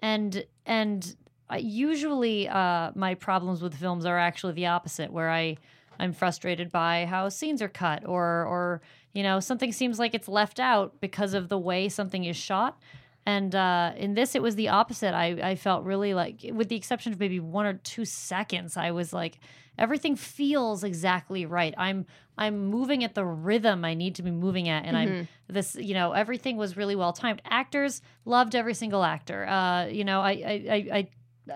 And 0.00 0.44
and 0.64 1.14
I, 1.50 1.58
usually 1.58 2.48
uh 2.48 2.92
my 2.94 3.14
problems 3.14 3.62
with 3.62 3.74
films 3.74 4.06
are 4.06 4.18
actually 4.18 4.54
the 4.54 4.66
opposite 4.66 5.12
where 5.12 5.30
I 5.30 5.58
I'm 5.98 6.12
frustrated 6.12 6.72
by 6.72 7.06
how 7.06 7.28
scenes 7.28 7.60
are 7.62 7.68
cut 7.68 8.06
or 8.06 8.46
or 8.46 8.80
you 9.12 9.22
know 9.22 9.40
something 9.40 9.72
seems 9.72 9.98
like 9.98 10.14
it's 10.14 10.28
left 10.28 10.58
out 10.58 11.00
because 11.00 11.34
of 11.34 11.48
the 11.48 11.58
way 11.58 11.88
something 11.88 12.24
is 12.24 12.36
shot. 12.36 12.80
And 13.24 13.54
uh, 13.54 13.92
in 13.96 14.14
this, 14.14 14.34
it 14.34 14.42
was 14.42 14.56
the 14.56 14.68
opposite. 14.68 15.14
I, 15.14 15.50
I 15.50 15.54
felt 15.54 15.84
really 15.84 16.12
like, 16.12 16.40
with 16.52 16.68
the 16.68 16.76
exception 16.76 17.12
of 17.12 17.20
maybe 17.20 17.38
one 17.38 17.66
or 17.66 17.74
two 17.74 18.04
seconds, 18.04 18.76
I 18.76 18.90
was 18.90 19.12
like, 19.12 19.38
everything 19.78 20.16
feels 20.16 20.84
exactly 20.84 21.46
right. 21.46 21.74
I'm 21.76 22.06
I'm 22.38 22.66
moving 22.66 23.04
at 23.04 23.14
the 23.14 23.24
rhythm 23.24 23.84
I 23.84 23.94
need 23.94 24.14
to 24.16 24.22
be 24.22 24.30
moving 24.30 24.68
at, 24.68 24.86
and 24.86 24.96
I'm 24.96 25.28
this. 25.48 25.74
You 25.74 25.94
know, 25.94 26.12
everything 26.12 26.56
was 26.56 26.76
really 26.76 26.96
well 26.96 27.12
timed. 27.12 27.42
Actors 27.44 28.00
loved 28.24 28.54
every 28.54 28.74
single 28.74 29.04
actor. 29.04 29.46
Uh, 29.46 29.86
you 29.86 30.04
know, 30.04 30.20
I 30.20 30.30
I, 30.30 30.66
I 30.70 30.88
I 30.92 31.08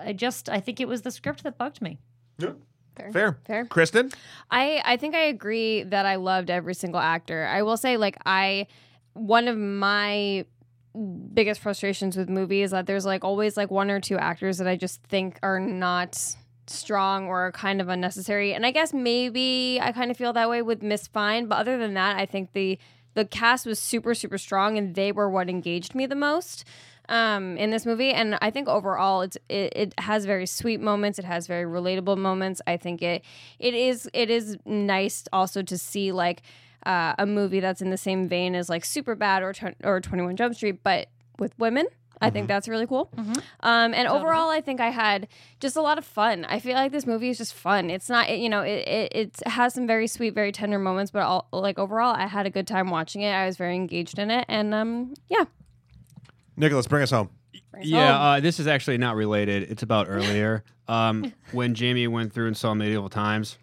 I 0.09 0.13
just 0.13 0.49
I 0.49 0.59
think 0.59 0.79
it 0.79 0.87
was 0.87 1.01
the 1.01 1.11
script 1.11 1.43
that 1.43 1.57
bugged 1.57 1.81
me. 1.81 1.99
Yeah, 2.37 2.51
fair, 2.95 3.39
Fair. 3.45 3.65
Kristen. 3.65 4.11
I 4.51 4.81
I 4.85 4.97
think 4.97 5.15
I 5.15 5.25
agree 5.25 5.83
that 5.83 6.05
I 6.05 6.15
loved 6.15 6.51
every 6.51 6.75
single 6.75 6.99
actor. 6.99 7.45
I 7.45 7.63
will 7.63 7.77
say 7.77 7.97
like 7.97 8.17
I 8.25 8.67
one 9.13 9.47
of 9.47 9.57
my 9.57 10.45
biggest 11.33 11.61
frustrations 11.61 12.17
with 12.17 12.29
movies 12.29 12.71
that 12.71 12.87
there's 12.87 13.05
like 13.05 13.23
always 13.23 13.57
like 13.57 13.71
one 13.71 13.89
or 13.89 13.99
two 13.99 14.17
actors 14.17 14.57
that 14.57 14.67
I 14.67 14.75
just 14.75 15.03
think 15.03 15.39
are 15.43 15.59
not 15.59 16.35
strong 16.67 17.27
or 17.27 17.51
kind 17.53 17.81
of 17.81 17.89
unnecessary. 17.89 18.53
And 18.53 18.65
I 18.65 18.71
guess 18.71 18.93
maybe 18.93 19.79
I 19.81 19.91
kind 19.91 20.11
of 20.11 20.17
feel 20.17 20.33
that 20.33 20.49
way 20.49 20.61
with 20.61 20.81
Miss 20.81 21.07
Fine, 21.07 21.47
but 21.47 21.57
other 21.57 21.77
than 21.77 21.93
that, 21.93 22.17
I 22.17 22.25
think 22.25 22.53
the 22.53 22.77
the 23.13 23.25
cast 23.25 23.65
was 23.65 23.79
super 23.79 24.13
super 24.13 24.37
strong 24.37 24.77
and 24.77 24.93
they 24.93 25.11
were 25.11 25.29
what 25.29 25.49
engaged 25.49 25.95
me 25.95 26.05
the 26.05 26.15
most 26.15 26.65
um, 27.09 27.57
in 27.57 27.71
this 27.71 27.85
movie. 27.85 28.11
And 28.11 28.37
I 28.41 28.51
think 28.51 28.67
overall, 28.67 29.21
it's 29.21 29.37
it, 29.49 29.73
it 29.75 29.99
has 29.99 30.25
very 30.25 30.45
sweet 30.45 30.81
moments. 30.81 31.19
It 31.19 31.25
has 31.25 31.47
very 31.47 31.65
relatable 31.65 32.17
moments. 32.17 32.61
I 32.67 32.77
think 32.77 33.01
it 33.01 33.23
it 33.59 33.73
is 33.73 34.09
it 34.13 34.29
is 34.29 34.57
nice 34.65 35.23
also 35.31 35.61
to 35.63 35.77
see 35.77 36.11
like 36.11 36.41
uh, 36.87 37.13
a 37.19 37.25
movie 37.25 37.59
that's 37.59 37.81
in 37.81 37.89
the 37.89 37.97
same 37.97 38.27
vein 38.29 38.55
as 38.55 38.69
like 38.69 38.83
Superbad 38.83 39.41
or 39.41 39.53
tw- 39.53 39.75
or 39.83 39.99
Twenty 40.01 40.23
One 40.23 40.35
Jump 40.35 40.55
Street, 40.55 40.81
but 40.83 41.09
with 41.37 41.57
women. 41.59 41.87
I 42.19 42.31
think 42.31 42.47
that's 42.47 42.67
really 42.67 42.87
cool. 42.87 43.11
Um, 43.59 43.93
and 43.93 44.07
overall, 44.07 44.49
I 44.49 44.59
think 44.59 44.81
I 44.81 44.89
had 44.89 45.27
just 45.59 45.75
a 45.75 45.81
lot 45.83 45.99
of 45.99 46.03
fun. 46.05 46.45
I 46.45 46.59
feel 46.59 46.73
like 46.73 46.91
this 46.91 47.05
movie 47.05 47.29
is 47.29 47.37
just 47.37 47.53
fun. 47.53 47.91
It's 47.91 48.09
not, 48.09 48.27
it, 48.27 48.39
you 48.39 48.49
know, 48.49 48.61
it, 48.61 48.87
it, 48.87 49.11
it 49.13 49.47
has 49.47 49.75
some 49.75 49.85
very 49.85 50.07
sweet, 50.07 50.33
very 50.33 50.51
tender 50.51 50.79
moments, 50.79 51.11
but 51.11 51.21
all, 51.21 51.47
like 51.53 51.77
overall, 51.77 52.15
I 52.15 52.25
had 52.25 52.47
a 52.47 52.49
good 52.49 52.65
time 52.65 52.89
watching 52.89 53.21
it. 53.21 53.29
I 53.33 53.45
was 53.45 53.55
very 53.55 53.75
engaged 53.75 54.17
in 54.17 54.31
it. 54.31 54.45
And 54.47 54.73
um, 54.73 55.13
yeah, 55.29 55.45
Nicholas, 56.55 56.87
bring 56.87 57.03
us 57.03 57.11
home. 57.11 57.29
Yeah, 57.81 58.19
uh, 58.19 58.39
this 58.39 58.59
is 58.59 58.65
actually 58.65 58.97
not 58.97 59.15
related. 59.15 59.69
It's 59.69 59.83
about 59.83 60.07
earlier 60.09 60.63
um, 60.87 61.33
when 61.51 61.75
Jamie 61.75 62.07
went 62.07 62.33
through 62.33 62.47
and 62.47 62.57
saw 62.57 62.73
Medieval 62.73 63.09
Times. 63.09 63.59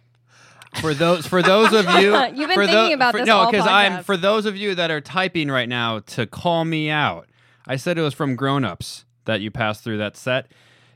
For 0.81 0.93
those, 0.93 1.25
for 1.25 1.41
those 1.41 1.73
of 1.73 1.85
you, 2.01 2.15
You've 2.35 2.49
been 2.49 2.55
for 2.55 2.65
thinking 2.67 2.93
about 2.93 3.11
for, 3.11 3.19
this 3.19 3.27
No, 3.27 3.37
all 3.39 3.53
I'm 3.53 4.03
for 4.03 4.17
those 4.17 4.45
of 4.45 4.55
you 4.57 4.75
that 4.75 4.91
are 4.91 5.01
typing 5.01 5.49
right 5.49 5.69
now 5.69 5.99
to 5.99 6.25
call 6.25 6.65
me 6.65 6.89
out. 6.89 7.27
I 7.67 7.75
said 7.77 7.97
it 7.97 8.01
was 8.01 8.13
from 8.13 8.35
Grown 8.35 8.63
Ups 8.63 9.05
that 9.25 9.41
you 9.41 9.51
passed 9.51 9.83
through 9.83 9.97
that 9.97 10.15
set. 10.17 10.47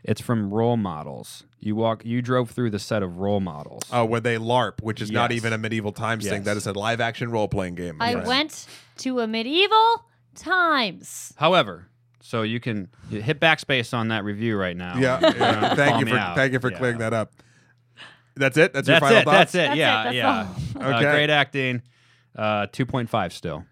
It's 0.04 0.22
from 0.22 0.54
Role 0.54 0.78
Models. 0.78 1.44
You 1.60 1.76
walk. 1.76 2.06
You 2.06 2.22
drove 2.22 2.52
through 2.52 2.70
the 2.70 2.80
set 2.80 3.04
of 3.04 3.18
role 3.18 3.42
models. 3.42 3.84
Uh, 3.92 4.06
where 4.06 4.22
they 4.22 4.38
LARP, 4.38 4.82
which 4.82 5.02
is 5.02 5.12
not 5.12 5.34
even 5.34 5.52
a 5.52 5.58
medieval 5.58 5.92
times 5.92 6.28
thing. 6.28 6.44
That 6.44 6.56
is 6.56 6.66
a 6.68 6.72
live 6.74 7.02
action 7.02 7.32
role 7.32 7.50
playing 7.50 7.76
game. 7.76 7.98
I 8.00 8.16
Right. 8.16 8.26
went 8.26 8.66
to 9.00 9.20
a 9.20 9.28
medieval 9.28 10.06
times. 10.36 11.34
However, 11.36 11.88
so 12.22 12.44
you 12.44 12.60
can 12.62 12.88
hit 13.10 13.40
backspace 13.42 13.94
on 13.94 14.08
that 14.10 14.24
review 14.24 14.56
right 14.58 14.78
now. 14.78 14.98
Yeah, 14.98 15.20
and, 15.22 15.36
yeah. 15.36 15.50
uh, 15.50 15.76
thank 15.76 15.92
call 15.92 16.00
you 16.00 16.06
for 16.08 16.18
out. 16.18 16.36
thank 16.38 16.54
you 16.54 16.60
for 16.60 16.72
Yeah. 16.72 16.78
clearing 16.78 16.98
that 17.00 17.14
up. 17.14 17.34
That's 18.40 18.58
it. 18.58 18.74
That's, 18.74 18.88
your 18.88 18.96
That's 19.00 19.04
final 19.06 19.18
it. 19.20 19.26
thoughts. 19.26 19.52
That's 19.52 19.56
it. 19.56 19.58
That's 19.58 19.78
yeah, 19.78 20.02
it, 20.02 20.04
that's 20.06 20.16
yeah. 20.16 20.48
Uh, 20.86 20.96
Okay. 20.96 21.12
great 21.12 21.30
acting. 21.30 21.82
Uh, 22.36 22.68
two 22.72 22.86
point 22.86 23.10
five 23.10 23.34
still. 23.34 23.66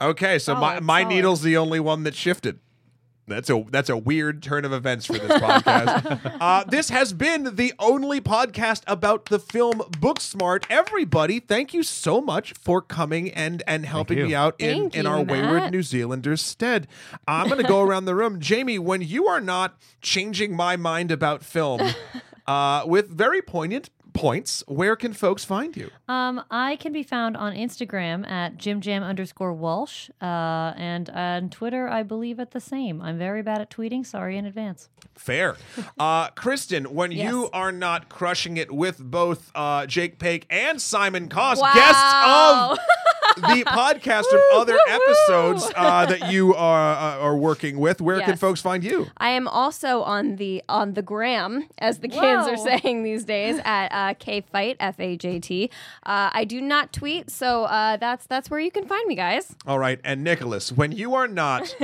Okay, 0.00 0.38
so 0.38 0.54
my 0.54 0.60
Solid, 0.74 0.84
my 0.84 1.02
solid. 1.02 1.14
needle's 1.14 1.42
the 1.42 1.56
only 1.56 1.80
one 1.80 2.02
that 2.04 2.14
shifted. 2.14 2.60
That's 3.28 3.50
a 3.50 3.64
that's 3.72 3.88
a 3.88 3.96
weird 3.96 4.40
turn 4.44 4.64
of 4.64 4.72
events 4.72 5.06
for 5.06 5.14
this 5.14 5.32
podcast. 5.42 6.36
uh, 6.40 6.62
this 6.68 6.90
has 6.90 7.12
been 7.12 7.56
the 7.56 7.72
only 7.80 8.20
podcast 8.20 8.82
about 8.86 9.24
the 9.24 9.40
film 9.40 9.78
Booksmart. 9.78 10.64
Everybody, 10.70 11.40
thank 11.40 11.74
you 11.74 11.82
so 11.82 12.20
much 12.20 12.52
for 12.52 12.80
coming 12.80 13.32
and 13.32 13.64
and 13.66 13.84
helping 13.84 14.18
you. 14.18 14.26
me 14.26 14.34
out 14.36 14.54
in 14.60 14.82
Thank 14.82 14.94
in 14.96 15.04
you, 15.06 15.10
our 15.10 15.22
wayward 15.24 15.62
Matt. 15.62 15.72
New 15.72 15.82
Zealanders' 15.82 16.40
stead. 16.42 16.86
I'm 17.26 17.48
going 17.48 17.60
to 17.60 17.66
go 17.66 17.80
around 17.80 18.04
the 18.04 18.14
room, 18.14 18.38
Jamie. 18.48 18.78
When 18.78 19.02
you 19.02 19.26
are 19.26 19.40
not 19.40 19.76
changing 20.02 20.54
my 20.54 20.76
mind 20.76 21.10
about 21.10 21.42
film 21.42 21.80
uh, 22.46 22.84
with 22.86 23.08
very 23.08 23.42
poignant 23.42 23.90
points, 24.16 24.64
where 24.66 24.96
can 24.96 25.12
folks 25.12 25.44
find 25.44 25.76
you? 25.76 25.90
Um, 26.08 26.42
I 26.50 26.76
can 26.76 26.92
be 26.92 27.02
found 27.02 27.36
on 27.36 27.52
Instagram 27.54 28.26
at 28.28 28.56
jimjam 28.56 29.02
underscore 29.04 29.52
Walsh, 29.52 30.10
uh, 30.20 30.72
and 30.76 31.08
on 31.10 31.50
Twitter, 31.50 31.88
I 31.88 32.02
believe 32.02 32.40
at 32.40 32.50
the 32.52 32.60
same. 32.60 33.00
I'm 33.02 33.18
very 33.18 33.42
bad 33.42 33.60
at 33.60 33.70
tweeting. 33.70 34.04
Sorry 34.06 34.36
in 34.36 34.46
advance. 34.46 34.88
Fair. 35.14 35.56
Uh, 35.98 36.28
Kristen, 36.30 36.84
when 36.94 37.10
you 37.10 37.48
are 37.52 37.72
not 37.72 38.08
crushing 38.10 38.56
it 38.58 38.70
with 38.70 38.98
both 38.98 39.50
uh, 39.54 39.86
Jake 39.86 40.18
Pake 40.18 40.46
and 40.50 40.80
Simon 40.80 41.28
Cost, 41.28 41.62
Wow. 41.62 41.72
guests 41.74 42.14
of 43.38 43.42
the 43.56 43.64
podcast 43.64 44.24
from 44.30 44.40
other 44.54 44.76
episodes 44.88 45.72
uh, 45.74 46.04
that 46.06 46.30
you 46.30 46.54
are, 46.54 46.92
uh, 46.94 47.18
are 47.18 47.36
working 47.36 47.78
with, 47.78 48.00
where 48.02 48.20
can 48.20 48.36
folks 48.36 48.60
find 48.60 48.84
you? 48.84 49.06
I 49.16 49.30
am 49.30 49.48
also 49.48 50.02
on 50.02 50.36
the 50.36 50.62
on 50.68 50.94
the 50.94 51.02
gram, 51.02 51.66
as 51.78 52.00
the 52.00 52.08
kids 52.08 52.46
are 52.46 52.56
saying 52.58 53.02
these 53.02 53.24
days, 53.24 53.58
at 53.64 53.88
uh, 53.92 54.05
kfight 54.14 54.76
f 54.80 54.98
a 55.00 55.16
j 55.16 55.38
t. 55.40 55.70
Uh, 56.04 56.30
I 56.32 56.44
do 56.44 56.60
not 56.60 56.92
tweet, 56.92 57.30
so 57.30 57.64
uh, 57.64 57.96
that's 57.96 58.26
that's 58.26 58.50
where 58.50 58.60
you 58.60 58.70
can 58.70 58.86
find 58.86 59.06
me, 59.06 59.14
guys. 59.14 59.54
All 59.66 59.78
right. 59.78 60.00
And 60.04 60.22
Nicholas, 60.24 60.72
when 60.72 60.92
you 60.92 61.14
are 61.14 61.28
not 61.28 61.74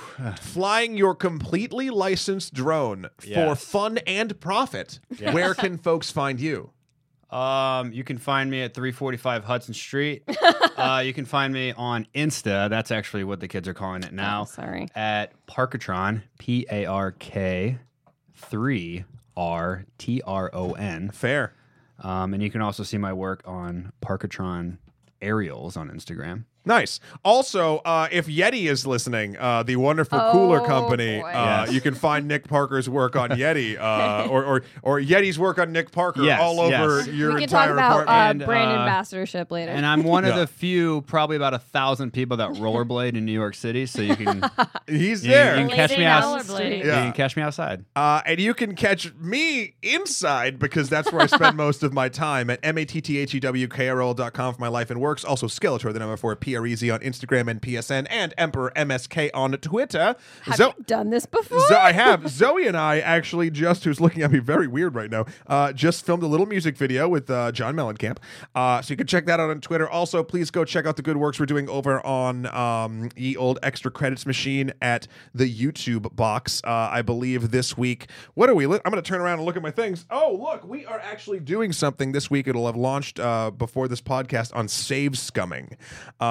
flying 0.40 0.96
your 0.96 1.14
completely 1.14 1.90
licensed 1.90 2.54
drone 2.54 3.08
for 3.18 3.26
Yes. 3.26 3.64
fun 3.64 3.98
and 4.06 4.38
profit, 4.40 5.00
where 5.32 5.54
can 5.54 5.78
folks 5.78 6.10
find 6.10 6.40
you? 6.40 6.70
Um, 7.30 7.92
you 7.92 8.02
can 8.02 8.18
find 8.18 8.50
me 8.50 8.62
at 8.62 8.74
345 8.74 9.44
Hudson 9.44 9.72
Street. 9.72 10.24
uh, 10.76 11.00
you 11.04 11.14
can 11.14 11.24
find 11.24 11.52
me 11.52 11.72
on 11.76 12.08
Insta. 12.12 12.68
That's 12.68 12.90
actually 12.90 13.22
what 13.22 13.38
the 13.38 13.46
kids 13.46 13.68
are 13.68 13.74
calling 13.74 14.02
it 14.02 14.12
now. 14.12 14.42
Oh, 14.42 14.44
sorry. 14.46 14.88
At 14.96 15.32
Parkatron, 15.46 16.22
P 16.40 16.66
A 16.72 16.86
R 16.86 17.12
K 17.12 17.78
3 18.34 19.04
R 19.36 19.84
T 19.98 20.20
R 20.26 20.50
O 20.52 20.72
N. 20.72 21.10
Fair. 21.12 21.54
Um, 22.00 22.34
and 22.34 22.42
you 22.42 22.50
can 22.50 22.62
also 22.62 22.82
see 22.82 22.98
my 22.98 23.12
work 23.12 23.42
on 23.44 23.92
Parkatron 24.02 24.78
Aerials 25.20 25.76
on 25.76 25.90
Instagram. 25.90 26.44
Nice. 26.64 27.00
Also, 27.24 27.78
uh, 27.78 28.08
if 28.12 28.26
Yeti 28.26 28.68
is 28.70 28.86
listening, 28.86 29.36
uh, 29.38 29.62
the 29.62 29.76
wonderful 29.76 30.18
cooler 30.32 30.60
Oh, 30.60 30.64
company, 30.66 31.20
uh, 31.22 31.64
Yes. 31.64 31.72
you 31.72 31.80
can 31.80 31.94
find 31.94 32.28
Nick 32.28 32.46
Parker's 32.48 32.88
work 32.88 33.16
on 33.16 33.30
Yeti, 33.30 33.78
uh, 33.80 34.28
or, 34.28 34.44
or 34.44 34.62
or 34.82 35.00
Yeti's 35.00 35.38
work 35.38 35.58
on 35.58 35.72
Nick 35.72 35.90
Parker 35.90 36.22
Yes, 36.22 36.40
all 36.40 36.60
over 36.60 36.98
yes. 36.98 37.08
your 37.08 37.34
we 37.34 37.40
can 37.40 37.48
talk 37.48 37.68
entire 37.70 37.72
about 37.72 38.02
apartment. 38.02 38.08
uh, 38.10 38.30
And, 38.30 38.44
brand 38.44 38.70
uh, 38.72 38.80
ambassadorship 38.80 39.50
later. 39.50 39.72
And 39.72 39.86
I'm 39.86 40.02
one 40.02 40.24
of 40.24 40.36
the 40.36 40.46
few, 40.46 41.00
probably 41.02 41.36
about 41.36 41.54
a 41.54 41.58
thousand 41.58 42.12
people 42.12 42.36
that 42.38 42.50
rollerblade 42.50 43.14
in 43.16 43.24
New 43.24 43.32
York 43.32 43.54
City. 43.54 43.86
So 43.86 44.02
you 44.02 44.16
can, 44.16 44.42
He's 44.86 45.24
you, 45.24 45.32
there. 45.32 45.58
you 45.60 45.66
can 45.68 45.74
catch 45.76 45.90
me 45.90 45.98
down 46.04 46.22
out. 46.22 46.38
the 46.46 46.54
street. 46.54 46.76
You 46.78 46.90
can 46.90 47.12
catch 47.12 47.36
me 47.36 47.42
outside. 47.42 47.84
Uh, 47.96 48.20
and 48.26 48.38
you 48.40 48.52
can 48.54 48.74
catch 48.74 49.14
me 49.14 49.74
inside 49.82 50.58
because 50.58 50.88
that's 50.90 51.10
where 51.10 51.22
I 51.22 51.26
spend 51.26 51.56
most 51.60 51.82
of 51.82 51.92
my 51.94 52.08
time 52.08 52.50
at 52.50 52.60
M-A-T-T-H-E-W-K-R-O.com 52.62 54.54
for 54.54 54.60
my 54.60 54.68
life 54.68 54.90
and 54.90 55.00
works. 55.00 55.24
Also 55.24 55.46
Skeletor, 55.46 55.92
the 55.92 55.98
number 55.98 56.16
four, 56.16 56.36
P-R-E-Z 56.50 56.90
on 56.90 56.98
Instagram 57.00 57.48
and 57.48 57.62
PSN, 57.62 58.08
and 58.10 58.34
Emperor 58.36 58.72
MSK 58.74 59.30
on 59.32 59.52
Twitter. 59.52 60.16
Have 60.42 60.56
Zo- 60.56 60.74
you 60.76 60.84
done 60.84 61.10
this 61.10 61.24
before? 61.26 61.60
Zo- 61.68 61.76
I 61.78 61.92
have. 61.92 62.28
Zoe 62.40 62.66
and 62.66 62.76
I 62.76 62.98
actually 62.98 63.50
just, 63.50 63.84
who's 63.84 64.00
looking 64.00 64.22
at 64.22 64.32
me 64.32 64.40
very 64.40 64.66
weird 64.66 64.96
right 64.96 65.10
now, 65.10 65.26
uh, 65.46 65.72
just 65.72 66.04
filmed 66.04 66.24
a 66.24 66.26
little 66.26 66.46
music 66.46 66.76
video 66.76 67.08
with 67.08 67.30
uh, 67.30 67.52
John 67.52 67.76
Mellencamp. 67.76 68.16
Uh, 68.54 68.82
so 68.82 68.90
you 68.92 68.96
can 68.96 69.06
check 69.06 69.26
that 69.26 69.38
out 69.38 69.48
on 69.50 69.60
Twitter. 69.60 69.88
Also, 69.88 70.24
please 70.24 70.50
go 70.50 70.64
check 70.64 70.86
out 70.86 70.96
the 70.96 71.02
good 71.02 71.16
works 71.18 71.38
we're 71.38 71.46
doing 71.46 71.68
over 71.68 72.04
on 72.04 72.46
um, 72.46 73.10
Ye 73.16 73.36
Old 73.36 73.60
Extra 73.62 73.92
Credits 73.92 74.26
Machine 74.26 74.72
at 74.82 75.06
the 75.32 75.44
YouTube 75.52 76.16
box. 76.16 76.60
Uh, 76.64 76.88
I 76.90 77.02
believe 77.02 77.52
this 77.52 77.78
week. 77.78 78.08
What 78.34 78.50
are 78.50 78.56
we? 78.56 78.66
Li- 78.66 78.80
I'm 78.84 78.90
going 78.90 79.00
to 79.02 79.08
turn 79.08 79.20
around 79.20 79.38
and 79.38 79.46
look 79.46 79.56
at 79.56 79.62
my 79.62 79.70
things. 79.70 80.04
Oh, 80.10 80.36
look, 80.40 80.64
we 80.64 80.84
are 80.84 80.98
actually 80.98 81.38
doing 81.38 81.72
something 81.72 82.10
this 82.10 82.28
week. 82.28 82.48
It'll 82.48 82.66
have 82.66 82.74
launched 82.76 83.20
uh, 83.20 83.52
before 83.52 83.86
this 83.86 84.00
podcast 84.00 84.50
on 84.56 84.66
save 84.66 85.12
scumming, 85.12 85.74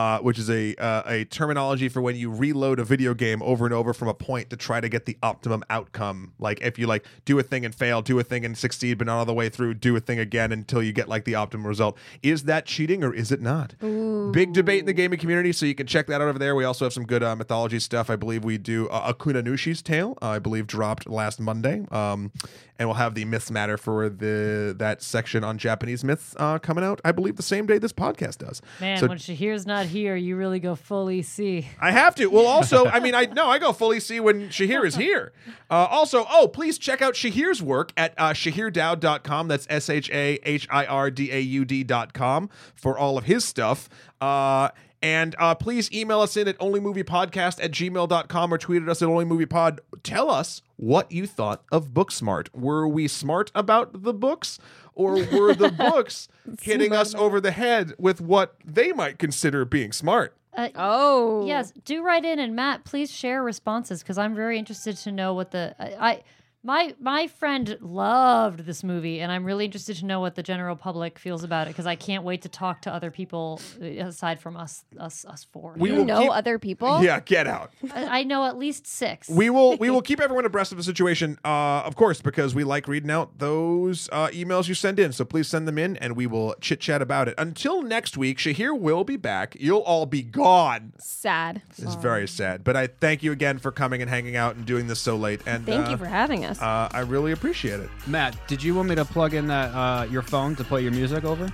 uh, 0.10 0.20
which 0.20 0.40
is 0.40 0.50
a 0.50 0.76
uh, 0.76 1.04
a 1.06 1.26
terminology 1.26 1.88
for 1.90 2.02
when 2.02 2.16
you 2.16 2.32
reload 2.32 2.80
a 2.80 2.84
video 2.84 3.14
game 3.14 3.42
over 3.44 3.66
and 3.66 3.74
over 3.74 3.94
from 3.94 4.08
a 4.08 4.14
point 4.14 4.50
to 4.50 4.58
try 4.58 4.80
to 4.82 4.90
get 4.90 5.06
the 5.06 5.16
optimum 5.22 5.64
outcome. 5.70 6.34
Like 6.40 6.62
if 6.62 6.80
you 6.80 6.88
like 6.88 7.06
do 7.26 7.38
a 7.40 7.44
thing 7.44 7.64
and 7.66 7.74
fail, 7.76 8.02
do 8.02 8.18
a 8.20 8.24
thing 8.24 8.44
and 8.46 8.58
succeed, 8.58 8.98
but 8.98 9.08
not 9.08 9.18
all 9.20 9.26
the 9.26 9.34
way 9.34 9.50
through, 9.50 9.76
do 9.76 9.96
a 9.96 10.00
thing 10.00 10.20
again 10.20 10.52
until 10.52 10.82
you 10.82 10.94
get 10.94 11.08
like 11.08 11.26
the 11.26 11.36
optimum 11.36 11.68
result. 11.68 11.98
Is 12.24 12.44
that 12.46 12.66
cheating 12.66 13.04
or 13.04 13.14
is 13.14 13.32
it 13.32 13.42
not? 13.42 13.76
Big 14.32 14.54
debate 14.54 14.80
in 14.80 14.86
the 14.86 14.94
gaming 14.94 15.20
community, 15.20 15.52
so 15.52 15.66
you 15.66 15.76
can 15.76 15.88
check 15.88 16.08
that 16.08 16.22
out 16.22 16.28
over 16.30 16.40
there. 16.40 16.56
We 16.56 16.64
also 16.64 16.86
have 16.86 16.94
some 16.94 17.06
good 17.06 17.24
uh, 17.24 17.36
mythology 17.36 17.80
stuff. 17.80 18.10
I 18.10 18.16
believe 18.16 18.44
we 18.44 18.58
do 18.58 18.88
uh, 18.90 19.14
Okuninushi's 19.14 19.82
tale. 19.82 20.18
Uh, 20.22 20.28
I 20.30 20.40
believe 20.40 20.66
dropped 20.68 21.08
last 21.10 21.40
Monday, 21.40 21.86
um, 21.92 22.32
and 22.78 22.88
we'll 22.88 22.96
have 22.96 23.14
the 23.16 23.26
myths 23.26 23.52
matter 23.52 23.78
for 23.78 24.10
the 24.10 24.74
that 24.80 25.02
section 25.02 25.44
on 25.44 25.58
Japanese 25.58 26.04
myths 26.04 26.36
uh, 26.38 26.58
coming 26.60 26.84
out. 26.84 27.02
I 27.04 27.12
believe 27.12 27.36
the 27.36 27.44
same 27.44 27.66
day 27.66 27.78
this 27.78 27.94
podcast 27.94 28.38
does. 28.40 28.62
Man, 28.80 28.98
So- 29.00 29.08
when 29.08 29.18
Shahir's 29.18 29.66
not 29.66 29.86
here, 29.88 29.99
you 30.00 30.36
really 30.36 30.60
go 30.60 30.76
fully 30.76 31.20
EC. 31.20 31.66
I 31.80 31.92
have 31.92 32.16
to. 32.16 32.28
Well, 32.28 32.46
also, 32.46 32.86
I 32.86 33.00
mean, 33.00 33.16
I 33.16 33.26
no, 33.26 33.48
I 33.48 33.60
go 33.60 33.74
fully 33.74 34.00
see 34.00 34.20
when 34.20 34.50
Shahir 34.50 34.86
is 34.86 34.96
here. 34.96 35.32
Uh, 35.70 35.88
also, 35.90 36.26
oh, 36.30 36.48
please 36.48 36.78
check 36.78 37.02
out 37.02 37.14
Shahir's 37.14 37.62
work 37.62 37.92
at 37.98 38.14
uh, 38.18 38.34
shahirdaud.com. 38.34 39.48
That's 39.48 39.68
S 39.70 39.90
H 39.90 40.10
A 40.12 40.40
H 40.44 40.68
I 40.70 40.86
R 40.86 41.12
D 41.12 41.32
A 41.32 41.40
U 41.40 41.66
D.com 41.66 42.50
for 42.76 42.98
all 42.98 43.18
of 43.18 43.26
his 43.26 43.46
stuff. 43.46 43.90
Uh, 44.22 44.70
and 45.02 45.36
uh, 45.40 45.56
please 45.56 45.92
email 45.92 46.20
us 46.20 46.36
in 46.36 46.48
at 46.48 46.58
onlymoviepodcast 46.60 47.64
at 47.64 47.72
gmail.com 47.72 48.54
or 48.54 48.58
tweet 48.58 48.84
at 48.84 48.90
us 48.90 49.02
at 49.02 49.08
onlymoviepod. 49.08 49.80
Tell 50.04 50.30
us 50.30 50.62
what 50.76 51.12
you 51.12 51.26
thought 51.26 51.64
of 51.72 51.90
Booksmart. 51.90 52.48
Were 52.54 52.88
we 52.88 53.08
smart 53.08 53.52
about 53.56 54.04
the 54.04 54.14
books? 54.14 54.60
Or 55.00 55.14
were 55.14 55.56
the 55.56 55.72
books 55.78 56.28
hitting 56.62 56.92
us 56.92 57.16
over 57.16 57.40
the 57.40 57.52
head 57.52 57.94
with 57.98 58.20
what 58.20 58.56
they 58.66 58.92
might 58.92 59.18
consider 59.18 59.64
being 59.64 59.94
smart? 59.94 60.36
Uh, 60.54 60.68
oh, 60.76 61.46
Yes, 61.46 61.72
do 61.86 62.04
write 62.04 62.26
in 62.26 62.38
and 62.38 62.54
Matt, 62.54 62.84
please 62.84 63.10
share 63.10 63.42
responses 63.42 64.04
because 64.04 64.18
I'm 64.18 64.36
very 64.36 64.60
interested 64.60 64.98
to 64.98 65.12
know 65.14 65.34
what 65.34 65.52
the 65.52 65.74
I, 65.80 66.10
I 66.10 66.24
my 66.62 66.94
my 67.00 67.28
friend 67.28 67.78
loved 67.80 68.66
this 68.66 68.84
movie 68.84 69.22
and 69.22 69.32
I'm 69.32 69.46
really 69.46 69.64
interested 69.64 69.96
to 69.98 70.06
know 70.06 70.20
what 70.20 70.36
the 70.36 70.44
general 70.44 70.76
public 70.76 71.18
feels 71.18 71.44
about 71.44 71.68
it 71.68 71.72
because 71.72 71.86
I 71.86 71.96
can't 71.96 72.24
wait 72.24 72.42
to 72.42 72.50
talk 72.50 72.82
to 72.82 72.94
other 72.94 73.12
people 73.12 73.62
uh, 73.82 73.86
aside 73.86 74.42
from 74.42 74.58
us 74.58 74.84
us 75.00 75.24
us 75.24 75.46
four. 75.46 75.76
We 75.78 75.92
you 75.92 76.04
know 76.04 76.24
keep- 76.24 76.32
other 76.32 76.60
people. 76.60 77.02
Yeah, 77.02 77.22
get 77.22 77.48
out. 77.48 77.72
I, 77.94 78.20
I 78.20 78.24
know 78.24 78.46
at 78.46 78.58
least 78.58 78.86
six. 78.86 79.30
We 79.30 79.50
will 79.50 79.78
we 79.78 79.90
will 79.90 80.02
keep 80.10 80.20
everyone 80.20 80.46
abreast 80.46 80.74
of 80.74 80.78
the 80.78 80.84
situation, 80.84 81.40
uh, 81.46 81.84
of 81.86 81.96
course, 81.96 82.22
because 82.22 82.54
we 82.54 82.66
like 82.66 82.90
reading 82.90 83.12
out 83.12 83.40
those 83.40 84.10
uh, 84.12 84.28
emails 84.28 84.68
you 84.68 84.74
send 84.74 85.00
in. 85.00 85.14
So 85.14 85.24
please 85.24 85.48
send 85.48 85.66
them 85.66 85.78
in, 85.78 85.96
and 85.98 86.18
we 86.18 86.28
will 86.28 86.56
chit 86.60 86.82
chat 86.82 87.02
about 87.02 87.30
it. 87.30 87.36
Until 87.38 87.82
next 87.82 88.18
week, 88.18 88.38
Shahir 88.38 88.78
will 88.78 89.06
be 89.06 89.16
back. 89.16 89.56
You'll 89.60 89.80
all 89.80 90.06
be 90.06 90.24
gone. 90.24 90.94
Sad. 91.00 91.62
It's 91.78 91.96
very 91.96 92.28
sad, 92.28 92.66
but 92.66 92.76
I 92.76 92.88
thank 92.88 93.24
you 93.24 93.32
again 93.32 93.60
for 93.60 93.72
coming 93.72 94.02
and 94.02 94.10
hanging 94.10 94.36
out 94.36 94.58
and 94.58 94.66
doing 94.66 94.88
this 94.88 95.00
so 95.00 95.16
late. 95.16 95.42
And 95.46 95.66
Thank 95.66 95.88
uh, 95.88 95.92
you 95.92 95.98
for 95.98 96.06
having 96.06 96.44
us. 96.50 96.62
Uh, 96.62 96.90
I 96.92 97.02
really 97.02 97.32
appreciate 97.32 97.80
it. 97.80 97.90
Matt, 98.08 98.36
did 98.48 98.62
you 98.62 98.76
want 98.76 98.90
me 98.90 98.96
to 98.96 99.06
plug 99.06 99.34
in 99.34 99.48
that 99.48 99.74
uh, 99.74 100.04
your 100.10 100.22
phone 100.22 100.56
to 100.56 100.64
play 100.64 100.82
your 100.82 100.92
music 100.92 101.24
over? 101.24 101.52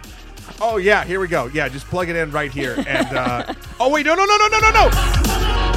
Oh 0.61 0.77
yeah, 0.77 1.03
here 1.03 1.19
we 1.19 1.27
go. 1.27 1.47
Yeah, 1.47 1.67
just 1.69 1.88
plug 1.88 2.09
it 2.09 2.15
in 2.15 2.31
right 2.31 2.51
here. 2.51 2.76
And 2.88 3.07
uh, 3.07 3.53
oh 3.80 3.89
wait, 3.89 4.05
no, 4.05 4.15
no, 4.15 4.26
no, 4.26 4.38
no, 4.38 4.47
no, 4.47 4.59
no, 4.59 4.72
no. 4.72 5.74